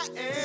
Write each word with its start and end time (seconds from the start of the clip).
hot 0.00 0.10
and 0.16 0.39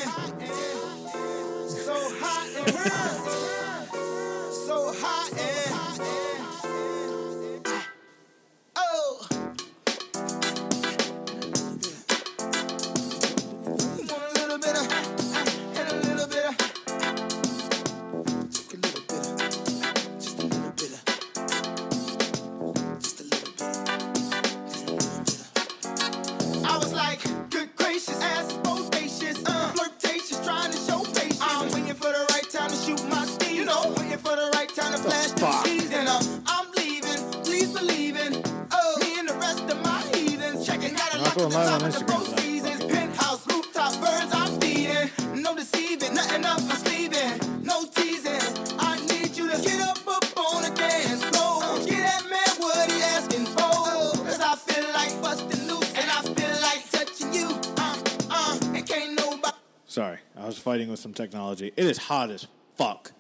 technology. 61.16 61.72
It 61.76 61.86
is 61.86 61.98
hot 61.98 62.30
as 62.30 62.48
fuck. 62.76 63.12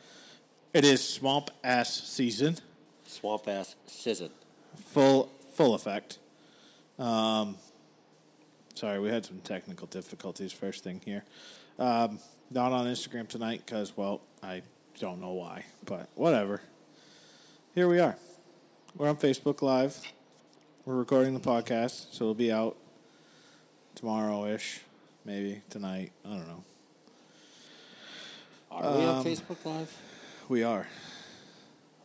It 0.73 0.83
is 0.83 1.01
swamp 1.07 1.49
ass 1.63 1.93
season, 2.03 2.57
Swamp 3.07 3.47
ass 3.47 3.75
season. 3.87 4.29
full 4.75 5.29
full 5.53 5.73
effect. 5.73 6.19
Um, 6.99 7.55
sorry, 8.73 8.99
we 8.99 9.09
had 9.09 9.25
some 9.25 9.39
technical 9.39 9.87
difficulties 9.87 10.51
first 10.51 10.83
thing 10.83 11.01
here. 11.05 11.23
Um, 11.79 12.19
not 12.51 12.71
on 12.71 12.85
Instagram 12.87 13.27
tonight 13.27 13.63
because, 13.65 13.95
well, 13.97 14.21
I 14.43 14.61
don't 14.99 15.19
know 15.21 15.31
why, 15.33 15.65
but 15.85 16.09
whatever. 16.15 16.61
Here 17.73 17.87
we 17.87 17.99
are. 17.99 18.17
We're 18.95 19.09
on 19.09 19.17
Facebook 19.17 19.61
Live. 19.61 19.99
We're 20.85 20.95
recording 20.95 21.33
the 21.33 21.39
podcast, 21.39 22.13
so 22.13 22.25
it'll 22.25 22.33
be 22.33 22.51
out 22.51 22.77
tomorrow 23.95 24.45
ish, 24.45 24.81
maybe 25.25 25.61
tonight. 25.69 26.11
I 26.23 26.29
don't 26.29 26.47
know. 26.47 26.63
Are 28.75 28.97
we 28.97 29.05
on 29.05 29.19
Um, 29.19 29.23
Facebook 29.25 29.63
Live? 29.65 29.97
We 30.49 30.61
are. 30.63 30.85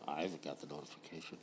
I 0.07 0.23
haven't 0.23 0.43
got 0.43 0.61
the 0.61 0.69
notification. 0.69 1.39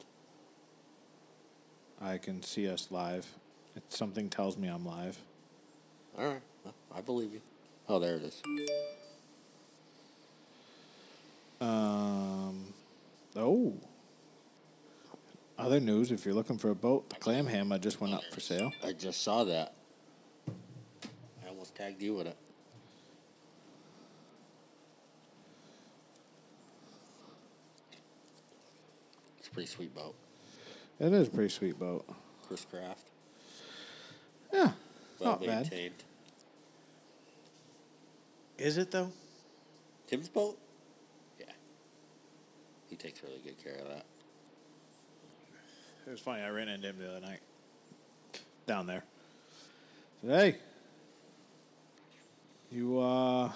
I 2.00 2.18
can 2.18 2.42
see 2.44 2.70
us 2.70 2.88
live. 2.92 3.28
It, 3.76 3.84
something 3.92 4.30
tells 4.30 4.56
me 4.56 4.70
I'm 4.70 4.86
live. 4.86 5.18
All 6.18 6.26
right, 6.28 6.42
well, 6.64 6.74
I 6.96 7.02
believe 7.02 7.34
you. 7.34 7.42
Oh, 7.90 8.00
there 8.00 8.16
it 8.16 8.24
is. 8.24 8.42
Um, 11.60 12.74
oh. 13.36 13.74
Other 15.58 15.80
news: 15.82 16.12
If 16.12 16.24
you're 16.26 16.36
looking 16.36 16.58
for 16.58 16.70
a 16.70 16.76
boat, 16.76 17.10
the 17.10 17.16
clam 17.16 17.48
hammer 17.48 17.78
just 17.80 18.00
went 18.00 18.14
up 18.14 18.24
for 18.32 18.40
sale. 18.40 18.72
I 18.84 18.94
just 18.94 19.22
saw 19.24 19.44
that. 19.44 19.74
I 20.48 21.50
almost 21.50 21.76
tagged 21.76 22.02
you 22.02 22.16
with 22.16 22.28
it. 22.28 22.38
Pretty 29.58 29.72
sweet 29.72 29.96
boat. 29.96 30.14
It 31.00 31.12
is 31.12 31.30
a 31.30 31.32
pretty 31.32 31.50
sweet 31.50 31.80
boat. 31.80 32.06
Chris 32.48 32.64
Craft. 32.64 33.02
Yeah, 34.54 34.70
Well 35.18 35.32
not 35.32 35.44
bad. 35.44 35.92
Is 38.60 38.78
it 38.78 38.92
though? 38.92 39.12
Tim's 40.06 40.30
boat? 40.30 40.60
Yeah. 41.40 41.48
He 42.88 42.96
takes 42.96 43.24
really 43.24 43.40
good 43.44 43.58
care 43.64 43.80
of 43.82 43.88
that. 43.88 44.06
It 46.06 46.12
was 46.12 46.20
funny. 46.20 46.44
I 46.44 46.50
ran 46.50 46.70
into 46.70 46.90
him 46.90 47.00
the 47.00 47.10
other 47.10 47.26
night 47.26 47.40
down 48.68 48.86
there. 48.86 49.04
Said, 50.22 50.40
hey, 50.40 50.58
you 52.72 53.00
uh, 53.00 53.52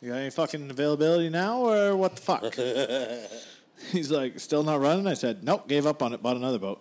you 0.00 0.08
got 0.08 0.16
any 0.16 0.30
fucking 0.30 0.68
availability 0.68 1.28
now, 1.28 1.60
or 1.60 1.96
what 1.96 2.16
the 2.16 2.22
fuck? 2.22 2.56
He's 3.92 4.10
like, 4.10 4.38
still 4.40 4.62
not 4.62 4.80
running. 4.80 5.06
I 5.06 5.14
said, 5.14 5.44
nope, 5.44 5.68
gave 5.68 5.86
up 5.86 6.02
on 6.02 6.12
it. 6.12 6.22
Bought 6.22 6.36
another 6.36 6.58
boat. 6.58 6.80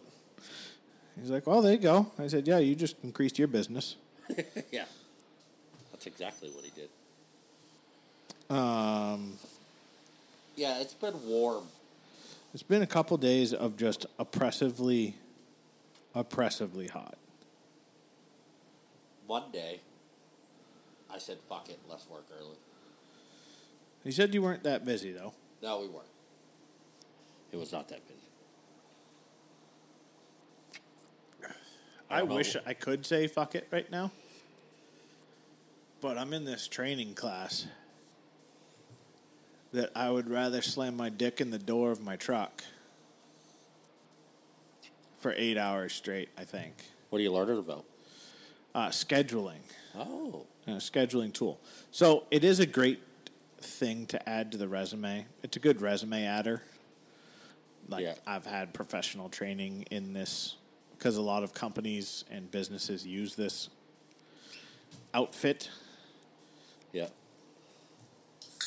He's 1.20 1.30
like, 1.30 1.48
well, 1.48 1.62
there 1.62 1.74
you 1.74 1.78
go. 1.80 2.12
I 2.20 2.28
said, 2.28 2.48
yeah, 2.48 2.60
you 2.60 2.76
just 2.76 2.98
increased 3.04 3.40
your 3.40 3.48
business. 3.48 3.96
yeah. 4.72 4.86
That's 5.92 6.08
exactly 6.08 6.50
what 6.50 6.64
he 6.66 6.72
did. 6.72 6.90
Um, 8.56 9.34
Yeah, 10.56 10.80
it's 10.80 10.94
been 10.94 11.16
warm. 11.26 11.66
it's 12.54 12.64
been 12.64 12.82
a 12.82 12.88
couple 12.88 13.18
days 13.18 13.54
of 13.54 13.76
just 13.78 14.06
oppressively, 14.20 15.16
oppressively 16.14 16.88
hot. 16.88 17.18
Monday, 19.28 19.80
I 21.12 21.18
said, 21.18 21.38
fuck 21.50 21.70
it, 21.70 21.80
let's 21.90 22.08
work 22.10 22.26
early. 22.40 22.58
He 24.04 24.12
said 24.12 24.34
you 24.34 24.42
weren't 24.44 24.64
that 24.64 24.86
busy 24.86 25.12
though. 25.12 25.34
No, 25.64 25.80
we 25.80 25.88
weren't. 25.88 26.06
It 27.56 27.60
was 27.60 27.72
not 27.72 27.88
that 27.88 28.02
busy. 28.06 28.20
I 32.10 32.20
know. 32.20 32.36
wish 32.36 32.58
I 32.66 32.74
could 32.74 33.06
say 33.06 33.28
fuck 33.28 33.56
it 33.56 33.66
right 33.72 33.90
now. 33.90 34.12
But 36.02 36.18
I'm 36.18 36.34
in 36.34 36.44
this 36.44 36.68
training 36.68 37.14
class 37.14 37.66
that 39.72 39.90
I 39.96 40.12
would 40.12 40.30
rather 40.30 40.62
slam 40.62 40.98
my 40.98 41.08
dick 41.08 41.40
in 41.40 41.50
the 41.50 41.58
door 41.58 41.92
of 41.92 42.02
my 42.02 42.18
truck 42.18 42.62
for 45.18 45.34
eight 45.38 45.58
hours 45.58 45.94
straight, 45.94 46.28
I 46.38 46.44
think. 46.44 46.74
What 47.10 47.20
are 47.20 47.22
you 47.22 47.32
learning 47.32 47.60
about? 47.60 47.86
Uh, 48.76 48.90
scheduling, 48.90 49.62
Oh. 49.98 50.46
a 50.68 50.72
scheduling 50.72 51.32
tool. 51.32 51.62
So 51.92 52.26
it 52.32 52.44
is 52.44 52.60
a 52.60 52.66
great 52.66 53.00
thing 53.62 54.08
to 54.08 54.30
add 54.30 54.52
to 54.52 54.58
the 54.58 54.68
resume. 54.68 55.26
It's 55.42 55.56
a 55.56 55.62
good 55.62 55.80
resume 55.82 56.26
adder. 56.26 56.62
Like 57.88 58.04
Yeah. 58.04 58.16
I've 58.26 58.46
had 58.46 58.74
professional 58.74 59.30
training 59.30 59.84
in 59.92 60.14
this 60.14 60.56
because 60.98 61.18
a 61.18 61.22
lot 61.22 61.44
of 61.44 61.54
companies 61.54 62.24
and 62.32 62.50
businesses 62.50 63.06
use 63.06 63.36
this 63.36 63.70
outfit, 65.14 65.70
Yeah. 66.94 67.10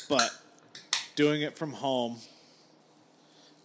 but 0.07 0.31
doing 1.15 1.41
it 1.41 1.57
from 1.57 1.73
home 1.73 2.17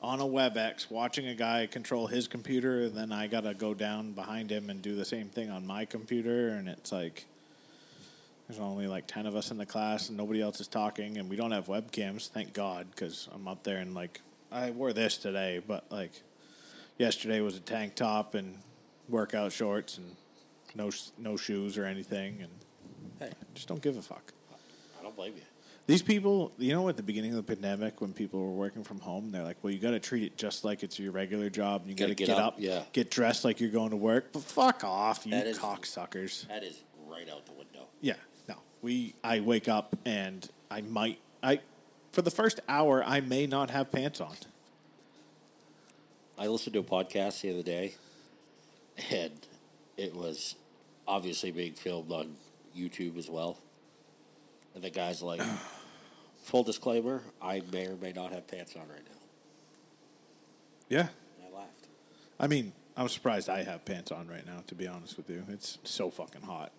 on 0.02 0.20
a 0.20 0.24
WebEx, 0.24 0.90
watching 0.90 1.26
a 1.28 1.34
guy 1.34 1.66
control 1.66 2.06
his 2.08 2.26
computer, 2.28 2.82
and 2.84 2.94
then 2.96 3.12
I 3.12 3.26
gotta 3.26 3.54
go 3.54 3.72
down 3.74 4.12
behind 4.12 4.50
him 4.50 4.68
and 4.68 4.82
do 4.82 4.96
the 4.96 5.04
same 5.04 5.28
thing 5.28 5.50
on 5.50 5.66
my 5.66 5.84
computer, 5.84 6.50
and 6.50 6.68
it's 6.68 6.92
like 6.92 7.26
there's 8.48 8.60
only 8.60 8.86
like 8.86 9.06
ten 9.06 9.24
of 9.24 9.34
us 9.36 9.50
in 9.50 9.56
the 9.56 9.64
class, 9.64 10.08
and 10.08 10.18
nobody 10.18 10.42
else 10.42 10.60
is 10.60 10.68
talking, 10.68 11.16
and 11.16 11.30
we 11.30 11.36
don't 11.36 11.52
have 11.52 11.66
webcams, 11.66 12.28
thank 12.28 12.52
God, 12.52 12.86
because 12.90 13.28
I'm 13.32 13.48
up 13.48 13.62
there 13.62 13.78
and 13.78 13.94
like 13.94 14.20
I 14.54 14.70
wore 14.70 14.92
this 14.92 15.18
today, 15.18 15.60
but 15.66 15.84
like 15.90 16.12
yesterday 16.98 17.40
was 17.40 17.56
a 17.56 17.60
tank 17.60 17.96
top 17.96 18.34
and 18.34 18.58
workout 19.08 19.52
shorts 19.52 19.98
and 19.98 20.14
no 20.74 20.90
no 21.18 21.36
shoes 21.36 21.76
or 21.76 21.84
anything, 21.84 22.40
and 22.40 22.50
Hey, 23.18 23.30
just 23.54 23.68
don't 23.68 23.82
give 23.82 23.96
a 23.96 24.02
fuck. 24.02 24.32
I 24.98 25.02
don't 25.02 25.14
blame 25.14 25.34
you. 25.36 25.42
These 25.86 26.02
people, 26.02 26.52
you 26.56 26.72
know, 26.72 26.88
at 26.88 26.96
the 26.96 27.02
beginning 27.02 27.30
of 27.32 27.36
the 27.36 27.54
pandemic, 27.54 28.00
when 28.00 28.12
people 28.14 28.40
were 28.40 28.52
working 28.52 28.82
from 28.84 29.00
home, 29.00 29.30
they're 29.32 29.42
like, 29.42 29.58
"Well, 29.62 29.72
you 29.72 29.78
got 29.78 29.90
to 29.90 30.00
treat 30.00 30.22
it 30.22 30.36
just 30.38 30.64
like 30.64 30.82
it's 30.82 30.98
your 30.98 31.12
regular 31.12 31.50
job. 31.50 31.82
You 31.86 31.94
got 31.94 32.06
to 32.06 32.14
get, 32.14 32.28
get 32.28 32.38
up, 32.38 32.54
up, 32.54 32.56
yeah. 32.58 32.82
get 32.92 33.10
dressed 33.10 33.44
like 33.44 33.60
you're 33.60 33.70
going 33.70 33.90
to 33.90 33.96
work." 33.96 34.32
But 34.32 34.42
fuck 34.42 34.82
off, 34.84 35.26
you 35.26 35.32
That 35.32 35.46
is- 35.46 35.58
cocksuckers. 35.58 36.48
That 36.48 36.62
is 36.62 36.80
right 37.06 37.28
out 37.28 37.44
the 37.46 37.52
window. 37.52 37.88
Yeah, 38.00 38.14
no. 38.48 38.54
We, 38.82 39.14
I 39.22 39.40
wake 39.40 39.68
up 39.68 39.96
and 40.06 40.48
I 40.70 40.80
might, 40.80 41.18
I, 41.42 41.60
for 42.12 42.22
the 42.22 42.30
first 42.30 42.60
hour, 42.68 43.04
I 43.04 43.20
may 43.20 43.46
not 43.46 43.70
have 43.70 43.92
pants 43.92 44.20
on. 44.20 44.34
I 46.36 46.48
listened 46.48 46.74
to 46.74 46.80
a 46.80 46.82
podcast 46.82 47.42
the 47.42 47.50
other 47.52 47.62
day, 47.62 47.94
and 49.10 49.32
it 49.96 50.14
was 50.14 50.56
obviously 51.06 51.52
being 51.52 51.74
filmed 51.74 52.10
on 52.10 52.34
YouTube 52.76 53.16
as 53.18 53.30
well. 53.30 53.56
And 54.74 54.82
the 54.82 54.90
guy's 54.90 55.22
like, 55.22 55.40
full 56.42 56.64
disclaimer, 56.64 57.22
I 57.40 57.62
may 57.72 57.86
or 57.86 57.96
may 57.96 58.12
not 58.12 58.32
have 58.32 58.48
pants 58.48 58.74
on 58.74 58.82
right 58.88 59.04
now. 59.04 59.18
Yeah, 60.88 61.08
And 61.38 61.54
I 61.54 61.56
laughed. 61.56 61.86
I 62.40 62.46
mean, 62.48 62.72
I'm 62.96 63.08
surprised 63.08 63.48
I 63.48 63.62
have 63.62 63.84
pants 63.84 64.10
on 64.10 64.28
right 64.28 64.44
now. 64.46 64.62
To 64.66 64.74
be 64.74 64.86
honest 64.88 65.16
with 65.16 65.30
you, 65.30 65.44
it's 65.48 65.78
so 65.84 66.10
fucking 66.10 66.42
hot. 66.42 66.72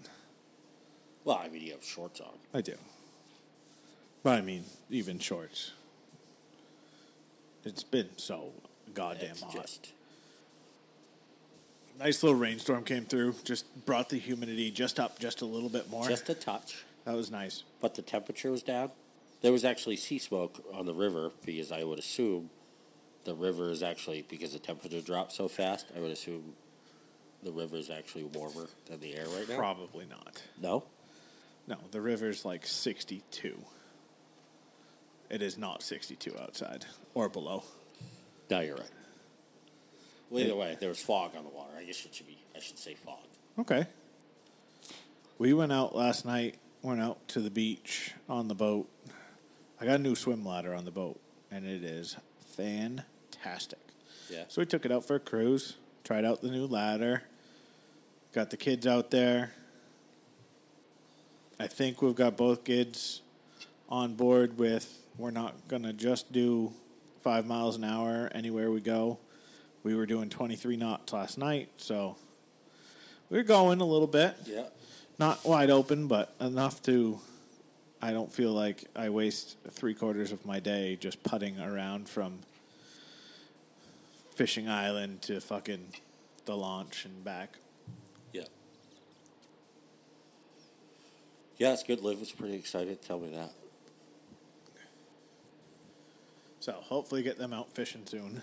Well, 1.23 1.41
I 1.43 1.47
mean, 1.47 1.61
you 1.61 1.71
have 1.71 1.83
shorts 1.83 2.19
on. 2.19 2.33
I 2.53 2.61
do. 2.61 2.75
But 4.21 4.37
I 4.37 4.41
mean, 4.41 4.65
even 4.89 5.17
shorts. 5.19 5.71
It's 7.63 7.83
been 7.83 8.09
so 8.17 8.51
goddamn 8.93 9.31
It's 9.31 9.41
hot. 9.41 9.53
just 9.53 9.91
Nice 11.97 12.21
little 12.23 12.37
rainstorm 12.37 12.83
came 12.83 13.05
through. 13.05 13.35
Just 13.45 13.65
brought 13.85 14.09
the 14.09 14.17
humidity 14.17 14.69
just 14.69 14.99
up 14.99 15.17
just 15.17 15.41
a 15.41 15.45
little 15.45 15.69
bit 15.69 15.89
more. 15.89 16.07
just 16.07 16.27
a 16.29 16.33
touch, 16.33 16.83
that 17.05 17.15
was 17.15 17.31
nice. 17.31 17.63
but 17.79 17.95
the 17.95 18.01
temperature 18.01 18.51
was 18.51 18.63
down. 18.63 18.91
There 19.41 19.51
was 19.53 19.63
actually 19.63 19.95
sea 19.95 20.17
smoke 20.19 20.61
on 20.73 20.85
the 20.85 20.93
river 20.93 21.31
because 21.45 21.71
I 21.71 21.83
would 21.83 21.99
assume 21.99 22.49
the 23.23 23.33
river 23.35 23.69
is 23.69 23.81
actually 23.81 24.25
because 24.27 24.51
the 24.53 24.59
temperature 24.59 24.99
dropped 25.01 25.31
so 25.31 25.47
fast. 25.47 25.85
I 25.95 25.99
would 26.01 26.11
assume 26.11 26.53
the 27.43 27.51
river 27.51 27.77
is 27.77 27.89
actually 27.89 28.23
warmer 28.23 28.67
than 28.87 28.99
the 28.99 29.15
air 29.15 29.25
right 29.27 29.47
now. 29.47 29.57
Probably 29.57 30.05
not. 30.05 30.41
No, 30.61 30.83
No, 31.67 31.77
the 31.91 32.01
river's 32.01 32.43
like 32.43 32.65
62. 32.67 33.57
It 35.29 35.41
is 35.41 35.57
not 35.57 35.81
62 35.81 36.37
outside 36.39 36.85
or 37.13 37.29
below. 37.29 37.63
No, 38.49 38.59
you're 38.61 38.75
right. 38.75 38.89
Well, 40.29 40.43
either 40.43 40.55
way, 40.55 40.77
there 40.79 40.89
was 40.89 41.01
fog 41.01 41.35
on 41.37 41.43
the 41.43 41.49
water. 41.49 41.71
I 41.77 41.83
guess 41.83 42.05
it 42.05 42.13
should 42.13 42.27
be. 42.27 42.37
I 42.55 42.59
should 42.59 42.77
say 42.77 42.95
fog. 42.95 43.19
Okay. 43.59 43.85
We 45.37 45.53
went 45.53 45.71
out 45.71 45.95
last 45.95 46.25
night, 46.25 46.55
went 46.81 47.01
out 47.01 47.27
to 47.29 47.39
the 47.39 47.49
beach 47.49 48.13
on 48.29 48.47
the 48.47 48.55
boat. 48.55 48.89
I 49.79 49.85
got 49.85 49.95
a 49.95 50.03
new 50.03 50.15
swim 50.15 50.45
ladder 50.45 50.73
on 50.73 50.85
the 50.85 50.91
boat, 50.91 51.19
and 51.51 51.65
it 51.65 51.83
is 51.83 52.17
fantastic. 52.55 53.79
Yeah. 54.29 54.45
So 54.47 54.61
we 54.61 54.65
took 54.65 54.85
it 54.85 54.91
out 54.91 55.05
for 55.05 55.15
a 55.15 55.19
cruise, 55.19 55.75
tried 56.03 56.25
out 56.25 56.41
the 56.41 56.49
new 56.49 56.65
ladder, 56.65 57.23
got 58.33 58.49
the 58.49 58.57
kids 58.57 58.87
out 58.87 59.11
there. 59.11 59.51
I 61.59 61.67
think 61.67 62.01
we've 62.01 62.15
got 62.15 62.35
both 62.35 62.63
kids 62.63 63.21
on 63.87 64.15
board 64.15 64.57
with 64.57 65.05
we're 65.17 65.31
not 65.31 65.67
going 65.67 65.83
to 65.83 65.93
just 65.93 66.31
do 66.31 66.73
five 67.25 67.47
miles 67.47 67.75
an 67.75 67.83
hour 67.83 68.29
anywhere 68.35 68.69
we 68.69 68.79
go. 68.79 69.17
We 69.81 69.95
were 69.95 70.05
doing 70.05 70.29
23 70.29 70.77
knots 70.77 71.11
last 71.11 71.39
night, 71.39 71.69
so 71.77 72.17
we 73.31 73.39
are 73.39 73.43
going 73.43 73.81
a 73.81 73.85
little 73.85 74.07
bit. 74.07 74.35
Yeah. 74.45 74.67
Not 75.17 75.43
wide 75.43 75.71
open, 75.71 76.07
but 76.07 76.35
enough 76.39 76.83
to. 76.83 77.19
I 77.99 78.11
don't 78.11 78.31
feel 78.31 78.51
like 78.51 78.83
I 78.95 79.09
waste 79.09 79.57
three 79.71 79.95
quarters 79.95 80.31
of 80.31 80.45
my 80.45 80.59
day 80.59 80.97
just 80.97 81.23
putting 81.23 81.59
around 81.59 82.07
from 82.07 82.41
fishing 84.35 84.69
island 84.69 85.23
to 85.23 85.41
fucking 85.41 85.93
the 86.45 86.55
launch 86.55 87.05
and 87.05 87.23
back. 87.23 87.57
Yeah. 88.33 88.43
Yeah, 91.57 91.73
it's 91.73 91.81
good. 91.81 92.01
Liv 92.01 92.19
was 92.19 92.31
pretty 92.31 92.53
excited. 92.53 93.01
Tell 93.01 93.17
me 93.17 93.29
that. 93.35 93.51
So 96.65 96.71
hopefully 96.71 97.21
get 97.21 97.37
them 97.37 97.53
out 97.53 97.69
fishing 97.75 98.01
soon. 98.07 98.41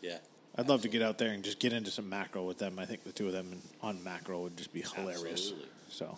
Yeah. 0.00 0.16
I'd 0.56 0.70
love 0.70 0.80
to 0.82 0.88
get 0.88 1.02
out 1.02 1.18
there 1.18 1.32
and 1.32 1.44
just 1.44 1.58
get 1.58 1.74
into 1.74 1.90
some 1.90 2.08
mackerel 2.08 2.46
with 2.46 2.56
them. 2.56 2.78
I 2.78 2.86
think 2.86 3.04
the 3.04 3.12
two 3.12 3.26
of 3.26 3.34
them 3.34 3.60
on 3.82 4.02
mackerel 4.02 4.44
would 4.44 4.56
just 4.56 4.72
be 4.72 4.80
hilarious. 4.80 5.32
Absolutely. 5.32 5.68
So 5.90 6.16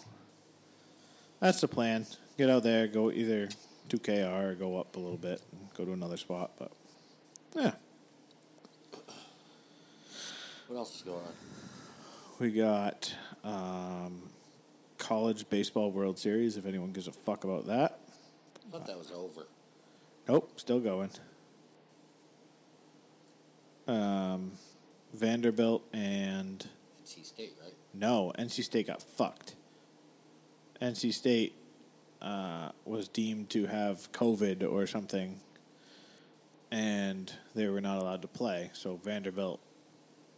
that's 1.41 1.61
the 1.61 1.67
plan. 1.67 2.07
Get 2.37 2.51
out 2.51 2.63
there, 2.63 2.87
go 2.87 3.11
either 3.11 3.49
2KR 3.89 4.53
or 4.53 4.55
go 4.55 4.79
up 4.79 4.95
a 4.95 5.01
little 5.01 5.17
bit 5.17 5.43
and 5.51 5.75
go 5.75 5.85
to 5.85 5.93
another 5.93 6.17
spot. 6.17 6.53
But 6.57 6.71
yeah, 7.57 7.73
What 10.69 10.77
else 10.77 10.95
is 10.95 11.03
going 11.03 11.19
on? 11.19 11.33
we 12.39 12.53
got 12.53 13.13
um, 13.43 14.23
college 14.99 15.51
baseball 15.51 15.91
World 15.91 16.17
Series. 16.17 16.57
If 16.57 16.65
anyone 16.65 16.93
gives 16.93 17.09
a 17.09 17.13
fuck 17.13 17.43
about 17.43 17.67
that, 17.67 17.99
I 18.69 18.71
thought 18.71 18.87
that 18.87 18.97
was 18.97 19.11
over. 19.11 19.49
Nope, 20.29 20.53
still 20.57 20.81
going. 20.81 21.11
Um, 23.87 24.53
Vanderbilt 25.15 25.83
and 25.93 26.67
NC 27.03 27.25
State, 27.25 27.55
right? 27.63 27.73
No, 27.95 28.33
NC 28.39 28.63
State 28.65 28.87
got 28.87 29.03
fucked. 29.03 29.55
NC 30.81 31.13
State 31.13 31.55
uh, 32.21 32.71
was 32.85 33.09
deemed 33.09 33.51
to 33.51 33.67
have 33.67 34.13
COVID 34.13 34.71
or 34.71 34.87
something, 34.87 35.41
and 36.71 37.33
they 37.55 37.67
were 37.69 37.81
not 37.81 37.99
allowed 37.99 38.23
to 38.23 38.29
play. 38.29 38.71
So 38.75 39.01
Vanderbilt, 39.03 39.61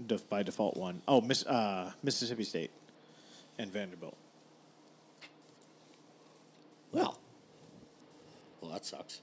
def- 0.05 0.29
by 0.29 0.43
default, 0.43 0.77
won. 0.77 1.03
Oh, 1.09 1.21
Miss 1.21 1.45
uh, 1.45 1.93
Mississippi 2.03 2.45
State 2.45 2.71
and 3.59 3.73
Vanderbilt. 3.73 4.17
Well. 6.93 7.19
Well, 8.61 8.71
that 8.73 8.85
sucks. 8.85 9.21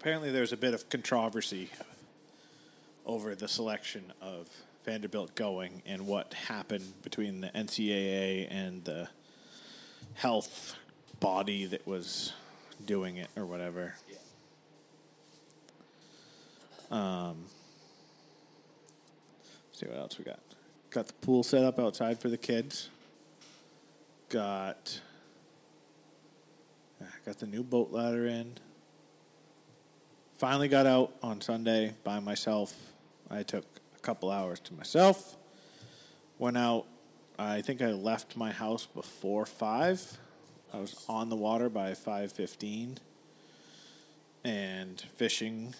Apparently, 0.00 0.30
there's 0.30 0.52
a 0.52 0.56
bit 0.56 0.74
of 0.74 0.88
controversy 0.90 1.70
over 3.04 3.34
the 3.34 3.48
selection 3.48 4.12
of 4.22 4.48
Vanderbilt 4.84 5.34
going 5.34 5.82
and 5.86 6.06
what 6.06 6.32
happened 6.34 6.92
between 7.02 7.40
the 7.40 7.48
NCAA 7.48 8.46
and 8.48 8.84
the 8.84 9.08
health 10.14 10.76
body 11.18 11.64
that 11.64 11.84
was 11.84 12.32
doing 12.86 13.16
it 13.16 13.28
or 13.36 13.44
whatever. 13.44 13.96
Um, 16.92 17.46
see 19.72 19.86
what 19.86 19.98
else 19.98 20.16
we 20.16 20.24
got. 20.24 20.38
Got 20.90 21.08
the 21.08 21.14
pool 21.14 21.42
set 21.42 21.64
up 21.64 21.80
outside 21.80 22.20
for 22.20 22.28
the 22.28 22.38
kids. 22.38 22.88
Got 24.28 25.00
got 27.26 27.40
the 27.40 27.48
new 27.48 27.64
boat 27.64 27.90
ladder 27.90 28.28
in. 28.28 28.58
Finally 30.38 30.68
got 30.68 30.86
out 30.86 31.12
on 31.20 31.40
Sunday 31.40 31.92
by 32.04 32.20
myself. 32.20 32.72
I 33.28 33.42
took 33.42 33.64
a 33.96 33.98
couple 33.98 34.30
hours 34.30 34.60
to 34.60 34.74
myself. 34.74 35.36
Went 36.38 36.56
out. 36.56 36.86
I 37.36 37.60
think 37.60 37.82
I 37.82 37.90
left 37.90 38.36
my 38.36 38.52
house 38.52 38.86
before 38.86 39.46
five. 39.46 40.00
I 40.72 40.78
was 40.78 41.04
on 41.08 41.28
the 41.28 41.34
water 41.34 41.68
by 41.68 41.92
five 41.94 42.30
fifteen, 42.30 42.98
and 44.44 45.00
fishing, 45.16 45.74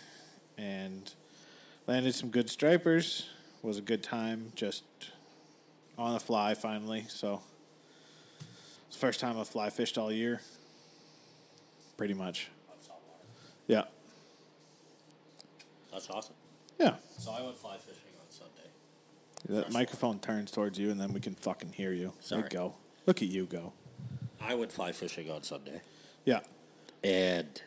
and 0.56 1.14
landed 1.86 2.16
some 2.16 2.30
good 2.30 2.50
stripers. 2.50 3.28
Was 3.62 3.78
a 3.78 3.82
good 3.82 4.02
time. 4.02 4.50
Just 4.56 4.82
on 5.96 6.14
the 6.14 6.20
fly 6.20 6.54
finally. 6.54 7.04
So 7.08 7.42
it's 8.88 8.96
the 8.96 9.00
first 9.00 9.20
time 9.20 9.38
I 9.38 9.44
fly 9.44 9.70
fished 9.70 9.96
all 9.98 10.10
year. 10.10 10.40
Pretty 11.96 12.14
much. 12.14 12.48
Yeah. 13.68 13.84
That's 15.92 16.08
awesome. 16.10 16.34
Yeah. 16.78 16.96
So 17.18 17.32
I 17.32 17.42
went 17.42 17.56
fly 17.56 17.76
fishing 17.76 18.12
on 18.20 18.30
Sunday. 18.30 18.68
That 19.48 19.72
microphone 19.72 20.18
turns 20.18 20.50
towards 20.50 20.78
you, 20.78 20.90
and 20.90 21.00
then 21.00 21.12
we 21.12 21.20
can 21.20 21.34
fucking 21.34 21.72
hear 21.72 21.92
you. 21.92 22.12
There 22.28 22.40
you 22.40 22.48
go. 22.48 22.74
Look 23.06 23.22
at 23.22 23.28
you 23.28 23.46
go. 23.46 23.72
I 24.40 24.54
went 24.54 24.72
fly 24.72 24.92
fishing 24.92 25.30
on 25.30 25.42
Sunday. 25.42 25.80
Yeah. 26.24 26.40
and 27.02 27.62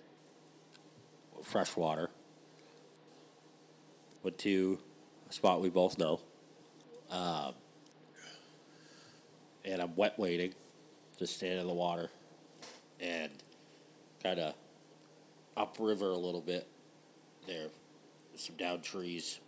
fresh 1.44 1.76
water. 1.76 2.10
Went 4.24 4.38
to 4.40 4.80
a 5.30 5.34
spot 5.34 5.62
we 5.62 5.70
both 5.70 5.98
know. 5.98 6.20
Um, 7.10 7.54
and 9.66 9.82
I'm 9.82 9.96
wet 9.96 10.18
waiting, 10.18 10.54
just 11.18 11.36
standing 11.38 11.60
in 11.60 11.68
the 11.68 11.74
water, 11.74 12.10
and 13.00 13.32
kind 14.24 14.40
of 14.40 14.54
upriver 15.58 16.12
a 16.12 16.18
little 16.18 16.42
bit. 16.42 16.68
There, 17.48 17.64
was 17.64 17.72
some 18.42 18.56
down 18.56 18.82
trees, 18.82 19.40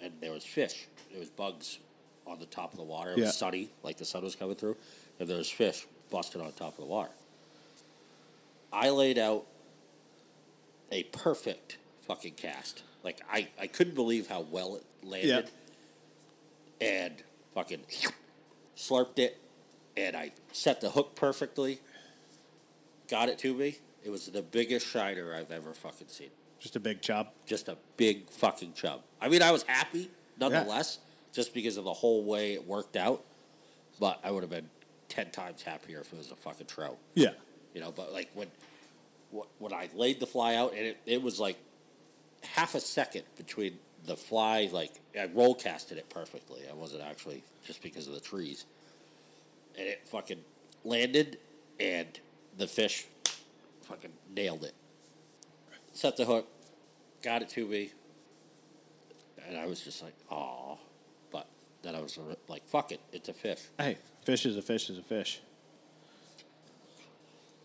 and 0.00 0.12
there 0.20 0.32
was 0.32 0.44
fish. 0.44 0.86
There 1.10 1.20
was 1.20 1.30
bugs 1.30 1.78
on 2.26 2.38
the 2.38 2.46
top 2.46 2.72
of 2.72 2.78
the 2.78 2.84
water. 2.84 3.12
It 3.12 3.18
Yeah. 3.18 3.24
was 3.26 3.36
sunny, 3.36 3.70
like 3.82 3.96
the 3.98 4.04
sun 4.04 4.22
was 4.24 4.34
coming 4.36 4.54
through, 4.56 4.76
and 5.18 5.28
there 5.28 5.36
was 5.36 5.50
fish 5.50 5.86
busted 6.10 6.40
on 6.40 6.52
top 6.52 6.70
of 6.72 6.76
the 6.78 6.84
water. 6.86 7.10
I 8.72 8.90
laid 8.90 9.18
out 9.18 9.46
a 10.90 11.04
perfect 11.04 11.78
fucking 12.02 12.34
cast. 12.34 12.82
Like 13.02 13.20
I, 13.30 13.48
I 13.60 13.66
couldn't 13.66 13.94
believe 13.94 14.28
how 14.28 14.40
well 14.40 14.76
it 14.76 14.84
landed. 15.02 15.50
And 16.80 17.22
fucking 17.54 17.82
slurped 18.76 19.18
it 19.18 19.38
and 19.96 20.16
I 20.16 20.32
set 20.52 20.80
the 20.80 20.90
hook 20.90 21.14
perfectly. 21.14 21.80
Got 23.08 23.28
it 23.28 23.38
to 23.40 23.54
me. 23.54 23.78
It 24.04 24.10
was 24.10 24.26
the 24.26 24.42
biggest 24.42 24.86
shiner 24.86 25.34
I've 25.34 25.50
ever 25.52 25.72
fucking 25.72 26.08
seen. 26.08 26.30
Just 26.64 26.76
a 26.76 26.80
big 26.80 27.02
chop. 27.02 27.34
Just 27.44 27.68
a 27.68 27.76
big 27.98 28.30
fucking 28.30 28.72
chub. 28.72 29.02
I 29.20 29.28
mean 29.28 29.42
I 29.42 29.50
was 29.50 29.64
happy 29.64 30.10
nonetheless, 30.40 30.98
just 31.30 31.52
because 31.52 31.76
of 31.76 31.84
the 31.84 31.92
whole 31.92 32.24
way 32.24 32.54
it 32.54 32.66
worked 32.66 32.96
out. 32.96 33.22
But 34.00 34.18
I 34.24 34.30
would 34.30 34.42
have 34.42 34.48
been 34.50 34.70
ten 35.10 35.30
times 35.30 35.60
happier 35.62 36.00
if 36.00 36.10
it 36.10 36.16
was 36.16 36.30
a 36.30 36.36
fucking 36.36 36.66
trout. 36.66 36.96
Yeah. 37.12 37.32
You 37.74 37.82
know, 37.82 37.92
but 37.92 38.14
like 38.14 38.30
when 38.32 38.48
when 39.58 39.74
I 39.74 39.90
laid 39.94 40.20
the 40.20 40.26
fly 40.26 40.54
out, 40.54 40.72
and 40.72 40.80
it, 40.86 40.96
it 41.04 41.22
was 41.22 41.38
like 41.38 41.58
half 42.42 42.74
a 42.74 42.80
second 42.80 43.24
between 43.36 43.78
the 44.06 44.16
fly, 44.16 44.70
like 44.72 44.92
I 45.20 45.26
roll 45.34 45.54
casted 45.54 45.98
it 45.98 46.08
perfectly. 46.08 46.62
I 46.70 46.74
wasn't 46.74 47.02
actually 47.02 47.42
just 47.66 47.82
because 47.82 48.08
of 48.08 48.14
the 48.14 48.20
trees. 48.20 48.64
and 49.76 49.86
it 49.86 50.08
fucking 50.08 50.40
landed, 50.82 51.36
and 51.78 52.08
the 52.56 52.66
fish 52.66 53.06
fucking 53.82 54.12
nailed 54.34 54.64
it. 54.64 54.72
Set 55.92 56.16
the 56.16 56.24
hook, 56.24 56.46
got 57.24 57.42
it 57.42 57.48
to 57.48 57.66
me, 57.66 57.90
and 59.48 59.56
I 59.56 59.66
was 59.66 59.80
just 59.80 60.02
like, 60.02 60.14
"Aw," 60.30 60.76
but 61.32 61.46
then 61.82 61.94
I 61.96 62.00
was 62.00 62.18
like, 62.48 62.66
"Fuck 62.68 62.92
it, 62.92 63.00
it's 63.12 63.28
a 63.28 63.32
fish." 63.32 63.60
Hey, 63.78 63.98
fish 64.22 64.44
is 64.46 64.56
a 64.56 64.62
fish 64.62 64.90
is 64.90 64.98
a 64.98 65.02
fish. 65.02 65.40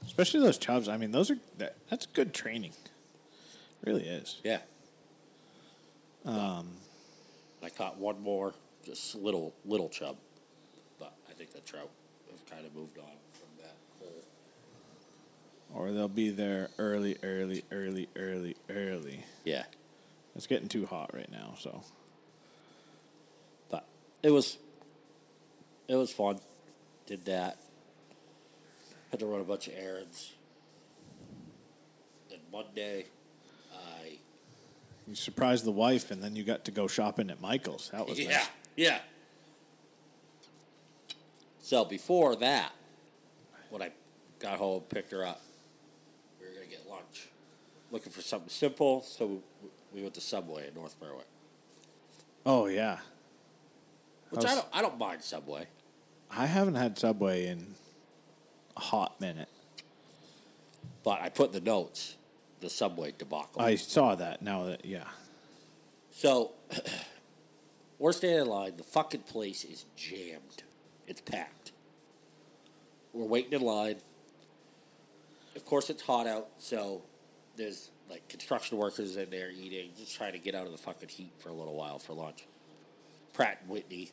Especially 0.05 0.39
those 0.39 0.57
chubs. 0.57 0.87
I 0.87 0.95
mean, 0.97 1.11
those 1.11 1.29
are 1.29 1.37
that, 1.57 1.75
that's 1.89 2.05
good 2.05 2.33
training. 2.33 2.71
really 3.85 4.07
is. 4.07 4.39
Yeah. 4.43 4.59
Um, 6.25 6.67
I 7.61 7.69
caught 7.69 7.97
one 7.97 8.21
more, 8.21 8.53
just 8.85 9.15
little 9.15 9.53
little 9.65 9.89
chub, 9.89 10.15
but 10.99 11.13
I 11.29 11.33
think 11.33 11.51
the 11.51 11.59
trout 11.61 11.89
have 12.31 12.45
kind 12.49 12.65
of 12.65 12.73
moved 12.73 12.97
on 12.97 13.05
from 13.05 13.09
that 13.09 13.13
hole. 13.13 13.28
Or 15.73 15.91
they'll 15.91 16.07
be 16.07 16.29
there 16.31 16.69
early, 16.79 17.17
early, 17.23 17.63
early, 17.71 18.09
early, 18.15 18.55
early. 18.69 19.23
Yeah, 19.45 19.63
It's 20.35 20.47
getting 20.47 20.67
too 20.67 20.85
hot 20.85 21.13
right 21.13 21.31
now, 21.31 21.53
so 21.59 21.83
but 23.69 23.85
it 24.23 24.31
was 24.31 24.57
it 25.87 25.95
was 25.95 26.11
fun. 26.11 26.39
Did 27.05 27.25
that. 27.25 27.57
Had 29.11 29.19
to 29.21 29.25
run 29.25 29.41
a 29.41 29.43
bunch 29.43 29.67
of 29.67 29.73
errands. 29.75 30.33
Then 32.29 32.39
Monday, 32.51 33.05
I 33.73 34.17
you 35.07 35.15
surprised 35.15 35.65
the 35.65 35.71
wife, 35.71 36.11
and 36.11 36.21
then 36.23 36.35
you 36.35 36.43
got 36.43 36.65
to 36.65 36.71
go 36.71 36.87
shopping 36.87 37.29
at 37.29 37.41
Michael's. 37.41 37.89
That 37.91 38.07
was 38.07 38.19
yeah 38.19 38.29
nice. 38.29 38.49
yeah. 38.75 38.99
So 41.61 41.85
before 41.85 42.35
that, 42.37 42.71
when 43.69 43.81
I 43.83 43.91
got 44.39 44.57
home, 44.57 44.81
picked 44.89 45.11
her 45.11 45.25
up, 45.25 45.41
we 46.39 46.47
were 46.47 46.53
gonna 46.53 46.65
get 46.67 46.87
lunch. 46.99 47.29
Looking 47.91 48.11
for 48.11 48.21
something 48.21 48.49
simple, 48.49 49.01
so 49.01 49.25
we, 49.25 49.37
we 49.95 50.01
went 50.03 50.13
to 50.15 50.21
Subway 50.21 50.67
in 50.67 50.75
North 50.75 50.99
Berwick, 50.99 51.25
Oh 52.45 52.67
yeah, 52.67 52.97
which 54.29 54.45
I 54.45 54.49
How's- 54.49 54.61
don't 54.61 54.67
I 54.73 54.81
don't 54.81 54.97
mind 54.99 55.23
Subway. 55.23 55.67
I 56.31 56.45
haven't 56.45 56.75
had 56.75 56.97
Subway 56.99 57.47
in 57.47 57.73
a 58.77 58.79
hot 58.81 59.19
minute. 59.19 59.49
But 61.03 61.21
I 61.21 61.29
put 61.29 61.51
the 61.53 61.61
notes 61.61 62.15
the 62.59 62.69
Subway 62.69 63.13
debacle. 63.17 63.61
I 63.61 63.75
saw 63.75 64.13
that. 64.15 64.41
Now 64.43 64.65
that 64.65 64.85
yeah, 64.85 65.05
So 66.11 66.51
we're 67.99 68.11
standing 68.11 68.41
in 68.41 68.47
line. 68.47 68.77
The 68.77 68.83
fucking 68.83 69.21
place 69.21 69.63
is 69.63 69.85
jammed. 69.95 70.61
It's 71.07 71.21
packed. 71.21 71.71
We're 73.13 73.25
waiting 73.25 73.53
in 73.53 73.61
line. 73.61 73.95
Of 75.59 75.65
course, 75.65 75.89
it's 75.89 76.01
hot 76.01 76.25
out, 76.25 76.47
so 76.57 77.01
there's 77.57 77.91
like 78.09 78.25
construction 78.29 78.77
workers 78.77 79.17
in 79.17 79.29
there 79.29 79.51
eating, 79.51 79.89
just 79.97 80.15
trying 80.15 80.31
to 80.31 80.39
get 80.39 80.55
out 80.55 80.65
of 80.65 80.71
the 80.71 80.77
fucking 80.77 81.09
heat 81.09 81.33
for 81.39 81.49
a 81.49 81.53
little 81.53 81.75
while 81.75 81.99
for 81.99 82.13
lunch. 82.13 82.45
Pratt 83.33 83.57
and 83.59 83.69
Whitney 83.69 84.09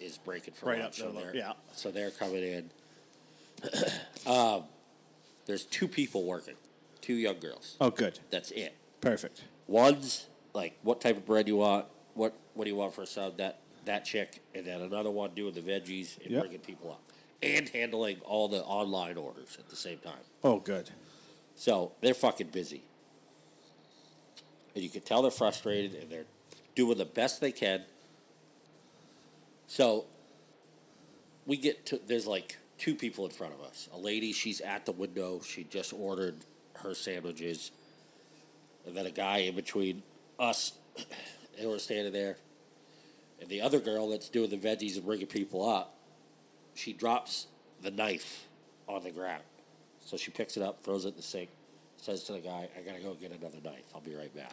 is 0.00 0.18
breaking 0.18 0.54
for 0.54 0.66
Right 0.70 0.80
lunch, 0.80 0.96
so 0.96 1.12
there, 1.12 1.26
they're 1.26 1.36
yeah. 1.36 1.52
so 1.74 1.92
they're 1.92 2.10
coming 2.10 2.42
in. 2.42 2.70
um, 4.26 4.64
there's 5.46 5.62
two 5.64 5.86
people 5.86 6.24
working, 6.24 6.56
two 7.00 7.14
young 7.14 7.38
girls. 7.38 7.76
oh 7.80 7.90
good, 7.90 8.18
That's 8.30 8.50
it. 8.50 8.74
perfect. 9.00 9.44
One's 9.68 10.26
like, 10.54 10.76
what 10.82 11.00
type 11.00 11.16
of 11.16 11.24
bread 11.24 11.46
you 11.46 11.58
want? 11.58 11.86
What 12.14 12.34
what 12.54 12.64
do 12.64 12.70
you 12.70 12.76
want 12.76 12.94
for 12.94 13.02
a 13.02 13.06
sub? 13.06 13.36
That 13.36 13.60
that 13.84 14.04
chick, 14.04 14.42
and 14.56 14.66
then 14.66 14.80
another 14.80 15.12
one 15.12 15.30
doing 15.36 15.54
the 15.54 15.60
veggies 15.60 16.20
and 16.20 16.32
Yep. 16.32 16.40
bringing 16.42 16.58
people 16.58 16.90
up, 16.90 17.00
and 17.44 17.68
handling 17.68 18.20
all 18.24 18.48
the 18.48 18.62
online 18.62 19.16
orders 19.16 19.56
at 19.58 19.68
the 19.68 19.76
same 19.76 19.98
time. 19.98 20.22
Oh 20.42 20.58
good. 20.58 20.90
So 21.56 21.92
they're 22.00 22.14
fucking 22.14 22.48
busy, 22.48 22.82
and 24.74 24.82
you 24.82 24.90
can 24.90 25.02
tell 25.02 25.22
they're 25.22 25.30
frustrated, 25.30 25.94
and 25.94 26.10
they're 26.10 26.26
doing 26.74 26.98
the 26.98 27.04
best 27.04 27.40
they 27.40 27.52
can. 27.52 27.82
So 29.66 30.06
we 31.46 31.56
get 31.56 31.86
to 31.86 32.00
there's 32.06 32.26
like 32.26 32.58
two 32.78 32.94
people 32.94 33.24
in 33.24 33.30
front 33.30 33.54
of 33.54 33.60
us. 33.60 33.88
A 33.92 33.98
lady, 33.98 34.32
she's 34.32 34.60
at 34.60 34.86
the 34.86 34.92
window. 34.92 35.40
She 35.44 35.64
just 35.64 35.92
ordered 35.92 36.36
her 36.76 36.94
sandwiches, 36.94 37.70
and 38.86 38.96
then 38.96 39.06
a 39.06 39.10
guy 39.10 39.38
in 39.38 39.54
between 39.54 40.02
us, 40.38 40.72
and 41.58 41.68
we're 41.68 41.78
standing 41.78 42.12
there. 42.12 42.36
And 43.40 43.48
the 43.48 43.60
other 43.60 43.80
girl 43.80 44.10
that's 44.10 44.28
doing 44.28 44.50
the 44.50 44.56
veggies 44.56 44.96
and 44.96 45.04
bringing 45.04 45.26
people 45.26 45.68
up, 45.68 45.96
she 46.74 46.92
drops 46.92 47.46
the 47.82 47.90
knife 47.90 48.46
on 48.88 49.02
the 49.02 49.10
ground. 49.10 49.42
So 50.04 50.16
she 50.16 50.30
picks 50.30 50.56
it 50.56 50.62
up, 50.62 50.82
throws 50.82 51.04
it 51.04 51.08
in 51.08 51.16
the 51.16 51.22
sink, 51.22 51.48
says 51.96 52.24
to 52.24 52.32
the 52.32 52.40
guy, 52.40 52.68
I 52.76 52.82
gotta 52.82 53.00
go 53.00 53.14
get 53.14 53.32
another 53.32 53.58
knife. 53.64 53.84
I'll 53.94 54.00
be 54.00 54.14
right 54.14 54.34
back. 54.34 54.52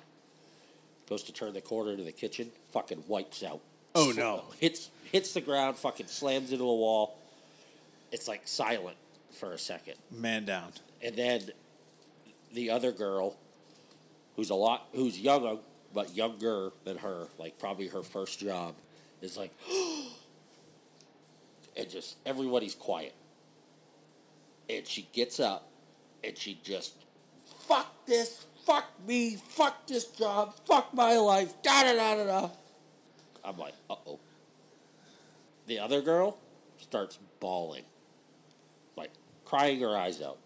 Goes 1.09 1.23
to 1.23 1.33
turn 1.33 1.53
the 1.53 1.61
corner 1.61 1.95
to 1.97 2.03
the 2.03 2.11
kitchen, 2.11 2.51
fucking 2.71 3.03
wipes 3.07 3.43
out. 3.43 3.59
Oh, 3.93 4.13
no. 4.15 4.43
Hits 4.59 4.89
hits 5.11 5.33
the 5.33 5.41
ground, 5.41 5.75
fucking 5.75 6.07
slams 6.07 6.51
into 6.53 6.63
a 6.63 6.75
wall. 6.75 7.17
It's 8.11 8.27
like 8.27 8.47
silent 8.47 8.97
for 9.31 9.51
a 9.51 9.57
second. 9.57 9.95
Man 10.09 10.45
down. 10.45 10.71
And 11.03 11.15
then 11.15 11.51
the 12.53 12.69
other 12.69 12.91
girl, 12.91 13.35
who's 14.35 14.49
a 14.49 14.55
lot, 14.55 14.87
who's 14.93 15.19
young 15.19 15.59
but 15.93 16.15
younger 16.15 16.71
than 16.85 16.97
her, 16.97 17.27
like 17.37 17.59
probably 17.59 17.87
her 17.87 18.03
first 18.03 18.39
job, 18.39 18.75
is 19.21 19.37
like, 19.37 19.51
oh, 19.69 20.11
and 21.75 21.89
just 21.89 22.17
everybody's 22.25 22.75
quiet. 22.75 23.13
And 24.69 24.87
she 24.87 25.07
gets 25.13 25.39
up, 25.39 25.69
and 26.23 26.37
she 26.37 26.59
just, 26.63 26.93
fuck 27.67 28.05
this, 28.05 28.45
fuck 28.65 28.85
me, 29.07 29.35
fuck 29.35 29.87
this 29.87 30.05
job, 30.05 30.53
fuck 30.65 30.93
my 30.93 31.17
life, 31.17 31.53
da 31.61 31.83
da 31.83 31.93
da 31.93 32.15
da 32.15 32.23
da. 32.23 32.49
I'm 33.43 33.57
like, 33.57 33.73
uh 33.89 33.95
oh. 34.07 34.19
The 35.67 35.79
other 35.79 36.01
girl 36.01 36.37
starts 36.77 37.17
bawling, 37.39 37.83
like 38.95 39.11
crying 39.45 39.79
her 39.81 39.97
eyes 39.97 40.21
out. 40.21 40.37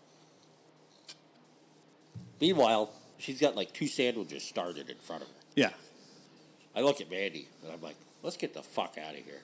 Meanwhile, 2.39 2.91
she's 3.17 3.39
got 3.39 3.55
like 3.55 3.73
two 3.73 3.87
sandwiches 3.87 4.43
started 4.43 4.89
in 4.89 4.97
front 4.97 5.23
of 5.23 5.27
her. 5.29 5.33
Yeah. 5.55 5.71
I 6.75 6.81
look 6.81 6.99
at 6.99 7.09
Mandy 7.09 7.47
and 7.63 7.71
I'm 7.71 7.81
like, 7.81 7.95
let's 8.23 8.37
get 8.37 8.53
the 8.53 8.61
fuck 8.61 8.97
out 8.97 9.15
of 9.15 9.23
here. 9.23 9.41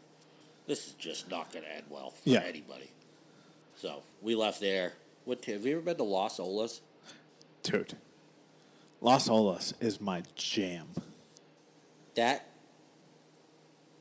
This 0.72 0.88
is 0.88 0.94
just 0.94 1.30
not 1.30 1.51
going 1.51 1.66
to 1.66 1.75
end 1.75 1.84
well 1.90 2.12
for 2.12 2.30
Yeah. 2.30 2.44
anybody. 2.48 2.90
So 3.75 4.04
we 4.22 4.36
left 4.36 4.62
there. 4.62 4.94
What, 5.25 5.44
have 5.44 5.66
you 5.66 5.74
ever 5.74 5.82
been 5.82 5.98
to 5.98 6.04
Los 6.04 6.38
Olas? 6.40 6.80
Dude. 7.62 7.98
Las 9.01 9.28
Olas 9.28 9.74
is 9.82 10.00
my 10.00 10.24
jam. 10.36 10.88
That, 12.16 12.46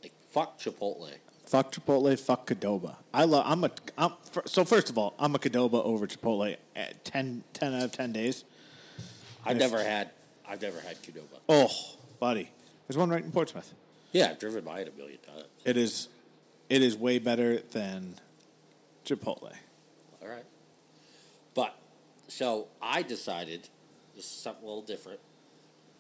like, 0.01 0.13
fuck 0.31 0.61
Chipotle. 0.61 1.11
Fuck 1.45 1.73
Chipotle, 1.73 2.17
fuck 2.21 2.47
Qdoba. 2.47 2.95
I 3.13 3.25
love. 3.25 3.43
I'm 3.49 3.65
a. 3.65 3.73
I'm, 3.99 4.13
so 4.47 4.65
first 4.65 4.91
of 4.91 4.97
all, 4.97 5.15
I'm 5.19 5.35
a 5.35 5.41
Qdoba 5.41 5.85
over 5.85 6.07
Chipotle 6.07 6.57
at 6.77 7.05
10, 7.05 7.43
10 7.53 7.75
out 7.75 7.83
of 7.83 7.91
ten 7.91 8.13
days. 8.13 8.45
I've 9.45 9.59
Yes. 9.59 9.69
never 9.73 9.83
had, 9.83 10.11
I've 10.49 10.63
never 10.63 10.79
had 10.79 11.03
Qdoba. 11.03 11.41
Oh, 11.49 11.69
buddy, 12.21 12.53
there's 12.87 12.97
one 12.97 13.11
right 13.11 13.25
in 13.25 13.33
Portsmouth. 13.33 13.75
Yeah, 14.13 14.31
I've 14.31 14.39
driven 14.39 14.63
by 14.63 14.83
it 14.83 14.93
a 14.95 14.97
million 14.97 15.19
times. 15.27 15.47
It 15.65 15.77
is, 15.77 16.09
it 16.71 16.83
is 16.83 16.97
way 16.97 17.19
better 17.19 17.59
than 17.59 18.15
Chipotle. 19.05 19.53
All 20.23 20.29
right. 20.29 20.45
But 21.55 21.77
so 22.29 22.69
I 22.81 23.03
decided 23.03 23.69
this 24.17 24.25
is 24.25 24.31
something 24.31 24.65
a 24.65 24.67
little 24.67 24.83
different. 24.83 25.21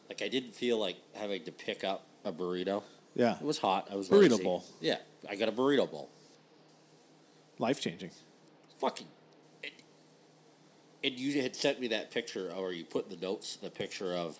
Like 0.08 0.22
I 0.22 0.28
didn't 0.28 0.54
feel 0.54 0.78
like 0.78 0.96
having 1.14 1.44
to 1.44 1.52
pick 1.52 1.84
up 1.84 2.06
a 2.24 2.32
burrito. 2.32 2.82
Yeah, 3.14 3.34
It 3.34 3.42
was 3.42 3.58
hot. 3.58 3.88
I 3.90 3.96
was 3.96 4.08
Burrito 4.08 4.30
lazy. 4.30 4.44
bowl. 4.44 4.64
Yeah, 4.80 4.98
I 5.28 5.34
got 5.34 5.48
a 5.48 5.52
burrito 5.52 5.90
bowl. 5.90 6.08
life 7.58 7.80
changing. 7.80 8.10
Fucking. 8.78 9.08
And, 9.64 9.72
and 11.02 11.14
you 11.18 11.42
had 11.42 11.56
sent 11.56 11.80
me 11.80 11.88
that 11.88 12.12
picture, 12.12 12.52
or 12.56 12.72
you 12.72 12.84
put 12.84 13.10
in 13.10 13.18
the 13.18 13.26
notes 13.26 13.56
the 13.56 13.68
picture 13.70 14.12
of 14.14 14.38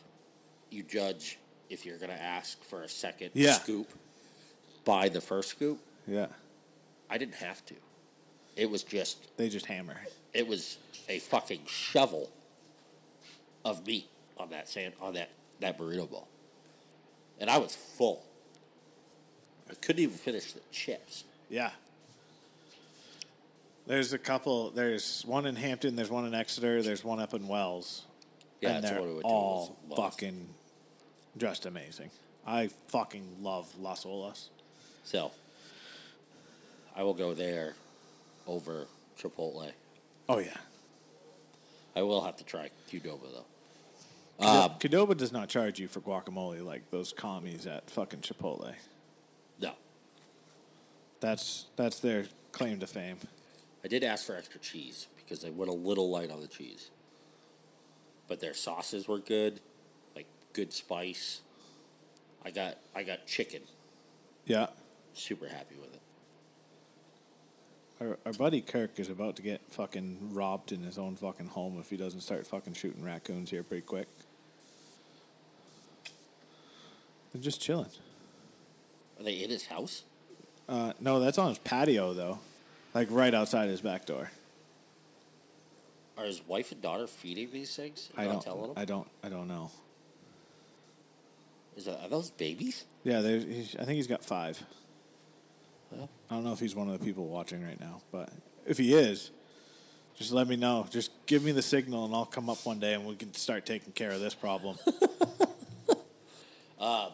you 0.71 0.85
judge 0.85 1.39
if 1.69 1.85
you're 1.85 1.99
going 1.99 2.11
to 2.13 2.23
ask 2.23 2.63
for 2.65 2.83
a 2.83 2.89
second 2.89 3.31
Yeah. 3.35 3.55
scoop 3.55 3.89
by 4.85 5.09
the 5.09 5.21
first 5.21 5.49
scoop. 5.51 5.81
Yeah, 6.07 6.27
I 7.09 7.19
didn't 7.19 7.37
have 7.37 7.65
to. 7.67 7.75
It 8.57 8.71
was 8.71 8.83
just 8.83 9.37
they 9.37 9.49
just 9.49 9.67
hammer. 9.67 9.97
it 10.35 10.47
was 10.47 10.79
a 11.09 11.19
fucking 11.19 11.63
shovel 11.67 12.31
of 13.65 13.87
meat 13.87 14.09
on 14.37 14.51
that 14.51 14.69
sand 14.69 14.95
on 15.01 15.15
that 15.15 15.31
that 15.61 15.79
burrito 15.79 16.11
bowl, 16.11 16.29
and 17.39 17.49
I 17.51 17.59
was 17.59 17.75
full. 17.75 18.25
I 19.71 19.75
couldn't 19.75 20.03
even 20.03 20.17
finish 20.17 20.53
the 20.53 20.61
chips. 20.73 21.25
Yeah. 21.49 21.71
There's 23.87 24.13
a 24.13 24.19
couple. 24.19 24.71
There's 24.71 25.25
one 25.27 25.47
in 25.47 25.57
Hampton. 25.57 25.97
There's 25.97 26.11
one 26.11 26.25
in 26.25 26.35
Exeter. 26.35 26.83
There's 26.83 27.05
one 27.05 27.19
up 27.19 27.35
in 27.35 27.49
Wells. 27.49 28.05
Yeah, 28.61 28.71
and 28.71 28.85
that's 28.85 28.93
they're 28.93 29.01
what 29.01 29.09
we 29.09 29.15
went 29.15 29.25
to, 29.25 29.29
all 29.29 29.77
was 29.89 29.99
fucking 29.99 30.49
just 31.37 31.67
amazing. 31.67 32.11
I 32.47 32.69
fucking 32.89 33.25
love 33.43 33.69
Las 33.81 34.05
Olas. 34.05 34.49
So 35.05 35.33
I 36.95 37.03
will 37.03 37.15
go 37.15 37.35
there 37.35 37.75
over 38.47 38.87
Chipotle. 39.19 39.73
Oh 40.29 40.39
yeah. 40.39 40.57
I 41.97 42.03
will 42.03 42.23
have 42.23 42.37
to 42.37 42.45
try 42.45 42.71
Qdoba 42.91 43.21
though. 43.33 43.45
Um, 44.47 44.71
Qdoba 44.79 45.17
does 45.17 45.33
not 45.33 45.49
charge 45.49 45.79
you 45.79 45.87
for 45.89 46.01
guacamole 46.01 46.65
like 46.65 46.91
those 46.91 47.13
commies 47.13 47.67
at 47.67 47.91
fucking 47.91 48.21
Chipotle. 48.21 48.73
No, 49.61 49.73
That's 51.21 51.67
that's 51.77 52.01
their 52.01 52.25
claim 52.53 52.81
to 52.81 52.87
fame. 52.87 53.19
I 53.85 53.89
did 53.89 54.03
ask 54.05 54.27
for 54.27 54.37
extra 54.37 54.61
cheese 54.61 55.09
because 55.17 55.41
they 55.41 55.51
went 55.51 55.71
a 55.71 55.75
little 55.75 56.11
light 56.11 56.31
on 56.31 56.41
the 56.41 56.47
cheese. 56.47 56.91
But 58.29 58.41
their 58.41 58.55
sauces 58.55 59.09
were 59.09 59.19
good, 59.19 59.61
like 60.15 60.27
good 60.53 60.73
spice. 60.73 61.41
I 62.45 62.51
got 62.51 62.79
I 62.95 63.03
got 63.03 63.27
chicken. 63.27 63.63
Yeah. 64.47 64.69
Super 65.13 65.49
happy 65.49 65.75
with 65.79 65.93
it. 65.93 66.00
Our, 68.01 68.19
our 68.25 68.33
buddy 68.33 68.63
Kirk 68.63 68.99
is 68.99 69.11
about 69.11 69.37
to 69.37 69.43
get 69.43 69.61
fucking 69.69 70.31
robbed 70.33 70.73
in 70.73 70.83
his 70.83 70.97
own 70.97 71.17
fucking 71.17 71.49
home 71.49 71.79
if 71.79 71.91
he 71.91 71.97
doesn't 71.97 72.23
start 72.23 72.47
fucking 72.47 72.73
shooting 72.75 73.05
raccoons 73.05 73.51
here 73.51 73.63
pretty 73.63 73.83
quick. 73.83 74.09
They're 77.33 77.43
just 77.43 77.61
chilling. 77.61 77.91
Are 79.19 79.23
they 79.23 79.35
in 79.35 79.51
his 79.51 79.67
house? 79.67 80.05
Uh, 80.69 80.95
no, 80.99 81.21
that's 81.21 81.37
on 81.37 81.51
his 81.51 81.59
patio 81.59 82.15
though, 82.15 82.39
like 82.95 83.09
right 83.11 83.35
outside 83.35 83.69
his 83.69 83.81
back 83.81 84.07
door. 84.07 84.31
Are 86.17 86.25
his 86.25 86.41
wife 86.47 86.73
and 86.73 86.81
daughter 86.81 87.07
feeding 87.07 87.51
these 87.53 87.75
things? 87.75 88.09
I 88.17 88.25
don't. 88.25 88.43
telling 88.43 88.71
him. 88.71 88.73
I 88.77 88.85
don't. 88.85 89.09
I 89.23 89.29
don't 89.29 89.49
know. 89.49 89.71
Is 91.77 91.85
that, 91.85 92.03
are 92.03 92.09
those 92.09 92.31
babies? 92.31 92.85
Yeah, 93.05 93.21
I 93.21 93.23
think 93.23 93.91
he's 93.91 94.07
got 94.07 94.25
five. 94.25 94.63
Well, 95.91 96.09
I 96.31 96.35
don't 96.35 96.45
know 96.45 96.53
if 96.53 96.61
he's 96.61 96.75
one 96.75 96.89
of 96.89 96.99
the 96.99 97.05
people 97.05 97.27
watching 97.27 97.65
right 97.65 97.81
now, 97.81 98.01
but 98.13 98.31
if 98.67 98.79
he 98.79 98.95
is, 98.95 99.31
just 100.17 100.33
let 100.33 100.47
me 100.49 100.57
know. 100.57 100.87
Just 100.91 101.11
give 101.27 101.43
me 101.43 101.53
the 101.53 101.63
signal, 101.63 102.05
and 102.05 102.15
I'll 102.15 102.27
come 102.27 102.49
up 102.51 102.65
one 102.65 102.79
day, 102.79 102.95
and 102.95 103.05
we 103.07 103.15
can 103.17 103.33
start 103.35 103.67
taking 103.67 103.93
care 103.93 104.11
of 104.11 104.21
this 104.21 104.35
problem. 104.35 104.77
Uh, 106.79 107.11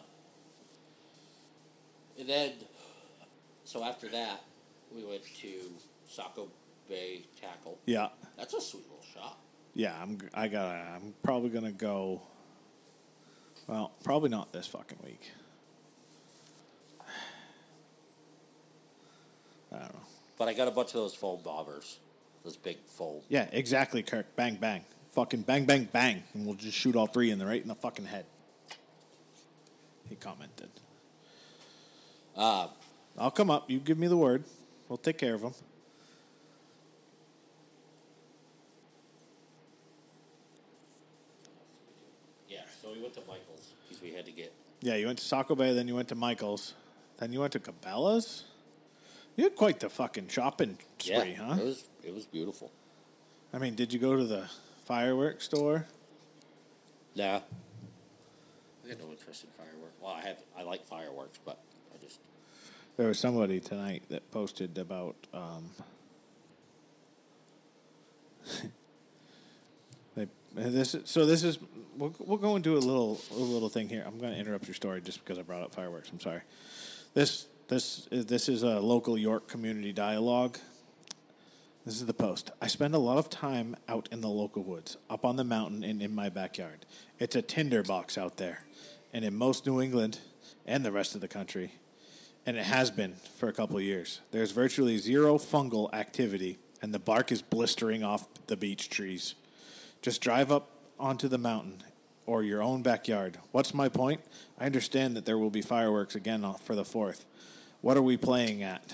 and 2.17 2.29
then, 2.29 2.53
so 3.65 3.83
after 3.83 4.07
that, 4.07 4.41
we 4.95 5.03
went 5.03 5.21
to 5.41 5.49
Saco 6.07 6.47
Bay 6.87 7.25
Tackle. 7.41 7.77
yeah, 7.85 8.07
That's 8.37 8.53
a 8.53 8.61
sweet 8.61 8.85
little 8.89 9.03
shop. 9.13 9.41
yeah. 9.73 9.93
I'm. 10.01 10.17
I 10.33 10.47
got. 10.47 10.73
I'm 10.73 11.13
probably 11.21 11.49
gonna 11.49 11.73
go. 11.73 12.21
Well, 13.67 13.91
probably 14.05 14.29
not 14.29 14.53
this 14.53 14.67
fucking 14.67 14.99
week. 15.03 15.31
I 19.71 19.79
don't 19.79 19.93
know. 19.93 19.99
But 20.37 20.47
I 20.47 20.53
got 20.53 20.67
a 20.67 20.71
bunch 20.71 20.89
of 20.89 20.93
those 20.93 21.15
foam 21.15 21.39
bobbers. 21.43 21.97
Those 22.43 22.57
big 22.57 22.77
foam. 22.85 23.21
Yeah, 23.29 23.47
exactly, 23.51 24.03
Kirk. 24.03 24.35
Bang, 24.35 24.55
bang, 24.55 24.85
fucking 25.11 25.41
bang, 25.41 25.65
bang, 25.65 25.89
bang, 25.91 26.23
and 26.33 26.45
we'll 26.45 26.55
just 26.55 26.77
shoot 26.77 26.95
all 26.95 27.07
three 27.07 27.31
in 27.31 27.39
the 27.39 27.45
right 27.45 27.61
in 27.61 27.67
the 27.67 27.75
fucking 27.75 28.05
head. 28.05 28.25
He 30.07 30.15
commented. 30.15 30.69
Uh, 32.35 32.67
I'll 33.17 33.31
come 33.31 33.49
up. 33.49 33.69
You 33.69 33.79
give 33.79 33.97
me 33.97 34.07
the 34.07 34.15
word. 34.15 34.43
We'll 34.87 34.97
take 34.97 35.17
care 35.17 35.33
of 35.33 35.41
them. 35.41 35.53
yeah, 42.47 42.59
so 42.81 42.89
we 42.93 43.01
went 43.01 43.13
to 43.15 43.21
Michael's 43.21 43.73
because 43.87 44.01
we 44.01 44.11
had 44.11 44.25
to 44.25 44.31
get. 44.31 44.53
Yeah, 44.81 44.95
you 44.95 45.07
went 45.07 45.19
to 45.19 45.25
Saco 45.25 45.55
Bay, 45.55 45.73
then 45.73 45.87
you 45.87 45.95
went 45.95 46.07
to 46.09 46.15
Michael's, 46.15 46.73
then 47.17 47.33
you 47.33 47.39
went 47.41 47.53
to 47.53 47.59
Cabela's. 47.59 48.43
You 49.37 49.43
had 49.45 49.55
quite 49.55 49.79
the 49.79 49.89
fucking 49.89 50.27
shopping 50.29 50.77
spree, 50.99 51.13
yeah, 51.13 51.35
huh? 51.35 51.55
It 51.61 51.63
was 51.63 51.83
it 52.03 52.13
was 52.13 52.25
beautiful. 52.25 52.71
I 53.53 53.59
mean, 53.59 53.75
did 53.75 53.93
you 53.93 53.99
go 53.99 54.15
to 54.17 54.25
the 54.25 54.49
fireworks 54.85 55.45
store? 55.45 55.85
Nah. 57.15 57.41
I 58.83 58.89
got 58.89 58.99
no 58.99 59.11
interest 59.11 59.43
in 59.43 59.49
fireworks. 59.51 59.95
Well, 60.01 60.11
I 60.13 60.21
have. 60.27 60.37
I 60.57 60.63
like 60.63 60.85
fireworks, 60.85 61.39
but 61.45 61.59
I 61.93 61.97
just 62.03 62.19
There 62.97 63.07
was 63.07 63.19
somebody 63.19 63.59
tonight 63.59 64.03
that 64.09 64.29
posted 64.31 64.77
about. 64.77 65.15
Um, 65.33 65.69
they, 70.15 70.27
this 70.55 70.95
is- 70.95 71.09
so 71.09 71.25
this 71.25 71.43
is 71.43 71.59
we'll, 71.97 72.15
we'll 72.19 72.37
go 72.37 72.55
into 72.55 72.75
a 72.75 72.79
little 72.79 73.19
a 73.31 73.35
little 73.35 73.69
thing 73.69 73.87
here. 73.89 74.03
I'm 74.05 74.17
going 74.19 74.33
to 74.33 74.39
interrupt 74.39 74.67
your 74.67 74.73
story 74.75 75.01
just 75.01 75.19
because 75.23 75.37
I 75.37 75.43
brought 75.43 75.61
up 75.61 75.73
fireworks. 75.73 76.09
I'm 76.11 76.19
sorry. 76.19 76.41
This 77.13 77.45
this 77.67 78.07
is, 78.11 78.25
this 78.25 78.47
is 78.47 78.63
a 78.63 78.79
local 78.79 79.17
York 79.17 79.47
community 79.47 79.91
dialogue. 79.91 80.57
This 81.85 81.95
is 81.95 82.05
the 82.05 82.13
post. 82.13 82.51
I 82.61 82.67
spend 82.67 82.95
a 82.95 82.99
lot 82.99 83.17
of 83.17 83.29
time 83.29 83.75
out 83.87 84.09
in 84.11 84.21
the 84.21 84.29
local 84.29 84.63
woods, 84.63 84.97
up 85.09 85.25
on 85.25 85.35
the 85.37 85.43
mountain 85.43 85.83
and 85.83 86.01
in 86.01 86.13
my 86.13 86.29
backyard. 86.29 86.85
It's 87.19 87.35
a 87.35 87.41
tinderbox 87.41 88.17
out 88.17 88.37
there. 88.37 88.65
And 89.13 89.23
in 89.23 89.35
most 89.35 89.65
New 89.65 89.81
England 89.81 90.19
and 90.65 90.83
the 90.83 90.91
rest 90.91 91.15
of 91.15 91.21
the 91.21 91.27
country, 91.27 91.73
and 92.45 92.57
it 92.57 92.65
has 92.65 92.91
been 92.91 93.15
for 93.37 93.49
a 93.49 93.53
couple 93.53 93.77
of 93.77 93.83
years, 93.83 94.21
there's 94.31 94.51
virtually 94.51 94.97
zero 94.97 95.37
fungal 95.37 95.93
activity, 95.93 96.59
and 96.81 96.93
the 96.93 96.99
bark 96.99 97.31
is 97.31 97.41
blistering 97.41 98.03
off 98.03 98.27
the 98.47 98.57
beech 98.57 98.89
trees. 98.89 99.35
Just 100.01 100.21
drive 100.21 100.51
up 100.51 100.69
onto 100.99 101.27
the 101.27 101.37
mountain 101.37 101.83
or 102.25 102.43
your 102.43 102.61
own 102.61 102.81
backyard. 102.81 103.37
What's 103.51 103.73
my 103.73 103.89
point? 103.89 104.21
I 104.59 104.65
understand 104.65 105.15
that 105.15 105.25
there 105.25 105.37
will 105.37 105.49
be 105.49 105.61
fireworks 105.61 106.15
again 106.15 106.45
for 106.63 106.75
the 106.75 106.83
4th. 106.83 107.23
What 107.81 107.97
are 107.97 108.01
we 108.01 108.17
playing 108.17 108.63
at? 108.63 108.93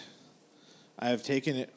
I 0.99 1.09
have 1.09 1.23
taken 1.23 1.55
it 1.55 1.73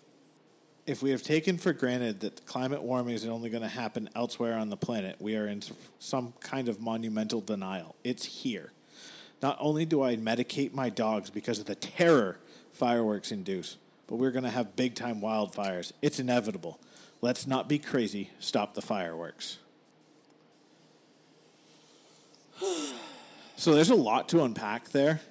if 0.87 1.03
we 1.03 1.11
have 1.11 1.23
taken 1.23 1.59
for 1.59 1.73
granted 1.73 2.21
that 2.21 2.47
climate 2.47 2.83
warming 2.83 3.15
is 3.15 3.27
only 3.27 3.51
going 3.51 3.63
to 3.63 3.69
happen 3.69 4.09
elsewhere 4.15 4.57
on 4.57 4.71
the 4.71 4.77
planet, 4.77 5.17
we 5.21 5.37
are 5.37 5.47
in 5.47 5.61
some 5.99 6.33
kind 6.41 6.69
of 6.69 6.81
monumental 6.81 7.41
denial. 7.41 7.97
It's 8.05 8.25
here. 8.25 8.73
Not 9.43 9.57
only 9.61 9.85
do 9.85 10.03
I 10.03 10.17
medicate 10.17 10.73
my 10.73 10.89
dogs 10.89 11.29
because 11.29 11.59
of 11.59 11.67
the 11.67 11.75
terror 11.75 12.39
fireworks 12.73 13.33
induce, 13.33 13.77
but 14.07 14.17
we're 14.17 14.31
going 14.31 14.45
to 14.45 14.51
have 14.51 14.77
big 14.77 14.95
time 14.95 15.21
wildfires. 15.21 15.93
It's 16.03 16.21
inevitable. 16.21 16.79
Let's 17.21 17.47
not 17.47 17.69
be 17.69 17.79
crazy. 17.79 18.31
Stop 18.39 18.75
the 18.75 18.83
fireworks. 18.83 19.59
So 23.59 23.73
there's 23.73 23.89
a 23.89 23.95
lot 23.95 24.29
to 24.29 24.45
unpack 24.45 24.91
there, 24.91 25.23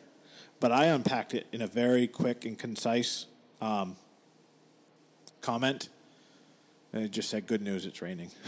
but 0.59 0.71
I 0.71 0.85
unpacked 0.85 1.33
it 1.33 1.47
in 1.51 1.61
a 1.61 1.67
very 1.67 2.07
quick 2.07 2.45
and 2.45 2.57
concise 2.57 3.25
um, 3.61 3.95
comment. 5.41 5.89
And 6.93 7.03
it 7.03 7.11
just 7.11 7.29
said, 7.29 7.47
"Good 7.47 7.61
news, 7.61 7.85
it's 7.85 8.01
raining." 8.01 8.31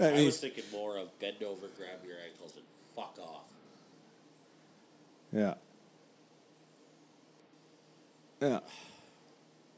I 0.00 0.08
I 0.08 0.24
was 0.24 0.38
thinking 0.38 0.64
more 0.72 0.98
of 0.98 1.18
bend 1.18 1.42
over, 1.42 1.68
grab 1.76 2.04
your 2.06 2.16
ankles, 2.26 2.54
and 2.56 2.64
fuck 2.94 3.16
off. 3.22 3.44
yeah, 5.32 5.54
yeah. 8.40 8.60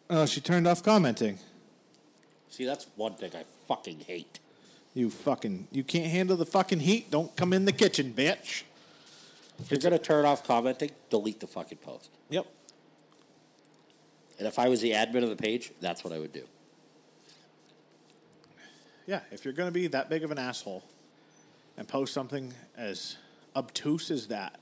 Oh, 0.09 0.27
she 0.27 0.41
turned 0.41 0.67
off 0.67 0.83
commenting. 0.83 1.39
See, 2.49 2.65
that's 2.65 2.87
one 2.97 3.15
thing 3.15 3.33
I 3.35 3.45
fucking 3.69 4.01
hate. 4.01 4.41
You 4.97 5.11
fucking, 5.11 5.69
you 5.71 5.85
can't 5.85 6.07
handle 6.07 6.39
the 6.39 6.47
fucking 6.47 6.81
heat. 6.81 7.11
Don't 7.11 7.37
come 7.37 7.53
in 7.53 7.67
the 7.67 7.73
kitchen, 7.73 8.15
bitch. 8.17 8.63
If 9.61 9.71
you're 9.71 9.79
gonna 9.79 9.99
turn 9.99 10.25
off 10.25 10.43
commenting, 10.43 10.91
delete 11.11 11.39
the 11.41 11.47
fucking 11.47 11.79
post. 11.79 12.09
Yep. 12.31 12.47
And 14.39 14.49
if 14.49 14.59
I 14.59 14.71
was 14.71 14.81
the 14.81 14.93
admin 14.93 15.23
of 15.23 15.29
the 15.29 15.37
page, 15.37 15.73
that's 15.81 16.03
what 16.03 16.15
I 16.15 16.19
would 16.19 16.33
do. 16.33 16.45
Yeah, 19.07 19.21
if 19.31 19.45
you're 19.45 19.55
going 19.55 19.69
to 19.69 19.73
be 19.73 19.87
that 19.89 20.11
big 20.11 20.25
of 20.25 20.31
an 20.31 20.39
asshole 20.39 20.83
and 21.77 21.87
post 21.87 22.13
something 22.13 22.53
as 22.77 23.17
obtuse 23.55 24.11
as 24.11 24.29
that, 24.29 24.59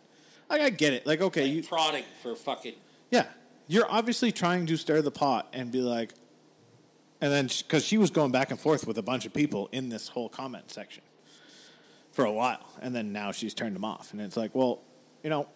like 0.51 0.61
I 0.61 0.71
get 0.71 0.93
it. 0.93 1.07
Like, 1.07 1.21
okay, 1.23 1.47
you, 1.47 1.63
prodding 1.63 2.05
for 2.23 2.37
fucking. 2.37 2.75
Yeah, 3.11 3.27
you're 3.69 3.91
obviously 3.91 4.33
trying 4.33 4.67
to 4.67 4.77
stir 4.77 5.01
the 5.01 5.11
pot 5.11 5.49
and 5.53 5.73
be 5.73 5.81
like, 5.81 6.13
and 7.25 7.33
then 7.33 7.47
because 7.47 7.83
she 7.83 7.97
was 7.97 8.11
going 8.11 8.31
back 8.31 8.51
and 8.51 8.61
forth 8.61 8.87
with 8.87 8.99
a 8.99 9.03
bunch 9.03 9.25
of 9.25 9.33
people 9.33 9.71
in 9.73 9.89
this 9.89 10.09
whole 10.09 10.29
comment 10.29 10.71
section 10.71 11.03
for 12.13 12.27
a 12.27 12.31
while, 12.31 12.69
and 12.83 12.95
then 12.95 13.15
now 13.15 13.33
she's 13.33 13.55
turned 13.55 13.75
them 13.75 13.85
off, 13.85 14.13
and 14.13 14.21
it's 14.21 14.37
like, 14.37 14.55
well, 14.55 14.83
you 15.23 15.31
know, 15.31 15.49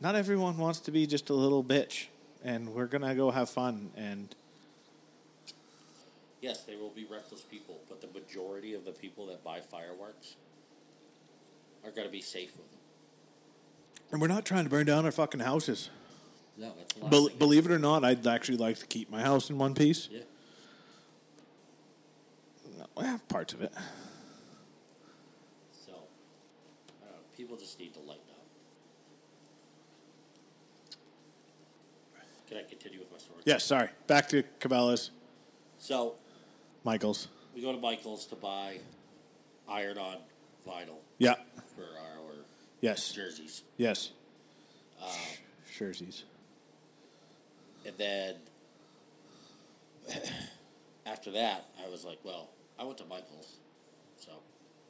not 0.00 0.14
everyone 0.14 0.56
wants 0.56 0.80
to 0.80 0.90
be 0.90 1.06
just 1.06 1.28
a 1.28 1.34
little 1.34 1.62
bitch, 1.62 2.06
and 2.42 2.70
we're 2.70 2.86
gonna 2.86 3.14
go 3.14 3.30
have 3.30 3.50
fun, 3.50 3.90
and 3.94 4.34
Yes, 6.40 6.62
there 6.62 6.78
will 6.78 6.90
be 6.90 7.04
reckless 7.04 7.42
people, 7.42 7.80
but 7.90 8.00
the 8.00 8.18
majority 8.18 8.72
of 8.72 8.86
the 8.86 8.92
people 8.92 9.26
that 9.26 9.44
buy 9.44 9.60
fireworks 9.60 10.36
are 11.84 11.90
gonna 11.90 12.08
be 12.08 12.22
safe 12.22 12.56
with 12.56 12.70
them. 12.70 12.80
and 14.12 14.20
we're 14.22 14.28
not 14.28 14.46
trying 14.46 14.64
to 14.64 14.70
burn 14.70 14.86
down 14.86 15.04
our 15.04 15.12
fucking 15.12 15.40
houses. 15.40 15.90
No, 16.56 16.72
that's 16.76 16.94
the 16.94 17.00
last 17.00 17.10
Bel 17.10 17.26
thing 17.28 17.38
believe 17.38 17.66
it 17.66 17.72
or 17.72 17.78
not, 17.78 18.04
I'd 18.04 18.26
actually 18.26 18.58
like 18.58 18.78
to 18.78 18.86
keep 18.86 19.10
my 19.10 19.20
house 19.22 19.50
in 19.50 19.58
one 19.58 19.74
piece. 19.74 20.08
Yeah. 20.10 20.20
Well, 22.96 23.20
parts 23.28 23.52
of 23.54 23.60
it. 23.62 23.72
So, 25.84 25.90
I 25.92 27.04
don't 27.06 27.10
know, 27.10 27.18
people 27.36 27.56
just 27.56 27.78
need 27.80 27.92
to 27.94 28.00
lighten 28.00 28.22
up. 28.30 28.46
Can 32.48 32.58
I 32.58 32.62
continue 32.62 33.00
with 33.00 33.10
my 33.10 33.18
story? 33.18 33.40
Yes, 33.44 33.64
sorry. 33.64 33.88
Back 34.06 34.28
to 34.28 34.44
Cabela's, 34.60 35.10
So 35.78 36.14
Michaels. 36.84 37.26
we 37.54 37.62
go 37.62 37.72
to 37.72 37.78
Michael's 37.78 38.26
to 38.26 38.36
buy 38.36 38.78
iron-on 39.68 40.18
vinyl 40.66 40.98
Yeah. 41.18 41.34
for 41.74 41.82
our 41.98 42.34
Yes. 42.80 43.10
jerseys, 43.12 43.62
Yes. 43.76 44.12
Uh, 45.00 45.12
jerseys. 45.76 46.22
And 47.86 47.94
then 47.98 48.34
after 51.06 51.30
that, 51.32 51.66
I 51.84 51.88
was 51.90 52.04
like, 52.04 52.18
"Well, 52.24 52.48
I 52.78 52.84
went 52.84 52.98
to 52.98 53.04
Michael's, 53.04 53.56
so 54.18 54.32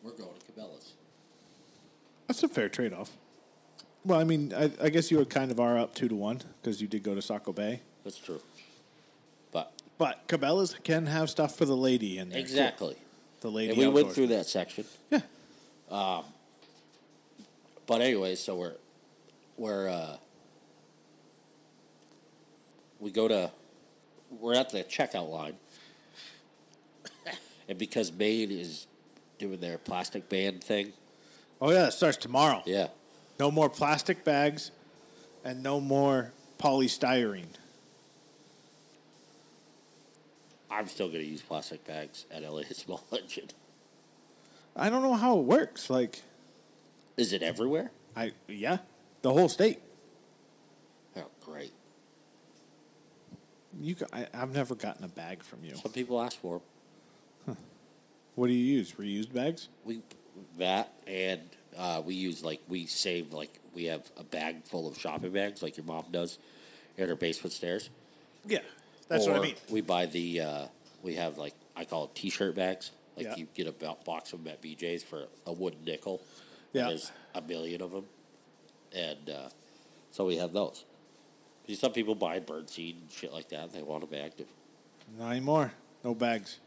we're 0.03 0.13
going 0.13 0.31
to 0.47 0.53
Cabela's." 0.53 0.95
That's 2.27 2.43
a 2.43 2.49
fair 2.49 2.69
trade 2.69 2.93
off. 2.93 3.11
Well, 4.05 4.19
I 4.21 4.25
mean, 4.25 4.53
I, 4.55 4.71
I 4.83 4.89
guess 4.91 5.11
you 5.11 5.19
were 5.19 5.25
kind 5.25 5.51
of 5.51 5.61
are 5.61 5.79
up 5.79 5.95
two 5.95 6.09
to 6.09 6.15
one 6.15 6.41
because 6.61 6.81
you 6.81 6.89
did 6.89 7.03
go 7.03 7.15
to 7.15 7.23
Saco 7.23 7.53
Bay. 7.53 7.81
That's 8.05 8.19
true, 8.19 8.41
but 9.53 9.73
But 9.99 10.27
Cabela's 10.29 10.75
can 10.85 11.07
have 11.07 11.31
stuff 11.31 11.57
for 11.57 11.65
the 11.65 11.77
lady 11.77 12.19
in 12.19 12.29
there. 12.29 12.39
too. 12.39 12.43
exactly. 12.43 12.97
The 13.41 13.51
lady. 13.51 13.71
And 13.71 13.79
we 13.79 13.89
went 13.89 14.13
through 14.13 14.29
that 14.29 14.47
section. 14.47 14.85
Yeah. 15.11 15.21
Um, 15.91 16.25
But 17.87 18.01
anyway, 18.01 18.35
so 18.35 18.57
we're 18.57 18.75
we're 19.59 19.89
uh, 19.89 20.17
we 23.05 23.11
go 23.11 23.29
to 23.29 23.51
we're 24.41 24.55
at 24.55 24.71
the 24.71 24.83
checkout 24.83 25.31
line, 25.31 25.55
and 27.69 27.79
because 27.79 28.11
Maine 28.11 28.51
is 28.51 28.87
doing 29.39 29.61
their 29.61 29.77
plastic 29.79 30.29
ban 30.31 30.59
thing, 30.59 30.93
Oh 31.61 31.71
yeah, 31.71 31.87
it 31.89 31.93
starts 31.93 32.17
tomorrow. 32.17 32.63
yeah, 32.65 32.89
No 33.39 33.51
more 33.51 33.69
plastic 33.69 34.25
bags, 34.25 34.71
and 35.45 35.63
no 35.63 35.81
more 35.81 36.33
polystyrene. 36.59 37.45
I'm 40.71 40.89
still 40.89 41.09
going 41.09 41.21
to 41.21 41.27
use 41.31 41.43
plastic 41.43 41.87
bags 41.87 42.25
at 42.33 42.43
LA 42.43 42.63
Small 42.73 43.05
Engine. 43.13 43.49
I 44.75 44.89
don't 44.91 45.03
know 45.03 45.15
how 45.15 45.39
it 45.39 45.45
works. 45.45 45.89
Like, 45.91 46.23
Is 47.19 47.33
it 47.33 47.43
everywhere? 47.43 47.93
I 48.17 48.33
yeah, 48.49 48.79
the 49.23 49.33
whole 49.33 49.49
state. 49.51 49.81
Oh, 51.17 51.27
great! 51.45 51.73
You, 53.81 53.95
ca- 53.97 54.07
I, 54.13 54.27
I've 54.35 54.55
never 54.55 54.75
gotten 54.75 55.05
a 55.05 55.09
bag 55.09 55.43
from 55.43 55.65
you. 55.65 55.75
Some 55.77 55.93
people 55.93 56.21
ask 56.21 56.39
for 56.39 56.61
'em. 57.47 57.57
What 58.35 58.49
do 58.49 58.53
you 58.53 58.65
use? 58.79 58.93
Reused 58.93 59.33
bags? 59.33 59.69
We 59.85 60.01
that 60.59 60.93
and 61.07 61.41
uh, 61.79 62.03
we 62.05 62.15
use 62.15 62.43
like 62.43 62.61
we 62.69 62.87
save 62.87 63.33
like 63.33 63.61
we 63.75 63.85
have 63.85 64.03
a 64.19 64.25
bag 64.25 64.65
full 64.65 64.89
of 64.89 64.99
shopping 64.99 65.31
bags 65.33 65.63
like 65.63 65.77
your 65.77 65.87
mom 65.87 66.07
does 66.11 66.39
in 66.97 67.09
her 67.09 67.15
basement 67.15 67.53
stairs. 67.53 67.91
Yeah, 68.47 68.59
that's 69.09 69.27
what 69.27 69.37
I 69.37 69.39
Or 69.39 69.43
mean. 69.43 69.55
We 69.71 69.81
buy 69.83 70.07
the 70.07 70.41
uh, 70.41 70.65
we 71.03 71.15
have 71.15 71.39
like 71.39 71.55
I 71.77 71.85
call 71.85 72.05
it 72.07 72.15
T-shirt 72.17 72.57
bags. 72.57 72.91
Like 73.17 73.27
Yeah. 73.27 73.37
you 73.37 73.47
get 73.55 73.69
a 73.69 73.73
bo- 73.73 73.99
box 74.05 74.33
of 74.33 74.43
them 74.43 74.53
at 74.53 74.61
BJ's 74.61 75.05
for 75.05 75.27
a 75.47 75.53
wooden 75.53 75.85
nickel. 75.85 76.21
Yeah. 76.73 76.89
There's 76.89 77.13
a 77.37 77.41
million 77.41 77.81
of 77.83 77.93
them, 77.93 78.07
and 78.93 79.31
uh, 79.31 79.49
so 80.11 80.25
we 80.27 80.39
have 80.39 80.53
those. 80.53 80.85
See, 81.67 81.75
Some 81.75 81.93
people 81.93 82.15
buy 82.15 82.41
birdseed 82.41 82.93
and 83.01 83.11
shit 83.11 83.33
like 83.33 83.49
that. 83.49 83.73
They 83.73 83.83
want 83.83 84.09
them 84.09 84.21
active. 84.23 84.47
Not 85.19 85.31
anymore. 85.31 85.73
No 86.03 86.15
bags. 86.15 86.59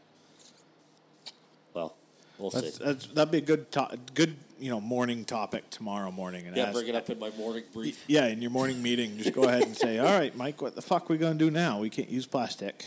Well, 1.74 1.94
we'll 2.38 2.50
That's, 2.50 2.78
see. 2.78 2.84
that's 2.84 3.06
that'd 3.08 3.30
be 3.30 3.38
a 3.38 3.42
good 3.42 3.70
to- 3.72 3.98
good 4.14 4.36
you 4.58 4.70
know 4.70 4.80
morning 4.80 5.24
topic 5.24 5.70
tomorrow 5.70 6.10
morning. 6.10 6.46
And 6.48 6.56
Yeah, 6.56 6.64
ask- 6.64 6.72
bring 6.74 6.88
it 6.88 6.94
up 6.96 7.08
in 7.10 7.18
my 7.18 7.30
morning 7.30 7.64
brief. 7.72 8.02
Yeah, 8.08 8.26
in 8.26 8.42
your 8.42 8.50
morning 8.50 8.82
meeting, 8.82 9.18
just 9.18 9.32
go 9.32 9.44
ahead 9.44 9.62
and 9.62 9.76
say, 9.76 9.98
"All 9.98 10.06
right, 10.06 10.34
Mike, 10.36 10.60
what 10.60 10.74
the 10.74 10.82
fuck 10.82 11.04
are 11.08 11.12
we 11.12 11.18
gonna 11.18 11.38
do 11.38 11.50
now? 11.50 11.78
We 11.80 11.90
can't 11.90 12.08
use 12.08 12.26
plastic." 12.26 12.84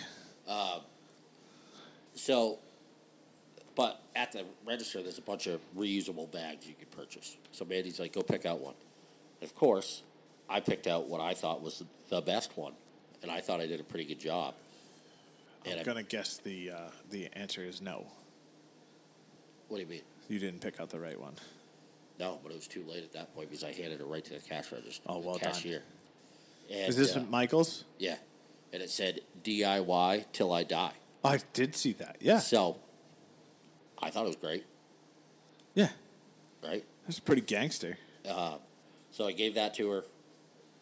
Uh, 0.47 0.79
so, 2.15 2.59
but 3.75 4.01
at 4.15 4.33
the 4.33 4.43
register, 4.65 5.01
there's 5.01 5.17
a 5.17 5.21
bunch 5.21 5.47
of 5.47 5.61
reusable 5.77 6.29
bags 6.29 6.67
you 6.67 6.73
can 6.77 6.87
purchase. 6.89 7.37
So 7.53 7.63
Mandy's 7.63 7.99
like, 7.99 8.11
go 8.11 8.21
pick 8.21 8.45
out 8.45 8.59
one. 8.59 8.73
And 9.39 9.49
of 9.49 9.55
course, 9.55 10.03
I 10.51 10.59
picked 10.59 10.85
out 10.85 11.07
what 11.07 11.21
I 11.21 11.33
thought 11.33 11.61
was 11.61 11.81
the 12.09 12.21
best 12.21 12.57
one, 12.57 12.73
and 13.23 13.31
I 13.31 13.39
thought 13.39 13.61
I 13.61 13.67
did 13.67 13.79
a 13.79 13.83
pretty 13.83 14.05
good 14.05 14.19
job. 14.19 14.53
And 15.65 15.75
I'm 15.75 15.79
I, 15.79 15.83
gonna 15.83 16.03
guess 16.03 16.37
the 16.37 16.71
uh, 16.71 16.89
the 17.09 17.29
answer 17.33 17.63
is 17.63 17.81
no. 17.81 18.05
what 19.69 19.77
do 19.77 19.83
you 19.83 19.89
mean? 19.89 20.01
You 20.27 20.39
didn't 20.39 20.59
pick 20.61 20.79
out 20.79 20.89
the 20.89 20.99
right 20.99 21.19
one. 21.19 21.33
No, 22.19 22.39
but 22.43 22.51
it 22.51 22.55
was 22.55 22.67
too 22.67 22.83
late 22.87 23.03
at 23.03 23.13
that 23.13 23.33
point 23.33 23.49
because 23.49 23.63
I 23.63 23.71
handed 23.71 24.01
it 24.01 24.05
right 24.05 24.23
to 24.25 24.33
the 24.33 24.39
cash 24.39 24.71
register. 24.71 25.01
Oh, 25.07 25.19
well 25.19 25.37
done. 25.37 25.53
cashier. 25.53 25.81
And, 26.69 26.89
Is 26.89 26.95
this 26.95 27.15
uh, 27.15 27.23
Michael's? 27.29 27.85
yeah, 27.97 28.15
and 28.73 28.81
it 28.81 28.89
said 28.89 29.21
DIY 29.43 30.25
till 30.33 30.51
I 30.53 30.63
die. 30.63 30.93
I 31.23 31.39
did 31.53 31.75
see 31.75 31.93
that. 31.93 32.17
Yeah, 32.19 32.39
So, 32.39 32.77
I 34.01 34.09
thought 34.09 34.23
it 34.23 34.27
was 34.27 34.35
great, 34.35 34.65
yeah, 35.75 35.89
right? 36.63 36.83
that's 37.05 37.19
pretty 37.19 37.41
gangster. 37.41 37.97
So 38.25 39.27
I 39.27 39.31
gave 39.33 39.55
that 39.55 39.73
to 39.75 39.89
her, 39.89 40.03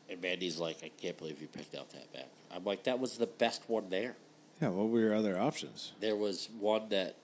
and 0.09 0.21
Mandy's 0.21 0.57
like, 0.57 0.83
"I 0.83 0.89
can't 0.89 1.17
believe 1.17 1.41
you 1.41 1.47
picked 1.47 1.75
out 1.75 1.89
that 1.91 2.11
bag." 2.13 2.25
I'm 2.51 2.63
like, 2.63 2.83
"That 2.83 2.99
was 2.99 3.17
the 3.17 3.27
best 3.27 3.67
one 3.67 3.89
there." 3.89 4.15
Yeah, 4.61 4.69
what 4.69 4.89
were 4.89 4.99
your 4.99 5.15
other 5.15 5.39
options? 5.39 5.93
There 5.99 6.15
was 6.15 6.49
one 6.59 6.89
that 6.89 7.15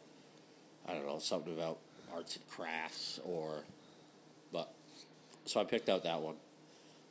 I 0.88 0.94
don't 0.94 1.06
know 1.06 1.20
something 1.20 1.54
about 1.54 1.80
arts 2.14 2.36
and 2.36 2.48
crafts, 2.50 3.20
or 3.26 3.64
but 4.52 4.72
so 5.46 5.60
I 5.60 5.64
picked 5.64 5.90
out 5.90 6.04
that 6.04 6.22
one. 6.22 6.36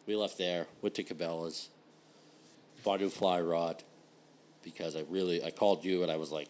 We 0.06 0.16
left 0.16 0.38
there, 0.38 0.66
went 0.82 0.94
to 0.96 1.04
Cabela's, 1.04 1.70
bought 2.82 3.00
a 3.00 3.04
new 3.04 3.10
fly 3.10 3.40
rod 3.40 3.82
because 4.62 4.96
I 4.96 5.04
really 5.08 5.44
I 5.44 5.50
called 5.50 5.84
you 5.84 6.02
and 6.02 6.10
I 6.10 6.16
was 6.16 6.30
like, 6.30 6.48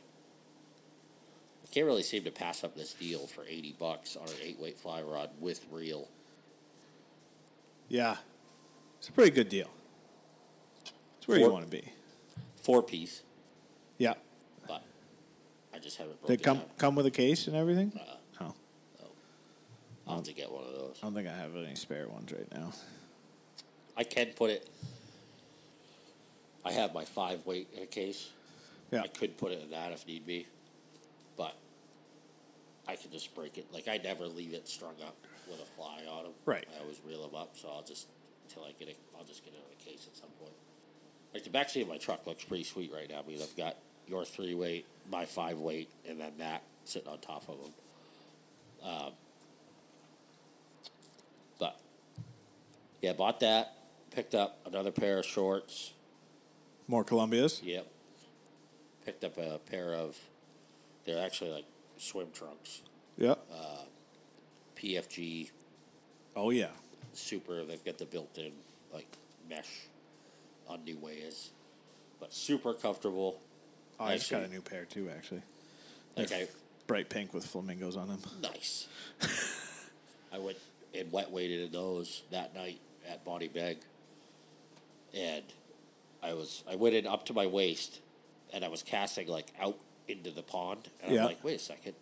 I 1.65 1.73
can't 1.73 1.87
really 1.87 2.03
seem 2.03 2.25
to 2.25 2.31
pass 2.31 2.63
up 2.63 2.77
this 2.77 2.93
deal 2.93 3.27
for 3.27 3.45
eighty 3.49 3.75
bucks 3.79 4.17
on 4.17 4.29
an 4.29 4.35
eight 4.43 4.61
weight 4.61 4.79
fly 4.79 5.03
rod 5.03 5.31
with 5.41 5.65
reel. 5.71 6.09
Yeah, 7.89 8.17
it's 9.05 9.11
a 9.11 9.13
pretty 9.13 9.33
good 9.33 9.51
deal. 9.51 9.69
It's 11.19 11.29
where 11.29 11.39
you 11.39 11.51
want 11.51 11.67
to 11.67 11.71
be. 11.71 11.93
four 12.63 12.83
piece, 12.83 13.23
Yeah, 13.99 14.15
but 14.67 14.83
I 15.75 15.79
just 15.79 15.99
haven't 15.99 16.23
they 16.27 16.39
broken 16.39 16.61
come 16.61 16.69
come 16.79 16.95
with 16.95 17.05
a 17.05 17.11
case 17.11 17.47
and 17.47 17.55
everything. 17.55 17.93
Uh, 17.95 18.15
Oh, 18.41 18.55
I'll 20.07 20.17
have 20.17 20.25
to 20.25 20.33
get 20.33 20.51
one 20.51 20.65
of 20.65 20.73
those. 20.73 20.99
I 21.03 21.07
don't 21.07 21.15
think 21.15 21.29
I 21.29 21.37
have 21.37 21.55
any 21.55 21.75
spare 21.75 22.09
ones 22.09 22.33
right 22.33 22.51
now. 22.55 22.73
I 23.95 24.05
can 24.05 24.29
put 24.29 24.49
it. 24.51 24.69
I 26.65 26.73
have 26.73 26.95
my 26.95 27.05
five 27.05 27.45
weight 27.45 27.69
in 27.77 27.83
a 27.83 27.87
case. 27.87 28.31
Yeah, 28.91 29.03
I 29.03 29.09
could 29.09 29.37
put 29.37 29.53
it 29.53 29.63
in 29.63 29.71
that 29.73 29.93
if 29.93 30.07
need 30.07 30.27
be, 30.27 30.47
but 31.37 31.55
I 32.89 32.97
can 32.97 33.11
just 33.11 33.35
break 33.35 33.59
it. 33.59 33.67
Like 33.71 33.87
I 33.87 33.99
never 33.99 34.27
leave 34.27 34.55
it 34.55 34.67
strung 34.67 34.95
up 35.07 35.17
with 35.47 35.61
a 35.61 35.67
fly 35.77 36.01
on 36.11 36.25
them. 36.25 36.33
Right. 36.47 36.67
I 36.75 36.81
always 36.81 37.01
reel 37.07 37.27
them 37.27 37.35
up, 37.35 37.51
so 37.55 37.69
I'll 37.69 37.83
just 37.83 38.07
until 38.49 38.65
I 38.65 38.73
get 38.79 38.89
it. 38.89 38.97
I'll 39.17 39.25
just 39.25 39.45
get 39.45 39.55
it 39.55 39.59
in 39.59 39.73
a 39.81 39.91
case 39.91 40.07
at 40.11 40.17
some 40.17 40.31
point. 40.41 40.53
Like 41.33 41.45
the 41.45 41.51
back 41.51 41.69
seat 41.69 41.83
of 41.83 41.89
my 41.89 41.97
truck 41.97 42.27
looks 42.27 42.45
pretty 42.45 42.65
sweet 42.65 42.93
right 42.93 43.09
now 43.09 43.23
because 43.27 43.43
I've 43.43 43.57
got 43.57 43.77
your 44.07 44.25
three 44.25 44.55
weight, 44.55 44.87
my 45.11 45.25
five 45.25 45.59
weight, 45.59 45.91
and 46.09 46.21
then 46.21 46.33
that 46.39 46.63
sitting 46.85 47.09
on 47.09 47.19
top 47.19 47.49
of 47.49 47.57
them. 47.63 47.73
Um, 48.85 49.13
but 51.59 51.81
yeah, 53.03 53.13
bought 53.15 53.41
that. 53.41 53.77
Picked 54.11 54.35
up 54.35 54.61
another 54.67 54.93
pair 54.93 55.19
of 55.19 55.27
shorts. 55.27 55.93
more 56.87 57.05
Columbias. 57.05 57.61
Yep. 57.65 57.87
Picked 59.05 59.25
up 59.25 59.39
a 59.39 59.59
pair 59.59 59.95
of. 59.95 60.17
They're 61.05 61.25
actually 61.25 61.51
like 61.51 61.65
swim 61.99 62.29
trunks. 62.33 62.83
Yeah. 63.19 63.35
PFG 64.85 65.51
oh 66.37 66.51
yeah. 66.51 66.69
Super. 67.15 67.65
They've 67.65 67.85
got 67.85 67.99
the 67.99 68.05
built-in 68.07 68.53
like 68.93 69.07
mesh 69.49 69.69
underwears, 70.71 71.49
but 72.21 72.33
super 72.33 72.73
comfortable. 72.75 73.41
Oh, 74.01 74.05
I 74.07 74.17
just 74.17 74.31
got 74.31 74.43
a 74.43 74.49
new 74.49 74.61
pair 74.61 74.85
too. 74.85 75.09
Actually, 75.15 75.43
Like 76.17 76.29
They're 76.29 76.39
I 76.45 76.49
bright 76.87 77.09
pink 77.09 77.33
with 77.35 77.47
flamingos 77.47 77.97
on 77.97 78.09
them. 78.09 78.19
nice. 78.43 78.89
I 80.33 80.39
went 80.39 80.59
and 80.95 81.11
wet 81.13 81.31
weighted 81.31 81.61
in 81.67 81.73
those 81.73 82.23
that 82.31 82.55
night 82.55 82.81
at 83.09 83.25
Bonnie 83.25 83.49
Beg, 83.49 83.79
and 85.15 85.45
I 86.23 86.33
was 86.35 86.63
I 86.71 86.75
went 86.77 86.95
in 86.95 87.07
up 87.07 87.27
to 87.27 87.33
my 87.33 87.47
waist, 87.47 88.01
and 88.53 88.65
I 88.65 88.69
was 88.69 88.83
casting 88.83 89.29
like 89.29 89.47
out 89.61 89.77
into 90.09 90.31
the 90.31 90.43
pond, 90.43 90.89
and 91.03 91.13
Yeah. 91.15 91.21
I'm 91.21 91.27
like, 91.27 91.45
wait 91.45 91.57
a 91.57 91.59
second. 91.63 91.95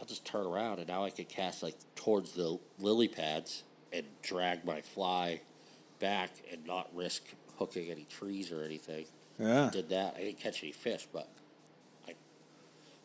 I'll 0.00 0.06
just 0.06 0.24
turn 0.24 0.46
around, 0.46 0.78
and 0.78 0.88
now 0.88 1.04
I 1.04 1.10
can 1.10 1.26
cast 1.26 1.62
like 1.62 1.76
towards 1.94 2.32
the 2.32 2.58
lily 2.78 3.06
pads 3.06 3.64
and 3.92 4.06
drag 4.22 4.64
my 4.64 4.80
fly 4.80 5.42
back 5.98 6.30
and 6.50 6.64
not 6.66 6.88
risk 6.94 7.22
hooking 7.58 7.90
any 7.90 8.04
trees 8.04 8.50
or 8.50 8.62
anything. 8.64 9.04
Yeah. 9.38 9.66
I 9.66 9.70
Did 9.70 9.90
that. 9.90 10.14
I 10.16 10.20
didn't 10.20 10.40
catch 10.40 10.62
any 10.62 10.72
fish, 10.72 11.06
but 11.12 11.28
I 12.08 12.14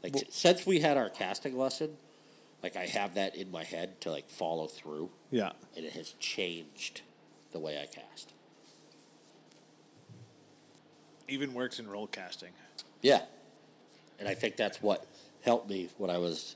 like 0.04 0.16
since 0.30 0.66
we 0.66 0.80
had 0.80 0.96
our 0.96 1.10
casting 1.10 1.58
lesson, 1.58 1.98
like 2.64 2.78
I 2.78 2.86
have 2.86 3.16
that 3.16 3.36
in 3.36 3.52
my 3.52 3.66
head 3.66 4.00
to 4.02 4.12
like 4.12 4.30
follow 4.30 4.68
through, 4.68 5.10
Yeah. 5.32 5.52
and 5.76 5.86
it 5.86 5.92
has 5.94 6.14
changed 6.20 7.02
the 7.52 7.60
way 7.60 7.78
I 7.82 7.88
cast. 7.88 8.32
even 11.28 11.56
works 11.56 11.80
in 11.80 11.88
roll 11.90 12.06
casting. 12.06 12.52
Yeah. 13.02 13.22
And 14.20 14.30
I 14.30 14.36
think 14.36 14.58
that's 14.58 14.80
what 14.82 15.08
helped 15.42 15.68
me 15.68 15.90
when 15.98 16.12
I 16.12 16.20
was 16.20 16.56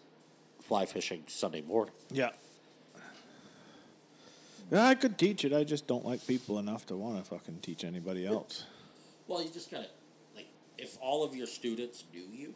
fly 0.69 0.85
fishing 0.85 1.23
Sunday 1.25 1.61
morning. 1.61 1.95
Yeah. 2.11 2.29
Yeah, 4.71 4.85
I 4.85 4.93
could 4.93 5.17
teach 5.17 5.43
it. 5.43 5.51
I 5.51 5.63
just 5.63 5.87
don't 5.87 6.05
like 6.05 6.25
people 6.27 6.59
enough 6.59 6.85
to 6.85 6.95
want 6.95 7.17
to 7.17 7.27
fucking 7.27 7.57
teach 7.63 7.83
anybody 7.83 8.27
else. 8.27 8.65
Well, 9.27 9.43
you 9.43 9.49
just 9.49 9.71
gotta 9.71 9.87
like 10.35 10.45
if 10.77 10.95
all 11.01 11.23
of 11.23 11.35
your 11.35 11.47
students 11.47 12.03
knew 12.13 12.23
you. 12.31 12.53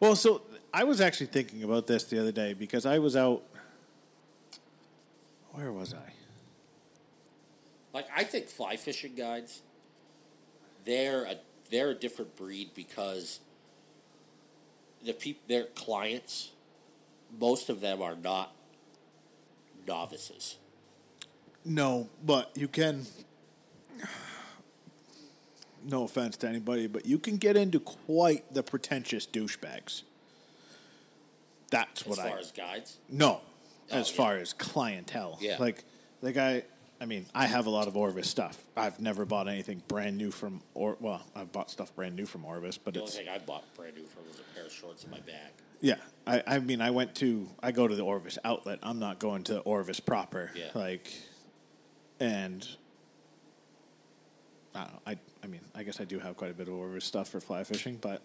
Well, 0.00 0.16
so 0.16 0.42
I 0.72 0.82
was 0.82 1.00
actually 1.00 1.26
thinking 1.26 1.62
about 1.62 1.86
this 1.86 2.02
the 2.02 2.20
other 2.20 2.32
day 2.32 2.54
because 2.54 2.84
I 2.84 2.98
was 2.98 3.14
out. 3.14 3.44
Where 5.52 5.70
was 5.70 5.94
I? 5.94 6.12
Like 7.92 8.08
I 8.14 8.24
think 8.24 8.48
fly 8.48 8.74
fishing 8.74 9.14
guides, 9.14 9.62
they're 10.84 11.22
a 11.22 11.36
they're 11.70 11.90
a 11.90 11.94
different 11.94 12.34
breed 12.34 12.70
because 12.74 13.38
the 15.04 15.12
peop 15.12 15.46
their 15.46 15.66
clients, 15.66 16.50
most 17.40 17.68
of 17.68 17.80
them 17.80 18.00
are 18.02 18.16
not 18.16 18.54
novices. 19.86 20.56
No, 21.64 22.08
but 22.24 22.50
you 22.54 22.68
can. 22.68 23.06
No 25.86 26.04
offense 26.04 26.36
to 26.38 26.48
anybody, 26.48 26.86
but 26.86 27.04
you 27.04 27.18
can 27.18 27.36
get 27.36 27.56
into 27.56 27.78
quite 27.78 28.52
the 28.54 28.62
pretentious 28.62 29.26
douchebags. 29.26 30.02
That's 31.70 32.02
As 32.02 32.06
what 32.08 32.18
I. 32.18 32.24
as 32.26 32.30
far 32.30 32.38
as 32.38 32.52
guides, 32.52 32.96
No, 33.10 33.40
Oh, 33.92 33.98
as 33.98 34.10
yeah. 34.10 34.16
far 34.16 34.36
as 34.38 34.52
clientele. 34.54 35.36
Yeah. 35.40 35.56
Like 35.58 35.84
the 36.22 36.32
guy. 36.32 36.62
I 37.00 37.06
mean, 37.06 37.26
I 37.34 37.44
have 37.46 37.66
a 37.66 37.70
lot 37.70 37.86
of 37.86 37.96
Orvis 37.98 38.30
stuff. 38.30 38.56
I've 38.76 38.98
never 39.00 39.26
bought 39.26 39.46
anything 39.46 39.82
brand 39.88 40.16
new 40.16 40.30
from 40.30 40.62
or 40.72 40.96
well, 41.00 41.22
I've 41.34 41.52
bought 41.52 41.70
stuff 41.70 41.94
brand 41.94 42.16
new 42.16 42.24
from 42.24 42.46
Orvis, 42.46 42.78
but 42.78 42.94
the 42.94 43.00
only 43.00 43.08
it's 43.08 43.18
thing 43.18 43.28
I 43.28 43.38
bought 43.38 43.64
brand 43.74 43.96
new 43.96 44.04
from 44.06 44.22
was 44.28 44.38
a 44.38 44.54
pair 44.54 44.64
of 44.64 44.72
shorts 44.72 45.04
in 45.04 45.10
my 45.10 45.20
bag. 45.20 45.50
Yeah. 45.80 45.96
I, 46.26 46.42
I 46.46 46.58
mean, 46.58 46.80
I 46.80 46.90
went 46.90 47.14
to 47.16 47.48
I 47.62 47.70
go 47.72 47.86
to 47.86 47.94
the 47.94 48.02
Orvis 48.02 48.38
outlet. 48.44 48.78
I'm 48.82 48.98
not 48.98 49.18
going 49.18 49.42
to 49.44 49.58
Orvis 49.60 50.00
proper. 50.00 50.50
Yeah. 50.54 50.70
Like, 50.74 51.12
and 52.18 52.66
I 54.74 54.80
don't 54.84 54.92
know. 54.92 55.00
I 55.06 55.18
I 55.42 55.46
mean, 55.46 55.60
I 55.74 55.82
guess 55.82 56.00
I 56.00 56.04
do 56.04 56.18
have 56.18 56.36
quite 56.36 56.50
a 56.50 56.54
bit 56.54 56.68
of 56.68 56.74
Orvis 56.74 57.04
stuff 57.04 57.28
for 57.28 57.40
fly 57.40 57.62
fishing, 57.64 57.98
but 58.00 58.22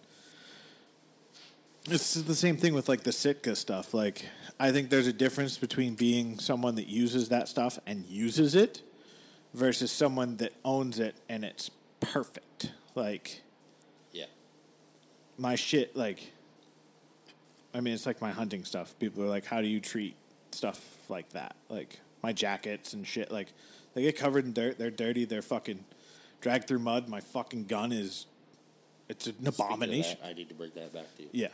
it's 1.90 2.14
the 2.14 2.34
same 2.34 2.56
thing 2.56 2.72
with 2.74 2.88
like 2.88 3.02
the 3.02 3.12
Sitka 3.12 3.54
stuff. 3.56 3.92
Like, 3.92 4.24
I 4.58 4.72
think 4.72 4.90
there's 4.90 5.06
a 5.06 5.12
difference 5.12 5.58
between 5.58 5.94
being 5.94 6.38
someone 6.38 6.74
that 6.76 6.88
uses 6.88 7.28
that 7.30 7.48
stuff 7.48 7.78
and 7.86 8.04
uses 8.06 8.54
it 8.54 8.82
versus 9.54 9.90
someone 9.92 10.36
that 10.38 10.52
owns 10.64 10.98
it 10.98 11.16
and 11.28 11.44
it's 11.44 11.70
perfect. 12.00 12.72
Like 12.94 13.42
Yeah. 14.12 14.26
my 15.38 15.54
shit, 15.54 15.96
like, 15.96 16.32
I 17.74 17.80
mean, 17.80 17.94
it's 17.94 18.06
like 18.06 18.20
my 18.20 18.30
hunting 18.30 18.64
stuff. 18.64 18.94
People 18.98 19.22
are 19.22 19.28
like, 19.28 19.44
"How 19.44 19.60
do 19.60 19.66
you 19.66 19.80
treat 19.80 20.16
stuff 20.52 20.80
like 21.08 21.28
that?" 21.30 21.54
Like 21.68 22.00
my 22.22 22.32
jackets 22.32 22.92
and 22.94 23.06
shit. 23.06 23.30
Like 23.30 23.52
they 23.94 24.02
get 24.02 24.16
covered 24.16 24.44
in 24.44 24.52
dirt. 24.52 24.78
They're 24.78 24.90
dirty. 24.90 25.24
They're 25.24 25.42
fucking 25.42 25.84
dragged 26.40 26.66
through 26.68 26.80
mud. 26.80 27.08
My 27.08 27.20
fucking 27.20 27.66
gun 27.66 27.92
is, 27.92 28.26
it's 29.08 29.26
an 29.26 29.46
abomination. 29.46 30.18
that, 30.22 30.28
I 30.28 30.32
need 30.32 30.48
to 30.48 30.54
bring 30.54 30.70
that 30.74 30.92
back 30.92 31.14
to 31.16 31.22
you. 31.22 31.28
Yeah, 31.32 31.48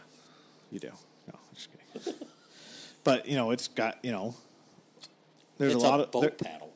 you 0.71 0.79
do. 0.81 0.89
No, 1.27 1.35
I'm 1.35 1.55
just 1.55 1.69
kidding. 1.93 2.15
but 3.05 3.27
you 3.29 3.37
know, 3.37 3.51
it's 3.51 3.69
got 3.69 3.99
you 4.03 4.13
know, 4.13 4.35
there's 5.59 5.75
it's 5.75 5.83
a 5.83 5.87
lot 5.87 6.01
a 6.01 6.05
of 6.05 6.11
boat 6.13 6.23
there- 6.39 6.51
paddle. 6.53 6.73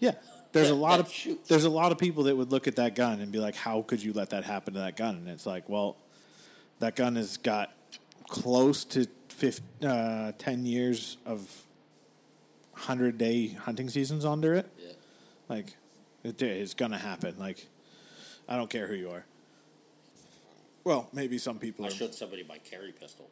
yeah. 0.00 0.12
There's 0.52 0.70
a 0.70 0.74
lot 0.88 0.98
of 0.98 1.08
shoots. 1.12 1.48
there's 1.48 1.64
a 1.64 1.70
lot 1.70 1.92
of 1.92 1.98
people 1.98 2.24
that 2.24 2.36
would 2.36 2.50
look 2.50 2.66
at 2.66 2.74
that 2.76 2.96
gun 2.96 3.20
and 3.20 3.30
be 3.30 3.38
like, 3.38 3.54
"How 3.54 3.82
could 3.82 4.02
you 4.02 4.12
let 4.12 4.30
that 4.30 4.42
happen 4.42 4.74
to 4.74 4.80
that 4.80 4.96
gun?" 4.96 5.14
And 5.14 5.28
it's 5.28 5.46
like, 5.46 5.68
well, 5.68 5.96
that 6.80 6.96
gun 6.96 7.14
has 7.14 7.36
got 7.36 7.72
close 8.30 8.84
to 8.84 9.06
50, 9.28 9.86
uh, 9.86 10.32
ten 10.38 10.64
years 10.64 11.18
of 11.26 11.50
hundred 12.72 13.18
day 13.18 13.48
hunting 13.48 13.90
seasons 13.90 14.24
under 14.24 14.54
it. 14.54 14.70
Yeah. 14.78 14.92
Like, 15.48 15.76
it 16.22 16.40
is 16.40 16.72
gonna 16.72 16.98
happen. 16.98 17.34
Like, 17.38 17.66
I 18.48 18.56
don't 18.56 18.70
care 18.70 18.86
who 18.86 18.94
you 18.94 19.10
are. 19.10 19.26
Well, 20.84 21.08
maybe 21.12 21.36
some 21.36 21.58
people 21.58 21.84
I 21.84 21.88
are. 21.88 21.90
showed 21.90 22.14
somebody 22.14 22.44
my 22.48 22.58
carry 22.58 22.92
pistol, 22.92 23.28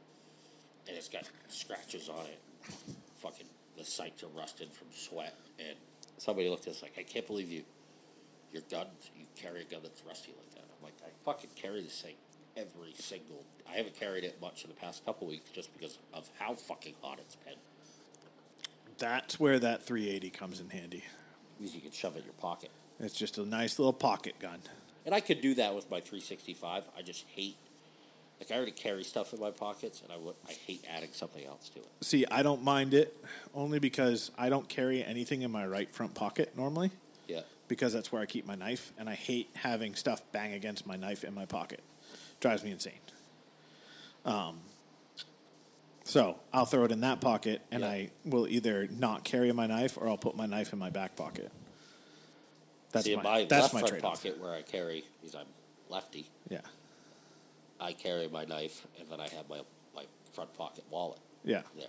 and 0.87 0.97
it's 0.97 1.09
got 1.09 1.23
scratches 1.49 2.09
on 2.11 2.27
it. 2.27 2.41
Fucking 3.17 3.47
the 3.79 3.85
sights 3.85 4.23
are 4.23 4.29
rusted 4.29 4.73
from 4.73 4.89
sweat, 4.93 5.35
and 5.59 5.77
somebody 6.19 6.49
looked 6.49 6.67
at 6.67 6.75
us 6.75 6.83
like, 6.83 6.99
"I 6.99 7.05
can't 7.05 7.27
believe 7.27 7.51
you, 7.51 7.63
your 8.53 8.63
gun, 8.71 8.89
you 9.17 9.25
carry 9.37 9.63
a 9.63 9.65
gun 9.65 9.81
that's 9.83 10.03
rusty 10.05 10.35
like 10.37 10.51
that." 10.55 10.65
I'm 10.77 10.85
like, 10.85 10.95
"I 11.07 11.11
fucking 11.25 11.51
carry 11.55 11.81
this 11.83 12.03
thing 12.03 12.17
every 12.57 12.93
single. 12.95 13.45
I 13.69 13.77
haven't 13.77 13.99
carried 13.99 14.25
it 14.25 14.41
much 14.41 14.65
in 14.65 14.71
the 14.71 14.77
past 14.77 15.05
couple 15.05 15.27
weeks 15.27 15.51
just 15.51 15.73
because 15.79 15.99
of 16.13 16.29
how 16.39 16.55
fucking 16.55 16.95
hot 17.03 17.19
it's 17.21 17.37
been. 17.37 17.55
That's 18.99 19.39
where 19.39 19.59
that 19.59 19.83
380 19.85 20.31
comes 20.31 20.61
in 20.61 20.71
handy. 20.71 21.05
Means 21.61 21.75
you 21.75 21.81
can 21.81 21.93
shove 21.93 22.17
it 22.17 22.21
in 22.21 22.25
your 22.25 22.33
pocket." 22.35 22.71
It's 23.01 23.15
just 23.15 23.39
a 23.39 23.45
nice 23.45 23.79
little 23.79 23.93
pocket 23.93 24.39
gun. 24.41 24.61
And 25.07 25.15
I 25.15 25.21
could 25.21 25.41
do 25.41 25.55
that 25.55 25.75
with 25.75 25.91
my 25.91 26.01
365. 26.01 26.85
I 26.97 27.03
just 27.03 27.25
hate, 27.29 27.57
like, 28.41 28.51
I 28.51 28.57
already 28.57 28.73
carry 28.73 29.05
stuff 29.05 29.33
in 29.33 29.41
my 29.41 29.51
pockets, 29.51 30.03
and 30.03 30.11
I 30.13 30.17
would, 30.17 30.35
I 30.49 30.53
hate 30.53 30.85
adding 30.89 31.11
something 31.13 31.45
else 31.45 31.69
to 31.71 31.79
it. 31.81 31.89
See, 32.01 32.27
I 32.31 32.43
don't 32.43 32.63
mind 32.63 32.93
it 32.93 33.17
only 33.55 33.79
because 33.79 34.31
I 34.37 34.49
don't 34.49 34.69
carry 34.69 35.05
anything 35.05 35.43
in 35.43 35.51
my 35.51 35.67
right 35.67 35.93
front 35.95 36.15
pocket 36.15 36.57
normally 36.57 36.91
Yeah. 37.29 37.43
because 37.69 37.93
that's 37.93 38.11
where 38.11 38.21
I 38.21 38.27
keep 38.27 38.45
my 38.45 38.57
knife, 38.57 38.93
and 38.99 39.09
I 39.09 39.15
hate 39.15 39.49
having 39.55 39.95
stuff 39.95 40.23
bang 40.33 40.53
against 40.53 40.87
my 40.87 40.97
knife 40.97 41.23
in 41.25 41.35
my 41.35 41.47
pocket. 41.47 41.81
Drives 42.41 42.63
me 42.63 42.71
insane. 42.71 42.93
Um, 44.25 44.61
so 46.05 46.39
I'll 46.53 46.65
throw 46.65 46.85
it 46.85 46.93
in 46.93 47.01
that 47.01 47.21
pocket, 47.21 47.63
and 47.71 47.83
Yeah. 47.83 47.91
I 47.91 48.11
will 48.25 48.49
either 48.49 48.87
not 48.89 49.25
carry 49.25 49.53
my 49.53 49.67
knife 49.67 49.99
or 49.99 50.09
I'll 50.09 50.17
put 50.17 50.37
my 50.37 50.47
knife 50.47 50.73
in 50.73 50.79
my 50.79 50.91
back 50.91 51.17
pocket. 51.17 51.51
That's 52.93 53.05
See, 53.05 53.15
my, 53.15 53.21
in 53.21 53.25
my 53.25 53.45
that's 53.45 53.73
my 53.75 53.83
pocket 53.83 54.39
where 54.41 54.55
I 54.55 54.63
carry, 54.63 55.05
because 55.21 55.35
I'm 55.35 55.47
lefty, 55.91 56.27
Yeah, 56.49 56.63
I 57.79 57.93
carry 57.93 58.29
my 58.29 58.45
knife, 58.45 58.87
and 58.99 59.09
then 59.11 59.21
I 59.21 59.29
have 59.29 59.49
my, 59.51 59.61
my 59.95 60.05
front 60.33 60.55
pocket 60.55 60.85
wallet 60.91 61.19
yeah, 61.45 61.63
there. 61.77 61.89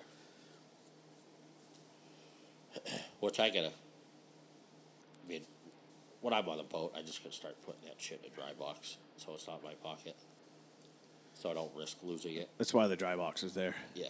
Which 3.21 3.39
I 3.39 3.49
gotta, 3.49 3.71
I 3.71 5.29
mean, 5.29 5.43
when 6.21 6.33
I'm 6.33 6.47
on 6.49 6.57
the 6.57 6.63
boat, 6.63 6.93
I 6.97 7.01
just 7.01 7.23
gotta 7.23 7.35
start 7.35 7.55
putting 7.65 7.85
that 7.85 7.95
shit 8.01 8.21
in 8.25 8.31
a 8.31 8.35
dry 8.35 8.51
box 8.59 8.97
so 9.15 9.33
it's 9.33 9.47
not 9.47 9.63
my 9.63 9.75
pocket. 9.75 10.17
So 11.39 11.49
I 11.49 11.53
don't 11.53 11.71
risk 11.73 11.97
losing 12.03 12.35
it. 12.35 12.49
that's 12.57 12.73
why 12.73 12.87
the 12.87 12.97
dry 12.97 13.15
box 13.15 13.43
is 13.43 13.53
there. 13.53 13.73
Yeah. 13.95 14.07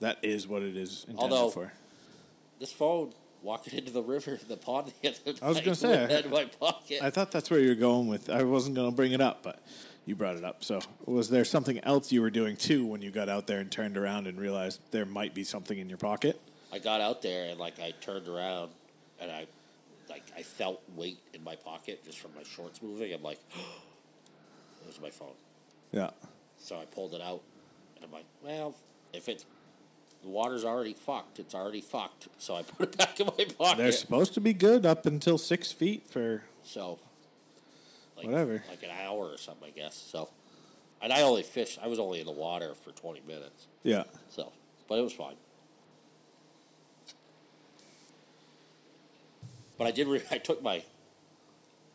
That 0.00 0.16
is 0.22 0.48
what 0.48 0.62
it 0.62 0.74
is 0.74 1.04
intended 1.06 1.34
Although- 1.34 1.50
for. 1.50 1.72
This 2.58 2.72
phone, 2.72 3.12
walking 3.42 3.78
into 3.78 3.92
the 3.92 4.02
river, 4.02 4.38
the 4.48 4.56
pond 4.56 4.92
the 5.02 5.08
other 5.08 5.34
I 5.42 5.48
was 5.48 5.60
gonna 5.60 5.74
say, 5.74 6.04
I- 6.04 6.20
in 6.20 6.30
my 6.30 6.44
pocket. 6.46 7.02
I 7.02 7.10
thought 7.10 7.30
that's 7.30 7.50
where 7.50 7.60
you 7.60 7.68
were 7.70 7.74
going 7.74 8.08
with. 8.08 8.30
I 8.30 8.42
wasn't 8.42 8.76
going 8.76 8.90
to 8.90 8.96
bring 8.96 9.12
it 9.12 9.20
up, 9.20 9.42
but 9.42 9.62
you 10.06 10.14
brought 10.14 10.36
it 10.36 10.44
up. 10.44 10.64
So, 10.64 10.80
was 11.04 11.28
there 11.30 11.44
something 11.44 11.78
else 11.80 12.10
you 12.10 12.22
were 12.22 12.30
doing 12.30 12.56
too 12.56 12.84
when 12.86 13.02
you 13.02 13.10
got 13.10 13.28
out 13.28 13.46
there 13.46 13.60
and 13.60 13.70
turned 13.70 13.96
around 13.96 14.26
and 14.26 14.38
realized 14.40 14.80
there 14.90 15.06
might 15.06 15.34
be 15.34 15.44
something 15.44 15.78
in 15.78 15.88
your 15.88 15.98
pocket? 15.98 16.40
I 16.72 16.78
got 16.78 17.00
out 17.00 17.20
there 17.22 17.50
and 17.50 17.58
like 17.58 17.78
I 17.80 17.92
turned 18.00 18.28
around 18.28 18.70
and 19.20 19.30
I 19.30 19.46
like 20.08 20.24
I 20.36 20.42
felt 20.42 20.82
weight 20.96 21.18
in 21.34 21.44
my 21.44 21.56
pocket 21.56 22.04
just 22.04 22.18
from 22.18 22.30
my 22.34 22.42
shorts 22.44 22.82
moving. 22.82 23.12
I'm 23.12 23.22
like, 23.22 23.40
it 23.54 24.86
was 24.86 25.00
my 25.00 25.10
phone. 25.10 25.32
Yeah. 25.92 26.10
So 26.58 26.76
I 26.78 26.84
pulled 26.84 27.14
it 27.14 27.20
out 27.22 27.42
and 27.96 28.04
I'm 28.04 28.12
like, 28.12 28.26
well, 28.42 28.74
if 29.12 29.28
it, 29.28 29.44
the 30.22 30.28
water's 30.28 30.64
already 30.64 30.94
fucked, 30.94 31.38
it's 31.38 31.54
already 31.54 31.80
fucked. 31.80 32.28
So 32.38 32.54
I 32.56 32.62
put 32.78 32.90
it 32.90 32.98
back 32.98 33.18
in 33.20 33.26
my 33.26 33.44
pocket. 33.58 33.78
They're 33.78 33.92
supposed 33.92 34.34
to 34.34 34.40
be 34.40 34.52
good 34.52 34.84
up 34.86 35.06
until 35.06 35.38
six 35.38 35.72
feet 35.72 36.06
for. 36.08 36.42
so 36.62 36.98
like, 38.16 38.26
Whatever. 38.26 38.62
like 38.68 38.82
an 38.82 38.90
hour 39.04 39.30
or 39.30 39.38
something, 39.38 39.68
I 39.68 39.70
guess. 39.70 39.94
So, 39.96 40.28
and 41.00 41.12
I 41.12 41.22
only 41.22 41.42
fished. 41.42 41.78
I 41.82 41.86
was 41.86 41.98
only 41.98 42.20
in 42.20 42.26
the 42.26 42.32
water 42.32 42.74
for 42.74 42.90
20 42.92 43.22
minutes. 43.26 43.66
Yeah. 43.82 44.04
So, 44.28 44.52
but 44.88 44.98
it 44.98 45.02
was 45.02 45.14
fine. 45.14 45.36
But 49.78 49.86
I 49.86 49.90
did. 49.92 50.06
Re- 50.08 50.22
I 50.30 50.36
took 50.38 50.62
my. 50.62 50.82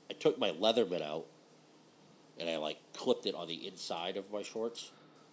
I 0.10 0.14
took 0.14 0.40
my 0.40 0.50
Leatherman 0.52 1.02
out, 1.04 1.26
and 2.40 2.50
I 2.50 2.58
like 2.58 2.78
clipped 2.94 3.26
it 3.26 3.36
on 3.36 3.48
the 3.48 3.68
inside 3.68 4.18
of 4.18 4.32
my 4.32 4.44
shorts. 4.44 4.92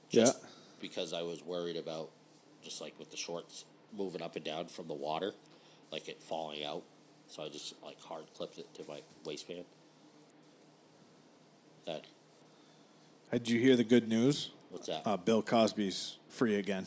Just 0.08 0.38
Yeah. 0.40 0.48
Because 0.80 1.12
I 1.12 1.22
was 1.22 1.44
worried 1.44 1.76
about, 1.76 2.10
just 2.62 2.80
like 2.80 2.98
with 2.98 3.10
the 3.10 3.16
shorts 3.16 3.64
moving 3.96 4.20
up 4.20 4.34
and 4.36 4.44
down 4.44 4.66
from 4.66 4.88
the 4.88 4.94
water, 4.94 5.32
like 5.92 6.08
it 6.08 6.22
falling 6.22 6.64
out. 6.64 6.82
So 7.28 7.42
I 7.42 7.48
just 7.48 7.74
like 7.82 8.00
hard 8.00 8.24
clipped 8.36 8.58
it 8.58 8.72
to 8.74 8.84
my 8.88 9.00
waistband. 9.24 9.64
That 11.86 12.04
Did 13.30 13.48
you 13.48 13.60
hear 13.60 13.76
the 13.76 13.84
good 13.84 14.08
news? 14.08 14.50
what's 14.70 14.86
that? 14.86 15.02
Uh, 15.06 15.16
Bill 15.16 15.42
Cosby's 15.42 16.18
free 16.28 16.56
again. 16.56 16.86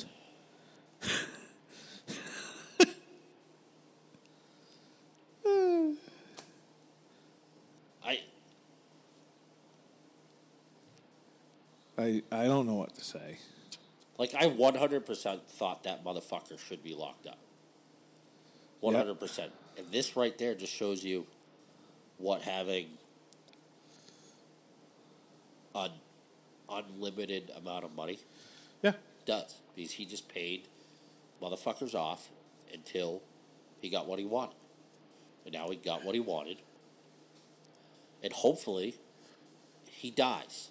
I 11.95 11.95
I 12.06 12.24
I 12.32 12.46
don't 12.46 12.68
know 12.68 12.76
what 12.76 12.96
to 12.96 13.04
say. 13.04 13.38
Like 14.18 14.34
I 14.34 14.46
100% 14.50 15.42
thought 15.48 15.84
that 15.84 16.04
motherfucker 16.06 16.58
should 16.58 16.84
be 16.84 16.94
locked 16.96 17.28
up. 17.28 17.40
100%. 18.82 19.50
And 19.78 19.92
this 19.92 20.16
right 20.16 20.38
there 20.38 20.56
just 20.56 20.74
shows 20.74 21.04
you 21.04 21.26
what 22.18 22.42
having 22.44 22.88
an 25.74 25.92
unlimited 26.70 27.52
amount 27.58 27.84
of 27.84 27.94
money 27.96 28.20
Yeah. 28.82 28.94
does. 29.26 29.56
Because 29.76 29.92
he 29.94 30.06
just 30.06 30.30
paid 30.30 30.68
motherfuckers 31.42 31.94
off 31.94 32.30
until 32.74 33.22
he 33.82 33.90
got 33.90 34.08
what 34.08 34.20
he 34.20 34.26
wanted. 34.26 34.56
And 35.44 35.54
now 35.54 35.68
he 35.70 35.76
got 35.76 36.06
what 36.06 36.16
he 36.16 36.22
wanted. 36.22 36.58
And 38.24 38.32
hopefully 38.32 38.96
he 39.86 40.10
dies. 40.10 40.70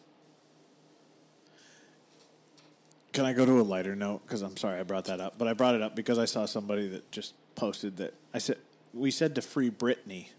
Can 3.14 3.24
I 3.24 3.33
go 3.33 3.46
to 3.46 3.61
a 3.61 3.62
lighter 3.62 3.94
note? 3.94 4.22
Because 4.22 4.42
I'm 4.42 4.57
sorry 4.57 4.81
I 4.81 4.83
brought 4.83 5.05
that 5.05 5.20
up, 5.20 5.38
but 5.38 5.46
I 5.46 5.53
brought 5.53 5.77
it 5.77 5.83
up 5.83 5.94
because 5.94 6.18
I 6.18 6.24
saw 6.24 6.46
somebody 6.46 6.88
that 6.88 7.12
just 7.12 7.35
posted 7.55 7.98
that 7.98 8.12
I 8.35 8.38
said 8.38 8.57
we 8.92 9.12
said 9.12 9.37
to 9.37 9.42
free 9.42 9.70
Britney, 9.70 10.31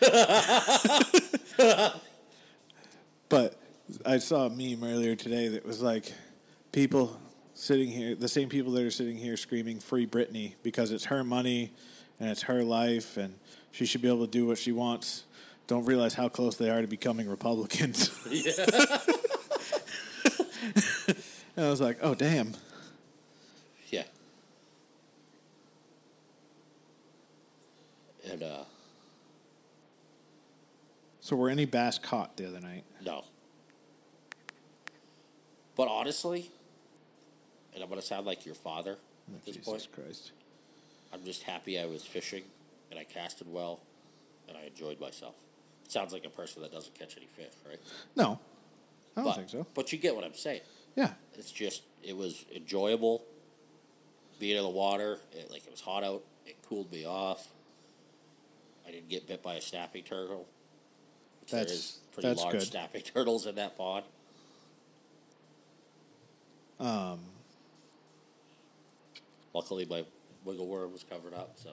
but 3.30 3.58
I 4.04 4.18
saw 4.18 4.46
a 4.46 4.50
meme 4.50 4.84
earlier 4.84 5.16
today 5.16 5.48
that 5.48 5.64
was 5.64 5.80
like 5.80 6.12
people 6.72 7.18
sitting 7.54 7.88
here, 7.88 8.14
the 8.14 8.28
same 8.28 8.50
people 8.50 8.72
that 8.72 8.82
are 8.82 8.90
sitting 8.90 9.16
here 9.16 9.38
screaming 9.38 9.80
free 9.80 10.06
Britney 10.06 10.56
because 10.62 10.92
it's 10.92 11.06
her 11.06 11.24
money 11.24 11.72
and 12.20 12.28
it's 12.28 12.42
her 12.42 12.62
life 12.62 13.16
and 13.16 13.36
she 13.70 13.86
should 13.86 14.02
be 14.02 14.08
able 14.08 14.26
to 14.26 14.30
do 14.30 14.46
what 14.46 14.58
she 14.58 14.72
wants. 14.72 15.24
Don't 15.66 15.86
realize 15.86 16.12
how 16.12 16.28
close 16.28 16.56
they 16.56 16.68
are 16.68 16.82
to 16.82 16.86
becoming 16.86 17.30
Republicans. 17.30 18.10
and 21.58 21.66
I 21.66 21.70
was 21.70 21.80
like, 21.80 21.98
oh 22.02 22.14
damn. 22.14 22.54
Yeah. 23.90 24.04
And 28.30 28.44
uh 28.44 28.62
So 31.20 31.34
were 31.34 31.50
any 31.50 31.64
bass 31.64 31.98
caught 31.98 32.36
the 32.36 32.46
other 32.46 32.60
night? 32.60 32.84
no. 33.04 33.24
But 35.76 35.88
honestly, 35.88 36.50
and 37.74 37.82
I'm 37.82 37.88
gonna 37.88 38.02
sound 38.02 38.24
like 38.24 38.46
your 38.46 38.54
father 38.54 38.92
at 39.34 39.44
this 39.44 39.56
Jesus 39.56 39.86
point, 39.86 39.88
Christ. 39.92 40.32
I'm 41.12 41.24
just 41.24 41.42
happy 41.42 41.78
I 41.78 41.86
was 41.86 42.04
fishing 42.04 42.44
and 42.90 43.00
I 43.00 43.04
casted 43.04 43.52
well 43.52 43.80
and 44.48 44.56
I 44.56 44.66
enjoyed 44.66 45.00
myself. 45.00 45.34
Sounds 45.88 46.12
like 46.12 46.24
a 46.24 46.30
person 46.30 46.62
that 46.62 46.70
doesn't 46.72 46.96
catch 46.96 47.16
any 47.16 47.26
fish, 47.26 47.52
right? 47.68 47.80
No, 48.14 48.38
I 49.16 49.22
don't 49.22 49.24
but, 49.24 49.36
think 49.36 49.48
so. 49.48 49.66
But 49.74 49.90
you 49.92 49.98
get 49.98 50.14
what 50.14 50.22
I'm 50.24 50.34
saying. 50.34 50.60
Yeah, 50.98 51.10
It's 51.34 51.52
just 51.52 51.82
it 52.02 52.16
was 52.16 52.44
enjoyable 52.52 53.22
being 54.40 54.56
in 54.56 54.64
the 54.64 54.68
water. 54.68 55.20
It, 55.32 55.48
like 55.48 55.64
it 55.64 55.70
was 55.70 55.80
hot 55.80 56.02
out. 56.02 56.24
It 56.44 56.56
cooled 56.68 56.90
me 56.90 57.06
off. 57.06 57.46
I 58.84 58.90
didn't 58.90 59.08
get 59.08 59.28
bit 59.28 59.40
by 59.40 59.54
a 59.54 59.60
snapping 59.60 60.02
turtle. 60.02 60.48
That's- 61.48 61.70
is 61.70 61.98
pretty 62.12 62.30
that's 62.30 62.40
large 62.42 62.52
good. 62.54 62.62
snapping 62.62 63.02
turtles 63.14 63.46
in 63.46 63.54
that 63.54 63.78
pond. 63.78 64.04
um, 66.80 67.20
Luckily, 69.54 69.86
my 69.88 70.04
wiggle 70.44 70.66
worm 70.66 70.92
was 70.92 71.04
covered 71.04 71.32
up. 71.32 71.52
So 71.62 71.70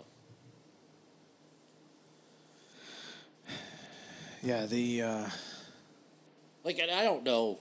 yeah. 4.44 4.68
The 4.68 5.02
uh, 5.02 5.30
like, 6.64 6.78
and 6.78 6.92
I 6.92 7.02
don't 7.04 7.24
know. 7.24 7.58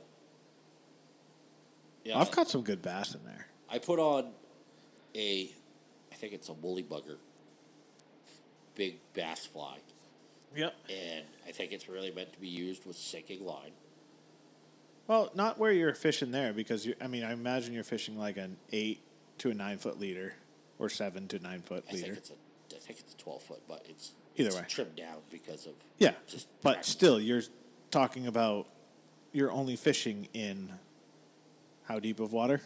Yeah, 2.05 2.19
I've 2.19 2.31
caught 2.31 2.49
some 2.51 2.63
good 2.63 2.83
bass 2.83 3.15
in 3.15 3.25
there. 3.25 3.47
I 3.69 3.79
put 3.79 3.99
on 3.99 4.31
a, 5.15 5.51
I 6.13 6.15
think 6.15 6.33
it's 6.35 6.49
a 6.49 6.53
woolly 6.53 6.83
bugger, 6.83 7.17
big 8.75 8.99
bass 9.15 9.47
fly, 9.47 9.79
Yep. 10.55 10.75
and 10.91 11.25
I 11.49 11.53
think 11.53 11.73
it's 11.73 11.89
really 11.89 12.11
meant 12.11 12.33
to 12.35 12.41
be 12.41 12.49
used 12.49 12.85
with 12.87 12.97
sinking 12.97 13.45
line. 13.45 13.73
Well, 15.07 15.31
not 15.35 15.59
where 15.59 15.73
you're 15.73 15.95
fishing 15.95 16.31
there 16.31 16.53
because 16.53 16.87
you. 16.87 16.95
I 17.01 17.07
mean, 17.09 17.25
I 17.25 17.33
imagine 17.33 17.75
you're 17.75 17.85
fishing 17.85 18.19
like 18.19 18.37
an 18.39 18.57
eight 18.73 19.01
to 19.39 19.51
a 19.51 19.55
nine 19.55 19.79
foot 19.79 19.99
leader, 20.01 20.35
or 20.79 20.89
seven 20.89 21.29
to 21.29 21.39
nine 21.41 21.61
foot 21.61 21.85
I 21.89 21.93
think 21.93 22.03
leader. 22.05 22.17
it's 22.17 22.31
a, 22.31 22.35
I 22.75 22.79
think 22.79 23.01
it's 23.01 23.13
a 23.13 23.17
twelve 23.19 23.43
foot, 23.43 23.61
but 23.69 23.85
it's 23.89 24.13
Either 24.37 24.49
it's 24.49 24.57
way. 24.57 24.65
trimmed 24.69 24.97
down 24.97 25.19
because 25.31 25.67
of 25.67 25.75
Yeah, 25.99 26.13
just 26.27 26.49
but 26.63 26.73
practice. 26.75 26.93
still, 26.93 27.21
you're 27.21 27.43
talking 27.91 28.27
about 28.27 28.67
you're 29.33 29.53
only 29.53 29.77
fishing 29.77 30.29
in 30.33 30.71
how 31.85 31.99
deep 31.99 32.21
of 32.21 32.33
water? 32.33 32.61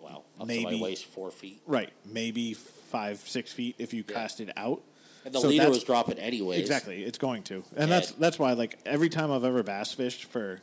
wow, 0.00 0.22
up 0.34 0.40
to 0.40 0.46
maybe- 0.46 0.76
my 0.78 0.82
waist, 0.82 1.04
four 1.06 1.30
feet, 1.30 1.60
Right, 1.66 1.90
maybe 2.04 2.54
five, 2.54 3.18
six 3.28 3.52
feet 3.52 3.74
if 3.78 3.92
you 3.92 4.04
Yeah. 4.08 4.14
cast 4.14 4.40
it 4.40 4.50
out. 4.56 4.82
and 5.22 5.34
the 5.34 5.40
So 5.40 5.48
leader 5.48 5.68
was 5.68 5.84
dropping 5.84 6.18
anyway. 6.18 6.58
Exactly, 6.58 7.04
it's 7.04 7.18
going 7.18 7.42
to, 7.44 7.56
and 7.76 7.90
Yeah. 7.90 8.00
that's 8.00 8.12
that's 8.12 8.38
why 8.38 8.54
like 8.54 8.78
every 8.86 9.10
time 9.10 9.30
I've 9.30 9.44
ever 9.44 9.62
bass 9.62 9.92
fished 9.92 10.24
for 10.24 10.62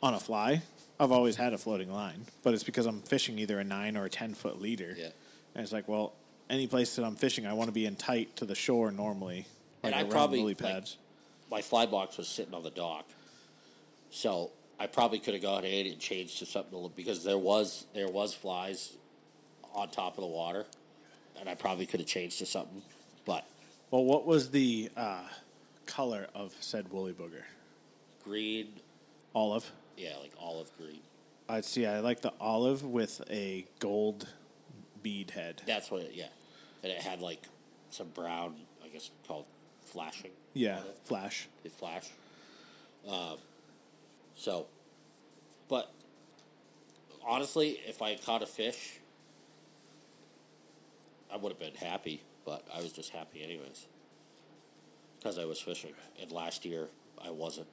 on 0.00 0.14
a 0.14 0.20
fly, 0.20 0.62
I've 1.00 1.10
always 1.10 1.34
had 1.34 1.52
a 1.52 1.58
floating 1.58 1.92
line, 1.92 2.26
but 2.44 2.54
it's 2.54 2.62
because 2.62 2.86
I'm 2.86 3.02
fishing 3.02 3.36
either 3.40 3.58
a 3.58 3.64
nine 3.64 3.96
or 3.96 4.04
a 4.04 4.10
ten 4.10 4.34
foot 4.34 4.60
leader. 4.60 4.94
Yeah. 4.96 5.10
and 5.54 5.64
it's 5.64 5.72
like, 5.72 5.88
well, 5.88 6.12
any 6.48 6.68
place 6.68 6.94
that 6.94 7.04
I'm 7.04 7.16
fishing, 7.16 7.44
I 7.46 7.52
want 7.52 7.66
to 7.66 7.72
be 7.72 7.84
in 7.84 7.96
tight 7.96 8.36
to 8.36 8.44
the 8.44 8.54
shore 8.54 8.92
normally, 8.92 9.46
like 9.82 9.92
And 9.92 9.94
I 9.96 10.02
around 10.02 10.10
probably, 10.10 10.38
lily 10.38 10.54
like. 10.54 10.96
My 11.50 11.60
fly 11.62 11.84
box 11.86 12.16
was 12.16 12.28
sitting 12.28 12.54
on 12.54 12.62
the 12.62 12.70
dock, 12.70 13.06
so 14.10 14.52
I 14.80 14.86
probably 14.86 15.18
could 15.18 15.34
have 15.34 15.42
gone 15.42 15.64
in 15.64 15.86
and 15.86 15.98
changed 15.98 16.38
to 16.38 16.46
something 16.46 16.72
a 16.72 16.76
little- 16.76 16.88
because 16.90 17.24
there 17.24 17.38
was 17.38 17.86
there 17.94 18.08
was 18.08 18.32
flies 18.34 18.96
on 19.74 19.90
top 19.90 20.16
of 20.16 20.22
the 20.22 20.28
water, 20.28 20.66
and 21.38 21.48
I 21.48 21.54
probably 21.54 21.86
could 21.86 22.00
have 22.00 22.08
changed 22.08 22.38
to 22.38 22.46
something, 22.46 22.82
but 23.24 23.44
well, 23.90 24.04
what 24.04 24.24
was 24.26 24.50
the 24.50 24.90
uh, 24.96 25.22
color 25.86 26.26
of 26.34 26.54
said 26.60 26.90
woolly 26.90 27.12
booger? 27.12 27.42
green, 28.24 28.68
Olive. 29.34 29.70
yeah, 29.96 30.16
like 30.20 30.32
olive 30.38 30.70
green. 30.76 31.00
I'd 31.48 31.64
see. 31.64 31.86
I 31.86 32.00
like 32.00 32.20
the 32.20 32.32
olive 32.40 32.84
with 32.84 33.22
a 33.30 33.64
gold 33.78 34.28
bead 35.02 35.30
head. 35.30 35.62
That's 35.66 35.90
what, 35.90 36.02
it, 36.02 36.12
yeah, 36.14 36.26
and 36.82 36.92
it 36.92 37.00
had 37.00 37.22
like 37.22 37.42
some 37.90 38.08
brown, 38.08 38.54
I 38.84 38.88
guess 38.88 39.10
called 39.26 39.46
flashing. 39.82 40.30
Yeah, 40.52 40.80
flash. 41.04 41.48
It 41.64 41.72
flash. 41.72 42.10
Um, 43.08 43.38
so, 44.38 44.66
but 45.68 45.92
honestly, 47.26 47.80
if 47.86 48.00
I 48.00 48.10
had 48.10 48.24
caught 48.24 48.42
a 48.42 48.46
fish, 48.46 49.00
I 51.30 51.36
would 51.36 51.50
have 51.52 51.58
been 51.58 51.74
happy. 51.74 52.22
But 52.46 52.64
I 52.74 52.80
was 52.80 52.92
just 52.92 53.10
happy 53.10 53.42
anyways 53.44 53.86
because 55.18 55.38
I 55.38 55.44
was 55.44 55.60
fishing. 55.60 55.92
And 56.22 56.32
last 56.32 56.64
year 56.64 56.88
I 57.22 57.30
wasn't. 57.30 57.66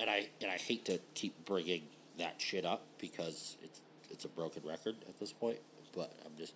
And 0.00 0.10
I 0.10 0.28
and 0.40 0.50
I 0.50 0.56
hate 0.56 0.84
to 0.86 0.98
keep 1.14 1.44
bringing 1.44 1.82
that 2.18 2.34
shit 2.38 2.64
up 2.64 2.82
because 2.98 3.56
it's 3.62 3.80
it's 4.10 4.24
a 4.24 4.28
broken 4.28 4.62
record 4.66 4.96
at 5.08 5.20
this 5.20 5.32
point. 5.32 5.58
But 5.94 6.12
I'm 6.26 6.32
just 6.36 6.54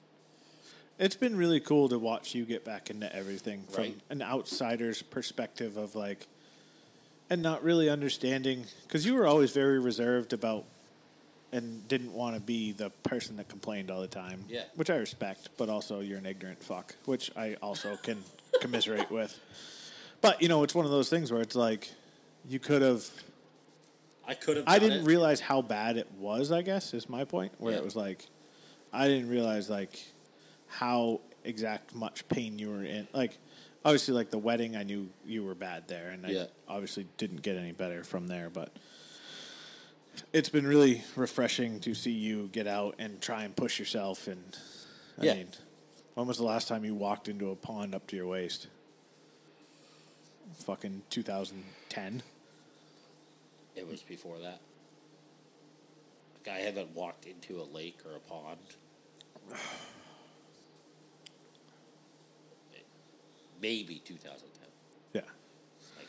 It's 0.99 1.15
been 1.15 1.37
really 1.37 1.61
cool 1.61 1.89
to 1.91 1.99
watch 1.99 2.35
you 2.35 2.45
get 2.45 2.65
back 2.65 2.91
into 2.91 3.15
everything 3.15 3.65
from 3.71 3.83
Right. 3.83 4.01
an 4.11 4.23
outsider's 4.23 5.03
perspective 5.03 5.77
of 5.77 5.95
like, 5.95 6.27
and 7.33 7.41
not 7.43 7.65
really 7.65 7.89
understanding 7.89 8.67
because 8.83 9.07
you 9.07 9.15
were 9.15 9.27
always 9.27 9.53
very 9.53 9.81
reserved 9.81 10.35
about 10.35 10.65
and 11.51 11.89
didn't 11.89 12.13
want 12.13 12.35
to 12.35 12.41
be 12.43 12.73
the 12.73 12.91
person 13.05 13.39
that 13.39 13.49
complained 13.49 13.91
all 13.91 14.03
the 14.03 14.07
time. 14.07 14.45
Yeah. 14.51 14.65
which 14.75 14.91
I 14.91 14.97
respect, 14.97 15.49
but 15.57 15.71
also 15.71 16.01
you're 16.01 16.19
an 16.19 16.27
ignorant 16.27 16.63
fuck, 16.63 16.95
which 17.07 17.31
I 17.35 17.55
also 17.63 17.97
can 18.03 18.23
commiserate 18.61 19.11
with. 19.11 19.39
But 20.21 20.43
you 20.43 20.49
know, 20.49 20.63
it's 20.63 20.75
one 20.75 20.85
of 20.85 20.91
those 20.91 21.09
things 21.09 21.33
where 21.33 21.41
it's 21.41 21.57
like 21.57 21.91
you 22.47 22.59
could 22.59 22.83
have. 22.83 23.03
I 24.29 24.35
could 24.35 24.59
have. 24.59 24.67
I 24.69 24.79
didn't 24.79 25.01
it. 25.01 25.07
realize 25.07 25.41
how 25.41 25.63
bad 25.63 25.97
it 25.97 26.09
was. 26.19 26.53
I 26.53 26.61
guess 26.61 26.93
is 26.93 27.09
my 27.09 27.25
point. 27.25 27.53
Where 27.59 27.73
Yeah. 27.73 27.79
it 27.79 27.85
was 27.85 27.97
like, 27.97 28.27
I 28.93 29.09
didn't 29.09 29.31
realize 29.31 29.71
like 29.71 29.99
how 30.69 31.21
exact 31.45 31.95
much 31.95 32.29
pain 32.29 32.59
you 32.59 32.69
were 32.69 32.85
in. 32.85 33.09
Like, 33.15 33.39
obviously, 33.85 34.15
like 34.15 34.31
the 34.31 34.39
wedding, 34.39 34.77
I 34.77 34.83
knew 34.83 35.11
you 35.25 35.45
were 35.45 35.55
bad 35.55 35.89
there, 35.89 36.11
and 36.11 36.27
Yeah. 36.29 36.47
I 36.69 36.75
obviously 36.75 37.07
didn't 37.17 37.43
get 37.43 37.57
any 37.57 37.73
better 37.73 38.05
from 38.05 38.27
there. 38.29 38.51
But 38.51 38.73
it's 40.33 40.49
been 40.49 40.67
really 40.67 41.03
refreshing 41.17 41.81
to 41.81 41.95
see 41.95 42.13
you 42.13 42.49
get 42.49 42.67
out 42.67 42.95
and 42.99 43.21
try 43.21 43.45
and 43.45 43.57
push 43.57 43.79
yourself. 43.79 44.27
And 44.27 44.57
I 45.19 45.25
Yeah. 45.27 45.35
mean, 45.35 45.49
when 46.15 46.27
was 46.27 46.39
the 46.39 46.45
last 46.45 46.69
time 46.69 46.85
you 46.85 46.95
walked 46.95 47.29
into 47.29 47.51
a 47.51 47.57
pond 47.57 47.95
up 47.95 48.07
to 48.09 48.17
your 48.17 48.27
waist? 48.27 48.69
Fucking 50.65 51.03
2010. 51.09 52.23
It 53.75 53.87
was 53.87 54.03
before 54.03 54.39
that. 54.41 54.61
Like 56.35 56.49
I 56.57 56.61
haven't 56.61 56.91
walked 56.95 57.25
into 57.27 57.61
a 57.61 57.65
lake 57.65 58.01
or 58.05 58.17
a 58.17 58.21
pond. 58.21 58.59
Maybe 63.63 64.03
2010. 64.05 64.69
Yeah. 65.15 65.21
Like, 65.97 66.09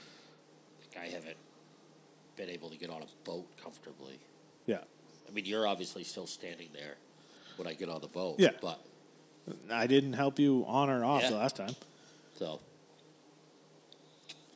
like 0.95 1.03
I 1.03 1.07
haven't 1.13 1.37
been 2.35 2.49
able 2.49 2.69
to 2.71 2.77
get 2.77 2.89
on 2.89 3.01
a 3.03 3.05
boat 3.29 3.45
comfortably. 3.61 4.19
Yeah. 4.65 4.79
I 5.27 5.31
mean, 5.31 5.45
you're 5.45 5.67
obviously 5.67 6.03
still 6.03 6.27
standing 6.27 6.69
there 6.73 6.95
when 7.57 7.67
I 7.67 7.73
get 7.73 7.87
on 7.89 8.01
the 8.01 8.07
boat. 8.07 8.35
Yeah. 8.39 8.49
But 8.61 8.79
I 9.71 9.85
didn't 9.87 10.13
help 10.13 10.39
you 10.39 10.65
on 10.67 10.89
or 10.89 11.05
off 11.05 11.21
Yeah. 11.21 11.29
the 11.29 11.35
last 11.37 11.55
time. 11.55 11.75
so 12.35 12.59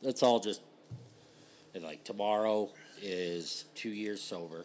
that's 0.02 0.22
all 0.22 0.40
just 0.40 0.60
and 1.74 1.84
like 1.84 2.02
tomorrow 2.04 2.70
is 3.02 3.64
two 3.74 3.90
years 3.90 4.20
sober, 4.20 4.64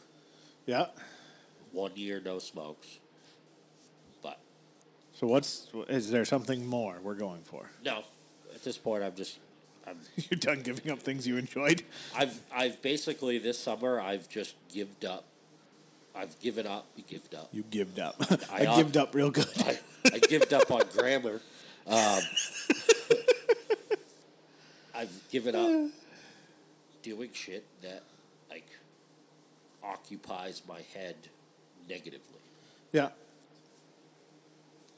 Yeah. 0.65 0.87
one 1.71 1.91
year 1.95 2.19
no 2.23 2.39
smokes. 2.39 2.99
But 4.23 4.39
So 5.13 5.27
what's 5.27 5.67
is 5.89 6.09
there 6.09 6.25
something 6.25 6.65
more 6.65 6.99
we're 7.03 7.13
going 7.15 7.43
for? 7.43 7.69
no, 7.83 8.03
at 8.63 8.65
this 8.65 8.77
point, 8.77 9.03
I'm 9.03 9.13
just 9.13 9.39
I'm 9.85 9.97
You're 10.29 10.39
done 10.39 10.61
giving 10.61 10.89
up 10.89 10.99
things 10.99 11.27
you 11.27 11.35
enjoyed. 11.37 11.83
I've 12.15 12.39
I've 12.55 12.81
basically 12.81 13.37
this 13.37 13.59
summer 13.59 13.99
I've 13.99 14.29
just 14.29 14.55
gived 14.73 15.03
up. 15.03 15.25
I've 16.15 16.39
given 16.39 16.65
up. 16.65 16.85
You 16.95 17.03
gived 17.03 17.35
up. 17.35 17.49
You 17.51 17.63
gived 17.63 17.99
up. 17.99 18.15
I 18.51 18.67
I, 18.67 18.75
gived 18.77 18.95
up 18.95 19.13
real 19.13 19.31
good. 19.31 19.47
I, 19.59 19.79
I 20.13 20.19
gived 20.19 20.53
up 20.53 20.71
on 20.71 20.83
grammar. 20.95 21.41
Um, 21.87 22.19
I've 24.95 25.29
given 25.29 25.55
up 25.55 25.91
doing 27.01 27.31
shit 27.33 27.65
that 27.81 28.03
like 28.49 28.67
occupies 29.83 30.61
my 30.67 30.79
head 30.93 31.15
negatively. 31.89 32.39
yeah. 32.93 33.09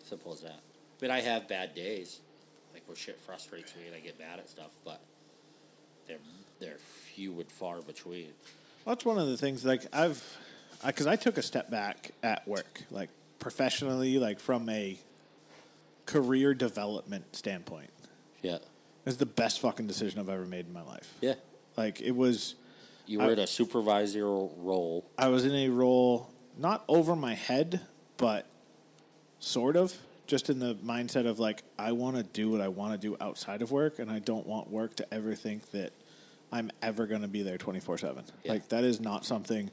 Simple 0.03 0.33
as 0.33 0.41
that. 0.41 0.59
But 0.99 1.09
I 1.09 1.21
have 1.21 1.47
bad 1.47 1.73
days, 1.73 2.19
like 2.75 2.87
where 2.87 2.95
shit 2.97 3.17
frustrates 3.21 3.73
me 3.75 3.83
and 3.87 3.95
I 3.95 3.99
get 3.99 4.19
mad 4.19 4.37
at 4.37 4.49
stuff, 4.49 4.71
but 4.83 4.99
they're 6.07 6.17
they're 6.59 6.77
few 6.77 7.39
and 7.39 7.49
far 7.49 7.81
between. 7.81 8.27
That's 8.85 9.05
one 9.05 9.17
of 9.17 9.27
the 9.27 9.37
things. 9.37 9.63
Like 9.65 9.83
I've, 9.93 10.21
because 10.85 11.07
I, 11.07 11.15
took 11.15 11.37
a 11.37 11.41
step 11.41 11.71
back 11.71 12.11
at 12.21 12.45
work, 12.47 12.81
like 12.91 13.09
professionally, 13.39 14.19
like 14.19 14.39
from 14.39 14.67
a 14.69 14.99
career 16.05 16.53
development 16.53 17.33
standpoint. 17.35 17.89
Yeah, 18.41 18.57
It's 19.05 19.15
the 19.15 19.25
best 19.25 19.59
fucking 19.61 19.87
decision 19.87 20.19
I've 20.19 20.29
ever 20.29 20.45
made 20.45 20.67
in 20.67 20.73
my 20.73 20.83
life. 20.83 21.13
yeah. 21.21 21.35
Like 21.77 22.01
it 22.01 22.11
was. 22.11 22.55
You 23.07 23.21
I- 23.21 23.27
were 23.27 23.33
in 23.33 23.39
a 23.39 23.43
supervisorial 23.43 24.51
role. 24.57 25.05
I 25.17 25.29
was 25.29 25.45
in 25.45 25.55
a 25.55 25.69
role 25.69 26.29
not 26.57 26.83
over 26.89 27.15
my 27.15 27.35
head, 27.35 27.81
but 28.17 28.45
sort 29.39 29.75
of 29.77 29.95
just 30.27 30.49
in 30.49 30.59
the 30.59 30.75
mindset 30.75 31.25
of 31.27 31.39
like 31.39 31.63
I 31.77 31.91
want 31.91 32.15
to 32.17 32.23
do 32.23 32.49
what 32.49 32.61
I 32.61 32.67
want 32.67 32.99
to 32.99 33.07
do 33.07 33.15
outside 33.21 33.61
of 33.61 33.71
work, 33.71 33.99
and 33.99 34.09
I 34.11 34.19
don't 34.19 34.45
want 34.47 34.69
work 34.69 34.95
to 34.97 35.13
ever 35.13 35.35
think 35.35 35.71
that 35.71 35.91
I'm 36.51 36.71
ever 36.81 37.05
going 37.07 37.21
to 37.21 37.27
be 37.27 37.41
there 37.41 37.57
twenty 37.57 37.79
four 37.79 37.97
seven. 37.97 38.23
Like 38.45 38.69
that 38.69 38.83
is 38.83 38.99
not 38.99 39.25
something 39.25 39.69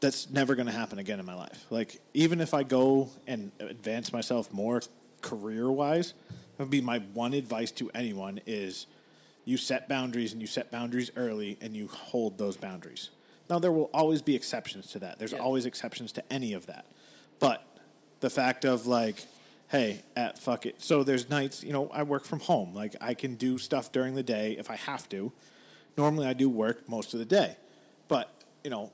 that's 0.00 0.30
never 0.30 0.54
going 0.54 0.66
to 0.66 0.72
happen 0.72 0.98
again 0.98 1.20
in 1.20 1.26
my 1.26 1.34
life. 1.34 1.64
Like 1.70 2.00
even 2.14 2.40
if 2.40 2.54
I 2.54 2.62
go 2.64 3.08
and 3.26 3.52
advance 3.60 4.12
myself 4.12 4.52
more 4.52 4.82
career 5.20 5.70
wise, 5.70 6.14
that 6.56 6.64
would 6.64 6.70
be 6.70 6.80
my 6.80 6.98
one 6.98 7.34
advice 7.34 7.70
to 7.72 7.90
anyone 7.94 8.40
is 8.46 8.86
you 9.44 9.56
set 9.56 9.88
boundaries 9.88 10.32
and 10.32 10.40
you 10.40 10.46
set 10.46 10.70
boundaries 10.70 11.10
early 11.16 11.58
and 11.60 11.76
you 11.76 11.88
hold 11.88 12.38
those 12.38 12.56
boundaries. 12.56 13.10
Now 13.50 13.58
there 13.58 13.72
will 13.72 13.90
always 13.94 14.22
be 14.22 14.34
exceptions 14.34 14.88
to 14.92 14.98
that. 15.00 15.18
There's 15.18 15.32
Yeah. 15.32 15.38
always 15.38 15.66
exceptions 15.66 16.12
to 16.12 16.32
any 16.32 16.52
of 16.52 16.66
that. 16.66 16.86
But 17.38 17.64
the 18.20 18.30
fact 18.30 18.64
of 18.64 18.86
like, 18.86 19.24
hey, 19.72 20.02
at 20.14 20.38
fuck 20.38 20.66
it. 20.66 20.82
So 20.82 21.02
there's 21.02 21.30
nights, 21.30 21.64
you 21.64 21.72
know, 21.72 21.88
I 21.88 22.02
work 22.02 22.26
from 22.26 22.40
home. 22.40 22.74
Like 22.74 22.94
I 23.00 23.14
can 23.14 23.36
do 23.36 23.56
stuff 23.56 23.90
during 23.90 24.14
the 24.14 24.22
day 24.22 24.54
if 24.58 24.70
I 24.70 24.76
have 24.76 25.08
to. 25.08 25.32
Normally 25.96 26.26
I 26.26 26.34
do 26.34 26.50
work 26.50 26.86
most 26.90 27.14
of 27.14 27.18
the 27.18 27.24
day. 27.24 27.56
But, 28.06 28.30
you 28.62 28.68
know, 28.68 28.92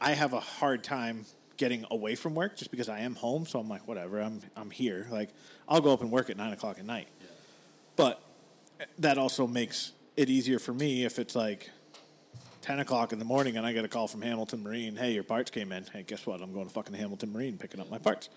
I 0.00 0.12
have 0.12 0.32
a 0.32 0.40
hard 0.40 0.84
time 0.84 1.26
getting 1.56 1.84
away 1.90 2.14
from 2.14 2.36
work 2.36 2.56
just 2.56 2.70
because 2.70 2.88
I 2.88 3.00
am 3.00 3.16
home. 3.16 3.44
So 3.44 3.58
I'm 3.58 3.68
like, 3.68 3.88
whatever, 3.88 4.20
I'm 4.20 4.40
I'm 4.56 4.70
here. 4.70 5.08
Like 5.10 5.30
I'll 5.68 5.80
go 5.80 5.92
up 5.92 6.00
and 6.00 6.12
work 6.12 6.30
at 6.30 6.36
nine 6.36 6.52
o'clock 6.52 6.78
at 6.78 6.86
night. 6.86 7.08
But 7.96 8.22
eh, 8.80 8.84
that 9.00 9.18
also 9.18 9.48
makes 9.48 9.92
it 10.16 10.30
easier 10.30 10.60
for 10.60 10.72
me 10.72 11.04
if 11.04 11.18
it's 11.18 11.34
like 11.34 11.70
ten 12.62 12.78
o'clock 12.78 13.12
in 13.12 13.18
the 13.18 13.24
morning 13.24 13.56
and 13.56 13.66
I 13.66 13.72
get 13.72 13.84
a 13.84 13.88
call 13.88 14.06
from 14.06 14.22
Hamilton 14.22 14.62
Marine. 14.62 14.94
Hey, 14.94 15.12
your 15.12 15.24
parts 15.24 15.50
came 15.50 15.72
in. 15.72 15.84
Hey, 15.92 16.04
guess 16.04 16.24
what? 16.24 16.40
I'm 16.40 16.52
going 16.52 16.68
to 16.68 16.72
fucking 16.72 16.94
Hamilton 16.94 17.32
Marine 17.32 17.58
picking 17.58 17.80
up 17.80 17.90
my 17.90 17.98
parts. 17.98 18.28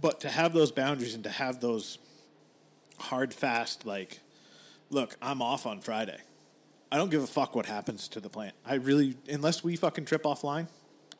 But 0.00 0.20
to 0.20 0.28
have 0.28 0.52
those 0.52 0.72
boundaries 0.72 1.14
and 1.14 1.24
to 1.24 1.30
have 1.30 1.60
those 1.60 1.98
hard, 2.98 3.32
fast, 3.32 3.86
like, 3.86 4.20
look, 4.90 5.16
I'm 5.22 5.40
off 5.40 5.66
on 5.66 5.80
Friday. 5.80 6.18
I 6.90 6.96
don't 6.96 7.10
give 7.10 7.22
a 7.22 7.26
fuck 7.26 7.54
what 7.56 7.66
happens 7.66 8.08
to 8.08 8.20
the 8.20 8.28
plant. 8.28 8.54
I 8.64 8.74
really, 8.74 9.16
unless 9.28 9.64
we 9.64 9.76
fucking 9.76 10.04
trip 10.04 10.24
offline, 10.24 10.68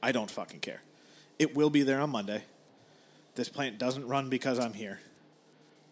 I 0.02 0.12
don't 0.12 0.30
fucking 0.30 0.60
care. 0.60 0.82
It 1.38 1.56
will 1.56 1.70
be 1.70 1.82
there 1.82 2.00
on 2.00 2.10
Monday. 2.10 2.44
This 3.34 3.48
plant 3.48 3.78
doesn't 3.78 4.06
run 4.06 4.28
because 4.28 4.58
I'm 4.58 4.74
here. 4.74 5.00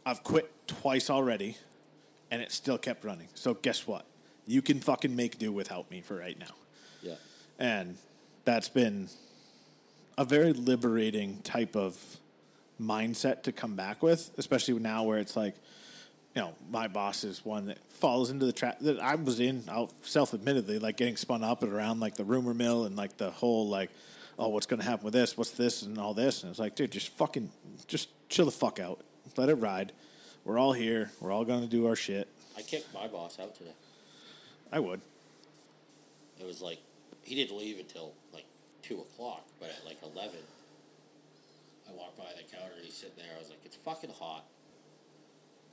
I've 0.06 0.22
quit 0.22 0.50
twice 0.66 1.10
already, 1.10 1.56
and 2.30 2.40
it 2.40 2.52
still 2.52 2.78
kept 2.78 3.04
running. 3.04 3.28
So 3.34 3.54
guess 3.54 3.86
what? 3.86 4.06
You 4.46 4.62
can 4.62 4.80
fucking 4.80 5.14
make 5.14 5.38
do 5.38 5.52
without 5.52 5.90
me 5.90 6.00
for 6.00 6.16
right 6.16 6.38
now. 6.38 6.54
Yeah. 7.02 7.14
And 7.58 7.96
that's 8.44 8.68
been 8.68 9.08
a 10.18 10.24
very 10.24 10.52
liberating 10.52 11.40
type 11.42 11.74
of 11.74 11.96
mindset 12.80 13.44
to 13.44 13.52
come 13.52 13.76
back 13.76 14.02
with, 14.02 14.30
especially 14.38 14.74
now 14.74 15.04
where 15.04 15.18
it's 15.18 15.36
like, 15.36 15.54
you 16.34 16.42
know, 16.42 16.54
my 16.70 16.88
boss 16.88 17.24
is 17.24 17.44
one 17.44 17.66
that 17.66 17.78
falls 17.90 18.30
into 18.30 18.46
the 18.46 18.52
trap 18.52 18.78
that 18.80 19.00
I 19.00 19.14
was 19.16 19.38
in, 19.40 19.64
I'll 19.68 19.92
self 20.02 20.32
admittedly, 20.34 20.78
like 20.78 20.96
getting 20.96 21.16
spun 21.16 21.44
up 21.44 21.62
and 21.62 21.72
around 21.72 22.00
like 22.00 22.16
the 22.16 22.24
rumor 22.24 22.54
mill 22.54 22.84
and 22.84 22.96
like 22.96 23.18
the 23.18 23.30
whole 23.30 23.68
like, 23.68 23.90
oh, 24.38 24.48
what's 24.48 24.66
going 24.66 24.80
to 24.80 24.86
happen 24.86 25.04
with 25.04 25.14
this? 25.14 25.36
What's 25.36 25.50
this 25.50 25.82
and 25.82 25.98
all 25.98 26.14
this? 26.14 26.42
And 26.42 26.50
it's 26.50 26.58
like, 26.58 26.74
dude, 26.74 26.90
just 26.90 27.08
fucking, 27.10 27.50
just 27.86 28.08
chill 28.28 28.46
the 28.46 28.50
fuck 28.50 28.80
out. 28.80 29.00
Let 29.36 29.48
it 29.48 29.54
ride. 29.54 29.92
We're 30.44 30.58
all 30.58 30.72
here. 30.72 31.10
We're 31.20 31.32
all 31.32 31.44
going 31.44 31.60
to 31.60 31.68
do 31.68 31.86
our 31.86 31.96
shit. 31.96 32.28
I 32.56 32.62
kicked 32.62 32.92
my 32.92 33.06
boss 33.06 33.38
out 33.38 33.54
today. 33.54 33.72
I 34.72 34.80
would. 34.80 35.00
It 36.40 36.46
was 36.46 36.60
like 36.60 36.78
he 37.22 37.34
didn't 37.34 37.56
leave 37.56 37.78
until 37.78 38.12
like 38.32 38.46
two 38.82 39.00
o'clock, 39.00 39.44
but 39.60 39.68
at 39.68 39.84
like 39.86 39.98
eleven, 40.02 40.40
I 41.92 41.96
walked 41.98 42.16
by 42.18 42.24
the 42.36 42.42
counter. 42.56 42.74
He's 42.82 42.94
sitting 42.94 43.16
there. 43.16 43.34
I 43.36 43.38
was 43.38 43.50
like, 43.50 43.60
"It's 43.64 43.76
fucking 43.76 44.10
hot. 44.10 44.44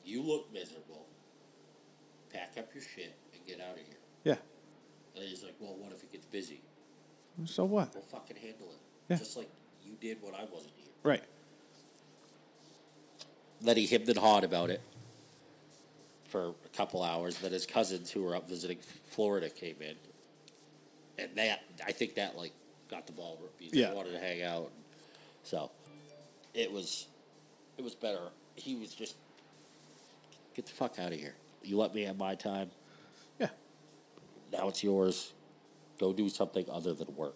You 0.04 0.22
look 0.22 0.52
miserable. 0.52 1.06
Pack 2.32 2.56
up 2.58 2.74
your 2.74 2.84
shit 2.84 3.14
and 3.34 3.46
get 3.46 3.60
out 3.60 3.78
of 3.78 3.86
here." 3.86 3.98
Yeah. 4.24 4.38
And 5.16 5.24
he's 5.26 5.44
like, 5.44 5.56
"Well, 5.60 5.76
what 5.76 5.92
if 5.92 6.04
it 6.04 6.12
gets 6.12 6.26
busy? 6.26 6.62
So 7.46 7.64
what? 7.66 7.94
We'll 7.94 8.04
fucking 8.04 8.38
handle 8.38 8.72
it, 8.72 8.80
Yeah. 9.10 9.18
just 9.18 9.38
like 9.38 9.50
you 9.84 9.94
did 10.02 10.22
when 10.22 10.36
I 10.36 10.44
wasn't 10.46 10.74
here." 10.76 10.92
Right. 11.04 11.24
Then 13.62 13.78
he 13.78 13.86
hemmed 13.88 14.08
and 14.10 14.18
hawed 14.18 14.44
about 14.44 14.70
it 14.70 14.82
for 16.24 16.50
a 16.66 16.70
couple 16.70 17.04
hours. 17.04 17.38
Then 17.40 17.52
his 17.52 17.66
cousins, 17.66 18.12
who 18.12 18.24
were 18.24 18.36
up 18.36 18.48
visiting 18.48 18.80
Florida, 18.80 19.50
came 19.50 19.82
in, 19.82 19.98
and 21.18 21.36
that 21.36 21.64
I 21.86 21.92
think 21.92 22.16
that 22.16 22.38
like 22.38 22.54
got 22.90 23.06
the 23.06 23.14
ball 23.14 23.38
because 23.58 23.74
Yeah. 23.78 23.94
wanted 23.94 24.12
to 24.12 24.20
hang 24.20 24.42
out. 24.42 24.72
So 25.44 25.72
it 26.54 26.72
was 26.72 27.08
it 27.78 27.84
was 27.84 27.96
better. 27.96 28.30
He 28.56 28.76
was 28.76 28.94
just 28.94 29.16
get 30.56 30.66
the 30.66 30.72
fuck 30.72 31.00
out 31.00 31.14
of 31.14 31.20
here. 31.20 31.36
You 31.64 31.78
let 31.78 31.94
me 31.94 32.04
have 32.04 32.18
my 32.18 32.36
time. 32.36 32.72
Yeah. 33.40 33.48
Now 34.52 34.68
it's 34.70 34.84
yours. 34.84 35.34
Go 36.00 36.14
do 36.14 36.30
something 36.30 36.66
other 36.72 36.94
than 36.94 37.16
work. 37.16 37.36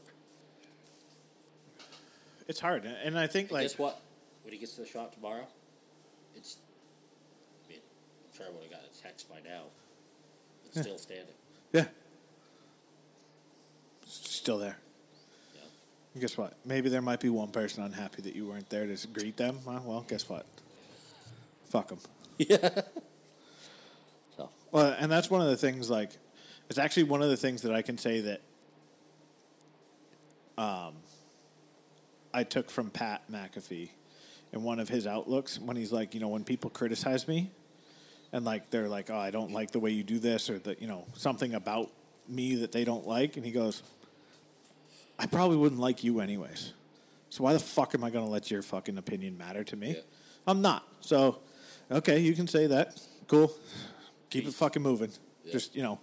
It's 2.48 2.60
hard. 2.60 2.86
And 2.86 3.18
I 3.18 3.28
think, 3.28 3.50
And 3.50 3.54
like, 3.56 3.64
guess 3.64 3.78
what? 3.78 4.02
When 4.44 4.54
he 4.54 4.60
gets 4.60 4.74
to 4.76 4.82
the 4.82 4.88
shop 4.88 5.14
tomorrow, 5.14 5.48
it's. 6.36 6.58
I 7.66 7.70
mean, 7.70 7.80
I'm 7.80 8.38
sure 8.38 8.46
I 8.46 8.50
would 8.50 8.64
have 8.64 8.72
gotten 8.72 8.88
a 8.88 9.02
text 9.02 9.30
by 9.30 9.38
now. 9.48 9.64
It's 10.66 10.82
still 10.82 10.98
standing. 10.98 11.36
yeah. 11.72 11.86
Still 14.06 14.58
there. 14.58 14.78
Yeah. 16.14 16.22
Guess 16.22 16.38
what? 16.38 16.54
Maybe 16.66 16.90
there 16.90 17.02
might 17.02 17.20
be 17.20 17.30
one 17.30 17.50
person 17.50 17.84
unhappy 17.84 18.22
that 18.24 18.36
you 18.36 18.48
weren't 18.48 18.70
there 18.70 18.86
to 18.86 19.08
greet 19.08 19.38
them. 19.38 19.60
Well, 19.66 19.84
well 19.86 20.06
guess 20.08 20.28
what? 20.30 20.46
Fuck 21.70 21.90
them. 21.90 22.00
So 24.36 24.50
Well, 24.72 24.96
and 24.98 25.12
that's 25.12 25.30
one 25.30 25.42
of 25.42 25.48
the 25.48 25.58
things. 25.58 25.90
Like, 25.90 26.12
it's 26.70 26.80
actually 26.80 27.04
one 27.04 27.22
of 27.22 27.30
the 27.30 27.38
things 27.38 27.62
that 27.62 27.74
I 27.74 27.84
can 27.84 27.98
say 27.98 28.22
that 28.22 28.42
um, 30.58 30.94
I 32.34 32.44
took 32.44 32.72
from 32.72 32.90
Pat 32.90 33.24
McAfee 33.32 33.90
in 34.52 34.64
one 34.64 34.80
of 34.80 34.90
his 34.90 35.06
outlooks 35.06 35.60
when 35.60 35.76
he's 35.78 35.92
like, 35.92 36.14
you 36.14 36.20
know, 36.20 36.30
when 36.30 36.44
people 36.44 36.70
criticize 36.70 37.28
me 37.28 37.52
and 38.32 38.44
like 38.44 38.70
they're 38.70 38.90
like, 38.90 39.10
oh, 39.10 39.18
I 39.18 39.32
don't 39.32 39.52
like 39.52 39.72
the 39.72 39.80
way 39.80 39.92
you 39.92 40.04
do 40.04 40.20
this 40.20 40.50
or 40.50 40.60
that 40.60 40.82
you 40.82 40.88
know 40.88 41.06
something 41.14 41.54
about 41.54 41.92
me 42.28 42.56
that 42.56 42.72
they 42.72 42.84
don't 42.84 43.08
like, 43.08 43.38
and 43.38 43.46
he 43.46 43.52
goes, 43.52 43.84
I 45.20 45.26
probably 45.26 45.58
wouldn't 45.58 45.80
like 45.82 46.04
you 46.04 46.20
anyways. 46.20 46.74
So 47.30 47.44
why 47.44 47.54
the 47.54 47.60
fuck 47.60 47.96
am 47.96 48.04
I 48.04 48.10
going 48.10 48.26
to 48.26 48.32
let 48.32 48.52
your 48.52 48.62
fucking 48.62 48.98
opinion 48.98 49.38
matter 49.38 49.64
to 49.64 49.76
me? 49.76 49.92
Yeah. 49.96 50.02
I'm 50.46 50.62
not. 50.62 50.88
So, 51.02 51.40
okay, 51.90 52.20
you 52.20 52.34
can 52.34 52.48
say 52.48 52.68
that. 52.68 53.00
Cool. 53.28 53.52
Keep 54.30 54.48
it 54.48 54.54
fucking 54.54 54.82
moving. 54.82 55.12
Yeah. 55.46 55.52
Just 55.54 55.76
you 55.76 55.84
know, 55.84 56.00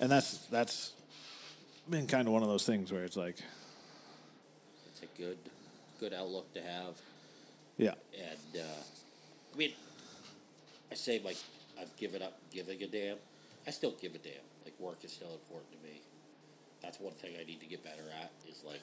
and 0.00 0.10
that's 0.10 0.38
that's 0.46 0.92
been 1.88 2.06
kind 2.06 2.26
of 2.26 2.32
one 2.34 2.42
of 2.42 2.48
those 2.48 2.64
things 2.66 2.92
where 2.92 3.04
it's 3.04 3.16
like, 3.16 3.36
It's 4.92 5.02
a 5.02 5.18
good, 5.20 5.38
good 6.00 6.12
outlook 6.12 6.52
to 6.54 6.62
have. 6.62 6.96
yeah, 7.76 7.94
And 8.16 8.60
uh, 8.62 8.82
I 9.54 9.56
mean, 9.56 9.72
I 10.90 10.94
say 10.94 11.20
like 11.24 11.36
I've 11.80 11.94
given 11.96 12.22
up 12.22 12.38
giving 12.52 12.82
a 12.82 12.86
damn. 12.86 13.16
I 13.66 13.70
still 13.70 13.94
give 14.00 14.14
a 14.14 14.18
damn. 14.18 14.32
Like 14.64 14.78
work 14.78 15.04
is 15.04 15.12
still 15.12 15.32
important 15.32 15.70
to 15.72 15.78
me. 15.88 16.00
That's 16.84 17.00
one 17.00 17.14
thing 17.14 17.32
I 17.40 17.44
need 17.44 17.60
to 17.60 17.66
get 17.66 17.82
better 17.82 18.04
at 18.20 18.30
is 18.46 18.62
like 18.62 18.82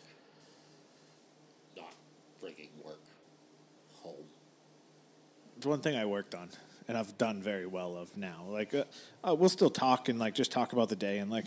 not 1.78 1.94
bringing 2.40 2.70
work 2.84 3.00
home. 4.02 4.26
it's 5.56 5.68
one 5.68 5.82
thing 5.82 5.96
I 5.96 6.06
worked 6.06 6.34
on, 6.34 6.50
and 6.88 6.98
I've 6.98 7.16
done 7.20 7.44
very 7.44 7.68
well 7.68 7.96
of 7.96 8.18
now. 8.18 8.44
Like, 8.50 8.74
uh, 8.74 8.86
uh, 9.24 9.36
we'll 9.36 9.50
still 9.50 9.70
talk 9.70 10.10
and 10.10 10.18
like 10.18 10.34
just 10.34 10.52
talk 10.52 10.74
about 10.74 10.90
the 10.90 10.96
day 10.96 11.20
and 11.20 11.30
like, 11.30 11.46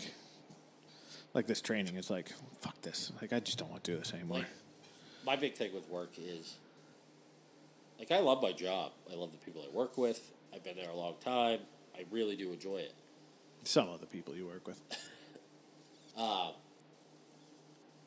like 1.33 1.45
this 1.45 1.59
training 1.59 1.97
is 1.97 2.09
like, 2.09 2.31
fuck 2.61 2.81
this. 2.81 3.11
Like, 3.21 3.33
I 3.33 3.41
just 3.41 3.57
don't 3.57 3.69
want 3.69 3.83
to 3.83 3.91
do 3.91 3.97
this 3.97 4.13
anymore. 4.13 4.37
Like 4.37 4.47
my 5.25 5.35
big 5.35 5.55
thing 5.55 5.73
with 5.73 5.89
work 5.89 6.11
is 6.17 6.55
like 7.99 8.11
I 8.11 8.19
love 8.19 8.41
my 8.41 8.53
job. 8.53 8.93
I 9.11 9.15
love 9.15 9.33
the 9.33 9.37
people 9.39 9.61
I 9.61 9.75
work 9.75 9.97
with. 9.97 10.31
I've 10.53 10.63
been 10.63 10.77
there 10.77 10.89
a 10.89 10.95
long 10.95 11.15
time. 11.19 11.59
I 11.93 12.05
really 12.11 12.37
do 12.37 12.53
enjoy 12.53 12.77
it. 12.77 12.93
Some 13.65 13.89
of 13.89 13.99
the 13.99 14.07
people 14.07 14.35
you 14.35 14.45
work 14.47 14.65
with. 14.65 14.79
Um, 16.17 16.53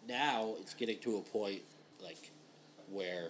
now 0.08 0.54
it's 0.60 0.74
getting 0.74 0.98
to 1.00 1.18
a 1.18 1.20
point 1.20 1.60
like 2.02 2.30
where 2.90 3.28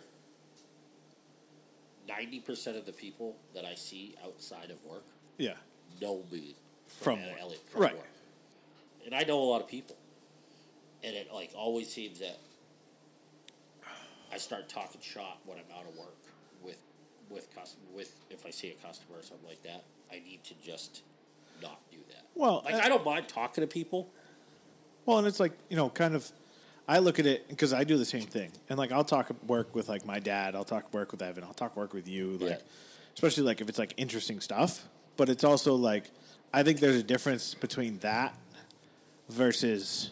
90% 2.09 2.79
of 2.79 2.87
the 2.87 2.93
people 2.93 3.37
that 3.55 3.65
I 3.65 3.75
see 3.75 4.15
outside 4.25 4.71
of 4.71 4.83
work 4.85 5.05
Yeah. 5.37 5.55
know 6.01 6.23
me 6.31 6.55
From 6.87 7.21
work. 7.27 7.39
Elliott 7.41 7.69
from 7.69 7.83
Right. 7.83 7.97
work. 7.97 8.07
And 9.05 9.15
I 9.15 9.23
know 9.25 9.41
a 9.41 9.45
lot 9.45 9.61
of 9.61 9.69
people. 9.69 9.97
And 11.03 11.15
it 11.15 11.33
like 11.33 11.53
always 11.57 11.93
seems 11.93 12.19
that 12.21 12.39
I 14.33 14.39
start 14.39 14.69
talking 14.69 15.01
shop 15.01 15.41
when 15.45 15.59
I'm 15.59 15.71
out 15.77 15.87
of 15.87 15.97
work 15.97 16.17
with 16.63 16.83
with 17.31 17.55
custom 17.55 17.81
with 17.95 18.13
if 18.31 18.47
I 18.47 18.51
see 18.51 18.69
a 18.71 18.75
customer 18.87 19.19
or 19.19 19.23
something 19.23 19.47
like 19.49 19.63
that. 19.65 19.85
I 20.11 20.19
need 20.21 20.43
to 20.45 20.55
just 20.65 21.03
not 21.63 21.81
do 21.91 21.99
that. 22.09 22.25
Well, 22.35 22.63
like 22.65 22.75
I 22.75 22.89
don't 22.89 23.05
mind 23.05 23.29
talking 23.29 23.63
to 23.63 23.69
people. 23.69 24.11
Well, 25.09 25.17
and 25.17 25.27
it's 25.27 25.41
like 25.41 25.53
you 25.71 25.77
know, 25.77 25.89
kind 25.89 26.15
of. 26.15 26.31
I 26.87 26.99
look 26.99 27.19
at 27.19 27.25
it 27.25 27.49
because 27.49 27.73
I 27.73 27.85
do 27.85 27.97
the 27.97 28.05
same 28.05 28.27
thing, 28.27 28.51
and 28.69 28.79
like 28.79 28.93
I'll 28.93 29.05
talk 29.05 29.31
work 29.47 29.75
with 29.75 29.89
like 29.89 30.05
my 30.05 30.19
dad, 30.19 30.55
I'll 30.55 30.65
talk 30.65 30.93
work 30.93 31.13
with 31.13 31.23
Evan, 31.23 31.45
I'll 31.45 31.55
talk 31.55 31.79
work 31.79 31.95
with 31.95 32.07
you, 32.07 32.37
like 32.39 32.51
Yeah. 32.51 32.57
especially 33.15 33.45
like 33.45 33.63
if 33.63 33.71
it's 33.71 33.79
like 33.79 33.95
interesting 33.97 34.39
stuff. 34.41 34.87
But 35.17 35.31
it's 35.31 35.45
also 35.45 35.77
like 35.77 36.11
I 36.53 36.63
think 36.63 36.81
there's 36.81 36.97
a 36.97 37.03
difference 37.03 37.55
between 37.55 37.99
that 38.01 38.35
versus 39.31 40.11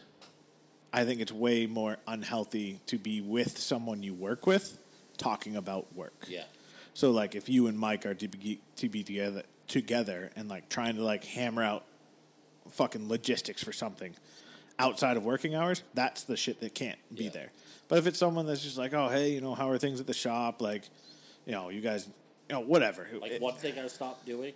I 0.95 1.05
think 1.05 1.21
it's 1.21 1.33
way 1.33 1.67
more 1.67 1.99
unhealthy 2.07 2.81
to 2.87 2.97
be 2.97 3.21
with 3.21 3.59
someone 3.59 4.03
you 4.03 4.15
work 4.15 4.47
with 4.47 4.79
talking 5.19 5.57
about 5.57 5.95
work. 5.95 6.25
Yeah. 6.27 6.45
So 6.95 7.11
like 7.11 7.35
if 7.35 7.51
you 7.51 7.67
and 7.67 7.79
Mike 7.79 8.07
are 8.07 8.15
to 8.15 8.29
be, 8.29 8.61
to 8.77 8.89
be 8.89 9.03
together 9.03 9.43
together 9.69 10.31
and 10.37 10.49
like 10.49 10.71
trying 10.71 10.97
to 10.97 11.03
like 11.03 11.25
hammer 11.25 11.63
out 11.63 11.85
fucking 12.71 13.11
logistics 13.11 13.63
for 13.63 13.73
something 13.75 14.15
outside 14.79 15.17
of 15.17 15.25
working 15.25 15.55
hours, 15.55 15.83
that's 15.95 16.25
the 16.25 16.37
shit 16.37 16.61
that 16.61 16.75
can't 16.75 16.99
be 17.15 17.25
Yeah. 17.25 17.31
there. 17.31 17.53
But 17.89 17.99
if 17.99 18.07
it's 18.07 18.19
someone 18.19 18.47
that's 18.47 18.63
just 18.63 18.77
like, 18.79 18.93
oh 18.93 19.09
hey, 19.09 19.31
you 19.33 19.41
know, 19.41 19.55
how 19.55 19.71
are 19.71 19.79
things 19.79 20.01
at 20.01 20.07
the 20.07 20.15
shop? 20.15 20.61
Like, 20.61 20.83
you 21.47 21.53
know, 21.53 21.69
you 21.71 21.81
guys, 21.81 22.07
you 22.49 22.55
know, 22.55 22.61
whatever. 22.61 23.09
Like 23.21 23.33
It- 23.33 23.41
one 23.41 23.55
thing 23.55 23.79
I 23.79 23.87
stopped 23.87 24.27
doing 24.27 24.55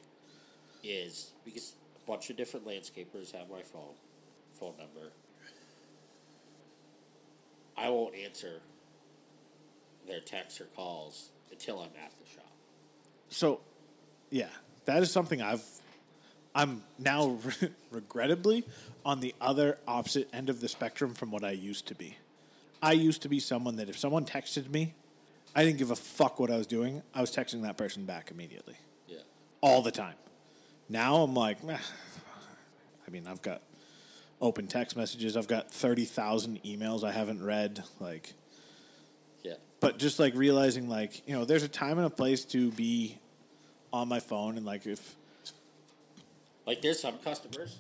is 0.83 1.31
because 1.45 1.75
a 2.05 2.07
bunch 2.11 2.31
of 2.31 2.37
different 2.37 2.67
landscapers 2.67 3.33
have 3.33 3.49
my 3.51 3.63
phone 3.63 3.95
phone 4.59 4.75
number. 4.79 5.11
I 7.77 7.89
won't 7.89 8.15
answer 8.15 8.61
their 10.07 10.21
texts 10.21 10.61
or 10.61 10.65
calls 10.77 11.31
until 11.51 11.79
I'm 11.79 11.91
at 12.05 12.13
the 12.19 12.27
shop. 12.35 12.47
So, 13.31 13.61
yeah, 14.31 14.49
that 14.85 15.03
is 15.03 15.11
something 15.11 15.41
I've. 15.41 15.65
I'm 16.55 16.83
now 16.99 17.39
regrettably 17.91 18.65
on 19.05 19.21
the 19.21 19.35
other 19.41 19.79
opposite 19.87 20.29
end 20.33 20.51
of 20.51 20.61
the 20.61 20.69
spectrum 20.69 21.15
from 21.15 21.31
what 21.31 21.45
I 21.45 21.53
used 21.53 21.87
to 21.87 21.95
be. 21.95 22.17
I 22.83 22.93
used 22.93 23.23
to 23.23 23.29
be 23.29 23.41
someone 23.41 23.77
that 23.77 23.89
if 23.89 23.99
someone 23.99 24.25
texted 24.25 24.71
me, 24.71 24.95
I 25.55 25.65
didn't 25.65 25.79
give 25.79 25.91
a 25.91 25.97
fuck 25.97 26.39
what 26.41 26.51
I 26.51 26.57
was 26.57 26.67
doing. 26.67 27.03
I 27.15 27.21
was 27.21 27.31
texting 27.31 27.63
that 27.63 27.77
person 27.77 28.05
back 28.05 28.31
immediately, 28.31 28.77
Yeah. 29.09 29.19
all 29.61 29.83
the 29.83 29.91
time. 29.91 30.15
Now 30.89 31.23
I'm 31.23 31.35
like, 31.35 31.63
"Meh." 31.63 31.79
I 33.07 33.11
mean, 33.11 33.27
I've 33.27 33.43
got 33.43 33.63
open 34.41 34.67
text 34.67 34.97
messages. 34.97 35.37
I've 35.37 35.49
got 35.49 35.71
thirty 35.71 36.05
thousand 36.05 36.63
emails 36.65 37.05
I 37.05 37.13
haven't 37.13 37.43
read. 37.45 37.83
Like, 37.99 38.35
Yeah. 39.43 39.55
but 39.81 39.99
just 39.99 40.19
like 40.19 40.35
realizing 40.35 40.89
like 40.89 41.27
you 41.29 41.35
know 41.35 41.45
there's 41.45 41.63
a 41.65 41.69
time 41.69 41.99
and 41.99 42.07
a 42.07 42.11
place 42.11 42.45
to 42.47 42.71
be 42.73 43.19
on 43.93 44.09
my 44.09 44.21
phone 44.21 44.57
and 44.57 44.65
like 44.65 44.87
if 44.87 45.17
Like 46.71 46.83
there's 46.83 47.01
some 47.01 47.19
customers 47.19 47.79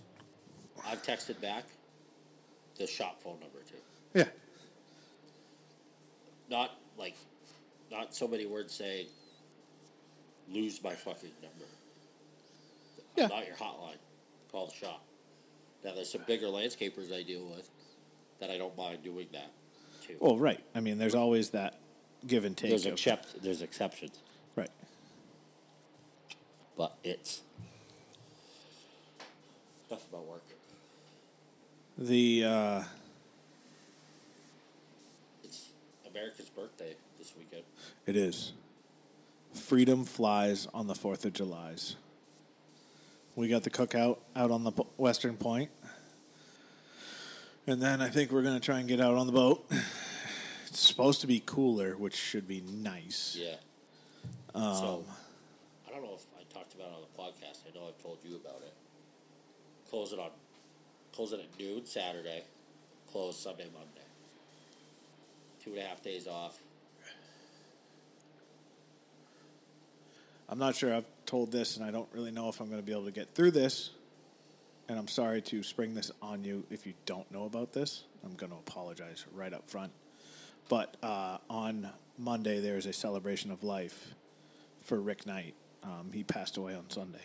I've 0.84 1.01
texted 1.05 1.41
back 1.41 1.62
the 2.76 2.88
shop 2.88 3.22
phone 3.22 3.38
number 3.38 3.61
to. 3.68 4.18
yeah 4.18 4.24
Not 6.51 6.72
like 6.99 7.14
not 7.88 8.16
so 8.16 8.26
many 8.26 8.47
words 8.47 8.74
saying 8.74 9.07
lose 10.53 10.82
my 10.82 10.93
fucking 10.93 11.30
number. 11.41 11.66
Yeah. 13.16 13.28
Not 13.28 13.47
your 13.47 13.55
hotline. 13.55 13.99
Call 14.51 14.66
the 14.66 14.74
shop. 14.74 15.05
Now 15.84 15.95
there's 15.95 16.11
some 16.11 16.22
bigger 16.26 16.47
landscapers 16.49 17.14
I 17.16 17.22
deal 17.22 17.45
with 17.45 17.70
that 18.41 18.51
I 18.51 18.59
don't 18.59 18.76
mind 18.76 19.05
doing 19.05 19.28
that 19.32 19.53
too. 20.05 20.16
well 20.18 20.36
right 20.36 20.59
i 20.74 20.80
mean 20.80 20.99
there's 20.99 21.14
always 21.14 21.51
that 21.51 21.78
give 22.26 22.45
and 22.45 22.57
take 22.57 22.70
there's 22.70 22.86
of- 22.86 22.95
except 22.95 23.41
there's 23.41 23.62
exceptions, 23.62 24.18
right 24.57 24.70
but 26.76 26.97
it's 27.05 27.43
enough 29.91 30.09
about 30.09 30.24
work. 30.26 30.43
the 31.99 32.45
uh 32.45 32.82
It's 35.45 35.70
America's 36.09 36.49
birthday 36.49 36.95
this 37.18 37.32
weekend. 37.36 37.64
it 38.07 38.16
is 38.16 38.53
freedom 39.55 40.05
flies 40.05 40.68
on 40.72 40.86
the 40.86 40.95
4th 40.95 41.24
of 41.24 41.32
july's 41.32 41.97
we 43.34 43.49
got 43.49 43.62
the 43.64 43.70
cookout 43.70 44.18
out 44.36 44.51
on 44.53 44.62
the 44.64 44.70
western 44.97 45.36
point 45.36 45.70
and 47.66 47.82
then 47.82 48.01
i 48.01 48.09
think 48.09 48.30
we're 48.30 48.43
going 48.43 48.55
to 48.59 48.64
try 48.64 48.78
and 48.78 48.88
get 48.88 49.01
out 49.01 49.16
on 49.16 49.26
the 49.26 49.32
boat 49.32 49.68
it's 50.68 50.78
supposed 50.80 51.20
to 51.20 51.26
be 51.26 51.43
cooler 51.45 51.97
which 51.97 52.14
should 52.14 52.47
be 52.47 52.61
nice 52.61 53.36
Yeah. 53.41 53.55
Um, 54.55 54.62
so 54.74 55.05
I 55.86 55.91
don't 55.93 56.03
know 56.03 56.14
if 56.14 56.24
I 56.38 56.43
talked 56.53 56.74
about 56.74 56.88
it 56.88 56.95
on 56.95 57.03
the 57.03 57.22
podcast. 57.22 57.61
I 57.70 57.76
know 57.76 57.86
I've 57.86 58.03
told 58.03 58.18
you 58.24 58.34
about 58.36 58.61
it. 58.62 58.72
Close 59.91 60.12
it 60.12 60.18
on 60.18 60.30
close 61.12 61.32
it 61.32 61.41
at 61.41 61.59
noon 61.59 61.84
Saturday. 61.84 62.45
Close 63.11 63.36
Sunday, 63.36 63.66
Monday. 63.72 64.07
Two 65.64 65.70
and 65.70 65.80
a 65.80 65.82
half 65.82 66.03
days 66.03 66.28
off. 66.28 66.57
I'm 70.49 70.59
not 70.59 70.76
sure 70.76 70.95
I've 70.95 71.07
told 71.26 71.53
this, 71.53 71.76
and 71.76 71.84
I 71.84 71.91
don't 71.91 72.09
really 72.12 72.30
know 72.30 72.49
if 72.49 72.61
I'm 72.61 72.68
going 72.68 72.80
to 72.80 72.86
be 72.86 72.93
able 72.93 73.05
to 73.05 73.12
get 73.12 73.34
through 73.34 73.51
this. 73.53 73.91
And 74.88 74.99
I'm 74.99 75.09
sorry 75.09 75.43
to 75.43 75.62
spring 75.62 75.95
this 75.95 76.11
on 76.20 76.43
you 76.43 76.64
if 76.70 76.86
you 76.86 76.95
don't 77.07 77.30
know 77.30 77.45
about 77.45 77.72
this. 77.72 78.05
I'm 78.24 78.34
going 78.34 78.51
to 78.51 78.59
apologize 78.59 79.24
right 79.32 79.53
up 79.53 79.68
front. 79.68 79.93
But 80.68 80.97
uh, 81.03 81.38
on 81.49 81.88
Monday, 82.18 82.61
there 82.61 82.76
is 82.76 82.86
a 82.86 82.93
celebration 82.93 83.53
of 83.53 83.62
life 83.62 84.14
for 84.82 85.01
Rick 85.01 85.26
Knight. 85.26 85.55
Um, 85.82 86.11
he 86.12 86.24
passed 86.24 86.57
away 86.57 86.74
on 86.74 86.91
Sunday. 86.91 87.18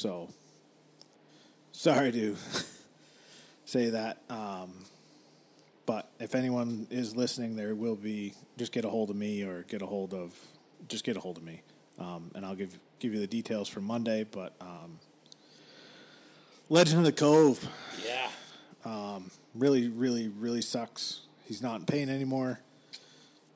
So, 0.00 0.30
sorry 1.72 2.10
to 2.12 2.34
say 3.66 3.90
that. 3.90 4.16
Um, 4.30 4.72
but 5.84 6.10
if 6.18 6.34
anyone 6.34 6.86
is 6.90 7.14
listening, 7.14 7.54
there 7.54 7.74
will 7.74 7.96
be 7.96 8.32
just 8.56 8.72
get 8.72 8.86
a 8.86 8.88
hold 8.88 9.10
of 9.10 9.16
me 9.16 9.42
or 9.42 9.64
get 9.64 9.82
a 9.82 9.86
hold 9.86 10.14
of 10.14 10.32
just 10.88 11.04
get 11.04 11.18
a 11.18 11.20
hold 11.20 11.36
of 11.36 11.42
me, 11.42 11.60
um, 11.98 12.30
and 12.34 12.46
I'll 12.46 12.54
give 12.54 12.78
give 12.98 13.12
you 13.12 13.20
the 13.20 13.26
details 13.26 13.68
for 13.68 13.82
Monday. 13.82 14.24
But 14.24 14.54
um, 14.62 14.98
Legend 16.70 17.00
of 17.00 17.04
the 17.04 17.12
Cove 17.12 17.68
Yeah. 18.02 19.18
really, 19.54 19.88
really, 19.88 20.28
really 20.28 20.62
sucks. 20.62 21.26
He's 21.44 21.60
not 21.60 21.80
in 21.80 21.84
pain 21.84 22.08
anymore. 22.08 22.58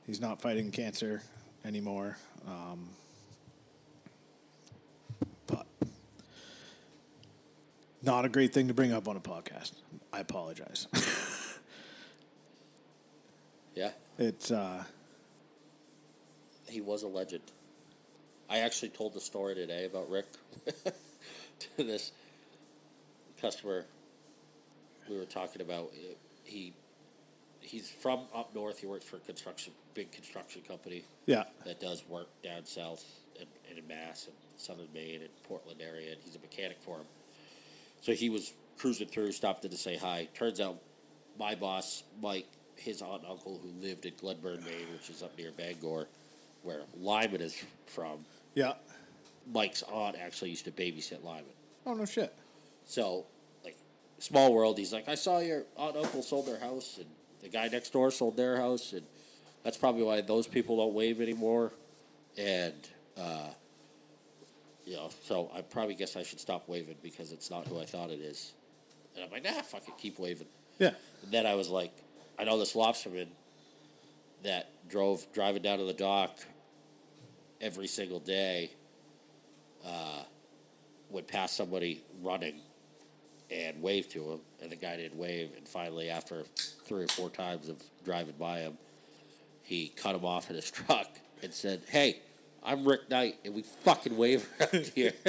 He's 0.07 0.21
not 0.21 0.43
fighting 0.43 0.71
cancer 0.73 1.23
anymore. 1.65 2.19
Um, 2.47 2.91
but 5.47 5.67
not 8.05 8.25
a 8.25 8.29
great 8.29 8.53
thing 8.53 8.69
to 8.69 8.75
bring 8.75 8.93
up 8.93 9.09
on 9.09 9.17
a 9.17 9.21
podcast. 9.21 9.73
I 10.13 10.21
apologize. 10.21 10.87
Yeah. 13.75 13.91
it's 14.19 14.53
uh, 14.53 14.85
He 16.69 16.81
was 16.81 17.03
a 17.03 17.09
legend. 17.09 17.43
I 18.49 18.59
actually 18.59 18.91
told 18.91 19.15
the 19.15 19.21
story 19.21 19.57
today 19.57 19.85
about 19.87 20.09
Rick 20.09 20.27
to 20.85 21.83
this 21.83 22.13
customer 23.41 23.85
we 25.11 25.17
were 25.17 25.25
talking 25.25 25.61
about. 25.61 25.91
He 26.45 26.73
he's 27.61 27.91
from 27.91 28.21
up 28.33 28.55
north. 28.55 28.79
He 28.79 28.87
works 28.87 29.07
for 29.07 29.17
a 29.17 29.21
construction 29.21 29.73
big 29.95 30.13
construction 30.13 30.63
company 30.69 31.03
Yeah. 31.27 31.43
that 31.65 31.81
does 31.81 32.05
work 32.09 32.29
down 32.45 32.65
south 32.67 33.05
and, 33.41 33.49
and 33.69 33.79
in 33.81 33.89
Mass 33.89 34.27
and 34.27 34.37
southern 34.57 34.87
Maine 34.95 35.21
and 35.23 35.31
Portland 35.49 35.81
area, 35.83 36.13
and 36.13 36.21
he's 36.25 36.37
a 36.37 36.41
mechanic 36.41 36.77
for 36.81 36.99
him. 36.99 37.07
So 38.05 38.13
he 38.13 38.29
was 38.29 38.53
cruising 38.77 39.09
through, 39.09 39.33
stopped 39.33 39.65
in 39.65 39.71
to 39.71 39.79
say 39.79 39.97
hi. 39.97 40.29
Turns 40.35 40.61
out 40.61 40.77
my 41.39 41.55
boss, 41.55 42.03
Mike, 42.21 42.47
his 42.77 43.01
aunt 43.01 43.23
and 43.23 43.31
uncle 43.31 43.59
who 43.63 43.71
lived 43.81 44.05
in 44.05 44.13
Glenburn, 44.21 44.63
Maine, 44.63 44.93
which 44.93 45.09
is 45.09 45.23
up 45.23 45.39
near 45.39 45.51
Bangor, 45.53 46.07
where 46.63 46.83
Lyman 47.01 47.41
is 47.41 47.57
from, 47.87 48.27
Yeah. 48.55 48.75
Mike's 49.51 49.83
aunt 49.85 50.17
actually 50.23 50.51
used 50.51 50.67
to 50.67 50.71
babysit 50.71 51.25
Lyman. 51.25 51.45
Oh 51.87 51.95
no 51.95 52.05
shit. 52.05 52.35
So, 52.85 53.25
like, 53.65 53.79
small 54.19 54.53
world. 54.53 54.77
He's 54.77 54.93
like, 54.93 55.09
I 55.09 55.15
saw 55.15 55.39
your 55.39 55.65
aunt 55.79 55.97
and 55.97 56.05
uncle 56.05 56.23
sold 56.23 56.47
their 56.47 56.59
house, 56.59 56.99
and 56.99 57.07
the 57.41 57.49
guy 57.49 57.69
next 57.69 57.91
door 57.95 58.11
sold 58.11 58.37
their 58.37 58.59
house, 58.59 58.93
and 58.93 59.03
that's 59.63 59.79
probably 59.79 60.03
why 60.03 60.21
those 60.21 60.47
people 60.47 60.77
don't 60.77 60.93
wave 60.93 61.23
anymore. 61.23 61.73
And, 62.37 62.75
uh, 63.17 63.49
you 64.85 64.97
know, 64.97 65.11
so 65.24 65.51
I 65.55 65.62
probably 65.62 65.95
guess 65.95 66.16
I 66.16 66.22
should 66.22 66.41
stop 66.41 66.68
waving 66.68 66.97
because 67.03 67.32
it's 67.32 67.51
not 67.51 67.66
who 67.66 67.80
I 67.80 67.85
thought 67.85 68.11
it 68.11 68.20
is. 68.20 68.53
And 69.14 69.24
I'm 69.24 69.30
like, 69.30 69.45
nah, 69.45 69.62
fuck 69.62 69.87
it, 69.87 69.97
keep 69.97 70.18
waving. 70.18 70.49
Yeah. 70.78 70.93
And 71.22 71.32
then 71.32 71.47
I 71.47 71.55
was 71.55 71.68
like, 71.68 71.93
I 72.39 72.45
know 72.45 72.59
this 72.59 72.74
lobsterman 72.74 73.28
that 74.43 74.70
drove 74.89 75.26
driving 75.32 75.62
down 75.62 75.78
to 75.78 75.85
the 75.85 75.93
dock 75.93 76.39
every 77.61 77.87
single 77.87 78.20
day 78.20 78.70
uh, 79.87 80.22
would 81.11 81.26
pass 81.26 81.53
somebody 81.53 82.03
running 82.22 82.61
and 83.51 83.80
wave 83.80 84.09
to 84.11 84.32
him, 84.32 84.41
and 84.62 84.70
the 84.72 84.76
guy 84.76 84.97
didn't 84.97 85.18
wave. 85.18 85.51
And 85.57 85.66
finally, 85.66 86.11
after 86.11 86.45
three 86.87 87.05
or 87.05 87.09
four 87.09 87.30
times 87.30 87.68
of 87.68 87.82
driving 88.05 88.35
by 88.39 88.61
him, 88.61 88.76
he 89.62 89.89
cut 89.89 90.14
him 90.14 90.24
off 90.24 90.51
in 90.51 90.57
his 90.57 90.70
truck 90.70 91.09
and 91.43 91.53
said, 91.53 91.82
"Hey, 91.89 92.20
I'm 92.65 92.87
Rick 92.87 93.11
Knight, 93.11 93.37
and 93.45 93.55
we 93.55 93.62
fucking 93.62 94.17
wave 94.17 94.49
around 94.61 94.87
here." 94.95 95.12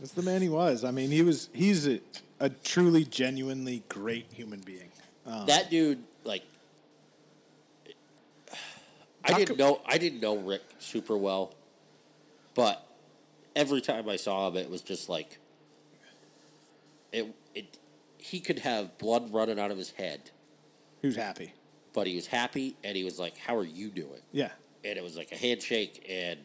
That's 0.00 0.12
the 0.12 0.22
man 0.22 0.42
he 0.42 0.48
was. 0.48 0.84
I 0.84 0.90
mean, 0.90 1.10
he 1.10 1.22
was. 1.22 1.48
He's 1.52 1.86
a, 1.86 2.00
a 2.38 2.48
truly, 2.50 3.04
genuinely 3.04 3.82
great 3.88 4.32
human 4.32 4.60
being. 4.60 4.90
Um, 5.26 5.46
that 5.46 5.70
dude, 5.70 6.02
like, 6.24 6.42
I 9.24 9.32
didn't 9.32 9.58
know. 9.58 9.80
I 9.86 9.98
didn't 9.98 10.20
know 10.20 10.36
Rick 10.36 10.62
super 10.78 11.16
well, 11.16 11.54
but 12.54 12.86
every 13.56 13.80
time 13.80 14.08
I 14.08 14.16
saw 14.16 14.48
him, 14.48 14.56
it 14.56 14.70
was 14.70 14.82
just 14.82 15.08
like 15.08 15.38
it. 17.12 17.34
It 17.54 17.78
he 18.18 18.40
could 18.40 18.60
have 18.60 18.98
blood 18.98 19.32
running 19.32 19.58
out 19.58 19.70
of 19.70 19.78
his 19.78 19.90
head, 19.92 20.30
he 21.00 21.06
was 21.08 21.16
happy. 21.16 21.54
but 21.92 22.06
he 22.06 22.14
was 22.16 22.26
happy, 22.26 22.76
and 22.84 22.96
he 22.96 23.04
was 23.04 23.18
like, 23.18 23.36
"How 23.36 23.56
are 23.56 23.64
you 23.64 23.88
doing?" 23.88 24.20
Yeah. 24.32 24.50
And 24.88 24.96
it 24.96 25.02
was 25.04 25.16
like 25.18 25.32
a 25.32 25.36
handshake, 25.36 26.06
and 26.08 26.40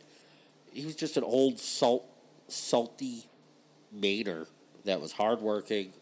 he 0.74 0.86
was 0.86 0.96
just 0.96 1.16
an 1.16 1.24
old 1.24 1.60
salt, 1.60 2.04
salty 2.50 3.24
Mainer 3.98 4.48
that 4.84 5.00
was 5.00 5.14
hardworking, 5.14 5.94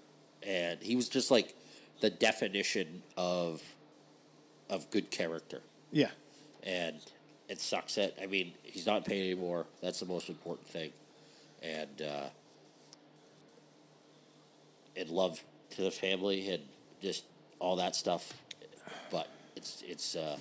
and 0.41 0.81
he 0.81 0.95
was 0.95 1.07
just 1.07 1.29
like 1.29 1.55
the 1.99 2.09
definition 2.09 3.03
of 3.15 3.61
of 4.71 4.89
good 4.89 5.11
character. 5.11 5.61
Yeah. 5.91 6.09
and 6.63 6.95
it 7.49 7.59
sucks 7.59 7.95
that 7.95 8.15
I 8.21 8.25
mean 8.25 8.53
he's 8.63 8.87
not 8.87 9.05
paid 9.05 9.31
anymore. 9.31 9.65
That's 9.81 9.99
the 9.99 10.05
most 10.07 10.29
important 10.29 10.67
thing, 10.67 10.91
and 11.61 12.01
uh, 12.01 12.29
and 14.95 15.09
love 15.09 15.43
to 15.71 15.81
the 15.83 15.91
family 15.91 16.49
and 16.49 16.63
just 17.01 17.25
all 17.59 17.75
that 17.75 17.95
stuff. 17.95 18.33
But 19.11 19.27
it's 19.55 19.83
it's 19.85 20.15
uh, 20.15 20.37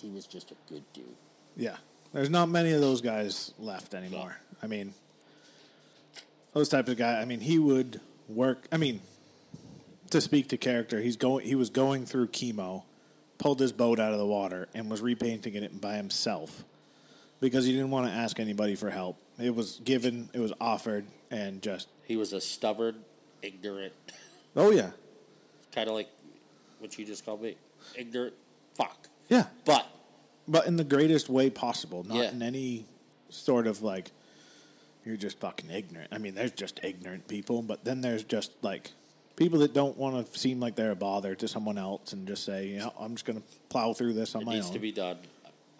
he 0.00 0.08
was 0.08 0.26
just 0.26 0.50
a 0.50 0.56
good 0.68 0.84
dude. 0.92 1.16
Yeah. 1.56 1.76
There's 2.12 2.30
not 2.30 2.48
many 2.48 2.72
of 2.72 2.80
those 2.80 3.00
guys 3.00 3.52
left 3.58 3.94
anymore. 3.94 4.38
I 4.62 4.66
mean, 4.66 4.94
those 6.54 6.68
type 6.68 6.88
of 6.88 6.96
guy. 6.96 7.20
I 7.20 7.24
mean, 7.24 7.40
he 7.40 7.58
would 7.58 8.00
work. 8.28 8.66
I 8.72 8.76
mean, 8.76 9.02
to 10.10 10.20
speak 10.20 10.48
to 10.48 10.56
character, 10.56 11.00
he's 11.00 11.16
going. 11.16 11.46
He 11.46 11.54
was 11.54 11.68
going 11.68 12.06
through 12.06 12.28
chemo, 12.28 12.84
pulled 13.36 13.60
his 13.60 13.72
boat 13.72 14.00
out 14.00 14.12
of 14.12 14.18
the 14.18 14.26
water, 14.26 14.68
and 14.74 14.90
was 14.90 15.02
repainting 15.02 15.54
it 15.54 15.80
by 15.80 15.96
himself 15.96 16.64
because 17.40 17.66
he 17.66 17.72
didn't 17.72 17.90
want 17.90 18.06
to 18.06 18.12
ask 18.12 18.40
anybody 18.40 18.74
for 18.74 18.90
help. 18.90 19.18
It 19.38 19.54
was 19.54 19.80
given. 19.84 20.30
It 20.32 20.40
was 20.40 20.52
offered, 20.60 21.04
and 21.30 21.60
just 21.60 21.88
He 22.06 22.16
was 22.16 22.32
a 22.32 22.40
stubborn, 22.40 23.04
ignorant, 23.42 23.92
oh 24.56 24.70
yeah, 24.70 24.90
kind 25.74 25.88
of 25.88 25.94
like 25.94 26.08
what 26.78 26.98
you 26.98 27.04
just 27.04 27.24
called 27.26 27.42
me, 27.42 27.56
ignorant 27.94 28.34
fuck. 28.74 29.08
Yeah. 29.28 29.46
But 29.64 29.86
But 30.46 30.66
in 30.66 30.76
the 30.76 30.84
greatest 30.84 31.28
way 31.28 31.50
possible, 31.50 32.04
not 32.04 32.16
Yeah. 32.16 32.30
in 32.30 32.42
any 32.42 32.86
sort 33.30 33.66
of 33.66 33.82
like 33.82 34.10
you're 35.04 35.16
just 35.16 35.38
fucking 35.38 35.70
ignorant. 35.70 36.08
I 36.12 36.18
mean, 36.18 36.34
there's 36.34 36.50
just 36.52 36.80
ignorant 36.82 37.28
people, 37.28 37.62
but 37.62 37.84
then 37.84 38.00
there's 38.02 38.24
just 38.24 38.52
like 38.62 38.90
people 39.36 39.58
that 39.60 39.72
don't 39.72 39.96
want 39.96 40.30
to 40.32 40.38
seem 40.38 40.58
like 40.60 40.74
they're 40.74 40.90
a 40.90 40.96
bother 40.96 41.34
to 41.36 41.48
someone 41.48 41.78
else 41.78 42.12
and 42.12 42.26
just 42.26 42.44
say, 42.44 42.66
you 42.68 42.78
know, 42.78 42.92
I'm 42.98 43.14
just 43.14 43.24
going 43.24 43.38
to 43.40 43.44
plow 43.68 43.92
through 43.94 44.14
this 44.14 44.34
on 44.34 44.42
it 44.42 44.44
my 44.46 44.54
needs 44.54 44.66
own. 44.66 44.72
to 44.72 44.78
be 44.78 44.92
done. 44.92 45.16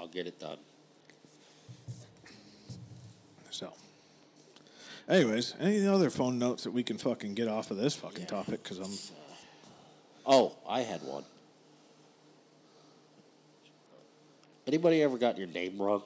I'll 0.00 0.06
get 0.08 0.26
it 0.26 0.38
done. 0.38 0.58
so, 3.50 3.72
anyways, 5.08 5.54
any 5.60 5.86
other 5.86 6.08
phone 6.10 6.38
notes 6.38 6.64
that 6.64 6.70
we 6.72 6.82
can 6.82 6.96
fucking 6.98 7.34
get 7.34 7.48
off 7.48 7.70
of 7.70 7.76
this 7.76 7.94
fucking 7.94 8.26
topic? 8.26 8.62
Because 8.62 8.78
I'm 8.78 8.92
Oh, 10.26 10.56
I 10.68 10.80
had 10.82 11.02
one. 11.02 11.24
Anybody 14.68 15.02
ever 15.02 15.18
got 15.18 15.36
your 15.36 15.48
name 15.48 15.82
wrong? 15.82 16.02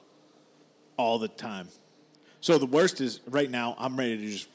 all 0.97 1.19
the 1.19 1.27
time. 1.27 1.67
So 2.41 2.57
the 2.57 2.65
worst 2.65 3.01
is 3.01 3.21
right 3.27 3.49
now. 3.49 3.75
I'm 3.77 3.97
ready 3.97 4.17
to 4.17 4.29
just. 4.29 4.47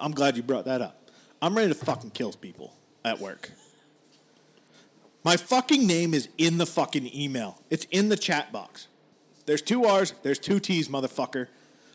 I'm 0.00 0.12
glad 0.12 0.36
you 0.36 0.42
brought 0.42 0.64
that 0.64 0.80
up. 0.80 1.10
I'm 1.40 1.56
ready 1.56 1.68
to 1.68 1.74
fucking 1.74 2.10
kill 2.10 2.32
people 2.32 2.74
at 3.04 3.20
work. 3.20 3.50
My 5.22 5.36
fucking 5.36 5.86
name 5.86 6.12
is 6.12 6.28
in 6.36 6.58
the 6.58 6.66
fucking 6.66 7.14
email. 7.14 7.60
It's 7.70 7.86
in 7.90 8.08
the 8.08 8.16
chat 8.16 8.52
box. 8.52 8.88
There's 9.46 9.62
two 9.62 9.84
R's. 9.84 10.12
There's 10.22 10.38
two 10.38 10.60
T's, 10.60 10.88
motherfucker. 10.88 11.48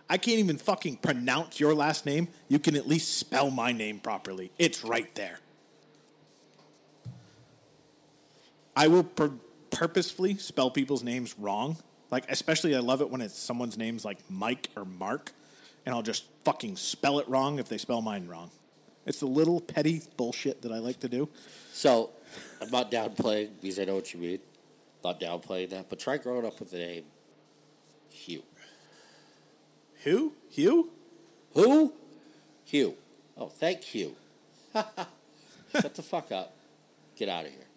I 0.09 0.17
can't 0.17 0.39
even 0.39 0.57
fucking 0.57 0.97
pronounce 0.97 1.59
your 1.59 1.75
last 1.75 2.05
name. 2.05 2.29
You 2.47 2.57
can 2.57 2.75
at 2.75 2.87
least 2.87 3.17
spell 3.17 3.51
my 3.51 3.71
name 3.71 3.99
properly. 3.99 4.51
It's 4.57 4.83
right 4.83 5.13
there. 5.13 5.39
I 8.75 8.87
will 8.87 9.03
pur- 9.03 9.33
purposefully 9.71 10.37
spell 10.37 10.71
people's 10.71 11.03
names 11.03 11.35
wrong. 11.37 11.77
Like, 12.11 12.29
especially, 12.29 12.75
I 12.75 12.79
love 12.79 13.01
it 13.01 13.09
when 13.09 13.21
it's 13.21 13.37
someone's 13.37 13.77
name's 13.77 14.03
like 14.03 14.17
Mike 14.29 14.69
or 14.75 14.85
Mark, 14.85 15.31
and 15.85 15.93
I'll 15.93 16.01
just 16.01 16.25
fucking 16.43 16.75
spell 16.75 17.19
it 17.19 17.27
wrong 17.29 17.59
if 17.59 17.69
they 17.69 17.77
spell 17.77 18.01
mine 18.01 18.27
wrong. 18.27 18.51
It's 19.05 19.19
the 19.19 19.27
little 19.27 19.61
petty 19.61 20.01
bullshit 20.17 20.61
that 20.63 20.71
I 20.71 20.79
like 20.79 20.99
to 21.01 21.09
do. 21.09 21.29
So, 21.71 22.11
I'm 22.61 22.69
not 22.69 22.91
downplaying 22.91 23.49
because 23.61 23.79
I 23.79 23.85
know 23.85 23.95
what 23.95 24.13
you 24.13 24.19
mean. 24.19 24.39
Not 25.03 25.19
downplaying 25.19 25.69
that, 25.69 25.89
but 25.89 25.99
try 25.99 26.17
growing 26.17 26.45
up 26.45 26.59
with 26.59 26.71
the 26.71 26.77
name 26.77 27.03
Hugh. 28.09 28.43
Who? 30.03 30.33
Hugh? 30.49 30.91
Who? 31.53 31.93
Hugh. 32.65 32.95
Oh, 33.37 33.47
thank 33.47 33.81
Hugh. 33.81 34.15
Shut 34.73 35.95
the 35.95 36.03
fuck 36.03 36.31
up. 36.31 36.55
Get 37.15 37.29
out 37.29 37.45
of 37.45 37.51
here. 37.51 37.68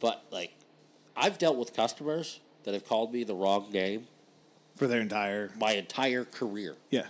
But 0.00 0.24
like, 0.30 0.52
I've 1.16 1.38
dealt 1.38 1.56
with 1.56 1.74
customers 1.74 2.40
that 2.64 2.74
have 2.74 2.86
called 2.86 3.12
me 3.12 3.24
the 3.24 3.34
wrong 3.34 3.70
name 3.72 4.06
For 4.76 4.86
their 4.86 5.00
entire. 5.00 5.50
my 5.58 5.72
entire 5.72 6.24
career. 6.24 6.76
Yeah. 6.90 7.06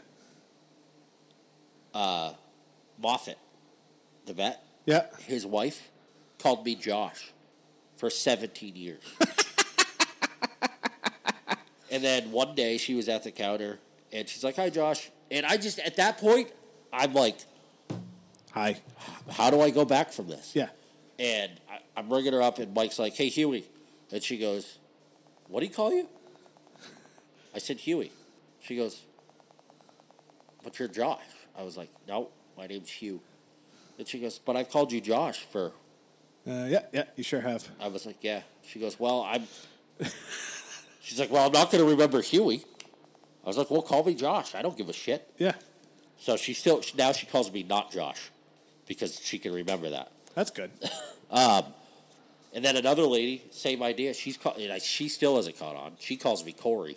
Uh, 1.95 2.33
Moffat, 3.01 3.39
the 4.27 4.33
vet, 4.33 4.63
Yeah. 4.87 5.07
his 5.27 5.45
wife, 5.47 5.91
called 6.39 6.65
me 6.65 6.75
Josh 6.75 7.33
for 7.97 8.11
17 8.11 8.77
years. 8.77 9.03
and 11.91 12.05
then 12.05 12.31
one 12.31 12.55
day 12.55 12.79
she 12.79 12.95
was 12.95 13.09
at 13.09 13.25
the 13.25 13.31
counter 13.31 13.79
and 14.13 14.29
she's 14.29 14.45
like, 14.45 14.57
Hi, 14.57 14.71
Josh. 14.71 15.11
And 15.31 15.45
I 15.45 15.57
just, 15.57 15.79
at 15.81 15.97
that 15.97 16.19
point, 16.19 16.51
I'm 16.93 17.13
like, 17.15 17.37
Hi. 18.53 18.81
How 19.31 19.51
do 19.51 19.61
I 19.61 19.71
go 19.71 19.85
back 19.85 20.13
from 20.13 20.29
this? 20.29 20.53
Yeah. 20.55 20.69
And 21.19 21.53
I, 21.71 21.79
I'm 21.97 22.09
ringing 22.13 22.33
her 22.33 22.43
up, 22.43 22.59
and 22.59 22.73
Mike's 22.75 22.99
like, 22.99 23.15
"Hey, 23.15 23.29
Huey," 23.29 23.65
and 24.13 24.23
she 24.23 24.39
goes, 24.39 24.79
"What 25.49 25.61
do 25.61 25.67
you 25.67 25.73
call 25.73 25.93
you?" 25.93 26.09
I 27.55 27.59
said, 27.59 27.79
"Huey." 27.79 28.13
She 28.61 28.77
goes, 28.77 29.03
"But 30.63 30.79
you're 30.79 30.89
Josh." 30.89 31.21
I 31.59 31.63
was 31.63 31.77
like, 31.77 31.91
"No, 32.07 32.29
my 32.57 32.67
name's 32.67 32.91
Hugh." 32.91 33.21
And 33.99 34.07
she 34.07 34.21
goes, 34.21 34.39
"But 34.39 34.57
I've 34.57 34.71
called 34.71 34.93
you 34.93 35.01
Josh 35.01 35.45
for." 35.51 35.73
Uh, 36.47 36.67
yeah, 36.69 36.85
yeah, 36.93 37.05
you 37.17 37.25
sure 37.25 37.41
have. 37.41 37.69
I 37.81 37.89
was 37.89 38.07
like, 38.07 38.19
"Yeah." 38.23 38.43
She 38.63 38.79
goes, 38.79 38.99
"Well, 38.99 39.23
I'm." 39.23 39.45
She's 41.09 41.19
like, 41.19 41.31
well, 41.31 41.47
I'm 41.47 41.53
not 41.53 41.71
going 41.71 41.83
to 41.83 41.89
remember 41.91 42.21
Huey. 42.21 42.63
I 43.43 43.49
was 43.49 43.57
like, 43.57 43.71
well, 43.71 43.81
call 43.81 44.05
me 44.05 44.15
Josh. 44.15 44.55
I 44.55 44.61
don't 44.61 44.77
give 44.77 44.91
a 44.91 44.93
shit. 44.93 45.27
Yeah, 45.39 45.55
So 46.19 46.37
she 46.37 46.53
still 46.53 46.83
now 46.99 47.13
she 47.13 47.25
calls 47.27 47.51
me 47.51 47.63
not 47.63 47.91
Josh 47.91 48.31
because 48.87 49.19
she 49.19 49.39
can 49.39 49.55
remember 49.55 49.89
that. 49.89 50.13
That's 50.39 50.53
good. 50.53 50.71
Um, 51.33 51.65
and 52.55 52.65
then 52.65 52.77
another 52.77 53.03
lady, 53.03 53.43
same 53.51 53.83
idea. 53.83 54.15
She's 54.15 54.37
call, 54.37 54.55
and 54.55 54.73
I- 54.73 54.79
she 54.79 55.09
still 55.09 55.35
hasn't 55.35 55.59
caught 55.59 55.75
on. 55.75 55.95
She 55.99 56.17
calls 56.17 56.45
me 56.45 56.53
Corey. 56.53 56.97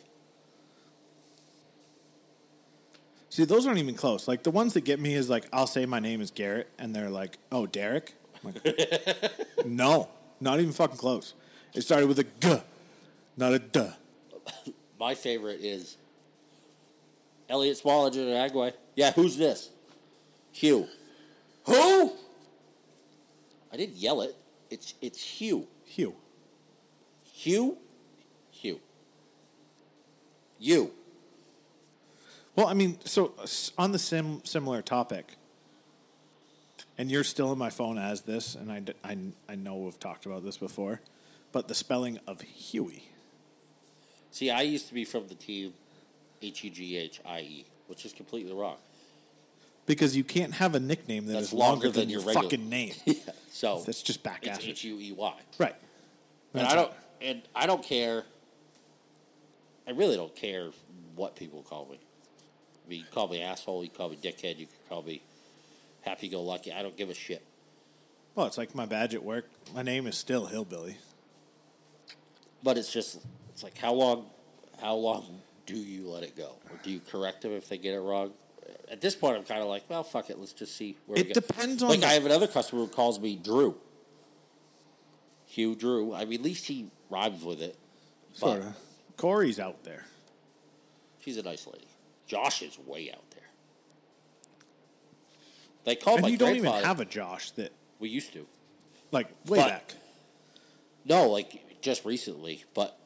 See, 3.29 3.43
those 3.45 3.65
aren't 3.65 3.79
even 3.79 3.95
close. 3.95 4.27
Like 4.27 4.43
the 4.43 4.51
ones 4.51 4.75
that 4.75 4.81
get 4.81 4.99
me 4.99 5.15
is 5.15 5.27
like 5.27 5.45
I'll 5.51 5.65
say 5.65 5.87
my 5.87 5.99
name 5.99 6.21
is 6.21 6.29
Garrett, 6.29 6.69
and 6.77 6.95
they're 6.95 7.09
like, 7.09 7.39
"Oh, 7.51 7.65
Derek." 7.65 8.13
I'm 8.45 8.53
like, 8.53 9.35
no, 9.65 10.07
not 10.39 10.59
even 10.59 10.71
fucking 10.71 10.97
close. 10.97 11.33
It 11.73 11.81
started 11.81 12.07
with 12.07 12.19
a 12.19 12.23
g, 12.23 12.61
not 13.37 13.53
a 13.53 13.59
duh. 13.59 13.91
My 14.99 15.15
favorite 15.15 15.61
is 15.61 15.97
Elliot 17.49 17.77
Small, 17.77 18.05
Engine 18.05 18.27
and 18.27 18.51
Agway. 18.51 18.73
Yeah, 18.95 19.11
who's 19.13 19.35
this? 19.35 19.69
Hugh. 20.51 20.87
Who? 21.65 22.11
I 23.71 23.77
didn't 23.77 23.97
yell 23.97 24.21
it. 24.21 24.35
It's 24.69 24.93
it's 25.01 25.21
Hugh. 25.21 25.67
Hugh. 25.85 26.15
Hugh. 27.23 27.77
Hugh. 28.51 28.79
You. 30.59 30.91
Well, 32.55 32.67
I 32.67 32.73
mean, 32.73 32.99
so 33.05 33.33
on 33.77 33.91
the 33.91 33.99
sim 33.99 34.41
similar 34.43 34.81
topic, 34.81 35.37
and 36.97 37.09
you're 37.09 37.23
still 37.23 37.51
in 37.51 37.57
my 37.57 37.69
phone 37.69 37.97
as 37.97 38.21
this, 38.21 38.55
and 38.55 38.71
I, 38.71 38.83
I, 39.03 39.17
I 39.49 39.55
know 39.55 39.75
we've 39.75 39.99
talked 39.99 40.25
about 40.25 40.43
this 40.43 40.57
before, 40.57 41.01
but 41.51 41.67
the 41.67 41.75
spelling 41.75 42.19
of 42.27 42.41
Huey. 42.41 43.09
See, 44.31 44.49
I 44.49 44.61
used 44.61 44.87
to 44.89 44.93
be 44.93 45.05
from 45.05 45.27
the 45.27 45.35
team 45.35 45.73
H 46.41 46.63
U 46.63 46.69
G 46.69 46.97
H 46.97 47.21
I 47.25 47.39
E, 47.39 47.65
which 47.87 48.05
is 48.05 48.13
completely 48.13 48.53
wrong. 48.53 48.77
Because 49.85 50.15
you 50.15 50.23
can't 50.23 50.53
have 50.53 50.75
a 50.75 50.79
nickname 50.79 51.25
that 51.25 51.37
is 51.37 51.49
That's 51.49 51.53
longer, 51.53 51.87
longer 51.87 51.99
than, 51.99 52.09
your 52.09 52.19
regular- 52.21 52.43
fucking 52.43 52.69
name. 52.69 52.93
So 53.53 53.83
That's 53.85 54.01
just 54.01 54.23
back 54.23 54.39
it's 54.47 54.57
assed. 54.57 54.69
H 54.69 54.83
U 54.85 54.97
E 54.99 55.11
Y. 55.11 55.33
Right. 55.59 55.75
And 56.55 56.63
That's 56.63 56.73
I 56.73 56.75
don't 56.75 56.91
and 57.21 57.41
I 57.53 57.67
don't 57.67 57.83
care. 57.83 58.23
I 59.87 59.91
really 59.91 60.15
don't 60.15 60.35
care 60.35 60.71
what 61.15 61.35
people 61.35 61.61
call 61.61 61.87
me. 61.91 61.99
I 61.99 62.89
mean, 62.89 62.99
you 62.99 63.05
can 63.05 63.13
call 63.13 63.27
me 63.27 63.41
asshole, 63.41 63.83
you 63.83 63.89
can 63.89 63.97
call 63.97 64.09
me 64.09 64.15
dickhead, 64.15 64.57
you 64.57 64.65
can 64.65 64.75
call 64.89 65.03
me 65.03 65.21
happy 66.01 66.27
go 66.27 66.41
lucky. 66.41 66.71
I 66.71 66.81
don't 66.81 66.97
give 66.97 67.11
a 67.11 67.13
shit. 67.13 67.43
Well, 68.33 68.47
it's 68.47 68.57
like 68.57 68.73
my 68.73 68.85
badge 68.85 69.13
at 69.13 69.23
work. 69.23 69.45
My 69.75 69.83
name 69.83 70.07
is 70.07 70.17
still 70.17 70.47
Hillbilly. 70.47 70.97
But 72.63 72.77
it's 72.77 72.91
just 72.91 73.19
it's 73.49 73.63
like 73.63 73.77
how 73.77 73.93
long 73.93 74.25
how 74.81 74.95
long 74.95 75.41
do 75.65 75.75
you 75.75 76.07
let 76.09 76.23
it 76.23 76.35
go? 76.35 76.55
Or 76.69 76.79
do 76.83 76.89
you 76.89 76.99
correct 76.99 77.41
them 77.41 77.51
if 77.51 77.69
they 77.69 77.77
get 77.77 77.93
it 77.93 77.99
wrong? 77.99 78.31
At 78.89 79.01
this 79.01 79.15
point 79.15 79.37
I'm 79.37 79.43
kinda 79.43 79.65
like, 79.65 79.89
well 79.89 80.03
fuck 80.03 80.29
it, 80.29 80.39
let's 80.39 80.53
just 80.53 80.75
see 80.75 80.97
where 81.05 81.17
It 81.19 81.27
we 81.27 81.33
go. 81.33 81.41
depends 81.41 81.81
on 81.83 81.89
Like 81.89 82.01
the- 82.01 82.07
I 82.07 82.13
have 82.13 82.25
another 82.25 82.47
customer 82.47 82.81
who 82.81 82.87
calls 82.87 83.19
me 83.19 83.35
Drew. 83.35 83.75
Hugh 85.45 85.75
Drew. 85.75 86.13
I 86.13 86.25
mean 86.25 86.39
at 86.39 86.45
least 86.45 86.65
he 86.67 86.89
rhymes 87.09 87.43
with 87.43 87.61
it. 87.61 87.77
But 88.33 88.37
Sort 88.39 88.59
of. 88.61 88.75
Corey's 89.17 89.59
out 89.59 89.83
there. 89.83 90.05
She's 91.19 91.37
a 91.37 91.43
nice 91.43 91.67
lady. 91.67 91.87
Josh 92.27 92.61
is 92.61 92.77
way 92.79 93.11
out 93.11 93.29
there. 93.31 93.43
They 95.83 95.95
call 95.95 96.15
and 96.15 96.23
my 96.23 96.27
you 96.29 96.37
don't 96.37 96.55
even 96.55 96.71
have 96.71 96.99
a 96.99 97.05
Josh 97.05 97.51
that, 97.51 97.71
we 97.99 98.09
used 98.09 98.33
to. 98.33 98.45
like, 99.11 99.27
way 99.45 99.59
But- 99.59 99.67
back. 99.69 99.93
No, 101.03 101.27
like 101.29 101.81
just 101.81 102.05
recently, 102.05 102.63
but 102.75 102.97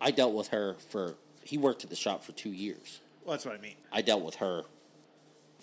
I 0.00 0.12
dealt 0.12 0.32
with 0.32 0.48
her 0.48 0.74
for. 0.88 1.16
He 1.42 1.58
worked 1.58 1.82
at 1.82 1.90
the 1.90 1.96
shop 1.96 2.22
for 2.22 2.30
two 2.30 2.52
years. 2.52 3.00
Well, 3.24 3.32
that's 3.32 3.44
what 3.44 3.54
I 3.56 3.58
mean. 3.60 3.74
I 3.90 4.00
dealt 4.00 4.22
with 4.22 4.36
her 4.36 4.62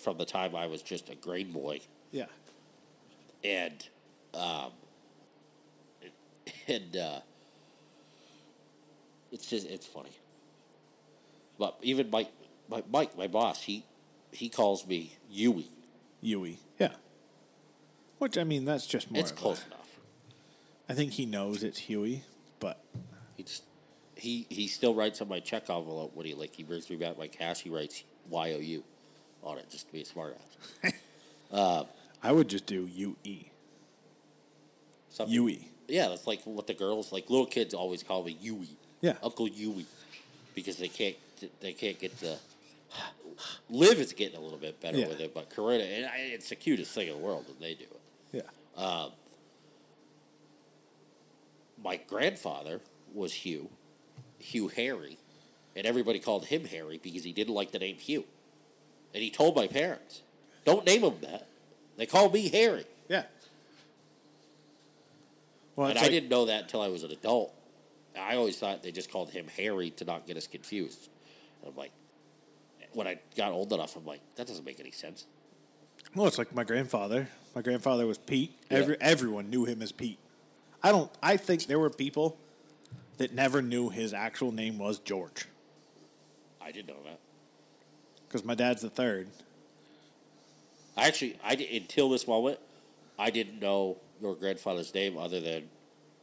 from 0.00 0.18
the 0.18 0.24
time 0.24 0.54
I 0.56 0.66
was 0.66 0.82
just 0.82 1.08
a 1.10 1.14
grain 1.14 1.52
boy, 1.52 1.80
Yeah. 2.10 2.26
and 3.44 3.86
um, 4.34 4.72
and 6.66 6.96
uh, 6.96 7.20
it's 9.32 9.46
just 9.46 9.66
it's 9.68 9.86
funny. 9.86 10.10
But 11.58 11.76
even 11.82 12.10
Mike, 12.10 12.30
my, 12.68 12.82
Mike, 12.90 13.16
my 13.16 13.26
boss, 13.26 13.62
he 13.62 13.84
he 14.32 14.48
calls 14.48 14.86
me 14.86 15.16
Yui. 15.30 15.66
Yui. 16.20 16.58
Yeah. 16.78 16.92
Which, 18.18 18.36
I 18.36 18.44
mean, 18.44 18.64
that's 18.66 18.86
just 18.86 19.10
more 19.10 19.20
It's 19.20 19.30
of 19.30 19.36
a- 19.38 19.40
close 19.40 19.64
enough. 19.66 19.76
I 20.88 20.94
think 20.94 21.12
he 21.12 21.24
knows 21.24 21.62
it's 21.62 21.78
Huey, 21.78 22.24
but 22.58 22.82
He 23.36 23.44
just 23.44 23.62
he 24.16 24.46
he 24.50 24.66
still 24.66 24.94
writes 24.94 25.20
on 25.22 25.28
my 25.28 25.38
check 25.40 25.70
envelope 25.70 26.14
when 26.14 26.26
he 26.26 26.34
like 26.34 26.54
he 26.54 26.62
brings 26.64 26.90
me 26.90 26.96
back 26.96 27.16
my 27.16 27.28
cash. 27.28 27.60
He 27.60 27.70
writes 27.70 28.02
Y 28.28 28.52
O 28.54 28.58
U 28.58 28.82
on 29.42 29.58
it 29.58 29.68
just 29.70 29.86
to 29.86 29.92
be 29.92 30.02
a 30.02 30.04
smart 30.04 30.36
ass. 30.84 30.92
Uh, 31.52 31.82
I 32.22 32.30
would 32.30 32.48
just 32.48 32.64
do 32.66 32.86
UE. 32.94 33.16
Something- 35.08 35.34
Yui. 35.34 35.68
Yeah, 35.88 36.06
that's 36.08 36.24
like 36.24 36.42
what 36.44 36.68
the 36.68 36.74
girls 36.74 37.10
like. 37.10 37.28
Little 37.28 37.44
kids 37.46 37.74
always 37.74 38.04
call 38.04 38.22
me 38.22 38.36
UE. 38.40 38.66
Yeah. 39.00 39.14
Uncle 39.20 39.48
Yui, 39.48 39.84
because 40.54 40.76
they 40.76 40.86
can't 40.86 41.16
they 41.60 41.72
can't 41.72 41.98
get 41.98 42.16
the. 42.20 42.38
Liv 43.68 43.98
is 43.98 44.12
getting 44.12 44.36
a 44.36 44.40
little 44.40 44.58
bit 44.58 44.80
better 44.80 44.98
Yeah. 44.98 45.08
with 45.08 45.18
it, 45.18 45.34
but 45.34 45.50
Corinna, 45.50 45.82
and 45.82 46.06
I, 46.06 46.18
it's 46.18 46.50
the 46.50 46.54
cutest 46.54 46.92
thing 46.92 47.08
in 47.08 47.14
the 47.14 47.18
world 47.18 47.46
when 47.48 47.56
they 47.58 47.74
do 47.74 47.82
it. 47.84 48.00
Yeah. 48.76 48.80
Uh, 48.80 49.08
my 51.82 51.96
grandfather 51.96 52.80
was 53.12 53.32
Hugh, 53.32 53.70
Hugh 54.38 54.68
Harry, 54.68 55.18
and 55.74 55.86
everybody 55.86 56.18
called 56.20 56.46
him 56.46 56.64
Harry 56.66 57.00
because 57.02 57.24
he 57.24 57.32
didn't 57.32 57.54
like 57.54 57.72
the 57.72 57.78
name 57.80 57.96
Hugh. 57.96 58.24
And 59.14 59.22
he 59.22 59.30
told 59.30 59.56
my 59.56 59.66
parents, 59.66 60.22
"Don't 60.64 60.84
name 60.86 61.02
him 61.02 61.20
that. 61.22 61.46
They 61.96 62.06
call 62.06 62.30
me 62.30 62.48
Harry." 62.48 62.86
Yeah. 63.08 63.24
Well, 65.76 65.88
and 65.88 65.98
I 65.98 66.02
like- 66.02 66.10
didn't 66.10 66.28
know 66.28 66.46
that 66.46 66.62
until 66.64 66.80
I 66.80 66.88
was 66.88 67.02
an 67.02 67.10
adult. 67.10 67.54
I 68.18 68.36
always 68.36 68.58
thought 68.58 68.82
they 68.82 68.92
just 68.92 69.10
called 69.10 69.30
him 69.30 69.46
Harry 69.56 69.90
to 69.92 70.04
not 70.04 70.26
get 70.26 70.36
us 70.36 70.46
confused. 70.46 71.08
And 71.62 71.70
I'm 71.70 71.76
like, 71.76 71.92
when 72.92 73.06
I 73.06 73.18
got 73.36 73.52
old 73.52 73.72
enough, 73.72 73.96
I'm 73.96 74.04
like, 74.04 74.20
that 74.36 74.46
doesn't 74.46 74.64
make 74.64 74.80
any 74.80 74.90
sense. 74.90 75.26
Well, 76.14 76.26
it's 76.26 76.38
like 76.38 76.54
my 76.54 76.64
grandfather. 76.64 77.28
My 77.54 77.62
grandfather 77.62 78.06
was 78.06 78.18
Pete. 78.18 78.52
Yeah. 78.70 78.78
Every 78.78 78.96
everyone 79.00 79.50
knew 79.50 79.64
him 79.64 79.82
as 79.82 79.92
Pete. 79.92 80.18
I 80.82 80.90
don't. 80.90 81.10
I 81.22 81.36
think 81.36 81.66
there 81.66 81.78
were 81.78 81.90
people 81.90 82.36
that 83.18 83.34
never 83.34 83.60
knew 83.60 83.90
his 83.90 84.14
actual 84.14 84.50
name 84.50 84.78
was 84.78 84.98
George 84.98 85.46
I 86.60 86.72
didn't 86.72 86.88
know 86.88 87.02
that. 87.04 87.18
Because 88.30 88.44
my 88.44 88.54
dad's 88.54 88.80
the 88.82 88.90
third. 88.90 89.26
I 90.96 91.08
actually, 91.08 91.36
I 91.44 91.54
until 91.54 92.08
this 92.10 92.28
moment, 92.28 92.60
I 93.18 93.30
didn't 93.30 93.58
know 93.60 93.96
your 94.20 94.36
grandfather's 94.36 94.94
name 94.94 95.18
other 95.18 95.40
than 95.40 95.64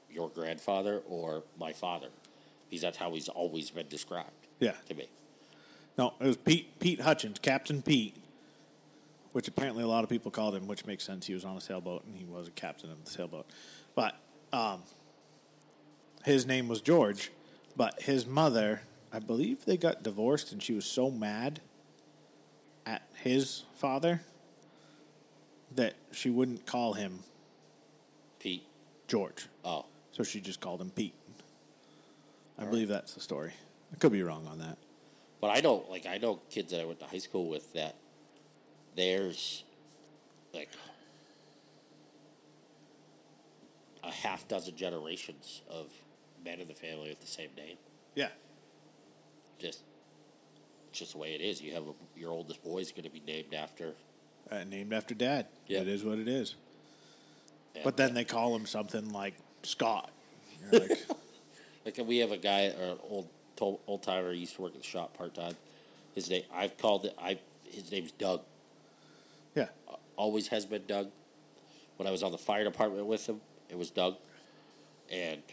your 0.10 0.30
grandfather 0.30 1.02
or 1.10 1.44
my 1.60 1.74
father, 1.74 2.08
because 2.70 2.82
that's 2.82 2.98
how 2.98 3.14
he's 3.14 3.28
always 3.28 3.70
been 3.70 3.88
described 3.90 4.30
Yeah. 4.60 4.74
to 4.88 4.94
me. 4.94 5.08
No, 5.98 6.14
it 6.20 6.28
was 6.28 6.38
Pete. 6.38 6.80
Pete 6.80 7.02
Hutchins, 7.02 7.40
Captain 7.40 7.82
Pete, 7.82 8.16
which 9.34 9.48
apparently 9.48 9.84
a 9.84 9.88
lot 9.88 10.04
of 10.04 10.10
people 10.10 10.32
called 10.32 10.56
him, 10.56 10.68
which 10.68 10.86
makes 10.86 11.04
sense. 11.04 11.26
He 11.28 11.34
was 11.34 11.44
on 11.44 11.58
a 11.58 11.62
sailboat 11.62 12.06
and 12.06 12.16
he 12.16 12.24
was 12.26 12.48
a 12.48 12.52
captain 12.52 12.92
of 12.92 13.04
the 13.04 13.10
sailboat. 13.12 13.48
But 13.96 14.16
um, 14.54 14.84
his 16.24 16.46
name 16.46 16.68
was 16.68 16.82
George. 16.82 17.32
But 17.76 18.02
his 18.04 18.26
mother, 18.26 18.82
I 19.12 19.20
believe 19.20 19.66
they 19.66 19.78
got 19.78 20.04
divorced, 20.04 20.52
and 20.52 20.62
she 20.64 20.74
was 20.74 20.86
so 20.86 21.12
mad 21.12 21.62
at 22.88 23.04
his 23.22 23.64
father 23.76 24.22
that 25.76 25.94
she 26.12 26.30
wouldn't 26.30 26.66
call 26.66 26.94
him 26.94 27.20
Pete. 28.40 28.64
George. 29.08 29.48
Oh, 29.64 29.86
So 30.12 30.24
she 30.24 30.40
just 30.40 30.60
called 30.62 30.82
him 30.82 30.90
Pete. 30.90 31.14
I 32.58 32.64
believe 32.66 32.88
that's 32.88 33.14
the 33.14 33.20
story. 33.20 33.54
I 33.94 33.98
could 33.98 34.12
be 34.12 34.24
wrong 34.24 34.48
on 34.48 34.60
that. 34.60 34.78
but 35.40 35.50
I 35.56 35.60
know, 35.62 35.86
like, 35.90 36.06
I 36.08 36.18
know 36.18 36.40
kids 36.50 36.72
that 36.72 36.82
I 36.82 36.86
went 36.86 37.00
to 37.02 37.06
high 37.06 37.20
school 37.20 37.48
with 37.48 37.72
that. 37.74 37.96
There's 38.96 39.64
like 40.54 40.70
a 44.04 44.12
half 44.12 44.48
dozen 44.48 44.76
generations 44.76 45.62
of 45.70 45.92
men 46.44 46.60
in 46.60 46.68
the 46.68 46.74
family 46.74 47.10
with 47.10 47.22
the 47.22 47.28
same 47.28 47.50
name. 47.56 47.78
Yeah. 48.16 48.30
Just, 49.60 49.82
it's 50.98 51.00
just 51.00 51.12
the 51.12 51.20
way 51.20 51.36
it 51.36 51.42
is. 51.42 51.62
You 51.62 51.74
have 51.74 51.84
a, 51.84 52.20
your 52.20 52.32
oldest 52.32 52.64
boy 52.64 52.80
is 52.80 52.92
going 52.92 53.04
to 53.04 53.10
be 53.12 53.20
named 53.20 53.54
after. 53.54 53.94
Uh, 54.50 54.64
named 54.64 54.92
after 54.94 55.14
dad. 55.14 55.46
Yeah. 55.68 55.82
It 55.82 55.88
is 55.88 56.04
what 56.04 56.18
it 56.18 56.28
is. 56.28 56.56
and, 57.76 57.84
But 57.84 57.98
then 57.98 58.16
they 58.16 58.24
call 58.24 58.56
him 58.56 58.66
something 58.66 59.12
like 59.12 59.36
Scott. 59.62 60.10
You're 60.72 60.82
like, 60.82 61.06
Like 61.86 62.00
we 62.08 62.18
have 62.18 62.32
a 62.32 62.38
guy, 62.38 62.68
or 62.70 62.94
an 62.94 62.98
old 63.10 63.28
to- 63.58 63.80
old 63.86 64.02
timer, 64.02 64.32
used 64.34 64.56
to 64.56 64.64
work 64.64 64.74
at 64.74 64.82
the 64.82 64.88
shop 64.88 65.16
part 65.16 65.36
time. 65.36 65.56
His 66.16 66.30
name, 66.32 66.44
I've 66.52 66.78
called 66.78 67.06
it. 67.06 67.16
I 67.22 67.38
his 67.70 67.92
name's 67.92 68.12
Doug. 68.12 68.42
yeah. 69.54 69.68
Always 70.16 70.48
has 70.48 70.66
been 70.66 70.82
Doug. 70.88 71.12
When 71.98 72.08
I 72.08 72.12
was 72.12 72.24
on 72.24 72.32
the 72.32 72.38
fire 72.40 72.64
department 72.64 73.06
with 73.06 73.28
him, 73.28 73.40
it 73.70 73.78
was 73.78 73.92
Doug. 73.92 74.16
And 75.12 75.44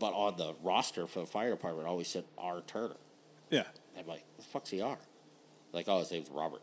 but 0.00 0.12
on 0.12 0.36
the 0.36 0.54
roster 0.62 1.06
for 1.06 1.20
the 1.20 1.26
fire 1.26 1.50
department, 1.50 1.86
it 1.86 1.90
always 1.90 2.08
said 2.08 2.24
R. 2.36 2.62
Turner. 2.66 2.96
Yeah. 3.50 3.64
I'm 3.98 4.06
like, 4.06 4.24
the 4.36 4.44
fuck's 4.44 4.70
he 4.70 4.80
R? 4.80 4.98
Like, 5.72 5.86
oh, 5.88 5.98
his 5.98 6.10
name's 6.10 6.30
Robert. 6.30 6.62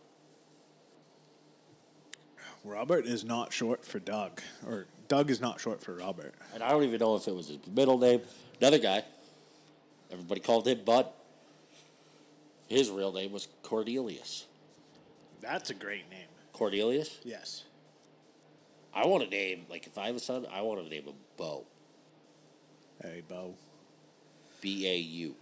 Robert 2.64 3.06
is 3.06 3.24
not 3.24 3.54
short 3.54 3.86
for 3.86 4.00
Doug, 4.00 4.42
or 4.66 4.88
Doug 5.08 5.30
is 5.30 5.40
not 5.40 5.60
short 5.60 5.84
for 5.84 5.94
Robert. 5.94 6.34
And 6.54 6.64
I 6.64 6.70
don't 6.70 6.84
even 6.84 7.00
know 7.00 7.16
if 7.16 7.28
it 7.28 7.36
was 7.36 7.50
his 7.50 7.60
middle 7.68 8.00
name. 8.00 8.22
Another 8.60 8.80
guy, 8.80 9.04
everybody 10.12 10.42
called 10.42 10.68
him 10.68 10.80
Bud. 10.84 11.08
His 12.68 12.90
real 12.90 13.12
name 13.12 13.32
was 13.32 13.48
Cornelius. 13.62 14.46
That's 15.42 15.70
a 15.70 15.76
great 15.76 16.10
name. 16.10 16.26
Cornelius? 16.54 17.20
Yes. 17.24 17.66
I 18.96 19.06
want 19.06 19.24
to 19.24 19.30
name, 19.30 19.66
like, 19.70 19.86
if 19.86 19.98
I 19.98 20.08
have 20.08 20.16
a 20.16 20.20
son, 20.20 20.48
I 20.52 20.62
want 20.62 20.82
to 20.84 20.90
name 20.90 21.04
him 21.04 21.14
Bo. 21.38 21.66
Hey, 23.04 23.22
Bo. 23.28 23.54
B 24.62 24.88
A 24.88 24.96
U. 24.96 25.36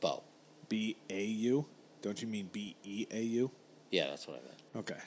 Bo. 0.00 0.22
B 0.72 0.96
A 1.10 1.22
U. 1.22 1.66
Don't 2.00 2.22
you 2.22 2.26
mean 2.26 2.48
B 2.50 2.74
E 2.82 3.06
A 3.10 3.20
U? 3.20 3.50
Yeah, 3.90 4.06
that's 4.08 4.26
what 4.26 4.38
I 4.38 4.46
meant. 4.46 4.88
Okay. 4.88 5.00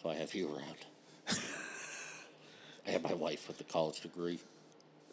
So 0.00 0.08
I 0.08 0.14
have 0.14 0.32
you 0.36 0.46
around. 0.54 1.36
I 2.86 2.90
have 2.92 3.02
my 3.02 3.14
wife 3.14 3.48
with 3.48 3.58
the 3.58 3.64
college 3.64 4.02
degree. 4.02 4.38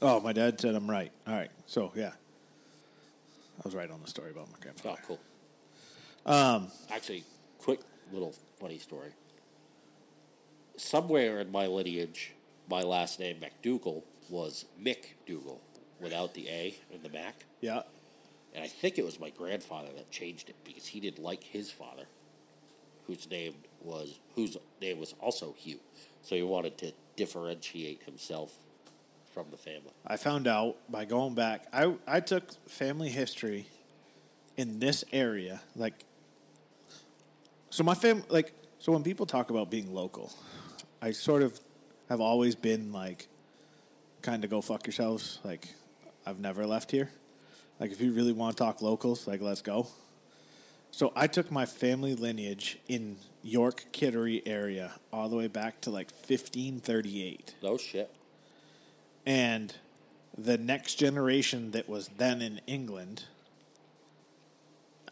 Oh, 0.04 0.20
my 0.20 0.34
dad 0.34 0.62
said 0.62 0.76
I'm 0.76 0.88
right. 0.88 1.12
All 1.26 1.34
right. 1.34 1.50
So 1.66 1.94
yeah, 1.96 2.12
I 3.58 3.62
was 3.64 3.74
right 3.74 3.90
on 3.90 4.00
the 4.04 4.08
story 4.08 4.30
about 4.30 4.52
my 4.52 4.60
grandfather. 4.62 5.00
Oh, 5.02 5.18
cool. 6.24 6.32
Um, 6.32 6.68
Actually, 6.92 7.24
quick 7.58 7.80
little 8.12 8.36
funny 8.60 8.78
story. 8.78 9.14
Somewhere 10.78 11.40
in 11.40 11.52
my 11.52 11.66
lineage, 11.66 12.34
my 12.70 12.84
last 12.84 13.20
name 13.20 13.38
McDougal 13.38 14.04
was 14.30 14.66
McDougal 14.80 15.58
without 16.00 16.36
the 16.36 16.48
A 16.50 16.76
in 16.94 17.02
the 17.02 17.10
Mac. 17.10 17.46
Yeah. 17.60 17.82
And 18.54 18.64
I 18.64 18.68
think 18.68 18.98
it 18.98 19.06
was 19.06 19.20
my 19.20 19.32
grandfather 19.32 19.90
that 19.96 20.12
changed 20.12 20.50
it 20.50 20.56
because 20.64 20.88
he 20.88 21.00
didn't 21.00 21.24
like 21.24 21.44
his 21.44 21.72
father, 21.72 22.06
whose 23.08 23.30
name 23.30 23.56
was 23.82 24.20
whose 24.36 24.58
name 24.82 25.00
was 25.00 25.16
also 25.20 25.56
Hugh. 25.58 25.80
So 26.22 26.36
he 26.36 26.44
wanted 26.44 26.78
to 26.80 26.94
differentiate 27.16 28.04
himself 28.04 28.54
from 29.34 29.48
the 29.50 29.58
family. 29.58 29.92
I 30.06 30.18
found 30.18 30.48
out 30.48 30.78
by 30.90 31.06
going 31.06 31.34
back. 31.34 31.66
I 31.74 31.96
I 32.08 32.20
took 32.20 32.54
family 32.70 33.10
history 33.10 33.68
in 34.56 34.80
this 34.80 35.04
area, 35.12 35.62
like. 35.76 36.06
So 37.70 37.84
my 37.84 37.96
fam, 37.96 38.24
like, 38.30 38.54
so 38.78 38.92
when 38.92 39.02
people 39.02 39.26
talk 39.26 39.50
about 39.50 39.72
being 39.72 39.92
local, 39.92 40.32
I 41.02 41.10
sort 41.10 41.42
of 41.42 41.60
have 42.08 42.22
always 42.22 42.54
been 42.54 42.92
like, 42.94 43.28
kind 44.22 44.44
of 44.44 44.52
go 44.52 44.62
fuck 44.62 44.86
yourselves. 44.86 45.40
Like, 45.44 45.74
I've 46.24 46.40
never 46.40 46.68
left 46.68 46.92
here. 46.92 47.10
Like, 47.80 47.92
if 47.92 48.00
you 48.00 48.14
really 48.14 48.34
want 48.34 48.56
to 48.58 48.64
talk 48.64 48.82
locals, 48.82 49.28
like, 49.28 49.42
let's 49.42 49.62
go. 49.62 49.88
So 50.92 51.12
I 51.16 51.28
took 51.28 51.52
my 51.52 51.66
family 51.66 52.14
lineage 52.16 52.78
in 52.88 53.18
York 53.42 53.86
Kittery 53.92 54.44
area 54.46 54.94
all 55.12 55.28
the 55.28 55.36
way 55.36 55.48
back 55.48 55.82
to 55.82 55.90
like 55.90 56.12
1538 56.12 57.56
Oh 57.64 57.78
shit. 57.78 58.14
and 59.26 59.74
the 60.38 60.58
next 60.58 60.96
generation 60.96 61.72
that 61.72 61.90
was 61.90 62.10
then 62.18 62.42
in 62.42 62.62
England, 62.68 63.24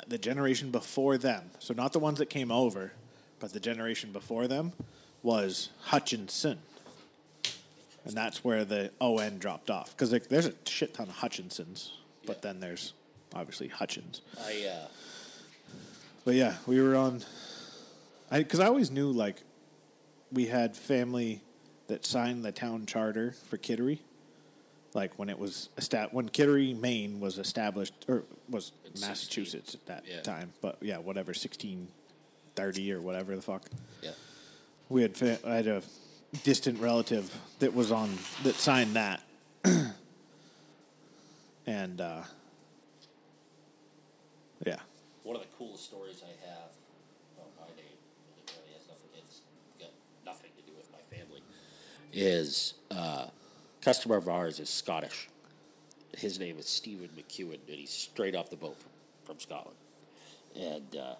the 0.08 0.18
generation 0.18 0.72
before 0.72 1.18
them, 1.18 1.52
so 1.60 1.74
not 1.74 1.94
the 1.94 2.00
ones 2.00 2.20
that 2.20 2.30
came 2.30 2.52
over, 2.52 2.94
but 3.40 3.54
the 3.54 3.60
generation 3.60 4.12
before 4.12 4.48
them, 4.48 4.74
was 5.24 5.70
Hutchinson. 5.82 6.60
And 8.06 8.14
that's 8.16 8.44
where 8.44 8.66
the 8.66 8.92
ON 9.00 9.38
dropped 9.38 9.70
off. 9.70 9.92
Because 9.92 10.12
like, 10.12 10.28
there's 10.28 10.48
a 10.48 10.54
shit 10.66 10.94
ton 10.96 11.08
of 11.10 11.16
Hutchinsons, 11.18 11.92
but 12.26 12.38
Yeah. 12.38 12.42
then 12.42 12.60
there's 12.60 12.94
obviously 13.34 13.68
Hutchins. 13.70 14.22
I 14.40 14.66
uh, 14.66 14.88
But 16.26 16.36
yeah, 16.36 16.58
we 16.68 16.80
were 16.82 16.96
on. 16.96 17.24
I 18.30 18.40
because 18.40 18.60
I 18.60 18.66
always 18.68 18.92
knew 18.92 19.12
like 19.12 19.44
we 20.32 20.46
had 20.48 20.76
family 20.78 21.42
that 21.88 22.06
signed 22.06 22.46
the 22.46 22.52
town 22.52 22.86
charter 22.86 23.36
for 23.50 23.58
Kittery. 23.58 24.00
Like 24.94 25.18
when 25.18 25.30
it 25.30 25.40
was 25.40 25.70
estab- 25.78 26.12
when 26.14 26.28
Kittery, 26.30 26.74
Maine 26.74 27.20
was 27.20 27.38
established 27.38 27.94
or 28.08 28.24
was 28.50 28.72
In 28.86 28.92
16. 28.92 29.08
Massachusetts 29.10 29.74
at 29.76 29.86
that 29.88 30.04
Yeah. 30.08 30.22
time. 30.22 30.54
But 30.62 30.78
yeah, 30.82 30.98
whatever, 30.98 31.34
sixteen 31.34 31.88
thirty 32.56 32.92
or 32.92 33.00
whatever 33.02 33.36
the 33.36 33.42
fuck. 33.42 33.70
yeah. 34.04 34.12
We 34.90 35.02
had 35.02 35.16
fa- 35.16 35.40
I 35.46 35.56
had 35.56 35.68
a 35.68 35.82
distant 36.44 36.80
relative 36.80 37.34
that 37.60 37.74
was 37.74 37.92
on 37.92 38.18
that 38.44 38.56
signed 38.56 38.96
that, 38.98 39.22
and 41.72 42.02
uh, 42.02 42.24
yeah, 44.66 44.78
One 45.24 45.38
of 45.38 45.42
the 45.42 45.48
coolest 45.58 45.86
stories 45.86 46.22
I 46.24 46.50
have 46.50 46.72
about 47.38 47.52
my 47.60 47.68
name, 47.76 47.98
it 48.38 48.54
really 48.58 48.74
has 48.78 48.88
nothing, 48.88 49.10
it's 49.18 49.42
got 49.80 49.90
nothing 50.26 50.52
to 50.58 50.64
do 50.70 50.78
with 50.78 50.92
my 50.92 51.00
family, 51.16 51.42
is 52.12 52.74
uh, 52.92 53.28
customer 53.82 54.18
of 54.18 54.28
ours 54.28 54.60
is 54.60 54.70
Scottish. 54.70 55.30
His 56.18 56.40
name 56.40 56.60
is 56.60 56.68
Stephen 56.68 57.10
McEwen, 57.18 57.60
and 57.68 57.78
he's 57.78 57.90
straight 57.90 58.36
off 58.36 58.50
the 58.50 58.58
boat 58.58 58.78
from, 58.78 58.92
from 59.24 59.40
Scotland. 59.40 59.78
And 60.56 60.98
uh, 60.98 61.16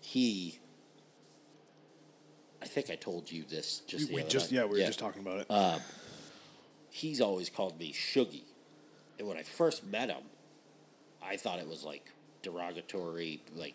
he, 0.00 0.60
I 2.62 2.66
think 2.66 2.88
I 2.88 2.94
told 2.94 3.30
you 3.32 3.42
this 3.42 3.82
just 3.88 4.12
we 4.12 4.22
just 4.22 4.52
night. 4.52 4.60
yeah 4.60 4.64
we 4.64 4.78
were 4.78 4.86
just 4.86 5.00
talking 5.00 5.22
about 5.22 5.40
it. 5.40 5.82
he's 6.90 7.20
always 7.20 7.50
called 7.50 7.80
me 7.80 7.92
Shuggy. 7.92 8.42
And 9.20 9.28
when 9.28 9.36
I 9.36 9.42
first 9.42 9.86
met 9.86 10.08
him, 10.08 10.22
I 11.22 11.36
thought 11.36 11.58
it 11.58 11.68
was 11.68 11.84
like 11.84 12.10
derogatory, 12.42 13.42
like 13.54 13.74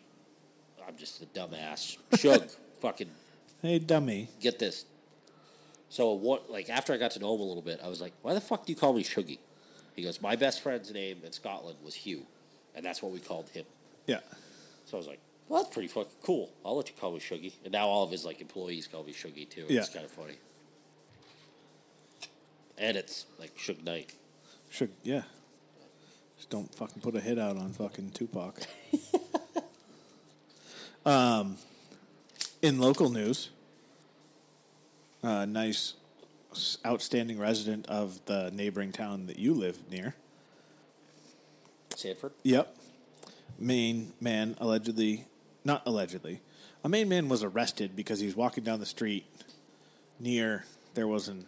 I'm 0.85 0.97
just 0.97 1.21
a 1.21 1.27
dumbass. 1.27 1.97
Shug, 2.17 2.49
fucking 2.81 3.11
hey, 3.61 3.77
dummy. 3.77 4.29
get 4.41 4.57
this. 4.57 4.85
So 5.89 6.13
what? 6.13 6.49
Like 6.49 6.71
after 6.71 6.93
I 6.93 6.97
got 6.97 7.11
to 7.11 7.19
know 7.19 7.35
him 7.35 7.41
a 7.41 7.43
little 7.43 7.61
bit, 7.61 7.79
I 7.83 7.87
was 7.87 8.01
like, 8.01 8.13
"Why 8.23 8.33
the 8.33 8.41
fuck 8.41 8.65
do 8.65 8.73
you 8.73 8.75
call 8.75 8.93
me 8.93 9.03
Shuggy?" 9.03 9.37
He 9.95 10.01
goes, 10.01 10.19
"My 10.19 10.35
best 10.35 10.61
friend's 10.61 10.91
name 10.91 11.19
in 11.23 11.31
Scotland 11.31 11.77
was 11.85 11.93
Hugh, 11.93 12.25
and 12.73 12.83
that's 12.83 13.03
what 13.03 13.11
we 13.11 13.19
called 13.19 13.49
him." 13.49 13.65
Yeah. 14.07 14.21
So 14.85 14.97
I 14.97 14.99
was 14.99 15.07
like, 15.07 15.19
"Well, 15.47 15.61
that's 15.61 15.71
pretty 15.71 15.89
fucking 15.89 16.11
cool. 16.23 16.49
I'll 16.65 16.75
let 16.75 16.89
you 16.89 16.95
call 16.99 17.11
me 17.11 17.19
Shuggy." 17.19 17.53
And 17.63 17.71
now 17.71 17.85
all 17.85 18.03
of 18.03 18.09
his 18.09 18.25
like 18.25 18.41
employees 18.41 18.87
call 18.87 19.03
me 19.03 19.13
Shuggy 19.13 19.47
too. 19.47 19.65
Yeah. 19.69 19.81
It's 19.81 19.89
kind 19.89 20.05
of 20.05 20.11
funny. 20.11 20.39
And 22.79 22.97
it's 22.97 23.27
like 23.39 23.55
Suge 23.55 23.83
Knight. 23.83 24.15
Should 24.75 24.91
yeah. 25.03 25.21
Just 26.35 26.49
don't 26.49 26.75
fucking 26.75 27.01
put 27.01 27.15
a 27.15 27.21
hit 27.21 27.39
out 27.39 27.55
on 27.55 27.71
fucking 27.71 28.11
Tupac. 28.11 28.59
um, 31.05 31.55
in 32.61 32.77
local 32.77 33.09
news, 33.09 33.51
a 35.23 35.45
nice, 35.45 35.93
outstanding 36.85 37.39
resident 37.39 37.87
of 37.87 38.19
the 38.25 38.51
neighboring 38.53 38.91
town 38.91 39.27
that 39.27 39.39
you 39.39 39.53
live 39.53 39.77
near. 39.89 40.13
Sanford. 41.95 42.33
Yep. 42.43 42.75
Maine 43.57 44.11
man 44.19 44.57
allegedly, 44.59 45.23
not 45.63 45.83
allegedly, 45.85 46.41
a 46.83 46.89
Maine 46.89 47.07
man 47.07 47.29
was 47.29 47.43
arrested 47.43 47.95
because 47.95 48.19
he 48.19 48.25
was 48.25 48.35
walking 48.35 48.65
down 48.65 48.81
the 48.81 48.85
street 48.85 49.25
near 50.19 50.65
there 50.95 51.07
was 51.07 51.29
an 51.29 51.45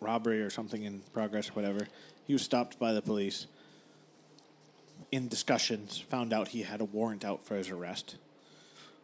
robbery 0.00 0.40
or 0.40 0.50
something 0.50 0.84
in 0.84 1.00
progress 1.12 1.50
or 1.50 1.54
whatever. 1.54 1.88
He 2.28 2.32
was 2.34 2.42
stopped 2.42 2.78
by 2.78 2.92
the 2.92 3.02
police. 3.02 3.46
In 5.10 5.26
discussions, 5.26 5.98
found 5.98 6.32
out 6.32 6.48
he 6.48 6.62
had 6.62 6.80
a 6.80 6.84
warrant 6.84 7.24
out 7.24 7.44
for 7.44 7.56
his 7.56 7.70
arrest. 7.70 8.16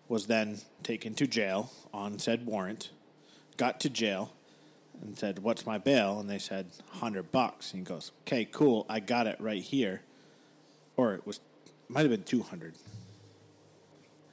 Was 0.06 0.26
then 0.26 0.60
taken 0.84 1.14
to 1.14 1.26
jail 1.26 1.72
on 1.92 2.18
said 2.20 2.44
warrant. 2.46 2.90
Got 3.56 3.80
to 3.80 3.88
jail 3.90 4.32
and 5.02 5.18
said, 5.18 5.38
"What's 5.40 5.64
my 5.64 5.78
bail?" 5.78 6.20
And 6.20 6.28
they 6.28 6.38
said, 6.38 6.66
100 6.90 7.32
bucks." 7.32 7.72
And 7.72 7.80
he 7.80 7.84
goes, 7.92 8.12
"Okay, 8.22 8.44
cool. 8.44 8.84
I 8.88 9.00
got 9.00 9.26
it 9.26 9.40
right 9.40 9.62
here." 9.62 10.02
or 10.96 11.14
it 11.14 11.26
was 11.26 11.40
might 11.88 12.02
have 12.02 12.10
been 12.10 12.22
200 12.22 12.74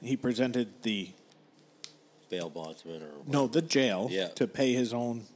he 0.00 0.16
presented 0.16 0.82
the 0.82 1.10
bail 2.30 2.48
bondsman 2.48 3.02
or 3.02 3.10
no 3.26 3.46
the 3.48 3.60
jail 3.62 4.06
Yeah. 4.10 4.28
to 4.28 4.46
pay 4.46 4.72
his 4.72 4.92
own 4.94 5.26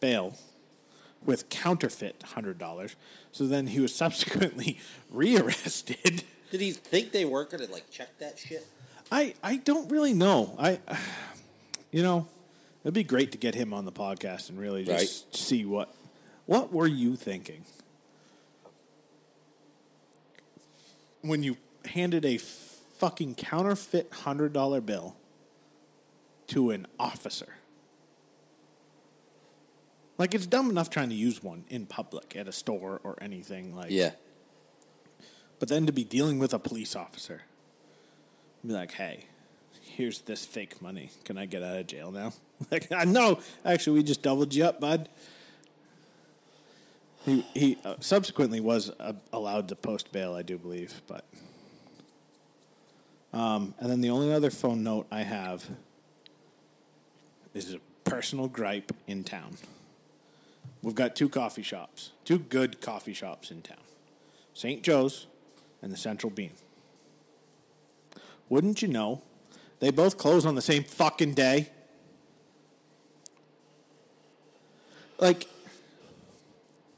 bail 0.00 0.36
with 1.26 1.48
counterfeit 1.48 2.20
$100 2.20 2.94
so 3.32 3.46
then 3.46 3.66
he 3.66 3.80
was 3.80 3.94
subsequently 4.04 4.78
rearrested. 5.10 6.24
Did 6.50 6.60
he 6.60 6.72
think 6.72 7.12
they 7.12 7.24
weren't 7.24 7.50
going 7.50 7.66
to 7.66 7.70
like 7.70 7.90
check 7.90 8.18
that 8.18 8.38
shit? 8.38 8.66
i 9.12 9.34
i 9.42 9.56
don't 9.56 9.88
really 9.90 10.14
know. 10.14 10.56
I 10.58 10.80
you 11.92 12.02
know 12.02 12.26
it'd 12.82 12.94
be 12.94 13.04
great 13.04 13.32
to 13.32 13.38
get 13.38 13.54
him 13.54 13.72
on 13.72 13.84
the 13.84 13.92
podcast 13.92 14.48
and 14.48 14.58
really 14.58 14.84
just 14.84 15.36
see 15.36 15.64
what 15.64 15.94
what 16.46 16.72
were 16.72 16.86
you 16.86 17.14
thinking? 17.14 17.64
When 21.20 21.42
you 21.42 21.56
handed 21.84 22.24
a 22.24 22.38
fucking 22.38 23.34
counterfeit 23.34 24.12
hundred 24.12 24.52
dollar 24.52 24.80
bill 24.80 25.16
to 26.48 26.70
an 26.70 26.86
officer. 26.98 27.54
Like 30.18 30.34
it's 30.34 30.46
dumb 30.46 30.70
enough 30.70 30.88
trying 30.88 31.10
to 31.10 31.14
use 31.14 31.42
one 31.42 31.64
in 31.68 31.86
public 31.86 32.34
at 32.36 32.48
a 32.48 32.52
store 32.52 33.00
or 33.04 33.16
anything 33.20 33.74
like. 33.74 33.90
Yeah. 33.90 34.12
But 35.58 35.68
then 35.68 35.86
to 35.86 35.92
be 35.92 36.04
dealing 36.04 36.38
with 36.38 36.52
a 36.54 36.58
police 36.58 36.96
officer, 36.96 37.42
be 38.66 38.72
like, 38.72 38.92
"Hey, 38.92 39.26
here's 39.80 40.22
this 40.22 40.44
fake 40.44 40.80
money. 40.80 41.10
Can 41.24 41.38
I 41.38 41.46
get 41.46 41.62
out 41.62 41.76
of 41.76 41.86
jail 41.86 42.10
now?" 42.10 42.32
Like, 42.70 42.90
I 42.90 43.04
know. 43.04 43.40
Actually, 43.66 43.98
we 43.98 44.02
just 44.02 44.22
doubled 44.22 44.54
you 44.54 44.64
up, 44.64 44.80
bud. 44.80 45.10
He 47.26 47.44
he 47.52 47.78
uh, 47.84 47.96
subsequently 48.00 48.60
was 48.60 48.90
uh, 48.98 49.12
allowed 49.30 49.68
to 49.68 49.76
post 49.76 50.10
bail, 50.12 50.34
I 50.34 50.42
do 50.42 50.56
believe, 50.56 51.02
but. 51.06 51.26
Um, 53.34 53.74
and 53.78 53.90
then 53.90 54.00
the 54.00 54.08
only 54.08 54.32
other 54.32 54.50
phone 54.50 54.82
note 54.82 55.06
I 55.10 55.20
have 55.20 55.68
is 57.52 57.74
a 57.74 57.78
personal 58.04 58.48
gripe 58.48 58.92
in 59.06 59.24
town. 59.24 59.58
We've 60.82 60.94
got 60.94 61.16
two 61.16 61.28
coffee 61.28 61.62
shops, 61.62 62.12
two 62.24 62.38
good 62.38 62.80
coffee 62.80 63.14
shops 63.14 63.50
in 63.50 63.62
town 63.62 63.78
St. 64.54 64.82
Joe's 64.82 65.26
and 65.82 65.92
the 65.92 65.96
Central 65.96 66.30
Bean. 66.30 66.52
Wouldn't 68.48 68.82
you 68.82 68.88
know, 68.88 69.22
they 69.80 69.90
both 69.90 70.16
close 70.16 70.46
on 70.46 70.54
the 70.54 70.62
same 70.62 70.84
fucking 70.84 71.34
day? 71.34 71.70
Like, 75.18 75.48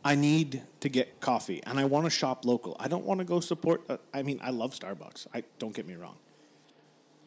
I 0.05 0.14
need 0.14 0.62
to 0.81 0.89
get 0.89 1.20
coffee 1.20 1.62
and 1.64 1.79
I 1.79 1.85
want 1.85 2.07
to 2.07 2.11
shop 2.11 2.45
local. 2.45 2.76
I 2.79 2.89
don't 2.89 3.05
want 3.05 3.18
to 3.18 3.24
go 3.24 3.41
support. 3.41 3.83
Uh, 3.89 3.97
I 4.12 4.22
mean, 4.22 4.41
I 4.43 4.51
love 4.51 4.72
Starbucks. 4.72 5.26
I 5.35 5.45
don't 5.59 5.74
get 5.74 5.87
me 5.87 5.95
wrong. 5.95 6.16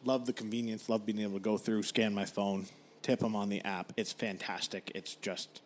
Love 0.04 0.26
the 0.26 0.32
convenience. 0.32 0.88
Love 0.88 1.06
being 1.06 1.20
able 1.20 1.34
to 1.34 1.40
go 1.40 1.58
through, 1.58 1.82
scan 1.84 2.14
my 2.14 2.24
phone, 2.24 2.66
tip 3.02 3.20
them 3.20 3.36
on 3.36 3.48
the 3.48 3.60
app. 3.62 3.92
It's 3.96 4.12
fantastic. 4.12 4.90
It's 4.94 5.14
just 5.16 5.60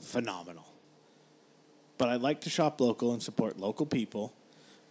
phenomenal. 0.00 0.66
But 1.98 2.08
I 2.08 2.16
like 2.16 2.40
to 2.42 2.50
shop 2.50 2.80
local 2.80 3.12
and 3.12 3.22
support 3.22 3.58
local 3.58 3.86
people. 3.86 4.34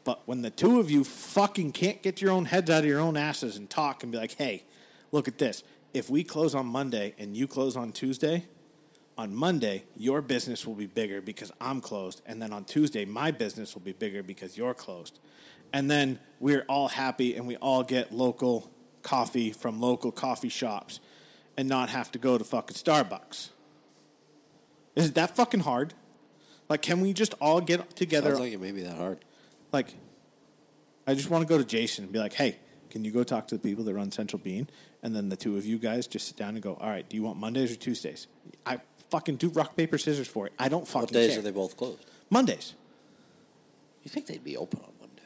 But 0.04 0.22
when 0.26 0.42
the 0.42 0.50
two 0.50 0.80
of 0.80 0.90
you 0.90 1.04
fucking 1.04 1.72
can't 1.72 2.02
get 2.02 2.22
your 2.22 2.32
own 2.32 2.46
heads 2.46 2.70
out 2.70 2.84
of 2.84 2.86
your 2.86 3.00
own 3.00 3.18
asses 3.18 3.58
and 3.58 3.70
talk 3.70 4.04
and 4.04 4.12
be 4.12 4.18
like, 4.18 4.36
hey, 4.36 4.64
look 5.12 5.28
at 5.28 5.38
this. 5.38 5.64
If 5.94 6.10
we 6.10 6.24
close 6.24 6.54
on 6.54 6.68
Monday 6.68 7.16
and 7.18 7.36
you 7.36 7.48
close 7.48 7.76
on 7.76 7.92
Tuesday, 7.92 8.46
on 9.18 9.36
Monday, 9.36 9.84
your 9.98 10.22
business 10.22 10.66
will 10.66 10.76
be 10.76 10.86
bigger 10.86 11.20
because 11.20 11.52
I'm 11.60 11.82
closed. 11.82 12.22
And 12.26 12.42
then 12.42 12.54
on 12.54 12.64
Tuesday, 12.64 13.06
my 13.06 13.32
business 13.32 13.74
will 13.74 13.82
be 13.82 13.92
bigger 13.92 14.24
because 14.24 14.58
you're 14.58 14.74
closed. 14.74 15.20
And 15.74 15.92
then 15.92 16.20
we're 16.40 16.64
all 16.70 16.88
happy 16.88 17.36
and 17.36 17.46
we 17.46 17.58
all 17.58 17.84
get 17.84 18.14
local 18.14 18.72
coffee 19.02 19.52
from 19.52 19.82
local 19.82 20.12
coffee 20.12 20.50
shops 20.50 21.00
and 21.58 21.68
not 21.68 21.90
have 21.90 22.12
to 22.14 22.20
go 22.20 22.38
to 22.38 22.44
fucking 22.44 22.76
Starbucks. 22.76 23.50
Is 25.00 25.08
it 25.10 25.16
that 25.16 25.36
fucking 25.36 25.62
hard? 25.62 25.94
Like, 26.68 26.82
can 26.82 27.02
we 27.02 27.14
just 27.14 27.34
all 27.42 27.62
get 27.62 27.96
together? 27.96 28.30
Sounds 28.32 28.40
like 28.42 28.54
it 28.54 28.62
may 28.62 28.72
be 28.72 28.82
that 28.84 28.98
hard. 28.98 29.20
like 29.72 29.94
I 31.08 31.16
just 31.16 31.30
want 31.30 31.42
to 31.42 31.50
go 31.50 31.58
to 31.58 31.64
Jason 31.66 32.04
and 32.04 32.14
be 32.14 32.20
like, 32.20 32.34
"Hey, 32.34 32.58
can 32.92 33.04
you 33.04 33.12
go 33.12 33.24
talk 33.24 33.48
to 33.48 33.56
the 33.56 33.62
people 33.62 33.84
that 33.86 33.94
run 33.94 34.12
Central 34.12 34.40
Bean?" 34.40 34.70
And 35.02 35.16
then 35.16 35.30
the 35.30 35.36
two 35.36 35.58
of 35.58 35.66
you 35.66 35.80
guys 35.80 36.06
just 36.06 36.28
sit 36.28 36.38
down 36.38 36.50
and 36.50 36.62
go, 36.62 36.76
"All 36.76 36.90
right, 36.90 37.08
do 37.10 37.16
you 37.16 37.24
want 37.24 37.38
Mondays 37.40 37.72
or 37.72 37.76
Tuesdays?" 37.76 38.28
I 38.66 38.80
fucking 39.10 39.38
do 39.38 39.50
rock 39.50 39.76
paper 39.76 39.98
scissors 39.98 40.28
for 40.28 40.46
it. 40.46 40.54
I 40.60 40.70
don't 40.70 40.88
fucking 40.88 41.02
What 41.08 41.14
days 41.14 41.32
care. 41.32 41.40
are 41.40 41.42
they 41.42 41.52
both 41.52 41.76
closed? 41.78 42.06
Mondays. 42.30 42.74
You 44.04 44.10
think 44.10 44.28
they'd 44.28 44.44
be 44.44 44.56
open 44.56 44.80
on 44.82 44.92
Monday? 45.00 45.24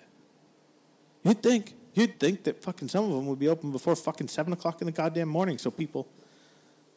You'd 1.24 1.43
think 1.43 1.74
you'd 1.93 2.19
think 2.19 2.43
that 2.43 2.63
fucking 2.63 2.88
some 2.88 3.05
of 3.05 3.11
them 3.11 3.26
would 3.28 3.39
be 3.39 3.47
open 3.49 3.71
before 3.71 3.95
fucking 3.95 4.28
seven 4.30 4.53
o'clock 4.53 4.82
in 4.82 4.86
the 4.86 4.91
goddamn 4.91 5.28
morning. 5.30 5.57
So 5.57 5.69
people, 5.69 6.07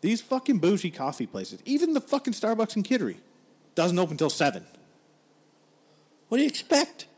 these 0.07 0.21
fucking 0.21 0.59
bougie 0.59 0.93
coffee 0.93 1.27
places, 1.27 1.61
even 1.65 1.93
the 1.93 2.01
fucking 2.01 2.33
Starbucks 2.33 2.77
in 2.77 2.85
Kittery, 2.85 3.17
doesn't 3.75 3.99
open 3.99 4.17
till 4.17 4.31
seven. 4.31 4.65
What 6.29 6.39
do 6.39 6.45
you 6.45 6.49
expect? 6.49 7.09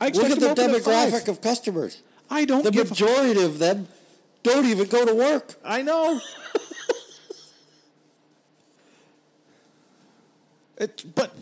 I 0.00 0.08
Look 0.08 0.30
at 0.30 0.40
the 0.40 0.54
demographic 0.54 1.28
of 1.28 1.42
customers. 1.42 2.00
I 2.30 2.46
don't 2.46 2.64
The 2.64 2.70
give. 2.70 2.86
a 2.86 2.88
majority 2.88 3.42
of 3.42 3.58
them 3.58 3.88
don't 4.42 4.64
even 4.64 4.88
go 4.88 5.04
to 5.04 5.14
work. 5.14 5.56
I 5.62 5.82
know. 5.82 6.18
it, 10.78 11.04
but 11.14 11.34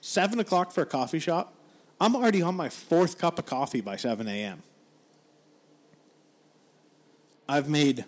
seven 0.00 0.38
o'clock 0.38 0.70
for 0.70 0.82
a 0.82 0.86
coffee 0.86 1.18
shop. 1.18 1.54
I'm 2.00 2.14
already 2.14 2.40
on 2.40 2.54
my 2.54 2.68
fourth 2.68 3.18
cup 3.18 3.40
of 3.40 3.46
coffee 3.46 3.80
by 3.80 3.96
seven 3.96 4.28
a.m. 4.28 4.62
I've 7.48 7.68
made 7.68 8.04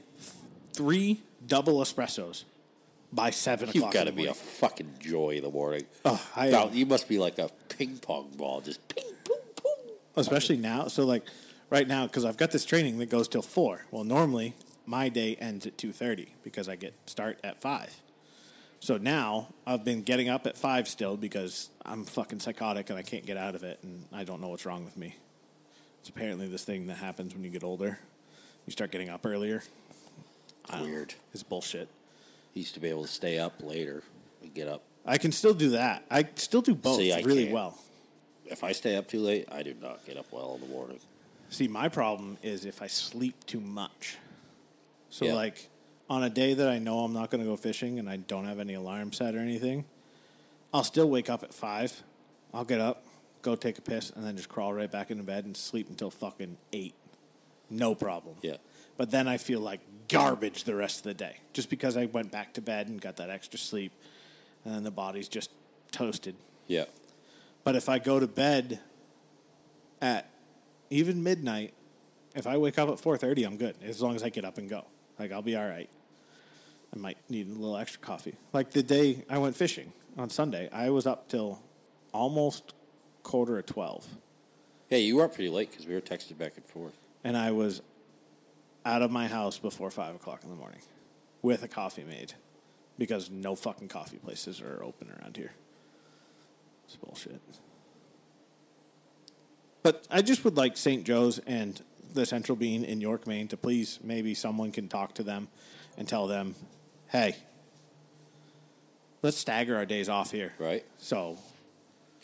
three 0.76 1.22
double 1.46 1.78
espressos 1.80 2.44
by 3.12 3.30
seven 3.30 3.68
You've 3.68 3.76
o'clock. 3.76 3.92
got 3.94 4.00
in 4.00 4.06
to 4.06 4.10
the 4.12 4.16
be 4.16 4.22
a 4.24 4.26
morning. 4.26 4.42
fucking 4.44 4.94
joy 5.00 5.30
in 5.36 5.42
the 5.42 5.50
morning. 5.50 5.84
Oh, 6.04 6.20
I- 6.36 6.68
you 6.72 6.86
must 6.86 7.08
be 7.08 7.18
like 7.18 7.38
a 7.38 7.50
ping 7.68 7.98
pong 7.98 8.30
ball, 8.36 8.60
just 8.60 8.86
ping, 8.88 9.04
especially 10.16 10.56
now. 10.56 10.88
So 10.88 11.04
like 11.04 11.24
right 11.70 11.86
now, 11.86 12.06
because 12.06 12.24
I've 12.24 12.36
got 12.36 12.50
this 12.50 12.64
training 12.64 12.98
that 12.98 13.06
goes 13.10 13.28
till 13.28 13.42
four. 13.42 13.86
Well, 13.90 14.04
normally 14.04 14.54
my 14.86 15.08
day 15.08 15.36
ends 15.36 15.66
at 15.66 15.78
two 15.78 15.92
thirty 15.92 16.28
because 16.44 16.68
I 16.68 16.76
get 16.76 16.94
start 17.06 17.38
at 17.44 17.60
five. 17.60 17.94
So 18.78 18.98
now 18.98 19.48
I've 19.66 19.84
been 19.84 20.02
getting 20.02 20.28
up 20.28 20.46
at 20.46 20.56
five 20.58 20.86
still 20.86 21.16
because 21.16 21.70
I'm 21.84 22.04
fucking 22.04 22.40
psychotic 22.40 22.90
and 22.90 22.98
I 22.98 23.02
can't 23.02 23.24
get 23.26 23.36
out 23.36 23.54
of 23.54 23.62
it, 23.64 23.78
and 23.82 24.04
I 24.12 24.24
don't 24.24 24.40
know 24.40 24.48
what's 24.48 24.66
wrong 24.66 24.84
with 24.84 24.96
me. 24.96 25.16
It's 26.00 26.08
apparently 26.08 26.46
this 26.46 26.62
thing 26.64 26.86
that 26.88 26.98
happens 26.98 27.34
when 27.34 27.42
you 27.42 27.50
get 27.50 27.64
older. 27.64 27.98
You 28.66 28.72
start 28.72 28.90
getting 28.90 29.08
up 29.08 29.24
earlier. 29.24 29.62
Weird. 30.80 31.14
It's 31.32 31.42
bullshit. 31.42 31.88
Used 32.54 32.74
to 32.74 32.80
be 32.80 32.88
able 32.88 33.02
to 33.02 33.08
stay 33.08 33.38
up 33.38 33.54
later 33.62 34.02
and 34.42 34.52
get 34.54 34.68
up. 34.68 34.82
I 35.04 35.18
can 35.18 35.30
still 35.32 35.54
do 35.54 35.70
that. 35.70 36.04
I 36.10 36.26
still 36.36 36.62
do 36.62 36.74
both 36.74 36.98
See, 36.98 37.12
I 37.12 37.20
really 37.20 37.44
can't. 37.44 37.54
well. 37.54 37.78
If 38.46 38.64
I 38.64 38.72
stay 38.72 38.96
up 38.96 39.08
too 39.08 39.20
late, 39.20 39.48
I 39.50 39.62
do 39.62 39.74
not 39.80 40.04
get 40.06 40.16
up 40.16 40.26
well 40.30 40.54
in 40.54 40.60
the 40.68 40.74
morning. 40.74 40.98
See, 41.50 41.68
my 41.68 41.88
problem 41.88 42.38
is 42.42 42.64
if 42.64 42.82
I 42.82 42.86
sleep 42.88 43.44
too 43.46 43.60
much. 43.60 44.16
So, 45.10 45.26
Yeah. 45.26 45.34
like, 45.34 45.68
on 46.08 46.22
a 46.24 46.30
day 46.30 46.54
that 46.54 46.68
I 46.68 46.78
know 46.78 47.00
I'm 47.00 47.12
not 47.12 47.30
going 47.30 47.40
to 47.42 47.46
go 47.48 47.56
fishing 47.56 47.98
and 47.98 48.08
I 48.08 48.16
don't 48.16 48.46
have 48.46 48.58
any 48.58 48.74
alarm 48.74 49.12
set 49.12 49.34
or 49.34 49.38
anything, 49.38 49.84
I'll 50.74 50.84
still 50.84 51.08
wake 51.08 51.28
up 51.30 51.42
at 51.42 51.52
five. 51.54 52.02
I'll 52.54 52.64
get 52.64 52.80
up, 52.80 53.04
go 53.42 53.54
take 53.54 53.78
a 53.78 53.82
piss, 53.82 54.10
and 54.10 54.24
then 54.24 54.36
just 54.36 54.48
crawl 54.48 54.72
right 54.72 54.90
back 54.90 55.10
into 55.10 55.22
bed 55.22 55.44
and 55.44 55.56
sleep 55.56 55.88
until 55.88 56.10
fucking 56.10 56.56
eight. 56.72 56.94
No 57.70 57.94
problem. 57.94 58.36
Yeah. 58.42 58.56
But 58.96 59.10
then 59.10 59.26
I 59.28 59.36
feel 59.36 59.60
like 59.60 59.80
garbage 60.08 60.64
the 60.64 60.74
rest 60.74 60.98
of 60.98 61.04
the 61.04 61.14
day 61.14 61.36
just 61.52 61.70
because 61.70 61.96
I 61.96 62.06
went 62.06 62.30
back 62.30 62.54
to 62.54 62.60
bed 62.60 62.88
and 62.88 63.00
got 63.00 63.16
that 63.16 63.30
extra 63.30 63.58
sleep, 63.58 63.92
and 64.64 64.74
then 64.74 64.82
the 64.82 64.90
body's 64.90 65.28
just 65.28 65.50
toasted. 65.92 66.34
Yeah. 66.66 66.84
But 67.64 67.76
if 67.76 67.88
I 67.88 67.98
go 67.98 68.20
to 68.20 68.26
bed 68.26 68.80
at 70.00 70.28
even 70.90 71.22
midnight, 71.22 71.74
if 72.34 72.46
I 72.46 72.56
wake 72.58 72.78
up 72.78 72.88
at 72.88 73.00
four 73.00 73.16
thirty, 73.16 73.44
I'm 73.44 73.56
good. 73.56 73.76
As 73.82 74.00
long 74.02 74.14
as 74.14 74.22
I 74.22 74.28
get 74.28 74.44
up 74.44 74.58
and 74.58 74.68
go, 74.68 74.84
like 75.18 75.32
I'll 75.32 75.42
be 75.42 75.56
all 75.56 75.66
right. 75.66 75.88
I 76.94 76.98
might 76.98 77.18
need 77.28 77.48
a 77.48 77.52
little 77.52 77.76
extra 77.76 78.00
coffee. 78.00 78.34
Like 78.52 78.70
the 78.70 78.82
day 78.82 79.24
I 79.28 79.38
went 79.38 79.56
fishing 79.56 79.92
on 80.16 80.30
Sunday, 80.30 80.68
I 80.72 80.90
was 80.90 81.06
up 81.06 81.28
till 81.28 81.60
almost 82.12 82.74
quarter 83.22 83.58
of 83.58 83.66
twelve, 83.66 84.06
Yeah, 84.88 84.98
you 84.98 85.16
were 85.16 85.24
up 85.24 85.34
pretty 85.34 85.50
late 85.50 85.70
because 85.70 85.86
we 85.86 85.94
were 85.94 86.00
texting 86.00 86.38
back 86.38 86.52
and 86.56 86.64
forth. 86.64 86.94
and 87.24 87.36
I 87.36 87.50
was 87.50 87.82
out 88.86 89.02
of 89.02 89.10
my 89.10 89.26
house 89.26 89.58
before 89.58 89.90
five 89.90 90.14
o'clock 90.14 90.42
in 90.42 90.50
the 90.50 90.56
morning 90.56 90.80
with 91.42 91.62
a 91.62 91.68
coffee 91.68 92.04
made 92.04 92.34
because 92.98 93.30
no 93.30 93.54
fucking 93.54 93.88
coffee 93.88 94.16
places 94.16 94.60
are 94.60 94.82
open 94.82 95.10
around 95.10 95.36
here. 95.36 95.52
It's 96.86 96.96
bullshit. 96.96 97.40
But 99.82 100.06
I 100.10 100.22
just 100.22 100.44
would 100.44 100.56
like 100.56 100.76
St. 100.76 101.04
Joe's 101.04 101.38
and 101.40 101.82
the 102.14 102.24
Central 102.24 102.56
Bean 102.56 102.84
in 102.84 103.00
York, 103.00 103.26
Maine 103.26 103.48
to 103.48 103.56
please 103.56 103.98
maybe 104.02 104.34
someone 104.34 104.72
can 104.72 104.88
talk 104.88 105.14
to 105.14 105.22
them 105.22 105.48
and 105.98 106.08
tell 106.08 106.26
them, 106.26 106.54
hey, 107.08 107.36
let's 109.22 109.36
stagger 109.36 109.76
our 109.76 109.84
days 109.84 110.08
off 110.08 110.30
here. 110.30 110.54
Right. 110.58 110.84
So, 110.98 111.38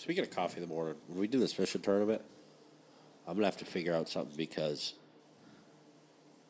Speaking 0.02 0.24
of 0.24 0.30
coffee 0.30 0.60
in 0.60 0.62
the 0.62 0.74
morning, 0.74 0.96
when 1.06 1.20
we 1.20 1.28
do 1.28 1.38
this 1.38 1.52
fishing 1.52 1.80
tournament, 1.80 2.22
I'm 3.24 3.34
gonna 3.34 3.46
have 3.46 3.58
to 3.58 3.64
figure 3.64 3.94
out 3.94 4.08
something 4.08 4.34
because 4.36 4.94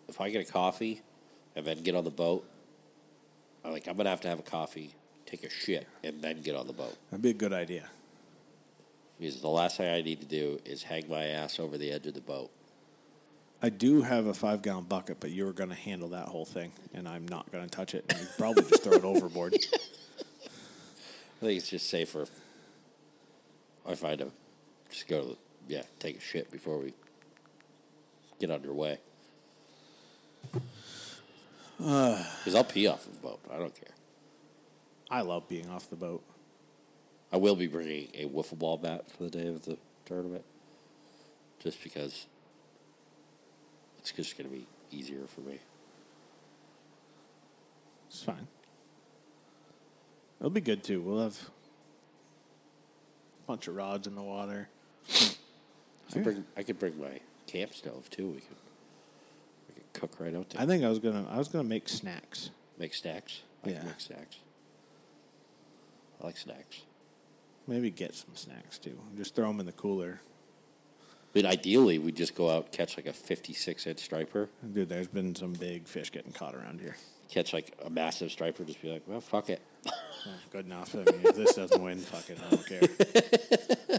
if 0.09 0.21
I 0.21 0.31
get 0.31 0.49
a 0.49 0.51
coffee 0.51 1.03
and 1.55 1.67
then 1.67 1.83
get 1.83 1.95
on 1.95 2.05
the 2.05 2.11
boat, 2.11 2.45
I'm 3.65 3.73
like 3.73 3.87
I'm 3.87 3.97
gonna 3.97 4.11
have 4.11 4.21
to 4.23 4.29
have 4.29 4.39
a 4.39 4.43
coffee, 4.43 4.95
take 5.27 5.45
a 5.45 5.51
shit, 5.51 5.87
and 6.03 6.23
then 6.23 6.43
get 6.43 6.57
on 6.57 6.67
the 6.67 6.73
boat. 6.73 6.97
that'd 7.11 7.23
be 7.23 7.31
a 7.31 7.35
good 7.35 7.53
idea. 7.53 7.89
Because 9.19 9.41
the 9.41 9.49
last 9.49 9.77
thing 9.77 9.93
I 9.93 10.03
need 10.03 10.21
to 10.21 10.27
do 10.27 10.61
is 10.65 10.83
hang 10.83 11.09
my 11.09 11.25
ass 11.27 11.61
over 11.61 11.79
the 11.79 11.93
edge 11.93 12.07
of 12.07 12.15
the 12.15 12.21
boat. 12.21 12.51
I 13.63 13.69
do 13.69 14.03
have 14.03 14.27
a 14.27 14.35
five 14.35 14.63
gallon 14.63 14.85
bucket, 14.85 15.21
but 15.21 15.31
you 15.31 15.45
were 15.45 15.53
going 15.53 15.69
to 15.69 15.77
handle 15.77 16.09
that 16.09 16.27
whole 16.27 16.45
thing, 16.45 16.73
and 16.93 17.09
I'm 17.09 17.29
not 17.29 17.53
going 17.53 17.63
to 17.63 17.71
touch 17.71 17.95
it. 17.95 18.05
And 18.09 18.29
probably 18.37 18.65
just 18.65 18.83
throw 18.83 18.95
it 18.95 19.05
overboard. 19.05 19.55
I 21.43 21.45
think 21.45 21.59
it's 21.59 21.71
just 21.71 21.89
safer 21.89 22.27
if 23.89 24.05
I 24.05 24.17
to 24.17 24.33
just 24.91 25.07
go 25.07 25.23
to 25.23 25.29
the, 25.29 25.37
yeah, 25.69 25.83
take 26.01 26.17
a 26.17 26.21
shit 26.21 26.51
before 26.51 26.79
we 26.79 26.93
get 28.41 28.51
underway. 28.51 28.99
Because 31.79 32.55
I'll 32.55 32.63
pee 32.65 32.87
off 32.87 33.05
the 33.05 33.19
boat. 33.19 33.41
I 33.53 33.59
don't 33.59 33.75
care. 33.75 33.95
I 35.11 35.23
love 35.23 35.49
being 35.49 35.69
off 35.69 35.91
the 35.91 35.97
boat. 35.97 36.23
I 37.33 37.39
will 37.39 37.57
be 37.57 37.67
bringing 37.67 38.09
a 38.15 38.27
wiffle 38.27 38.59
ball 38.59 38.77
bat 38.77 39.11
for 39.11 39.25
the 39.25 39.31
day 39.31 39.49
of 39.49 39.65
the 39.65 39.77
tournament, 40.05 40.45
just 41.61 41.83
because 41.83 42.27
it's 43.99 44.13
just 44.13 44.39
going 44.39 44.49
to 44.49 44.55
be 44.57 44.67
easier 44.91 45.27
for 45.27 45.41
me. 45.41 45.59
It's 48.09 48.23
fine. 48.23 48.47
It'll 50.39 50.51
be 50.51 50.61
good 50.61 50.85
too. 50.85 51.01
We'll 51.01 51.23
have 51.23 51.39
a 53.45 53.47
bunch 53.47 53.67
of 53.67 53.75
rods 53.75 54.07
in 54.07 54.15
the 54.15 54.23
water. 54.23 54.69
I 56.15 56.19
bring, 56.19 56.45
I 56.57 56.63
could 56.63 56.79
bring 56.79 57.01
my 57.01 57.21
camp 57.47 57.75
stove 57.75 58.11
too. 58.11 58.29
We 58.29 58.41
could 58.41 58.57
cook 59.93 60.19
right 60.19 60.35
out 60.35 60.51
there. 60.51 60.61
I 60.63 60.67
think 60.67 60.85
I 60.85 60.89
was 60.89 60.99
gonna 60.99 61.27
I 61.31 61.39
was 61.39 61.49
gonna 61.49 61.65
make 61.69 61.89
snacks. 61.89 62.51
make 62.79 62.95
snacks. 62.95 63.43
I 63.65 63.71
Yeah. 63.71 63.83
make 63.85 64.01
snacks. 64.01 64.37
I 66.21 66.27
like 66.27 66.37
snacks. 66.37 66.83
Maybe 67.67 67.91
get 67.91 68.15
some 68.15 68.35
snacks 68.35 68.79
too. 68.79 68.99
Just 69.17 69.35
throw 69.35 69.49
them 69.49 69.61
in 69.61 69.67
the 69.67 69.73
cooler. 69.73 70.21
But 71.33 71.47
ideally, 71.47 71.99
we'd 71.99 72.17
just 72.17 72.35
go 72.35 72.51
out 72.51 72.73
catch 72.73 72.97
like 72.97 73.07
a 73.07 73.13
fifty-six 73.13 73.87
inch 73.87 74.01
striper, 74.01 74.49
Dude, 74.75 74.89
there's 74.89 75.07
been 75.09 75.35
some 75.35 75.55
big 75.55 75.87
fish 75.89 76.11
getting 76.13 76.33
caught 76.33 76.55
around 76.55 76.81
here. 76.81 76.97
catch 77.31 77.53
like 77.55 77.73
a 77.85 77.89
massive 77.89 78.31
striper, 78.31 78.65
just 78.65 78.83
be 78.83 78.91
like, 78.91 79.03
well, 79.07 79.21
fuck 79.21 79.49
it. 79.51 79.61
Oh, 80.25 80.31
good 80.53 80.67
enough. 80.67 80.95
I 80.95 80.99
mean, 80.99 81.21
if 81.25 81.35
this 81.35 81.55
doesn't 81.57 81.83
win, 81.83 81.99
fuck 81.99 82.31
it. 82.31 82.39
I 82.47 82.51
don't 82.51 82.65
care. 82.65 83.99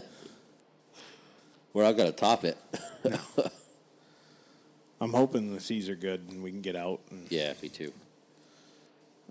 We're 1.74 1.82
not 1.82 1.98
gonna 1.98 2.12
top 2.12 2.44
it. 2.44 2.56
I'm 5.04 5.12
hoping 5.12 5.52
the 5.54 5.60
seas 5.60 5.90
are 5.90 5.94
good 5.94 6.22
and 6.30 6.42
we 6.42 6.50
can 6.50 6.62
get 6.62 6.76
out. 6.76 7.00
And 7.10 7.26
yeah, 7.30 7.52
me 7.62 7.68
too. 7.68 7.92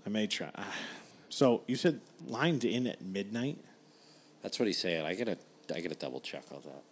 I 0.06 0.08
may 0.08 0.28
try. 0.28 0.50
ah. 0.54 0.72
So 1.30 1.62
you 1.66 1.74
said 1.74 2.00
lined 2.28 2.64
in 2.64 2.86
at 2.86 3.02
midnight. 3.02 3.58
That's 4.40 4.60
what 4.60 4.68
he's 4.68 4.78
saying. 4.78 5.04
I 5.04 5.16
gotta, 5.16 5.36
I 5.74 5.80
gotta 5.80 5.96
double 5.96 6.20
check 6.20 6.44
on 6.52 6.60
that. 6.64 6.82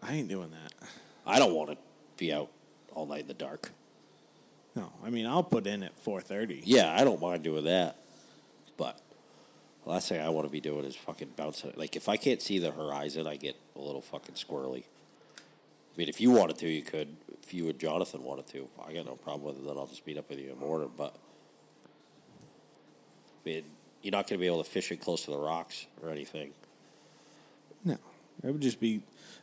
I 0.00 0.12
ain't 0.14 0.28
doing 0.28 0.52
that. 0.52 0.88
I 1.26 1.40
don't 1.40 1.54
want 1.54 1.70
to 1.70 1.76
be 2.16 2.32
out 2.32 2.50
all 2.94 3.04
night 3.06 3.22
in 3.22 3.26
the 3.26 3.34
dark. 3.34 3.72
No, 4.76 4.92
I 5.04 5.10
mean 5.10 5.26
I'll 5.26 5.42
put 5.42 5.66
in 5.66 5.82
at 5.82 6.04
4:30. 6.04 6.62
Yeah, 6.64 6.94
I 6.96 7.02
don't 7.02 7.20
mind 7.20 7.42
doing 7.42 7.64
that, 7.64 7.96
but 8.76 9.00
the 9.82 9.90
last 9.90 10.08
thing 10.08 10.20
I 10.20 10.28
want 10.28 10.46
to 10.46 10.52
be 10.52 10.60
doing 10.60 10.84
is 10.84 10.94
fucking 10.94 11.30
bouncing. 11.34 11.72
Like 11.74 11.96
if 11.96 12.08
I 12.08 12.16
can't 12.16 12.40
see 12.40 12.60
the 12.60 12.70
horizon, 12.70 13.26
I 13.26 13.34
get 13.34 13.56
a 13.74 13.80
little 13.80 14.02
fucking 14.02 14.36
squirrely. 14.36 14.84
I 15.96 15.98
mean, 15.98 16.08
if 16.10 16.20
you 16.20 16.30
wanted 16.30 16.58
to, 16.58 16.68
you 16.68 16.82
could. 16.82 17.08
If 17.42 17.54
you 17.54 17.68
and 17.70 17.78
Jonathan 17.78 18.22
wanted 18.22 18.46
to, 18.48 18.68
I 18.86 18.92
got 18.92 19.06
no 19.06 19.14
problem 19.14 19.44
with 19.44 19.56
it. 19.62 19.66
Then 19.66 19.78
I'll 19.78 19.86
just 19.86 20.06
meet 20.06 20.18
up 20.18 20.28
with 20.28 20.38
you 20.40 20.50
in 20.52 20.58
the 20.58 20.66
morning. 20.66 20.90
But 20.96 21.14
I 23.44 23.48
mean, 23.48 23.62
you're 24.02 24.12
not 24.12 24.28
going 24.28 24.38
to 24.38 24.42
be 24.42 24.46
able 24.46 24.62
to 24.62 24.68
fish 24.68 24.90
it 24.92 24.96
close 25.00 25.24
to 25.24 25.30
the 25.30 25.38
rocks 25.38 25.86
or 26.02 26.10
anything. 26.10 26.50
No, 27.84 27.96
it 28.42 28.50
would 28.50 28.60
just 28.60 28.80
be 28.80 29.00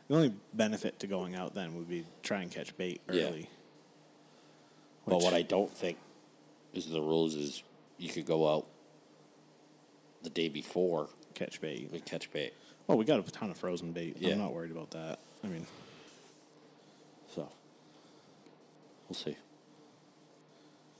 the 0.08 0.14
only 0.14 0.34
benefit 0.52 1.00
to 1.00 1.06
going 1.06 1.34
out 1.34 1.54
then 1.54 1.74
would 1.76 1.88
be 1.88 2.04
try 2.22 2.42
and 2.42 2.50
catch 2.50 2.76
bait 2.76 3.00
Yeah. 3.10 3.24
early. 3.24 3.48
But 5.06 5.22
what 5.22 5.34
I 5.34 5.42
don't 5.42 5.70
think 5.74 5.98
is 6.74 6.86
the 6.88 7.00
rules 7.00 7.34
is 7.34 7.62
you 7.98 8.10
could 8.10 8.26
go 8.26 8.48
out 8.54 8.66
the 10.22 10.30
day 10.30 10.48
before 10.48 11.08
catch 11.34 11.60
bait. 11.60 11.90
and 11.90 12.04
catch 12.04 12.30
bait. 12.30 12.52
Oh, 12.88 12.96
we 12.96 13.04
got 13.06 13.18
a 13.26 13.30
ton 13.32 13.50
of 13.50 13.56
frozen 13.56 13.92
bait. 13.92 14.16
Yeah. 14.20 14.32
I'm 14.32 14.38
not 14.38 14.52
worried 14.52 14.70
about 14.70 14.90
that. 14.92 15.18
I 15.42 15.46
mean, 15.48 15.66
So 17.34 17.48
we'll 19.08 19.14
see. 19.16 19.36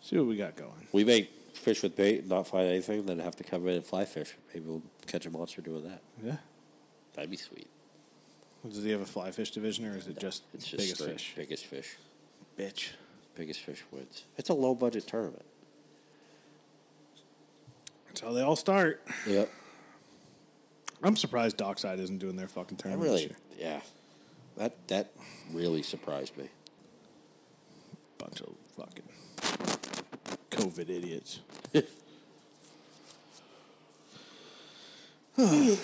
see 0.01 0.17
what 0.19 0.27
we 0.27 0.37
got 0.37 0.57
going. 0.57 0.89
We 0.93 1.05
may 1.05 1.29
fish 1.53 1.83
with 1.83 1.97
bait 1.97 2.21
and 2.21 2.29
not 2.29 2.47
find 2.47 2.69
anything, 2.69 3.07
then 3.07 3.19
have 3.19 3.37
to 3.37 3.45
come 3.45 3.67
in 3.69 3.77
and 3.77 3.85
fly 3.85 4.05
fish. 4.05 4.35
Maybe 4.53 4.67
we'll 4.67 4.83
catch 5.07 5.27
a 5.27 5.31
monster 5.31 5.63
doing 5.63 5.85
that. 5.85 6.03
Yeah. 6.23 6.37
That'd 7.15 7.31
be 7.31 7.37
sweet. 7.37 7.69
Does 8.69 8.83
he 8.83 8.91
have 8.91 9.01
a 9.03 9.07
fly 9.07 9.31
fish 9.31 9.51
division 9.51 9.87
or 9.87 9.97
is 9.97 10.07
it 10.07 10.19
just 10.19 10.43
It's 10.55 10.67
just 10.67 10.79
biggest 10.79 11.05
fish? 11.05 11.33
Biggest 11.37 11.67
fish. 11.67 11.97
Bitch. 12.59 12.91
Biggest 13.35 13.61
fish 13.61 13.85
wins. 13.91 14.25
It's 14.37 14.49
a 14.49 14.55
low 14.55 14.75
budget 14.75 15.07
tournament. 15.07 15.45
That's 18.07 18.21
how 18.21 18.33
they 18.33 18.43
all 18.43 18.57
start. 18.57 19.03
Yep. 19.27 19.51
I'm 21.03 21.17
surprised 21.17 21.57
Dockside 21.57 21.99
isn't 22.01 22.19
doing 22.19 22.37
their 22.37 22.49
fucking 22.49 22.79
I 22.81 22.83
tournament 22.83 23.11
this 23.11 23.21
really, 23.23 23.25
year. 23.25 23.37
yeah. 23.59 23.81
That 24.57 24.89
that 24.89 25.11
really 25.53 25.83
surprised 25.83 26.37
me. 26.39 26.49
Bunch 28.19 28.41
of 28.41 28.55
fucking 28.77 29.03
COVID 30.51 30.89
idiots. 30.89 31.41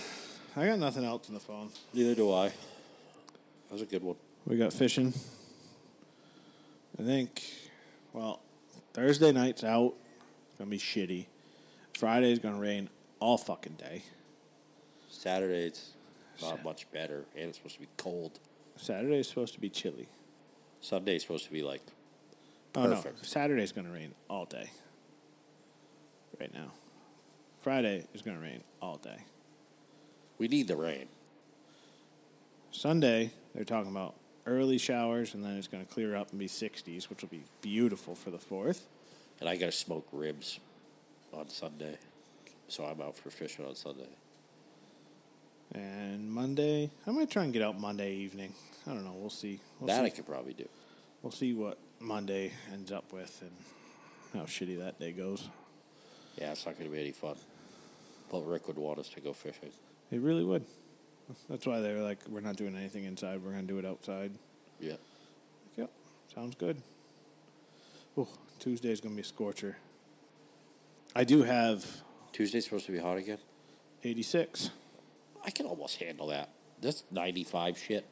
I 0.57 0.67
got 0.67 0.79
nothing 0.79 1.05
else 1.05 1.29
on 1.29 1.35
the 1.35 1.41
phone. 1.41 1.71
Neither 1.93 2.15
do 2.15 2.33
I. 2.33 2.49
That 2.49 2.55
was 3.73 3.83
a 3.83 3.87
good 3.87 4.03
one. 4.03 4.17
We 4.47 4.57
got 4.57 4.73
fishing. 4.73 5.13
I 6.99 7.03
think, 7.03 7.43
well, 8.13 8.41
Thursday 8.95 9.33
night's 9.33 9.65
out. 9.65 9.95
It's 10.49 10.59
gonna 10.59 10.71
be 10.71 10.79
shitty. 10.79 11.27
Friday's 11.97 12.39
gonna 12.39 12.59
rain 12.59 12.89
all 13.19 13.39
fucking 13.39 13.75
day. 13.75 14.03
Saturday 15.09 15.67
it's 15.67 15.91
not 16.43 16.65
much 16.65 16.91
better, 16.93 17.25
and 17.37 17.49
it's 17.49 17.59
supposed 17.59 17.75
to 17.75 17.81
be 17.81 17.89
cold. 17.97 18.39
Saturday's 18.77 19.29
supposed 19.29 19.55
to 19.55 19.61
be 19.61 19.69
chilly. 19.69 20.09
Sunday's 20.81 21.23
supposed 21.23 21.45
to 21.45 21.53
be 21.53 21.63
like 21.63 21.83
Oh 22.75 22.87
no, 22.87 22.97
Perfect. 22.97 23.27
Saturday's 23.27 23.73
gonna 23.73 23.91
rain 23.91 24.15
all 24.29 24.45
day. 24.45 24.71
Right 26.39 26.53
now, 26.55 26.73
Friday 27.61 28.05
is 28.15 28.23
gonna 28.23 28.41
rain 28.41 28.63
all 28.81 28.97
day. 28.97 29.25
we 30.39 30.49
need 30.49 30.69
the 30.69 30.77
rain. 30.77 31.07
Sunday, 32.71 33.33
they're 33.55 33.65
talking 33.65 33.91
about 33.91 34.15
early 34.47 34.79
showers, 34.79 35.35
and 35.35 35.45
then 35.45 35.57
it's 35.57 35.69
gonna 35.69 35.85
clear 35.85 36.17
up 36.17 36.31
and 36.31 36.39
be 36.39 36.47
60s, 36.47 37.11
which 37.11 37.21
will 37.21 37.29
be 37.29 37.43
beautiful 37.61 38.15
for 38.15 38.31
the 38.31 38.39
fourth. 38.39 38.87
And 39.41 39.49
I 39.49 39.57
gotta 39.57 39.73
smoke 39.73 40.07
ribs 40.13 40.61
on 41.33 41.49
Sunday. 41.49 41.99
So 42.69 42.85
I'm 42.85 43.01
out 43.03 43.17
for 43.17 43.31
fishing 43.31 43.67
on 43.67 43.75
Sunday. 43.75 44.09
And 45.75 46.31
Monday, 46.31 46.91
I 47.07 47.11
might 47.11 47.31
try 47.31 47.45
and 47.45 47.53
get 47.53 47.63
out 47.63 47.79
Monday 47.79 48.15
evening. 48.15 48.55
I 48.87 48.91
don't 48.91 49.05
know. 49.05 49.15
We'll 49.17 49.31
see. 49.31 49.61
We'll 49.79 49.89
that 49.89 50.01
see. 50.01 50.07
I 50.07 50.11
could 50.11 50.27
probably 50.27 50.55
do. 50.55 50.69
We'll 51.23 51.33
see 51.33 51.53
what 51.53 51.79
Monday 52.01 52.53
ends 52.73 52.91
up 52.91 53.13
with 53.13 53.43
and 53.43 53.53
how 54.33 54.47
shitty 54.47 54.79
that 54.79 54.99
day 54.99 55.13
goes. 55.13 55.49
Yeah, 56.37 56.53
it's 56.53 56.65
not 56.67 56.79
gonna 56.79 56.91
be 56.91 57.01
any 57.01 57.13
fun. 57.13 57.37
But 58.31 58.47
Rick 58.47 58.69
would 58.69 58.79
want 58.79 58.99
us 58.99 59.09
to 59.11 59.21
go 59.21 59.33
fishing. 59.33 59.71
He 60.11 60.19
really 60.19 60.45
would. 60.45 60.65
That's 61.49 61.67
why 61.67 61.81
they 61.81 61.93
were 61.93 62.01
like, 62.01 62.19
we're 62.29 62.41
not 62.41 62.57
doing 62.57 62.77
anything 62.77 63.05
inside. 63.05 63.43
We're 63.43 63.53
going 63.53 63.67
to 63.67 63.73
do 63.73 63.79
it 63.79 63.85
outside. 63.85 64.33
Yeah. 64.81 64.97
Yep. 65.77 65.91
Sounds 66.35 66.57
good. 66.57 66.81
Oh, 68.17 68.29
Tuesday's 68.59 69.01
going 69.01 69.15
to 69.15 69.17
be 69.17 69.23
a 69.23 69.25
scorcher. 69.25 69.77
I 71.15 71.25
do 71.25 71.43
have 71.43 71.85
Tuesday's 72.33 72.65
supposed 72.65 72.87
to 72.87 72.93
be 72.93 72.99
hot 72.99 73.17
again. 73.19 73.39
86. 74.03 74.71
I 75.45 75.51
can 75.51 75.67
almost 75.67 75.97
handle 75.97 76.29
that. 76.29 76.51
That's 76.81 77.05
95 77.11 77.79
shit. 77.79 78.07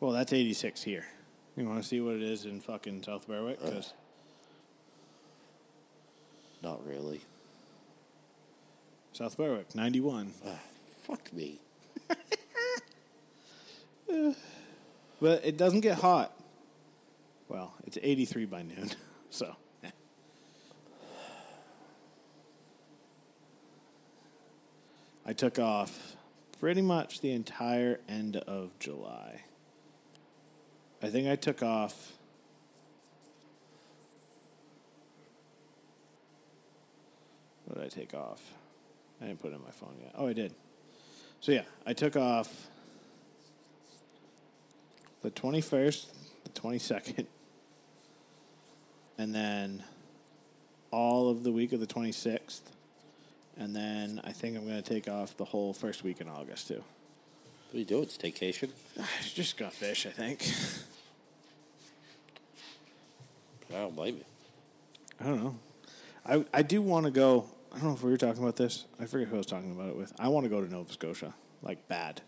Well, 0.00 0.12
that's 0.12 0.32
86 0.32 0.82
here. 0.82 1.06
You 1.58 1.68
want 1.68 1.82
to 1.82 1.88
see 1.88 2.00
what 2.00 2.14
it 2.14 2.22
is 2.22 2.44
in 2.44 2.60
fucking 2.60 3.02
South 3.02 3.26
Berwick? 3.26 3.58
Uh. 3.62 3.70
'Cause 3.70 3.92
Not 6.62 6.84
really. 6.86 7.20
South 9.12 9.36
Berwick, 9.36 9.74
91. 9.74 10.32
Ah, 10.46 10.60
fuck 11.02 11.32
me. 11.32 11.60
But 15.20 15.44
it 15.44 15.56
doesn't 15.56 15.80
get 15.80 15.98
hot. 15.98 16.32
Well, 17.48 17.74
it's 17.84 17.98
83 18.00 18.44
by 18.46 18.62
noon. 18.62 18.90
So. 19.30 19.56
I 25.26 25.34
took 25.34 25.58
off 25.58 26.16
pretty 26.58 26.80
much 26.80 27.20
the 27.20 27.32
entire 27.32 28.00
end 28.08 28.36
of 28.36 28.78
July. 28.78 29.42
I 31.02 31.08
think 31.08 31.28
I 31.28 31.36
took 31.36 31.62
off. 31.62 32.12
What 37.64 37.76
did 37.76 37.84
I 37.84 37.88
take 37.88 38.14
off? 38.14 38.42
I 39.20 39.26
didn't 39.26 39.40
put 39.40 39.52
it 39.52 39.56
in 39.56 39.62
my 39.62 39.70
phone 39.70 39.94
yet. 40.00 40.12
Oh, 40.16 40.26
I 40.26 40.32
did. 40.32 40.54
So, 41.40 41.52
yeah, 41.52 41.62
I 41.86 41.92
took 41.92 42.16
off 42.16 42.68
the 45.22 45.30
21st, 45.30 46.06
the 46.44 46.50
22nd, 46.50 47.26
and 49.18 49.34
then 49.34 49.84
all 50.90 51.30
of 51.30 51.44
the 51.44 51.52
week 51.52 51.72
of 51.72 51.80
the 51.80 51.86
26th. 51.86 52.60
And 53.56 53.74
then 53.74 54.20
I 54.24 54.32
think 54.32 54.56
I'm 54.56 54.64
going 54.64 54.82
to 54.82 54.88
take 54.88 55.08
off 55.08 55.36
the 55.36 55.44
whole 55.44 55.72
first 55.72 56.04
week 56.04 56.20
in 56.20 56.28
August, 56.28 56.68
too. 56.68 56.82
What 57.70 57.74
are 57.74 57.78
you 57.78 57.84
doing? 57.84 58.06
Staycation? 58.06 58.70
Just 59.34 59.58
gonna 59.58 59.70
fish, 59.70 60.06
I 60.06 60.10
think. 60.10 60.42
I 63.70 63.74
don't 63.74 63.94
blame 63.96 64.16
you. 64.16 64.24
I 65.20 65.24
don't 65.24 65.44
know. 65.44 65.58
I 66.26 66.44
I 66.52 66.62
do 66.62 66.80
want 66.82 67.04
to 67.06 67.10
go. 67.10 67.46
I 67.72 67.76
don't 67.78 67.88
know 67.88 67.94
if 67.94 68.02
we 68.02 68.10
were 68.10 68.16
talking 68.16 68.42
about 68.42 68.56
this. 68.56 68.84
I 69.00 69.06
forget 69.06 69.28
who 69.28 69.34
I 69.34 69.38
was 69.38 69.46
talking 69.46 69.70
about 69.72 69.88
it 69.90 69.96
with. 69.96 70.12
I 70.18 70.28
want 70.28 70.44
to 70.44 70.50
go 70.50 70.60
to 70.64 70.70
Nova 70.70 70.90
Scotia, 70.92 71.34
like 71.62 71.86
bad. 71.88 72.22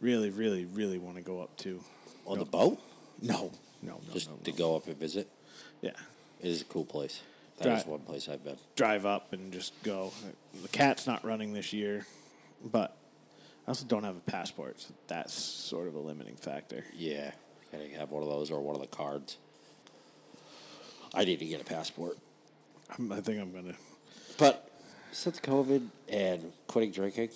Really, 0.00 0.30
really, 0.30 0.64
really 0.66 0.98
want 0.98 1.16
to 1.16 1.22
go 1.22 1.40
up 1.40 1.56
to. 1.58 1.80
On 2.26 2.38
the 2.38 2.44
boat? 2.44 2.78
No, 3.22 3.50
no, 3.82 3.92
no, 3.92 4.00
Just 4.12 4.28
no, 4.30 4.36
to 4.44 4.50
no. 4.50 4.56
go 4.56 4.76
up 4.76 4.86
and 4.86 4.96
visit. 4.98 5.28
Yeah, 5.80 5.90
It 6.40 6.48
is 6.50 6.62
a 6.62 6.64
cool 6.64 6.84
place. 6.84 7.22
That 7.58 7.78
is 7.78 7.86
one 7.86 8.00
place 8.00 8.28
I've 8.28 8.42
been. 8.44 8.56
drive 8.76 9.06
up 9.06 9.32
and 9.32 9.52
just 9.52 9.72
go. 9.82 10.12
The 10.60 10.68
cat's 10.68 11.06
not 11.06 11.24
running 11.24 11.52
this 11.52 11.72
year, 11.72 12.04
but 12.64 12.96
I 13.66 13.70
also 13.70 13.86
don't 13.86 14.02
have 14.04 14.16
a 14.16 14.20
passport. 14.30 14.80
So 14.80 14.92
that's 15.06 15.32
sort 15.32 15.86
of 15.86 15.94
a 15.94 16.00
limiting 16.00 16.36
factor. 16.36 16.84
Yeah, 16.96 17.30
gotta 17.70 17.88
have 17.98 18.10
one 18.10 18.22
of 18.22 18.28
those 18.28 18.50
or 18.50 18.60
one 18.60 18.74
of 18.74 18.80
the 18.80 18.88
cards. 18.88 19.36
I 21.14 21.24
need 21.24 21.38
to 21.38 21.44
get 21.46 21.60
a 21.60 21.64
passport. 21.64 22.18
I'm, 22.98 23.10
I 23.12 23.20
think 23.20 23.40
I'm 23.40 23.52
gonna. 23.52 23.74
But 24.38 24.68
since 25.12 25.38
COVID 25.40 25.86
and 26.08 26.52
quitting 26.66 26.90
drinking, 26.90 27.28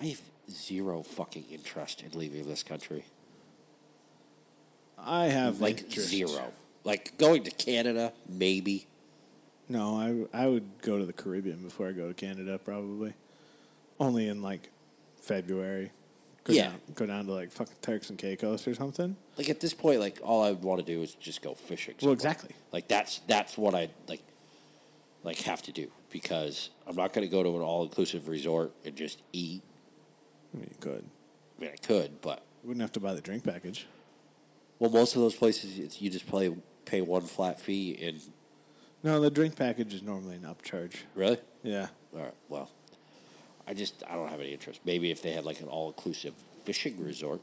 I 0.00 0.06
have 0.06 0.20
zero 0.50 1.02
fucking 1.02 1.44
interest 1.50 2.02
in 2.02 2.18
leaving 2.18 2.46
this 2.48 2.62
country. 2.62 3.04
I 4.98 5.26
have 5.26 5.60
Like 5.60 5.82
interest. 5.84 6.08
zero. 6.08 6.52
Like 6.84 7.16
going 7.18 7.44
to 7.44 7.50
Canada, 7.50 8.12
maybe. 8.28 8.86
No, 9.68 10.28
I 10.32 10.42
I 10.44 10.46
would 10.46 10.80
go 10.82 10.98
to 10.98 11.04
the 11.04 11.12
Caribbean 11.12 11.58
before 11.62 11.88
I 11.88 11.92
go 11.92 12.08
to 12.08 12.14
Canada, 12.14 12.58
probably. 12.58 13.14
Only 13.98 14.28
in 14.28 14.42
like 14.42 14.70
February. 15.20 15.90
Go 16.46 16.52
Yeah. 16.52 16.68
Down, 16.68 16.80
go 16.94 17.06
down 17.06 17.26
to 17.26 17.32
like 17.32 17.50
fucking 17.50 17.74
Turks 17.82 18.08
and 18.08 18.18
Caicos 18.18 18.66
or 18.68 18.74
something. 18.74 19.16
Like 19.36 19.50
at 19.50 19.58
this 19.60 19.74
point, 19.74 19.98
like 20.00 20.20
all 20.22 20.44
I 20.44 20.52
want 20.52 20.78
to 20.80 20.86
do 20.86 21.02
is 21.02 21.14
just 21.14 21.42
go 21.42 21.54
fishing. 21.54 21.94
Well, 22.00 22.12
exactly. 22.12 22.54
Like 22.72 22.86
that's 22.88 23.18
that's 23.26 23.58
what 23.58 23.74
I 23.74 23.88
like. 24.08 24.22
Like 25.24 25.38
have 25.38 25.60
to 25.62 25.72
do 25.72 25.88
because 26.10 26.70
I'm 26.86 26.94
not 26.94 27.12
going 27.12 27.26
to 27.26 27.30
go 27.30 27.42
to 27.42 27.48
an 27.56 27.62
all 27.62 27.82
inclusive 27.82 28.28
resort 28.28 28.72
and 28.84 28.94
just 28.94 29.22
eat. 29.32 29.62
I 30.54 30.58
mean, 30.58 30.68
you 30.70 30.76
could. 30.78 31.04
I 31.58 31.60
mean, 31.60 31.70
I 31.72 31.76
could, 31.84 32.20
but 32.20 32.44
You 32.62 32.68
wouldn't 32.68 32.82
have 32.82 32.92
to 32.92 33.00
buy 33.00 33.12
the 33.12 33.20
drink 33.20 33.42
package. 33.42 33.86
well, 34.78 34.90
most 34.90 35.16
of 35.16 35.22
those 35.22 35.34
places 35.34 35.78
it's, 35.80 36.00
you 36.00 36.10
just 36.10 36.28
play 36.28 36.54
pay 36.84 37.00
one 37.00 37.22
flat 37.22 37.60
fee 37.60 37.98
and 38.00 38.20
No, 39.02 39.20
the 39.20 39.30
drink 39.30 39.56
package 39.56 39.92
is 39.94 40.02
normally 40.02 40.36
an 40.36 40.42
upcharge. 40.42 40.98
really. 41.16 41.38
Yeah. 41.64 41.88
All 42.14 42.22
right. 42.22 42.34
Well, 42.48 42.70
I 43.66 43.74
just 43.74 44.02
I 44.08 44.14
don't 44.14 44.28
have 44.28 44.40
any 44.40 44.52
interest. 44.52 44.80
Maybe 44.84 45.10
if 45.10 45.22
they 45.22 45.32
had 45.32 45.44
like 45.44 45.60
an 45.60 45.68
all 45.68 45.88
inclusive 45.88 46.34
fishing 46.64 47.02
resort, 47.04 47.40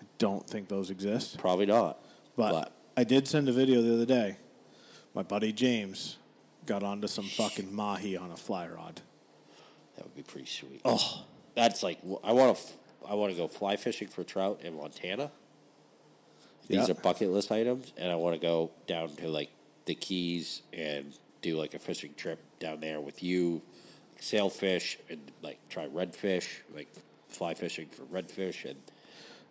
I 0.00 0.04
don't 0.18 0.48
think 0.48 0.68
those 0.68 0.90
exist. 0.90 1.38
probably 1.38 1.66
not. 1.66 1.98
But, 2.36 2.52
But, 2.52 2.72
I 2.96 3.04
did 3.04 3.26
send 3.26 3.48
a 3.48 3.52
video 3.52 3.82
the 3.82 3.94
other 3.94 4.06
day. 4.06 4.36
My 5.14 5.22
buddy 5.22 5.52
James 5.52 6.18
got 6.66 6.82
onto 6.82 7.06
some 7.08 7.24
fucking 7.24 7.74
mahi 7.74 8.16
on 8.16 8.30
a 8.30 8.36
fly 8.36 8.66
rod. 8.68 9.00
that 9.96 10.04
would 10.04 10.14
be 10.16 10.22
pretty 10.22 10.46
sweet. 10.46 10.80
Oh, 10.84 11.24
That's 11.54 11.82
like 11.82 11.98
I 12.22 12.32
want 12.32 12.56
to 12.56 12.62
I 13.08 13.14
want 13.14 13.32
to 13.32 13.36
go 13.38 13.48
fly 13.48 13.76
fishing 13.76 14.08
for 14.08 14.24
trout 14.24 14.60
in 14.62 14.76
Montana. 14.76 15.30
These 16.68 16.88
Yeah. 16.88 16.92
are 16.92 16.94
bucket 16.94 17.30
list 17.30 17.52
items, 17.52 17.92
and 17.96 18.10
I 18.10 18.16
want 18.16 18.34
to 18.34 18.40
go 18.44 18.70
down 18.86 19.10
to 19.16 19.28
like 19.28 19.50
the 19.86 19.94
Keys 19.94 20.62
and 20.72 21.12
do 21.40 21.56
like 21.56 21.74
a 21.74 21.78
fishing 21.78 22.12
trip 22.16 22.40
down 22.58 22.80
there 22.80 23.00
with 23.00 23.22
you, 23.22 23.62
sailfish 24.20 24.98
and 25.08 25.20
like 25.42 25.58
try 25.68 25.86
redfish, 25.86 26.46
like 26.74 26.88
fly 27.28 27.54
fishing 27.54 27.88
for 27.88 28.02
redfish, 28.04 28.64
and 28.64 28.80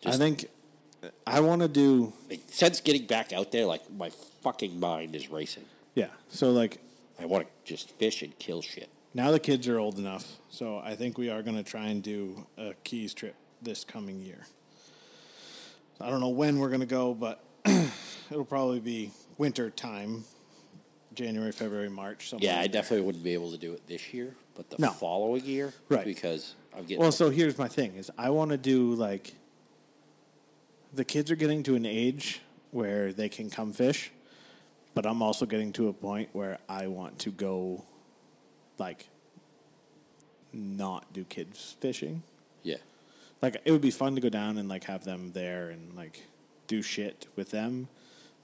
I 0.06 0.18
think 0.18 0.46
uh, 1.04 1.08
I 1.26 1.40
want 1.40 1.62
to 1.62 1.68
do 1.68 2.14
like, 2.30 2.42
since 2.48 2.82
getting 2.82 3.06
back 3.06 3.34
out 3.34 3.52
there, 3.52 3.66
like 3.66 3.92
my 3.92 4.10
fucking 4.42 4.80
mind 4.80 5.16
is 5.16 5.30
racing. 5.30 5.66
yeah. 5.94 6.08
So 6.30 6.52
like 6.52 6.80
I 7.20 7.26
want 7.26 7.48
to 7.48 7.52
just 7.64 7.92
fish 7.92 8.22
and 8.22 8.38
kill 8.40 8.62
shit. 8.62 8.90
now 9.14 9.32
the 9.32 9.40
kids 9.40 9.68
are 9.68 9.80
old 9.80 9.98
enough, 9.98 10.26
so 10.50 10.80
I 10.80 10.96
think 10.96 11.18
we 11.18 11.30
are 11.30 11.42
going 11.42 11.58
to 11.58 11.64
try 11.64 11.88
and 11.88 12.04
do 12.04 12.46
a 12.58 12.74
Keys 12.84 13.14
trip 13.14 13.36
this 13.62 13.84
coming 13.84 14.20
year. 14.20 14.46
I 16.02 16.10
don't 16.10 16.20
know 16.20 16.30
when 16.30 16.60
we're 16.60 16.68
going 16.70 16.82
to 16.82 16.86
go, 16.86 17.14
but 17.14 17.42
it'll 18.30 18.44
probably 18.46 18.82
be 18.82 19.12
winter 19.38 19.70
time, 19.70 20.26
January, 21.14 21.54
February, 21.54 21.90
March. 21.90 22.30
somewhere 22.30 22.52
Yeah, 22.52 22.60
I 22.60 22.68
definitely 22.68 23.06
wouldn't 23.06 23.24
be 23.24 23.34
able 23.34 23.52
to 23.52 23.58
do 23.58 23.72
it 23.74 23.88
this 23.88 24.14
year, 24.14 24.36
but 24.56 24.69
the 24.69 24.77
No. 24.80 24.90
following 24.91 25.44
year, 25.45 25.73
Right. 25.90 26.06
Because 26.06 26.56
I'm 26.73 26.82
getting 26.84 26.99
Well, 26.99 27.11
so 27.11 27.30
here's 27.30 27.57
my 27.57 27.68
thing: 27.68 27.95
is 27.95 28.10
I 28.18 28.30
want 28.32 28.52
to 28.52 28.57
do 28.57 28.94
like 28.95 29.36
the 30.94 31.06
kids 31.06 31.30
are 31.30 31.36
getting 31.36 31.61
to 31.64 31.76
an 31.76 31.86
age 31.86 32.41
where 32.72 33.11
they 33.14 33.27
can 33.30 33.49
come 33.49 33.73
fish, 33.73 34.11
but 34.94 35.06
I'm 35.06 35.22
also 35.22 35.45
getting 35.45 35.72
to 35.73 35.88
a 35.90 35.94
point 35.94 36.30
where 36.34 36.57
I 36.69 36.88
want 36.88 37.19
to 37.19 37.32
go, 37.32 37.84
like, 38.77 39.07
not 40.53 41.11
do 41.14 41.23
kids 41.26 41.76
fishing. 41.80 42.23
yeah. 42.64 42.77
Like 43.41 43.61
it 43.65 43.72
would 43.72 43.82
be 43.82 43.91
fun 43.91 44.15
to 44.15 44.22
go 44.22 44.30
down 44.30 44.57
and 44.57 44.68
like 44.69 44.86
have 44.86 45.03
them 45.03 45.34
there 45.34 45.69
and 45.69 45.94
like 45.95 46.23
do 46.68 46.82
shit 46.82 47.27
with 47.36 47.52
them, 47.52 47.90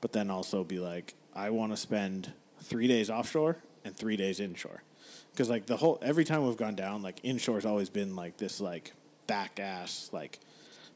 but 0.01 0.11
then 0.11 0.29
also 0.29 0.63
be 0.63 0.77
like, 0.79 1.13
I 1.33 1.49
want 1.49 1.71
to 1.71 1.77
spend 1.77 2.33
three 2.61 2.87
days 2.87 3.09
offshore 3.09 3.57
and 3.85 3.95
three 3.95 4.15
days 4.17 4.39
inshore, 4.41 4.83
because 5.31 5.49
like 5.49 5.65
the 5.65 5.77
whole 5.77 5.97
every 6.01 6.25
time 6.25 6.45
we've 6.45 6.57
gone 6.57 6.75
down, 6.75 7.01
like 7.01 7.19
inshore's 7.23 7.65
always 7.65 7.89
been 7.89 8.15
like 8.15 8.37
this 8.37 8.59
like 8.61 8.93
back 9.27 9.59
ass 9.59 10.09
like 10.11 10.39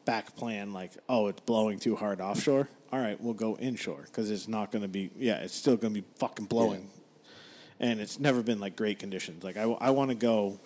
back 0.06 0.36
plan 0.36 0.74
like 0.74 0.92
oh 1.10 1.28
it's 1.28 1.40
blowing 1.42 1.80
too 1.80 1.96
hard 1.96 2.22
offshore. 2.22 2.68
All 2.92 3.00
right, 3.00 3.20
we'll 3.20 3.34
go 3.34 3.58
inshore 3.58 4.04
because 4.06 4.30
it's 4.32 4.48
not 4.48 4.72
going 4.72 4.82
to 4.84 4.88
be 4.88 5.10
yeah 5.18 5.38
it's 5.38 5.56
still 5.56 5.76
going 5.78 5.94
to 5.94 6.02
be 6.02 6.08
fucking 6.18 6.46
blowing, 6.46 6.90
and 7.80 8.00
it's 8.00 8.20
never 8.20 8.42
been 8.44 8.60
like 8.60 8.76
great 8.76 9.00
conditions. 9.00 9.44
Like 9.44 9.58
I 9.58 9.64
I 9.64 9.90
want 9.92 10.10
to 10.10 10.16
go 10.16 10.60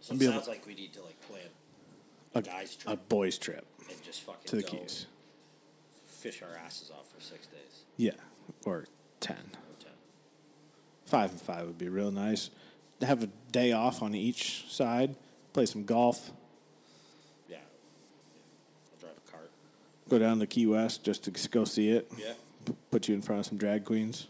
So 0.00 0.14
it 0.14 0.20
sounds 0.20 0.48
like 0.48 0.66
we 0.66 0.74
need 0.74 0.92
to 0.94 1.02
like 1.02 1.20
plan 1.22 1.40
a, 2.34 2.38
a 2.38 2.42
guy's 2.42 2.76
a 2.86 2.96
boys 2.96 3.38
trip 3.38 3.64
and 3.88 4.02
just 4.02 4.22
fucking 4.22 4.46
to 4.46 4.56
the 4.56 4.62
keys. 4.62 5.06
fish 6.06 6.42
our 6.42 6.56
asses 6.64 6.90
off 6.90 7.06
for 7.14 7.20
six 7.20 7.46
days 7.46 7.84
Yeah, 7.96 8.12
or 8.66 8.86
ten. 9.20 9.36
or 9.36 9.76
ten. 9.80 9.92
Five 11.06 11.30
and 11.30 11.40
five 11.40 11.66
would 11.66 11.78
be 11.78 11.88
real 11.88 12.10
nice. 12.10 12.50
Have 13.04 13.22
a 13.22 13.28
day 13.52 13.72
off 13.72 14.02
on 14.02 14.14
each 14.14 14.64
side. 14.70 15.14
Play 15.52 15.66
some 15.66 15.84
golf. 15.84 16.30
Yeah. 17.48 17.58
I'll 18.92 19.00
drive 19.00 19.12
a 19.16 19.30
cart. 19.30 19.50
Go 20.08 20.18
down 20.18 20.38
to 20.40 20.46
Key 20.46 20.66
West 20.66 21.04
just 21.04 21.24
to 21.24 21.48
go 21.48 21.64
see 21.64 21.90
it. 21.90 22.10
Yeah. 22.16 22.32
P- 22.64 22.74
Put 22.90 23.08
you 23.08 23.14
in 23.14 23.22
front 23.22 23.40
of 23.40 23.46
some 23.46 23.58
drag 23.58 23.84
queens. 23.84 24.26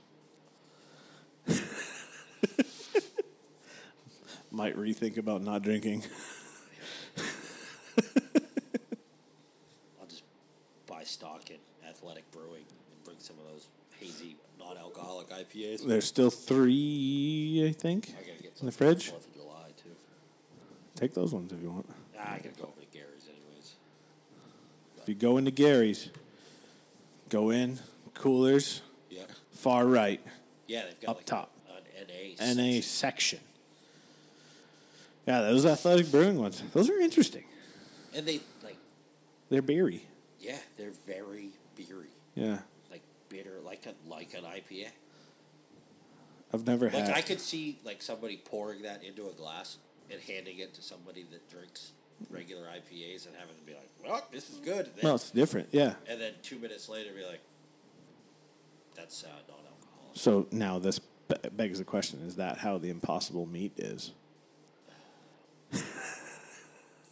Might 4.51 4.77
rethink 4.77 5.17
about 5.19 5.43
not 5.43 5.63
drinking. 5.63 6.03
I'll 10.01 10.07
just 10.09 10.23
buy 10.87 11.05
stock 11.05 11.51
in 11.51 11.57
Athletic 11.89 12.31
Brewing 12.33 12.65
and 12.65 13.05
bring 13.05 13.19
some 13.19 13.37
of 13.39 13.45
those 13.53 13.67
hazy 13.99 14.37
non-alcoholic 14.59 15.29
IPAs. 15.31 15.87
There's 15.87 16.05
still 16.07 16.31
three, 16.31 17.67
I 17.69 17.73
think, 17.73 18.15
I 18.21 18.24
in 18.61 18.67
the 18.67 18.73
fridge. 18.73 19.11
Fourth 19.11 19.27
of 19.27 19.35
July 19.35 19.69
too. 19.83 19.91
Take 20.95 21.15
those 21.15 21.33
ones 21.35 21.53
if 21.53 21.61
you 21.63 21.71
want. 21.71 21.87
Ah, 22.19 22.33
I 22.35 22.37
gotta 22.39 22.49
go 22.51 22.65
over 22.65 22.81
to 22.81 22.87
Gary's 22.93 23.29
anyways. 23.29 23.75
If 25.03 25.09
you 25.09 25.15
go 25.15 25.37
into 25.37 25.51
Gary's, 25.51 26.11
go 27.29 27.51
in 27.51 27.79
coolers, 28.15 28.81
Yeah. 29.11 29.25
far 29.53 29.87
right, 29.87 30.21
Yeah, 30.67 30.85
they've 30.87 31.01
got 31.01 31.11
Up 31.11 31.17
like 31.19 31.27
top. 31.27 31.51
an 31.69 32.07
NA. 32.09 32.55
NA 32.55 32.81
section. 32.81 33.41
Yeah, 35.27 35.41
those 35.43 35.65
athletic 35.67 36.11
brewing 36.11 36.39
ones. 36.39 36.63
Those 36.73 36.89
are 36.91 36.99
interesting. 37.01 37.45
And 38.15 38.27
they 38.27 38.41
like, 38.63 38.77
They're 39.51 39.63
beery. 39.63 40.07
yeah, 40.41 40.59
they're 40.79 40.93
very 41.07 41.51
beery, 41.77 42.09
Yeah. 42.35 42.61
like 42.91 43.03
bitter, 43.29 43.61
like 43.65 43.87
a 43.87 43.95
like 44.09 44.35
an 44.35 44.45
IPA. 44.45 44.89
I've 46.55 46.67
never 46.67 46.87
Like 46.87 47.07
had. 47.07 47.11
I 47.11 47.21
could 47.21 47.41
see 47.41 47.79
like 47.85 48.01
somebody 48.01 48.37
pouring 48.37 48.83
that 48.83 49.03
into 49.03 49.29
a 49.29 49.33
glass 49.33 49.79
and 50.11 50.21
handing 50.21 50.59
it 50.59 50.73
to 50.75 50.83
somebody 50.83 51.25
that 51.33 51.51
drinks 51.51 51.91
regular 52.31 52.63
IPAs 52.63 53.27
and 53.27 53.35
having 53.37 53.57
to 53.57 53.63
be 53.67 53.73
like, 53.73 53.91
"Well, 54.05 54.25
this 54.31 54.49
is 54.51 54.59
good." 54.59 54.87
Then, 54.95 55.03
no, 55.03 55.15
it's 55.17 55.31
different. 55.31 55.69
Yeah. 55.73 55.95
and 56.09 56.21
then 56.21 56.35
two 56.43 56.59
minutes 56.61 56.89
later, 56.89 57.11
be 57.13 57.25
like, 57.25 57.41
"That's 58.95 59.25
uh, 59.25 59.27
non-alcoholic." 59.49 60.15
So 60.15 60.47
now 60.53 60.79
this 60.79 61.01
begs 61.57 61.79
the 61.81 61.85
question: 61.85 62.21
Is 62.25 62.37
that 62.37 62.59
how 62.59 62.79
the 62.79 62.89
impossible 62.89 63.47
meat 63.47 63.73
is? 63.77 64.13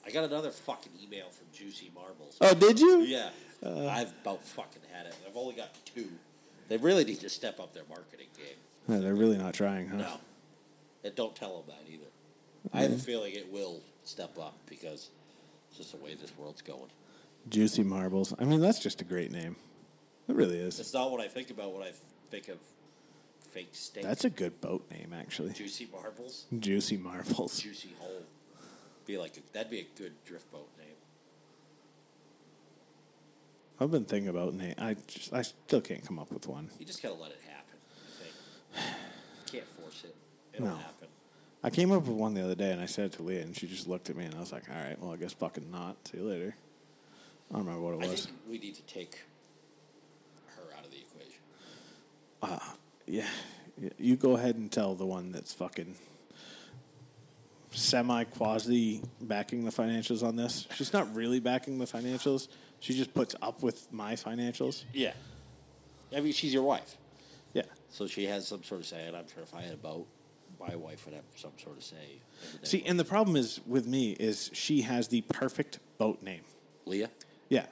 I 0.05 0.11
got 0.13 0.25
another 0.25 0.51
fucking 0.51 0.93
email 1.03 1.31
from 1.31 1.47
Juicy 1.53 1.91
Marbles. 1.95 2.37
Oh, 2.41 2.55
did 2.55 2.79
you? 2.79 3.01
Yeah, 3.01 3.31
I've 3.65 4.13
about 4.23 4.45
fucking 4.45 4.83
had 4.93 5.07
it. 5.07 5.15
I've 5.27 5.37
only 5.37 5.55
got 5.55 5.75
two. 5.85 6.09
They 6.69 6.77
really 6.77 7.05
need 7.05 7.21
to 7.21 7.29
step 7.29 7.59
up 7.61 7.75
their 7.75 7.85
marketing 7.89 8.29
game. 8.37 8.57
No, 8.89 9.01
they're 9.01 9.15
really 9.15 9.39
not 9.39 9.55
trying, 9.55 9.89
huh? 9.89 9.97
No, 9.97 10.21
and 11.05 11.15
don't 11.15 11.35
tell 11.35 11.63
them 11.63 11.65
that 11.69 11.93
either. 11.93 12.05
I 12.73 12.83
have 12.83 12.91
a 12.91 12.95
mm-hmm. 12.95 13.03
feeling 13.03 13.33
it 13.35 13.53
will 13.53 13.81
step 14.05 14.39
up 14.39 14.59
because 14.69 15.11
it's 15.69 15.79
just 15.79 15.93
the 15.93 15.99
way 15.99 16.15
this 16.15 16.33
world's 16.37 16.63
going. 16.63 16.91
Juicy 17.49 17.83
marbles. 17.83 18.35
I 18.39 18.45
mean, 18.45 18.61
that's 18.61 18.79
just 18.79 19.01
a 19.01 19.05
great 19.05 19.33
name. 19.33 19.57
It 20.29 20.37
really 20.37 20.59
is. 20.59 20.79
It's 20.79 20.95
not 20.95 21.11
what 21.11 21.21
I 21.21 21.29
think 21.29 21.51
about 21.51 21.73
when 21.73 21.83
I 21.83 21.93
think 22.31 22.49
of 22.49 22.59
fake 23.51 23.71
steak. 23.73 24.05
That's 24.05 24.25
a 24.25 24.31
good 24.31 24.61
boat 24.61 24.89
name, 24.91 25.13
actually. 25.17 25.53
juicy 25.53 25.89
marbles, 25.93 26.47
Juicy 26.57 26.97
Marbles. 26.97 27.61
juicy 27.61 27.91
hole. 27.99 28.23
Be 29.05 29.19
like 29.19 29.37
a, 29.37 29.41
that'd 29.53 29.71
be 29.71 29.81
a 29.81 29.87
good 29.99 30.13
drift 30.25 30.51
boat 30.53 30.69
name. 30.79 30.87
I've 33.81 33.91
been 33.91 34.05
thinking 34.05 34.29
about 34.29 34.55
name. 34.55 34.75
I 34.79 34.97
just, 35.07 35.33
I 35.33 35.43
still 35.43 35.81
can't 35.81 36.07
come 36.07 36.19
up 36.19 36.31
with 36.31 36.47
one. 36.47 36.71
You 36.79 36.87
just 36.87 37.03
gotta 37.03 37.17
let 37.17 37.33
it 37.33 37.41
happen. 37.43 37.52
Can't 39.47 39.67
force 39.69 40.05
it. 40.05 40.15
It'll 40.55 40.67
No. 40.69 40.77
happen. 40.77 41.09
I 41.65 41.71
came 41.71 41.93
up 41.93 42.03
with 42.07 42.17
one 42.17 42.35
the 42.35 42.43
other 42.45 42.55
day, 42.57 42.73
and 42.73 42.81
I 42.81 42.87
said 42.87 43.07
it 43.07 43.13
to 43.13 43.23
Leah, 43.23 43.43
and 43.43 43.57
she 43.57 43.69
just 43.69 43.87
looked 43.87 44.11
at 44.11 44.17
me, 44.17 44.25
and 44.25 44.35
I 44.35 44.41
was 44.41 44.51
like, 44.53 44.69
"All 44.69 44.75
right, 44.75 44.99
well, 45.01 45.13
I 45.13 45.17
guess 45.17 45.33
fucking 45.33 45.71
not. 45.71 45.97
See 46.09 46.19
you 46.19 46.25
later." 46.25 46.57
I 47.51 47.55
don't 47.57 47.65
remember 47.67 47.83
what 47.87 48.03
it 48.03 48.09
I 48.09 48.11
was. 48.11 48.25
think 48.27 48.37
we 48.49 48.59
need 48.59 48.75
to 48.77 48.83
take 48.83 49.19
her 50.57 50.63
out 50.77 50.85
of 50.85 50.91
the 50.91 50.97
equation. 50.99 51.41
Uh, 52.43 52.59
yeah, 53.07 53.29
y- 53.81 53.91
you 53.99 54.17
go 54.17 54.37
ahead 54.37 54.57
and 54.57 54.73
tell 54.73 54.95
the 54.95 55.07
one 55.07 55.31
that's 55.33 55.53
fucking 55.53 55.95
semi 57.71 58.25
quasi 58.25 59.03
backing 59.21 59.65
the 59.65 59.71
financials 59.71 60.23
on 60.23 60.37
this. 60.37 60.67
She's 60.75 60.93
not 60.93 61.15
really 61.15 61.41
backing 61.41 61.79
the 61.79 61.87
financials. 61.87 62.49
She 62.81 62.95
just 62.95 63.15
puts 63.15 63.35
up 63.41 63.63
with 63.63 63.91
my 63.93 64.15
financials. 64.15 64.85
Yeah. 64.93 65.13
I 66.15 66.21
mean, 66.21 66.33
she's 66.33 66.53
your 66.53 66.65
wife, 66.65 66.97
Yeah. 66.97 67.02
So 67.93 68.07
she 68.09 68.25
has 68.27 68.49
some 68.49 68.65
sort 68.65 68.81
of 68.81 68.87
say. 68.87 69.07
And 69.07 69.17
I'm 69.17 69.29
sure 69.33 69.43
if 69.45 69.55
I 69.55 69.61
had 69.63 69.75
a 69.75 69.77
boat, 69.77 70.09
my 70.59 70.75
wife 70.75 71.05
would 71.07 71.15
have 71.15 71.25
some 71.37 71.53
sort 71.63 71.77
of 71.77 71.85
say. 71.85 72.21
See, 72.65 72.83
and 72.85 72.99
the 72.99 73.05
problem 73.05 73.37
is 73.37 73.61
with 73.67 73.87
me 73.87 74.13
is 74.13 74.51
she 74.53 74.83
has 74.83 75.07
the 75.09 75.21
perfect 75.23 75.79
boat 75.99 76.21
name. 76.23 76.43
Leah, 76.87 77.11
Yeah. 77.49 77.67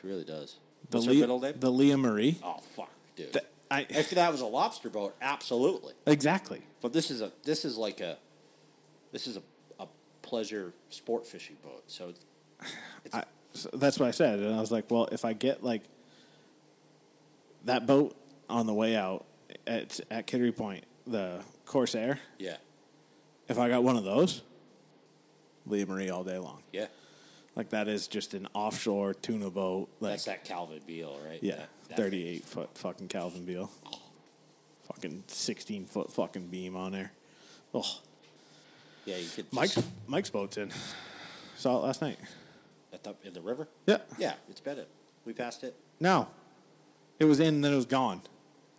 she 0.00 0.06
really 0.08 0.24
does. 0.24 0.56
The 0.90 0.96
What's 0.96 1.06
her 1.06 1.12
Leah, 1.12 1.20
middle 1.20 1.40
name? 1.40 1.54
the 1.60 1.70
Leah 1.70 1.96
Marie. 1.98 2.38
oh 2.42 2.58
fuck, 2.74 2.90
dude. 3.14 3.32
Th- 3.32 3.44
I 3.70 3.86
if 3.90 4.10
that 4.10 4.32
was 4.32 4.40
a 4.40 4.46
lobster 4.46 4.88
boat, 4.88 5.14
absolutely. 5.20 5.92
exactly. 6.06 6.62
But 6.80 6.92
this 6.94 7.10
is 7.10 7.20
a 7.20 7.30
this 7.44 7.64
is 7.66 7.76
like 7.76 8.00
a 8.00 8.16
this 9.12 9.26
is 9.26 9.36
a, 9.36 9.42
a 9.78 9.86
pleasure 10.22 10.72
sport 10.88 11.26
fishing 11.26 11.56
boat. 11.62 11.82
So 11.86 12.14
I, 13.12 13.24
so 13.52 13.68
that's 13.74 13.98
what 14.00 14.08
I 14.08 14.12
said, 14.12 14.38
and 14.40 14.54
I 14.54 14.60
was 14.60 14.72
like, 14.72 14.90
well, 14.90 15.08
if 15.12 15.24
I 15.26 15.34
get 15.34 15.62
like 15.62 15.82
that 17.64 17.86
boat 17.86 18.16
on 18.48 18.66
the 18.66 18.74
way 18.74 18.96
out 18.96 19.24
at 19.66 20.00
at 20.10 20.26
Kittery 20.26 20.52
Point, 20.52 20.84
the 21.06 21.40
Corsair, 21.66 22.18
yeah, 22.38 22.56
if 23.48 23.58
I 23.58 23.68
got 23.68 23.82
one 23.82 23.96
of 23.96 24.04
those, 24.04 24.42
Leah 25.66 25.86
Marie 25.86 26.10
all 26.10 26.24
day 26.24 26.38
long. 26.38 26.62
yeah. 26.72 26.86
Like 27.56 27.70
that 27.70 27.88
is 27.88 28.06
just 28.06 28.34
an 28.34 28.46
offshore 28.54 29.14
tuna 29.14 29.50
boat. 29.50 29.88
Like 29.98 30.12
That's 30.12 30.24
that 30.26 30.44
Calvin 30.44 30.80
Beal, 30.86 31.18
right? 31.28 31.42
yeah, 31.42 31.56
That- 31.56 31.68
that 31.88 31.96
thirty-eight 31.96 32.44
foot 32.44 32.70
fucking 32.78 33.08
Calvin 33.08 33.44
Beal, 33.44 33.68
fucking 34.86 35.24
sixteen 35.26 35.84
foot 35.86 36.12
fucking 36.12 36.46
beam 36.48 36.76
on 36.76 36.92
there. 36.92 37.10
Oh. 37.74 37.84
Yeah, 39.06 39.16
you 39.16 39.28
could. 39.34 39.52
Mike's 39.52 39.74
just- 39.74 39.88
Mike's 40.06 40.30
boat's 40.30 40.56
in. 40.56 40.70
Saw 41.56 41.78
it 41.78 41.86
last 41.86 42.00
night. 42.02 42.18
at 42.92 43.02
the, 43.02 43.14
in 43.24 43.32
the 43.32 43.40
river. 43.40 43.66
Yeah. 43.86 43.98
Yeah, 44.18 44.34
it's 44.48 44.60
in. 44.78 44.84
We 45.24 45.32
passed 45.32 45.64
it. 45.64 45.74
No, 45.98 46.28
it 47.18 47.24
was 47.24 47.40
in, 47.40 47.60
then 47.62 47.72
it 47.72 47.76
was 47.76 47.86
gone. 47.86 48.20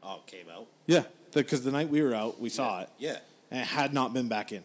Oh, 0.04 0.22
it 0.26 0.28
came 0.28 0.50
out. 0.50 0.68
Yeah, 0.88 1.04
because 1.34 1.64
the 1.64 1.72
night 1.72 1.90
we 1.90 2.02
were 2.02 2.14
out, 2.16 2.40
we 2.40 2.50
saw 2.50 2.82
it, 2.82 2.90
Yeah. 2.98 3.20
and 3.52 3.60
it 3.62 3.68
had 3.68 3.94
not 3.94 4.14
been 4.14 4.28
back 4.28 4.52
in 4.52 4.64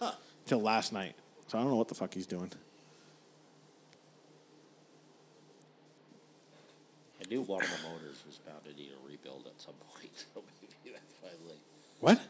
Huh. 0.00 0.12
till 0.46 0.60
last 0.60 0.92
night. 0.92 1.14
So 1.48 1.58
I 1.58 1.62
don't 1.62 1.70
know 1.70 1.76
what 1.76 1.88
the 1.88 1.94
fuck 1.94 2.14
he's 2.14 2.26
doing. 2.26 2.50
I 7.20 7.28
knew 7.28 7.42
one 7.42 7.62
of 7.62 7.70
the 7.70 7.88
motors 7.88 8.22
was 8.26 8.38
bound 8.38 8.64
to 8.64 8.72
need 8.74 8.90
a 8.92 9.06
rebuild 9.08 9.46
at 9.46 9.60
some 9.60 9.74
point. 9.74 10.10
So 10.34 10.42
maybe 10.60 10.94
that 10.96 11.02
finally. 11.22 11.58
What? 12.00 12.20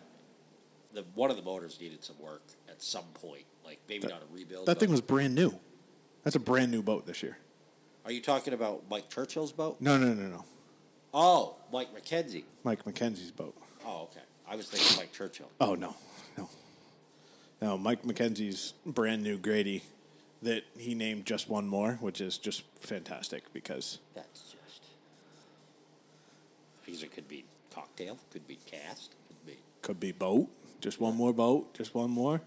The 0.92 1.04
one 1.14 1.30
of 1.30 1.36
the 1.36 1.42
motors 1.42 1.78
needed 1.80 2.02
some 2.04 2.16
work 2.20 2.42
at 2.68 2.82
some 2.82 3.04
point. 3.14 3.44
Like 3.64 3.78
maybe 3.88 4.08
not 4.08 4.22
a 4.22 4.34
rebuild. 4.34 4.66
That 4.66 4.78
thing 4.80 4.90
was 4.90 5.00
brand 5.00 5.34
new. 5.34 5.58
That's 6.24 6.36
a 6.36 6.40
brand 6.40 6.70
new 6.72 6.82
boat 6.82 7.06
this 7.06 7.22
year. 7.22 7.38
Are 8.04 8.12
you 8.12 8.20
talking 8.20 8.52
about 8.54 8.82
Mike 8.90 9.08
Churchill's 9.08 9.52
boat? 9.52 9.76
No, 9.80 9.96
no, 9.96 10.12
no, 10.12 10.26
no. 10.28 10.44
Oh, 11.12 11.56
Mike 11.72 11.88
McKenzie. 11.94 12.44
Mike 12.64 12.84
McKenzie's 12.84 13.30
boat. 13.30 13.54
Oh, 13.84 14.02
okay. 14.04 14.20
I 14.48 14.56
was 14.56 14.68
thinking 14.68 14.96
Mike 14.96 15.12
Churchill. 15.12 15.48
Oh 15.60 15.74
no, 15.74 15.94
no, 16.36 16.48
no. 17.60 17.78
Mike 17.78 18.02
McKenzie's 18.02 18.74
brand 18.84 19.22
new 19.22 19.38
Grady 19.38 19.82
that 20.42 20.64
he 20.76 20.94
named 20.94 21.26
just 21.26 21.48
one 21.48 21.66
more, 21.68 21.92
which 22.00 22.20
is 22.20 22.36
just 22.38 22.62
fantastic 22.80 23.52
because 23.52 23.98
That's 24.14 24.40
just. 24.42 24.82
Because 26.84 27.02
it 27.02 27.12
could 27.12 27.28
be 27.28 27.44
cocktail, 27.72 28.18
could 28.32 28.46
be 28.48 28.58
cast, 28.66 29.12
could 29.28 29.46
be. 29.46 29.58
could 29.82 30.00
be 30.00 30.10
boat, 30.12 30.48
just 30.80 31.00
one 31.00 31.16
more 31.16 31.32
boat, 31.32 31.72
just 31.74 31.94
one 31.94 32.10
more, 32.10 32.40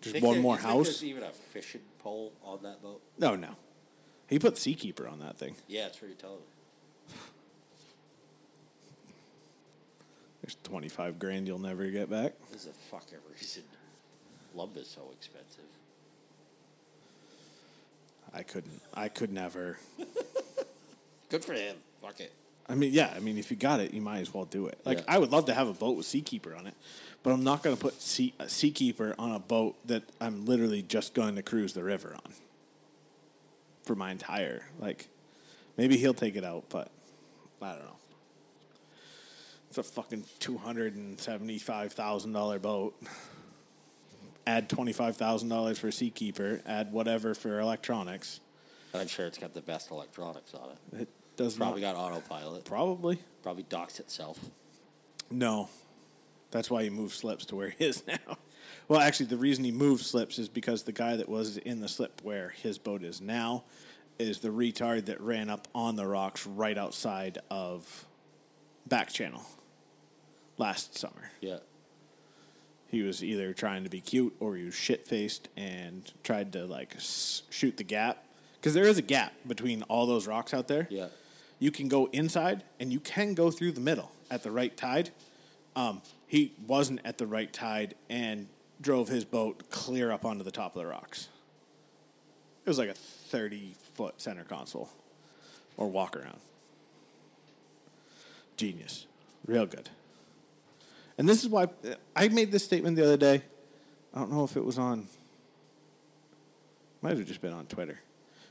just 0.00 0.12
Think 0.14 0.24
one 0.24 0.34
there- 0.34 0.42
more 0.42 0.54
you 0.56 0.60
think 0.62 0.72
house. 0.72 0.86
There's 0.86 1.04
even 1.04 1.22
a 1.24 1.30
fishing 1.32 1.80
pole 1.98 2.32
on 2.44 2.62
that 2.62 2.80
boat. 2.82 3.00
No, 3.18 3.34
no. 3.34 3.56
He 4.32 4.38
put 4.38 4.56
Seakeeper 4.56 5.06
on 5.06 5.18
that 5.18 5.36
thing. 5.36 5.54
Yeah, 5.68 5.82
that's 5.82 6.00
what 6.00 6.08
you're. 6.08 6.30
There's 10.40 10.56
25 10.64 11.18
grand 11.18 11.46
you'll 11.46 11.58
never 11.58 11.86
get 11.88 12.08
back. 12.08 12.32
This 12.50 12.62
is 12.62 12.68
a 12.68 12.72
fucking 12.90 13.18
reason 13.30 13.62
lumber's 14.54 14.88
so 14.88 15.02
expensive. 15.12 15.64
I 18.32 18.42
couldn't. 18.42 18.80
I 18.94 19.08
could 19.08 19.30
never. 19.30 19.76
Good 21.28 21.44
for 21.44 21.52
him. 21.52 21.76
Fuck 22.00 22.20
it. 22.20 22.32
I 22.70 22.74
mean, 22.74 22.94
yeah. 22.94 23.12
I 23.14 23.20
mean, 23.20 23.36
if 23.36 23.50
you 23.50 23.58
got 23.58 23.80
it, 23.80 23.92
you 23.92 24.00
might 24.00 24.20
as 24.20 24.32
well 24.32 24.46
do 24.46 24.66
it. 24.66 24.78
Like, 24.86 24.98
Yeah. 24.98 25.04
I 25.08 25.18
would 25.18 25.30
love 25.30 25.44
to 25.46 25.54
have 25.54 25.68
a 25.68 25.74
boat 25.74 25.98
with 25.98 26.06
Seakeeper 26.06 26.54
on 26.56 26.66
it, 26.66 26.74
but 27.22 27.32
I'm 27.32 27.44
not 27.44 27.62
going 27.62 27.76
to 27.76 27.82
put 27.82 28.00
sea, 28.00 28.32
a 28.38 28.48
Seakeeper 28.48 29.14
on 29.18 29.32
a 29.32 29.38
boat 29.38 29.76
that 29.88 30.04
I'm 30.22 30.46
literally 30.46 30.80
just 30.80 31.12
going 31.12 31.34
to 31.36 31.42
cruise 31.42 31.74
the 31.74 31.84
river 31.84 32.14
on 32.14 32.32
for 33.84 33.94
my 33.94 34.10
entire. 34.10 34.64
Like, 34.78 35.08
maybe 35.76 35.96
he'll 35.96 36.14
take 36.14 36.36
it 36.36 36.44
out, 36.44 36.64
but 36.68 36.90
I 37.60 37.70
don't 37.72 37.84
know. 37.84 37.96
It's 39.68 39.78
a 39.78 39.82
fucking 39.82 40.24
two 40.38 40.58
hundred 40.58 40.96
and 40.96 41.18
seventy-five 41.18 41.92
thousand 41.94 42.32
dollar 42.32 42.58
boat. 42.58 42.94
Add 44.46 44.68
twenty-five 44.68 45.16
thousand 45.16 45.48
dollars 45.48 45.78
for 45.78 45.90
Seakeeper. 45.90 46.60
Add 46.66 46.92
whatever 46.92 47.34
for 47.34 47.58
electronics. 47.58 48.40
I'm 48.94 49.08
sure 49.08 49.24
it's 49.26 49.38
got 49.38 49.54
the 49.54 49.62
best 49.62 49.90
electronics 49.90 50.52
on 50.52 50.68
it. 50.92 51.02
It 51.02 51.08
does 51.36 51.56
Probably 51.56 51.80
not. 51.80 51.94
got 51.94 52.00
autopilot. 52.12 52.64
Probably. 52.66 53.18
Probably 53.42 53.62
docks 53.62 53.98
itself. 53.98 54.38
No. 55.30 55.70
That's 56.50 56.70
why 56.70 56.82
he 56.82 56.90
moved 56.90 57.14
slips 57.14 57.46
to 57.46 57.56
where 57.56 57.70
he 57.70 57.82
is 57.86 58.06
now. 58.06 58.36
Well, 58.88 59.00
actually, 59.00 59.26
the 59.26 59.36
reason 59.36 59.64
he 59.64 59.72
moved 59.72 60.04
slips 60.04 60.38
is 60.38 60.48
because 60.48 60.82
the 60.82 60.92
guy 60.92 61.16
that 61.16 61.28
was 61.28 61.56
in 61.56 61.80
the 61.80 61.88
slip 61.88 62.20
where 62.22 62.50
his 62.50 62.78
boat 62.78 63.02
is 63.02 63.20
now 63.20 63.64
is 64.18 64.40
the 64.40 64.48
retard 64.50 65.06
that 65.06 65.20
ran 65.20 65.48
up 65.48 65.68
on 65.74 65.96
the 65.96 66.06
rocks 66.06 66.46
right 66.46 66.76
outside 66.76 67.38
of 67.50 68.04
back 68.86 69.08
channel 69.10 69.42
last 70.58 70.96
summer. 70.98 71.30
Yeah. 71.40 71.58
He 72.88 73.02
was 73.02 73.24
either 73.24 73.52
trying 73.54 73.84
to 73.84 73.90
be 73.90 74.00
cute 74.00 74.34
or 74.38 74.54
he 74.56 74.64
was 74.64 74.74
shit 74.74 75.06
faced 75.08 75.48
and 75.56 76.10
tried 76.22 76.52
to 76.52 76.66
like 76.66 76.94
s- 76.96 77.42
shoot 77.48 77.78
the 77.78 77.84
gap 77.84 78.24
because 78.60 78.74
there 78.74 78.84
is 78.84 78.98
a 78.98 79.02
gap 79.02 79.32
between 79.46 79.82
all 79.84 80.06
those 80.06 80.26
rocks 80.26 80.52
out 80.52 80.68
there. 80.68 80.86
Yeah. 80.90 81.06
You 81.58 81.70
can 81.70 81.88
go 81.88 82.06
inside 82.12 82.64
and 82.78 82.92
you 82.92 83.00
can 83.00 83.34
go 83.34 83.50
through 83.50 83.72
the 83.72 83.80
middle 83.80 84.10
at 84.30 84.42
the 84.42 84.50
right 84.50 84.76
tide. 84.76 85.10
Um, 85.74 86.02
he 86.26 86.52
wasn't 86.66 87.00
at 87.04 87.16
the 87.16 87.26
right 87.26 87.50
tide 87.50 87.94
and 88.10 88.48
drove 88.82 89.08
his 89.08 89.24
boat 89.24 89.70
clear 89.70 90.10
up 90.10 90.24
onto 90.24 90.44
the 90.44 90.50
top 90.50 90.76
of 90.76 90.82
the 90.82 90.86
rocks. 90.86 91.28
It 92.64 92.68
was 92.68 92.78
like 92.78 92.88
a 92.88 92.94
30 92.94 93.74
foot 93.94 94.20
center 94.20 94.44
console 94.44 94.90
or 95.76 95.88
walk 95.88 96.16
around. 96.16 96.38
Genius. 98.56 99.06
Real 99.46 99.66
good. 99.66 99.88
And 101.18 101.28
this 101.28 101.42
is 101.42 101.48
why 101.48 101.68
I 102.14 102.28
made 102.28 102.52
this 102.52 102.64
statement 102.64 102.96
the 102.96 103.04
other 103.04 103.16
day. 103.16 103.42
I 104.14 104.18
don't 104.18 104.32
know 104.32 104.44
if 104.44 104.56
it 104.56 104.64
was 104.64 104.78
on, 104.78 105.08
might 107.00 107.16
have 107.16 107.26
just 107.26 107.40
been 107.40 107.52
on 107.52 107.66
Twitter. 107.66 108.00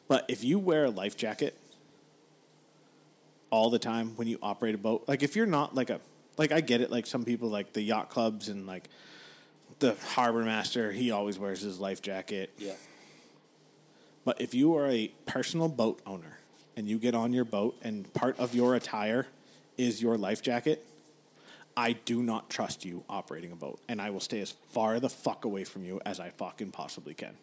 But 0.07 0.25
if 0.27 0.43
you 0.43 0.59
wear 0.59 0.85
a 0.85 0.89
life 0.89 1.15
jacket 1.15 1.55
all 3.49 3.69
the 3.69 3.79
time 3.79 4.15
when 4.15 4.27
you 4.27 4.37
operate 4.41 4.75
a 4.75 4.77
boat, 4.77 5.05
like 5.07 5.23
if 5.23 5.35
you're 5.35 5.45
not 5.45 5.75
like 5.75 5.89
a, 5.89 6.01
like 6.37 6.51
I 6.51 6.61
get 6.61 6.81
it, 6.81 6.91
like 6.91 7.05
some 7.05 7.23
people 7.23 7.49
like 7.49 7.73
the 7.73 7.81
yacht 7.81 8.09
clubs 8.09 8.49
and 8.49 8.65
like 8.65 8.89
the 9.81 9.95
harbor 10.13 10.45
master, 10.45 10.91
he 10.91 11.11
always 11.11 11.37
wears 11.37 11.61
his 11.61 11.79
life 11.79 12.01
jacket. 12.01 12.51
Yeah. 12.57 12.73
But 14.23 14.39
if 14.39 14.53
you 14.53 14.77
are 14.77 14.87
a 14.87 15.11
personal 15.25 15.67
boat 15.67 16.01
owner 16.05 16.39
and 16.77 16.87
you 16.87 16.97
get 16.97 17.15
on 17.15 17.33
your 17.33 17.43
boat 17.43 17.75
and 17.81 18.11
part 18.13 18.39
of 18.39 18.55
your 18.55 18.75
attire 18.75 19.27
is 19.77 20.01
your 20.01 20.17
life 20.17 20.41
jacket, 20.41 20.85
I 21.75 21.93
do 21.93 22.21
not 22.21 22.49
trust 22.49 22.85
you 22.85 23.03
operating 23.09 23.51
a 23.51 23.55
boat. 23.55 23.79
And 23.89 24.01
I 24.01 24.11
will 24.11 24.19
stay 24.19 24.39
as 24.39 24.51
far 24.69 24.99
the 24.99 25.09
fuck 25.09 25.43
away 25.43 25.63
from 25.63 25.83
you 25.83 25.99
as 26.05 26.19
I 26.19 26.29
fucking 26.29 26.71
possibly 26.71 27.15
can. 27.15 27.35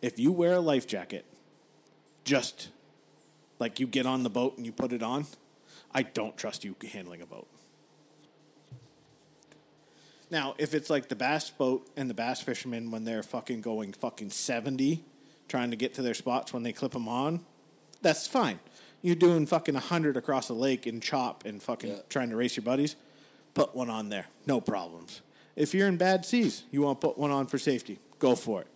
If 0.00 0.18
you 0.18 0.32
wear 0.32 0.54
a 0.54 0.60
life 0.60 0.86
jacket, 0.86 1.26
just 2.24 2.68
like 3.58 3.80
you 3.80 3.86
get 3.86 4.06
on 4.06 4.22
the 4.22 4.30
boat 4.30 4.56
and 4.56 4.64
you 4.64 4.72
put 4.72 4.92
it 4.92 5.02
on, 5.02 5.26
I 5.92 6.02
don't 6.02 6.36
trust 6.36 6.64
you 6.64 6.76
handling 6.92 7.20
a 7.20 7.26
boat. 7.26 7.48
Now, 10.30 10.54
if 10.58 10.74
it's 10.74 10.90
like 10.90 11.08
the 11.08 11.16
bass 11.16 11.50
boat 11.50 11.88
and 11.96 12.08
the 12.08 12.14
bass 12.14 12.40
fishermen 12.40 12.90
when 12.90 13.04
they're 13.04 13.22
fucking 13.22 13.62
going 13.62 13.92
fucking 13.92 14.30
70 14.30 15.02
trying 15.48 15.70
to 15.70 15.76
get 15.76 15.94
to 15.94 16.02
their 16.02 16.14
spots 16.14 16.52
when 16.52 16.62
they 16.62 16.72
clip 16.72 16.92
them 16.92 17.08
on, 17.08 17.44
that's 18.00 18.26
fine. 18.28 18.60
You're 19.02 19.16
doing 19.16 19.46
fucking 19.46 19.74
100 19.74 20.16
across 20.16 20.46
the 20.46 20.54
lake 20.54 20.86
in 20.86 21.00
chop 21.00 21.44
and 21.44 21.60
fucking 21.62 21.90
Yeah. 21.90 21.98
trying 22.08 22.30
to 22.30 22.36
race 22.36 22.56
your 22.56 22.62
buddies, 22.62 22.94
put 23.54 23.74
one 23.74 23.90
on 23.90 24.10
there. 24.10 24.26
No 24.46 24.60
problems. 24.60 25.22
If 25.56 25.74
you're 25.74 25.88
in 25.88 25.96
bad 25.96 26.24
seas, 26.24 26.62
you 26.70 26.82
want 26.82 27.00
to 27.00 27.08
put 27.08 27.18
one 27.18 27.32
on 27.32 27.48
for 27.48 27.58
safety, 27.58 27.98
go 28.20 28.36
for 28.36 28.60
it. 28.60 28.68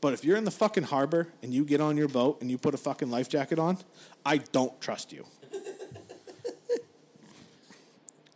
But 0.00 0.14
if 0.14 0.24
you're 0.24 0.36
in 0.36 0.44
the 0.44 0.50
fucking 0.50 0.84
harbor 0.84 1.28
and 1.42 1.52
you 1.52 1.64
get 1.64 1.80
on 1.80 1.96
your 1.96 2.08
boat 2.08 2.40
and 2.40 2.50
you 2.50 2.58
put 2.58 2.74
a 2.74 2.78
fucking 2.78 3.10
life 3.10 3.28
jacket 3.28 3.58
on, 3.58 3.78
I 4.24 4.38
don't 4.38 4.80
trust 4.80 5.12
you. 5.12 5.26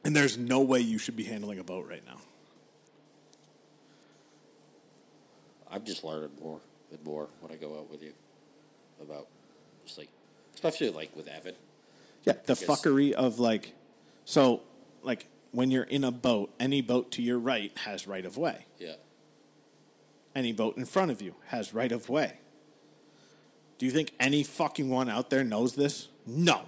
and 0.04 0.14
there's 0.14 0.36
no 0.36 0.60
way 0.60 0.80
you 0.80 0.98
should 0.98 1.16
be 1.16 1.24
handling 1.24 1.58
a 1.58 1.64
boat 1.64 1.86
right 1.88 2.04
now. 2.06 2.18
I'm 5.76 5.84
just 5.84 6.02
learning 6.04 6.30
more 6.42 6.60
and 6.90 7.04
more 7.04 7.28
when 7.40 7.52
I 7.52 7.56
go 7.56 7.78
out 7.78 7.90
with 7.90 8.02
you 8.02 8.12
about 9.00 9.26
just 9.84 9.98
like, 9.98 10.08
especially 10.54 10.90
like 10.90 11.14
with 11.14 11.28
Evan. 11.28 11.54
Yeah, 12.24 12.32
the 12.32 12.54
Because- 12.54 12.62
fuckery 12.62 13.12
of 13.12 13.38
like, 13.38 13.74
so 14.24 14.62
like 15.02 15.26
when 15.52 15.70
you're 15.70 15.84
in 15.84 16.02
a 16.02 16.10
boat, 16.10 16.50
any 16.58 16.80
boat 16.80 17.10
to 17.12 17.22
your 17.22 17.38
right 17.38 17.76
has 17.78 18.06
right 18.06 18.24
of 18.24 18.36
way. 18.36 18.66
Yeah. 18.78 18.94
Any 20.34 20.52
boat 20.52 20.76
in 20.76 20.84
front 20.84 21.10
of 21.10 21.22
you 21.22 21.34
has 21.48 21.72
right 21.72 21.92
of 21.92 22.08
way. 22.08 22.38
Do 23.78 23.84
you 23.86 23.92
think 23.92 24.12
any 24.18 24.42
fucking 24.42 24.88
one 24.88 25.08
out 25.10 25.28
there 25.30 25.44
knows 25.44 25.74
this? 25.74 26.08
No. 26.26 26.62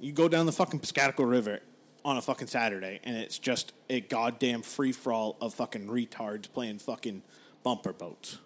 You 0.00 0.12
go 0.12 0.28
down 0.28 0.46
the 0.46 0.52
fucking 0.52 0.80
Piscataqua 0.80 1.28
River 1.28 1.60
on 2.08 2.16
a 2.16 2.22
fucking 2.22 2.46
Saturday, 2.46 3.00
and 3.04 3.16
it's 3.18 3.38
just 3.38 3.74
a 3.90 4.00
goddamn 4.00 4.62
free 4.62 4.92
for 4.92 5.12
all 5.12 5.36
of 5.42 5.52
fucking 5.52 5.86
retards 5.88 6.50
playing 6.50 6.78
fucking 6.78 7.22
bumper 7.62 7.92
boats. 7.92 8.38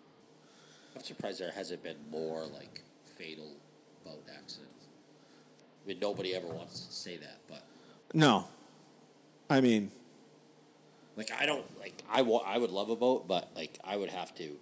I'm 0.96 1.02
surprised 1.02 1.40
there 1.40 1.52
hasn't 1.52 1.82
been 1.84 1.96
more 2.10 2.44
like 2.46 2.82
fatal 3.16 3.52
boat 4.04 4.24
accidents. 4.36 4.86
I 5.84 5.88
mean, 5.88 5.98
nobody 6.00 6.34
ever 6.34 6.48
wants 6.48 6.80
to 6.86 6.92
say 6.92 7.16
that, 7.18 7.38
but 7.48 7.62
No. 8.12 8.48
I 9.48 9.60
mean, 9.60 9.92
like 11.16 11.30
I 11.38 11.46
don't 11.46 11.64
like 11.78 12.02
I 12.10 12.22
wa- 12.22 12.42
I 12.44 12.58
would 12.58 12.70
love 12.70 12.90
a 12.90 12.96
boat, 12.96 13.28
but 13.28 13.48
like 13.54 13.78
I 13.84 13.96
would 13.96 14.10
have 14.10 14.34
to. 14.36 14.56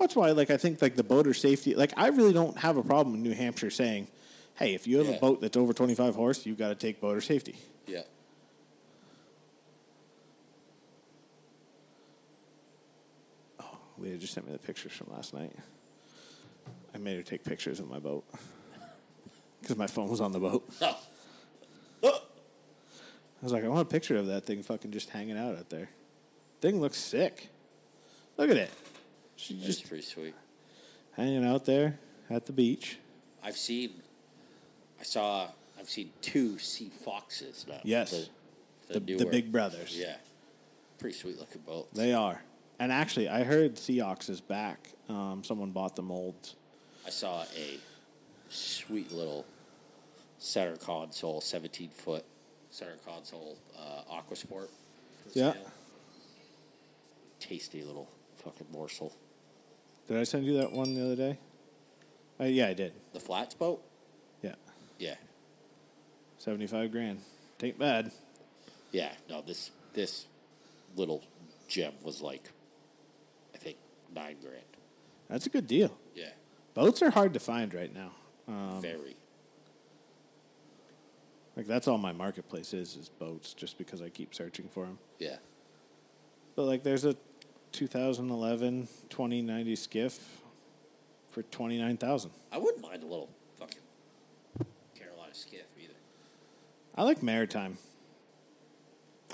That's 0.00 0.16
why, 0.16 0.30
like, 0.32 0.50
I 0.50 0.56
think 0.56 0.82
like 0.82 0.96
the 0.96 1.04
boater 1.04 1.32
safety. 1.34 1.74
Like, 1.74 1.92
I 1.96 2.08
really 2.08 2.32
don't 2.32 2.58
have 2.58 2.76
a 2.76 2.82
problem 2.82 3.14
in 3.14 3.22
New 3.22 3.34
Hampshire 3.34 3.70
saying, 3.70 4.08
"Hey, 4.54 4.74
if 4.74 4.86
you 4.86 4.98
have 4.98 5.06
Yeah. 5.08 5.14
a 5.14 5.20
boat 5.20 5.40
that's 5.42 5.56
over 5.56 5.72
twenty 5.74 5.94
five 5.94 6.14
horse, 6.16 6.44
you've 6.46 6.58
got 6.58 6.68
to 6.68 6.74
take 6.74 7.00
boater 7.00 7.20
safety." 7.20 7.56
Yeah. 7.86 8.02
Oh, 13.60 13.78
Leah 13.98 14.16
just 14.18 14.34
sent 14.34 14.46
me 14.46 14.52
the 14.52 14.58
pictures 14.58 14.92
from 14.92 15.12
last 15.12 15.34
night. 15.34 15.54
I 16.94 16.98
made 16.98 17.16
her 17.16 17.22
take 17.22 17.44
pictures 17.44 17.80
of 17.80 17.88
my 17.88 17.98
boat 17.98 18.24
because 19.60 19.76
my 19.76 19.86
phone 19.86 20.08
was 20.08 20.20
on 20.20 20.32
the 20.32 20.40
boat. 20.40 20.68
I 23.42 23.44
was 23.44 23.52
like, 23.54 23.64
I 23.64 23.68
want 23.68 23.80
a 23.80 23.90
picture 23.90 24.18
of 24.18 24.26
that 24.26 24.44
thing 24.44 24.62
fucking 24.62 24.90
just 24.90 25.08
hanging 25.08 25.38
out 25.38 25.56
out 25.56 25.70
there. 25.70 25.88
Thing 26.60 26.78
looks 26.78 26.98
sick. 26.98 27.48
Look 28.36 28.50
at 28.50 28.56
it. 28.58 28.70
She 29.36 29.54
That's 29.54 29.66
just 29.66 29.88
pretty 29.88 30.02
sweet. 30.02 30.34
hanging 31.16 31.46
out 31.46 31.64
there 31.64 31.98
at 32.28 32.44
the 32.44 32.52
beach. 32.52 32.98
I've 33.42 33.56
seen. 33.56 34.02
I 35.00 35.04
saw. 35.04 35.48
I've 35.80 35.88
seen 35.88 36.10
two 36.20 36.58
sea 36.58 36.90
foxes 37.04 37.64
now. 37.68 37.80
Yes. 37.84 38.28
The, 38.88 38.94
The, 38.94 39.00
the, 39.00 39.16
the 39.24 39.26
big 39.26 39.50
brothers. 39.50 39.96
Yeah. 39.98 40.16
Pretty 40.98 41.16
sweet 41.16 41.38
looking 41.38 41.62
boats. 41.62 41.96
They 41.96 42.12
are. 42.12 42.42
And 42.78 42.92
actually, 42.92 43.28
I 43.28 43.44
heard 43.44 43.76
Seahawks 43.76 44.28
is 44.28 44.40
back. 44.40 44.90
Um, 45.08 45.42
someone 45.44 45.70
bought 45.70 45.96
the 45.96 46.02
molds. 46.02 46.56
I 47.06 47.10
saw 47.10 47.42
a 47.56 47.78
sweet 48.50 49.10
little 49.12 49.46
center 50.38 50.76
console, 50.76 51.40
17 51.40 51.88
foot 51.90 52.24
center 52.70 52.96
console 53.06 53.56
uh, 53.78 54.02
aqua 54.12 54.36
sport. 54.36 54.70
for 55.32 55.38
Yeah. 55.38 55.52
sale. 55.54 55.70
Tasty 57.38 57.82
little 57.82 58.08
fucking 58.44 58.66
morsel. 58.72 59.12
Did 60.08 60.18
I 60.18 60.24
send 60.24 60.44
you 60.44 60.54
that 60.58 60.72
one 60.72 60.94
the 60.94 61.04
other 61.04 61.16
day? 61.16 61.38
Uh, 62.38 62.44
yeah, 62.44 62.68
I 62.68 62.74
did. 62.74 62.92
The 63.12 63.20
flats 63.20 63.54
boat? 63.54 63.82
Yeah. 64.42 64.54
Yeah. 64.98 65.14
75 66.40 66.90
grand. 66.90 67.20
Tain't 67.58 67.78
bad. 67.78 68.10
Yeah. 68.92 69.12
No, 69.28 69.42
this 69.42 69.70
this 69.92 70.26
little 70.96 71.22
gem 71.68 71.92
was 72.02 72.20
like, 72.22 72.50
I 73.54 73.58
think, 73.58 73.76
nine 74.14 74.36
grand. 74.40 74.64
That's 75.28 75.46
a 75.46 75.50
good 75.50 75.66
deal. 75.66 75.96
Yeah. 76.14 76.30
Boats 76.74 77.02
are 77.02 77.10
hard 77.10 77.34
to 77.34 77.40
find 77.40 77.72
right 77.74 77.94
now. 77.94 78.12
Um, 78.48 78.80
Very. 78.80 79.16
like, 81.56 81.66
that's 81.66 81.86
all 81.86 81.98
my 81.98 82.12
marketplace 82.12 82.72
is, 82.74 82.96
is 82.96 83.08
boats, 83.08 83.54
just 83.54 83.78
because 83.78 84.00
I 84.02 84.08
keep 84.08 84.34
searching 84.34 84.68
for 84.68 84.86
them. 84.86 84.98
Yeah. 85.18 85.36
But, 86.56 86.64
like, 86.64 86.82
there's 86.82 87.04
a 87.04 87.14
2011 87.72 88.88
2090 89.10 89.76
skiff 89.76 90.40
for 91.30 91.42
29000 91.42 92.30
I 92.50 92.58
wouldn't 92.58 92.82
mind 92.82 93.04
a 93.04 93.06
little 93.06 93.28
fucking 93.58 93.78
Carolina 94.98 95.32
skiff 95.34 95.66
either. 95.80 95.92
I 97.00 97.02
like 97.02 97.22
Maritime. 97.22 97.78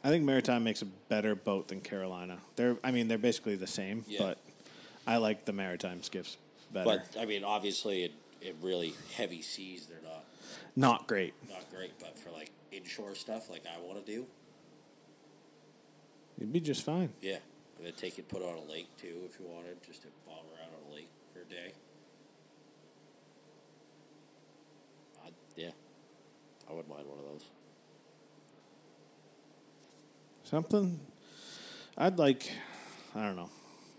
I 0.04 0.10
think 0.10 0.22
Maritime 0.24 0.62
makes 0.62 0.82
a 0.82 0.84
better 0.84 1.34
boat 1.34 1.66
than 1.66 1.80
Carolina. 1.80 2.38
They're, 2.54 2.76
I 2.84 2.92
mean, 2.92 3.08
they're 3.08 3.18
basically 3.18 3.56
the 3.56 3.66
same, 3.66 4.04
Yeah. 4.06 4.20
but 4.20 4.38
I 5.04 5.16
like 5.16 5.46
the 5.46 5.52
Maritime 5.52 6.04
skiffs 6.04 6.36
better. 6.72 6.84
But 7.12 7.20
I 7.20 7.24
mean, 7.26 7.42
obviously, 7.42 8.04
in, 8.04 8.10
in 8.40 8.54
really 8.62 8.94
heavy 9.16 9.42
seas, 9.42 9.86
they're 9.86 9.98
not 10.08 10.24
Not 10.76 11.08
great. 11.08 11.34
not 11.50 11.68
great. 11.74 11.90
But 11.98 12.16
for 12.16 12.30
like 12.30 12.52
inshore 12.70 13.16
stuff, 13.16 13.50
like 13.50 13.64
I 13.66 13.80
want 13.84 14.06
to 14.06 14.12
do, 14.12 14.26
You'd 16.38 16.52
be 16.52 16.60
just 16.60 16.84
fine. 16.84 17.14
yeah, 17.20 17.38
and 17.78 17.84
then 17.86 17.94
take 17.94 18.16
it, 18.20 18.28
put 18.28 18.42
it 18.42 18.44
on 18.44 18.58
a 18.58 18.70
lake 18.70 18.86
too, 18.96 19.22
if 19.28 19.40
you 19.40 19.46
wanted, 19.52 19.82
just 19.82 20.02
to 20.02 20.08
bomb 20.24 20.36
around 20.54 20.70
on 20.70 20.92
a 20.92 20.94
lake 20.94 21.08
for 21.32 21.40
a 21.40 21.44
day. 21.46 21.72
I'd, 25.26 25.32
yeah, 25.56 25.70
I 26.70 26.72
wouldn't 26.72 26.88
mind 26.94 27.08
one 27.08 27.18
of 27.18 27.24
those. 27.24 27.42
Something 30.46 31.00
I'd 31.98 32.18
like, 32.18 32.52
I 33.16 33.22
don't 33.26 33.34
know. 33.34 33.50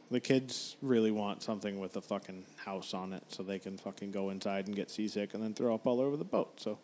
The 0.09 0.21
kids 0.21 0.77
really 0.81 1.11
want 1.11 1.43
something 1.43 1.77
with 1.77 1.97
a 1.97 2.01
fucking 2.01 2.45
house 2.63 2.93
on 2.93 3.11
it 3.11 3.23
so 3.27 3.43
they 3.43 3.59
can 3.59 3.77
fucking 3.77 4.11
go 4.11 4.29
inside 4.29 4.67
and 4.67 4.75
get 4.75 4.89
seasick 4.89 5.33
and 5.33 5.43
then 5.43 5.53
throw 5.53 5.75
up 5.75 5.85
all 5.85 5.99
over 5.99 6.15
the 6.15 6.23
boat. 6.23 6.61
So, 6.61 6.79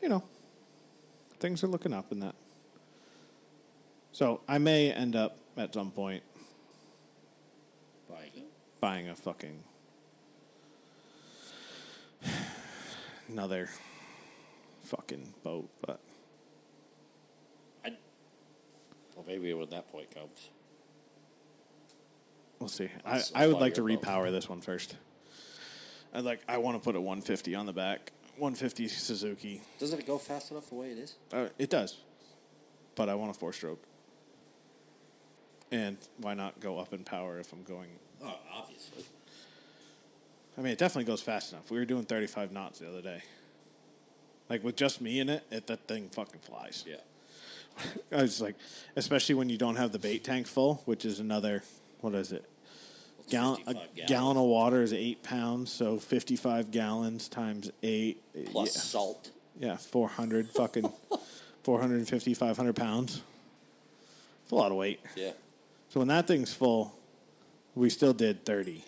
you 0.00 0.08
know, 0.08 0.24
things 1.38 1.62
are 1.62 1.66
looking 1.66 1.92
up 1.92 2.10
in 2.10 2.20
that. 2.20 2.34
So 4.12 4.40
I 4.48 4.56
may 4.56 4.90
end 4.90 5.14
up 5.14 5.36
at 5.58 5.74
some 5.74 5.90
point 5.90 6.22
Buying 8.08 8.30
buying 8.80 9.08
a 9.08 9.14
fucking 9.14 9.62
another 13.28 13.68
fucking 14.82 15.34
boat, 15.44 15.68
but 15.86 16.00
I. 17.84 17.90
Well, 19.20 19.26
maybe 19.36 19.52
when 19.52 19.68
that 19.70 19.90
point 19.92 20.10
comes. 20.14 20.48
We'll 22.58 22.68
see. 22.68 22.88
I, 23.04 23.14
Let's- 23.14 23.32
I 23.34 23.46
would 23.46 23.58
like 23.58 23.74
to 23.74 23.82
buy 23.82 23.90
your 23.90 23.98
boat. 23.98 24.06
repower 24.06 24.30
this 24.30 24.48
one 24.48 24.60
first. 24.62 24.96
I'd 26.14 26.24
like. 26.24 26.40
I 26.48 26.56
want 26.58 26.76
to 26.80 26.84
put 26.84 26.96
a 26.96 27.00
150 27.00 27.54
on 27.54 27.66
the 27.66 27.72
back. 27.72 28.12
150 28.38 28.88
Suzuki. 28.88 29.60
Doesn't 29.78 29.98
it 30.00 30.06
go 30.06 30.16
fast 30.18 30.50
enough 30.50 30.68
the 30.70 30.74
way 30.74 30.90
it 30.92 30.98
is? 30.98 31.14
Uh, 31.32 31.48
it 31.58 31.68
does, 31.68 31.98
but 32.94 33.08
I 33.10 33.14
want 33.14 33.30
a 33.30 33.38
four 33.38 33.52
stroke. 33.52 33.82
And 35.70 35.98
why 36.18 36.34
not 36.34 36.58
go 36.58 36.78
up 36.78 36.92
in 36.94 37.04
power 37.04 37.38
if 37.38 37.52
I'm 37.52 37.62
going? 37.62 37.90
Oh, 38.24 38.34
obviously. 38.52 39.04
I 40.56 40.62
mean, 40.62 40.72
it 40.72 40.78
definitely 40.78 41.04
goes 41.04 41.20
fast 41.22 41.52
enough. 41.52 41.70
We 41.70 41.78
were 41.78 41.84
doing 41.84 42.04
35 42.04 42.50
knots 42.52 42.78
the 42.80 42.88
other 42.88 43.02
day. 43.02 43.22
Like 44.48 44.64
with 44.64 44.76
just 44.76 45.00
me 45.00 45.20
in 45.20 45.28
it, 45.28 45.44
it 45.50 45.66
that 45.68 45.86
thing 45.86 46.08
fucking 46.08 46.40
flies. 46.40 46.84
Yeah. 46.88 46.96
I 48.12 48.22
was 48.22 48.40
like, 48.40 48.56
especially 48.96 49.34
when 49.34 49.48
you 49.48 49.56
don't 49.58 49.76
have 49.76 49.92
the 49.92 49.98
bait 49.98 50.24
tank 50.24 50.46
full, 50.46 50.82
which 50.84 51.04
is 51.04 51.20
another. 51.20 51.62
What 52.00 52.14
is 52.14 52.32
it? 52.32 52.44
Gallon, 53.28 53.60
a 53.66 53.74
55 53.74 54.06
gallon 54.06 54.36
of 54.36 54.44
water 54.44 54.82
is 54.82 54.92
eight 54.92 55.22
pounds, 55.22 55.70
so 55.70 55.98
fifty-five 55.98 56.70
gallons 56.70 57.28
times 57.28 57.70
eight. 57.82 58.20
plus 58.46 58.74
yeah, 58.74 58.80
salt. 58.82 59.30
yeah, 59.58 59.76
four 59.76 60.08
hundred 60.08 60.50
fucking, 60.50 60.90
450, 61.62 62.34
500 62.34 62.74
pounds. 62.74 63.22
It's 64.42 64.52
a 64.52 64.54
lot 64.56 64.72
of 64.72 64.78
weight. 64.78 65.00
Yeah. 65.14 65.32
So 65.90 66.00
when 66.00 66.08
that 66.08 66.26
thing's 66.26 66.52
full, 66.52 66.98
we 67.76 67.88
still 67.88 68.12
did 68.12 68.44
thirty, 68.44 68.84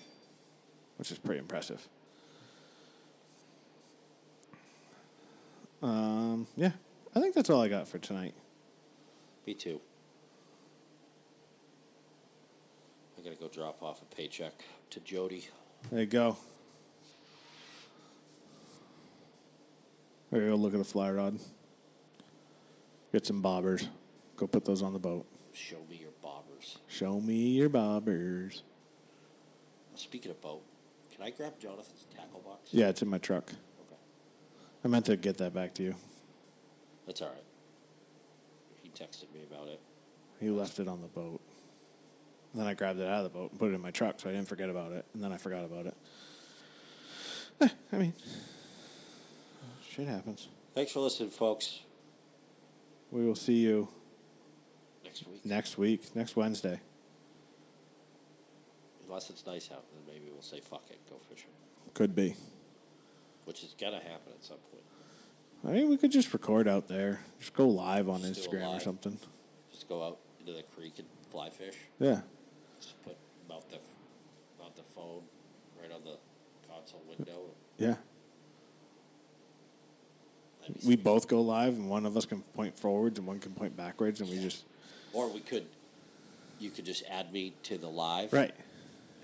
which 0.97 1.13
is 1.13 1.19
pretty 1.19 1.39
impressive. 1.39 1.87
Um, 5.83 6.47
yeah, 6.57 6.73
I 7.15 7.21
think 7.21 7.35
that's 7.35 7.51
all 7.51 7.61
I 7.61 7.69
got 7.69 7.87
for 7.89 7.99
tonight. 7.99 8.35
Me 9.47 9.55
too. 9.55 9.81
I 13.19 13.23
gotta 13.23 13.37
go 13.37 13.49
drop 13.49 13.83
off 13.83 14.03
a 14.03 14.15
paycheck 14.15 14.53
to 14.91 15.01
Jody. 15.01 15.49
There 15.91 16.01
you 16.01 16.07
go. 16.07 16.37
There 20.31 20.43
you 20.43 20.49
go. 20.51 20.55
Look 20.57 20.75
at 20.75 20.79
the 20.79 20.85
fly 20.85 21.11
rod. 21.11 21.39
Get 23.13 23.27
some 23.27 23.43
bobbers. 23.43 23.89
Go 24.37 24.47
put 24.47 24.65
those 24.65 24.83
on 24.83 24.93
the 24.93 24.99
boat. 24.99 25.27
Show 25.53 25.79
me 25.91 26.01
your 26.01 26.13
bobbers. 26.25 26.79
Show 26.89 27.21
me 27.21 27.49
your 27.51 27.69
bobbers. 27.69 28.63
Speaking 29.95 30.31
of 30.31 30.41
boat, 30.41 30.63
can 31.15 31.23
I 31.23 31.31
grab 31.31 31.61
Jonathan's 31.61 32.07
tackle 32.17 32.41
box? 32.41 32.71
Yeah, 32.73 32.89
it's 32.89 33.03
in 33.03 33.09
my 33.09 33.19
truck. 33.19 33.51
Okay. 33.51 34.01
I 34.85 34.89
meant 34.89 35.07
to 35.07 35.17
get 35.17 35.37
that 35.39 35.53
back 35.53 35.75
to 35.75 35.83
you. 35.83 35.95
That's 37.07 37.21
all 37.21 37.29
right. 37.29 37.45
Texted 38.99 39.33
me 39.35 39.41
about 39.51 39.69
it. 39.69 39.81
He 40.41 40.51
left 40.51 40.79
it 40.79 40.89
on 40.89 41.01
the 41.01 41.09
boat. 41.09 41.41
Then 42.55 42.67
I 42.67 42.75
grabbed 42.75 43.01
it 43.01 43.09
out 43.09 43.25
of 43.25 43.33
the 43.33 43.39
boat 43.39 43.51
and 43.51 43.59
put 43.59 43.71
it 43.71 43.75
in 43.75 43.81
my 43.81 43.91
truck, 43.91 44.21
so 44.21 44.29
I 44.29 44.33
didn't 44.33 44.49
forget 44.49 44.69
about 44.69 44.93
it. 44.93 45.07
And 45.15 45.23
then 45.25 45.33
I 45.33 45.39
forgot 45.39 45.65
about 45.65 45.87
it. 45.87 45.95
Eh, 47.61 47.69
I 47.93 47.97
mean, 47.97 48.13
shit 49.89 50.07
happens. 50.07 50.49
Thanks 50.75 50.93
for 50.93 51.01
listening, 51.01 51.31
folks. 51.31 51.81
We 53.11 53.25
will 53.27 53.35
see 53.37 53.55
you 53.55 53.89
Next 55.05 55.27
week. 55.27 55.45
next 55.47 55.79
week, 55.79 56.17
next 56.17 56.37
Wednesday. 56.37 56.81
Unless 59.07 59.31
it's 59.31 59.47
nice 59.47 59.71
out, 59.71 59.85
then 59.93 60.03
maybe 60.07 60.31
we'll 60.33 60.43
say 60.43 60.61
fuck 60.61 60.85
it, 60.91 60.99
go 61.09 61.17
fishing. 61.29 61.51
Could 61.95 62.15
be. 62.15 62.35
Which 63.45 63.63
is 63.63 63.75
gonna 63.79 63.97
happen 64.01 64.33
at 64.35 64.45
some 64.45 64.57
point. 64.71 64.82
I 65.65 65.71
mean, 65.71 65.89
we 65.89 65.97
could 65.97 66.11
just 66.11 66.33
record 66.33 66.67
out 66.67 66.89
there. 66.89 67.21
Just 67.39 67.55
go 67.55 67.69
live 67.69 68.09
on 68.09 68.21
Just 68.23 68.35
do 68.51 68.57
a 68.57 68.61
Instagram 68.61 68.67
or 68.67 68.73
live. 68.73 68.83
something. 68.83 69.19
Just 69.71 69.89
go 69.89 70.03
out 70.05 70.19
into 70.41 70.53
the 70.53 70.63
creek 70.77 70.95
and 70.99 71.07
fly 71.31 71.51
fish. 71.51 71.77
Yeah. 72.01 72.23
Just 72.81 73.01
put 73.05 73.17
mount 73.49 73.69
the 73.71 73.79
mount 74.59 74.75
the 74.75 74.83
phone 74.83 75.23
right 75.81 75.93
on 75.93 76.03
the 76.05 76.17
console 76.69 77.03
window. 77.09 77.43
Yeah. 77.79 77.95
That'd 80.61 80.75
be 80.75 80.81
We 80.81 80.95
sweet. 80.95 81.05
both 81.05 81.29
go 81.29 81.41
live, 81.41 81.75
and 81.75 81.89
one 81.89 82.07
of 82.07 82.17
us 82.17 82.25
can 82.27 82.43
point 82.55 82.77
forwards 82.79 83.19
and 83.19 83.27
one 83.29 83.39
can 83.39 83.53
point 83.53 83.77
backwards, 83.77 84.21
and 84.21 84.29
we 84.31 84.39
just. 84.41 84.65
Or 85.13 85.29
we 85.29 85.41
could. 85.41 85.67
You 86.59 86.71
could 86.71 86.85
just 86.85 87.03
add 87.11 87.33
me 87.33 87.55
to 87.65 87.77
the 87.79 87.89
live. 87.89 88.33
Right. 88.33 88.55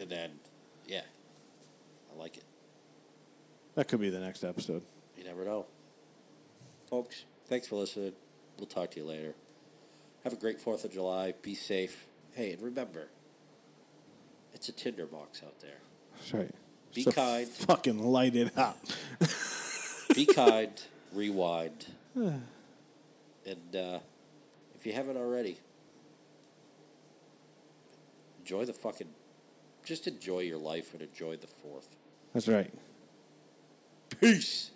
And 0.01 0.09
then, 0.11 0.31
yeah, 0.87 1.03
I 2.15 2.19
like 2.19 2.37
it. 2.37 2.45
That 3.75 3.87
could 3.89 4.01
be 4.01 4.11
the 4.11 4.19
next 4.21 4.43
episode. 4.45 4.83
You 5.17 5.25
never 5.25 5.45
know. 5.45 5.67
Folks, 6.89 7.25
thanks 7.49 7.69
for 7.69 7.77
listening. 7.77 8.13
We'll 8.57 8.67
talk 8.67 8.93
to 8.93 9.01
you 9.01 9.05
later. 9.05 9.35
Have 10.25 10.33
a 10.33 10.37
great 10.37 10.59
4th 10.59 10.85
of 10.85 10.93
July. 10.93 11.35
Be 11.43 11.55
safe. 11.55 12.07
Hey, 12.33 12.53
and 12.53 12.63
remember, 12.63 13.09
it's 14.55 14.71
a 14.71 14.73
tinderbox 14.73 15.43
out 15.43 15.61
there. 15.61 15.81
That's 16.17 16.33
right. 16.33 16.51
Be 16.95 17.03
So 17.03 17.13
kind. 17.13 17.47
Fucking 17.47 18.03
light 18.03 18.35
it 18.35 18.57
up. 18.57 18.79
Be 20.15 20.27
kind, 20.27 20.73
rewind. 21.13 21.87
And 23.47 23.77
uh, 23.77 24.01
if 24.75 24.85
you 24.85 24.93
haven't 24.93 25.17
already, 25.17 25.57
enjoy 28.41 28.67
the 28.67 28.75
fucking. 28.75 29.09
Just 29.87 30.07
enjoy 30.07 30.41
your 30.41 30.59
life 30.59 30.93
and 30.93 31.01
enjoy 31.01 31.37
the 31.37 31.47
4th. 31.47 31.87
That's 32.35 32.47
right. 32.47 32.71
Peace. 34.21 34.71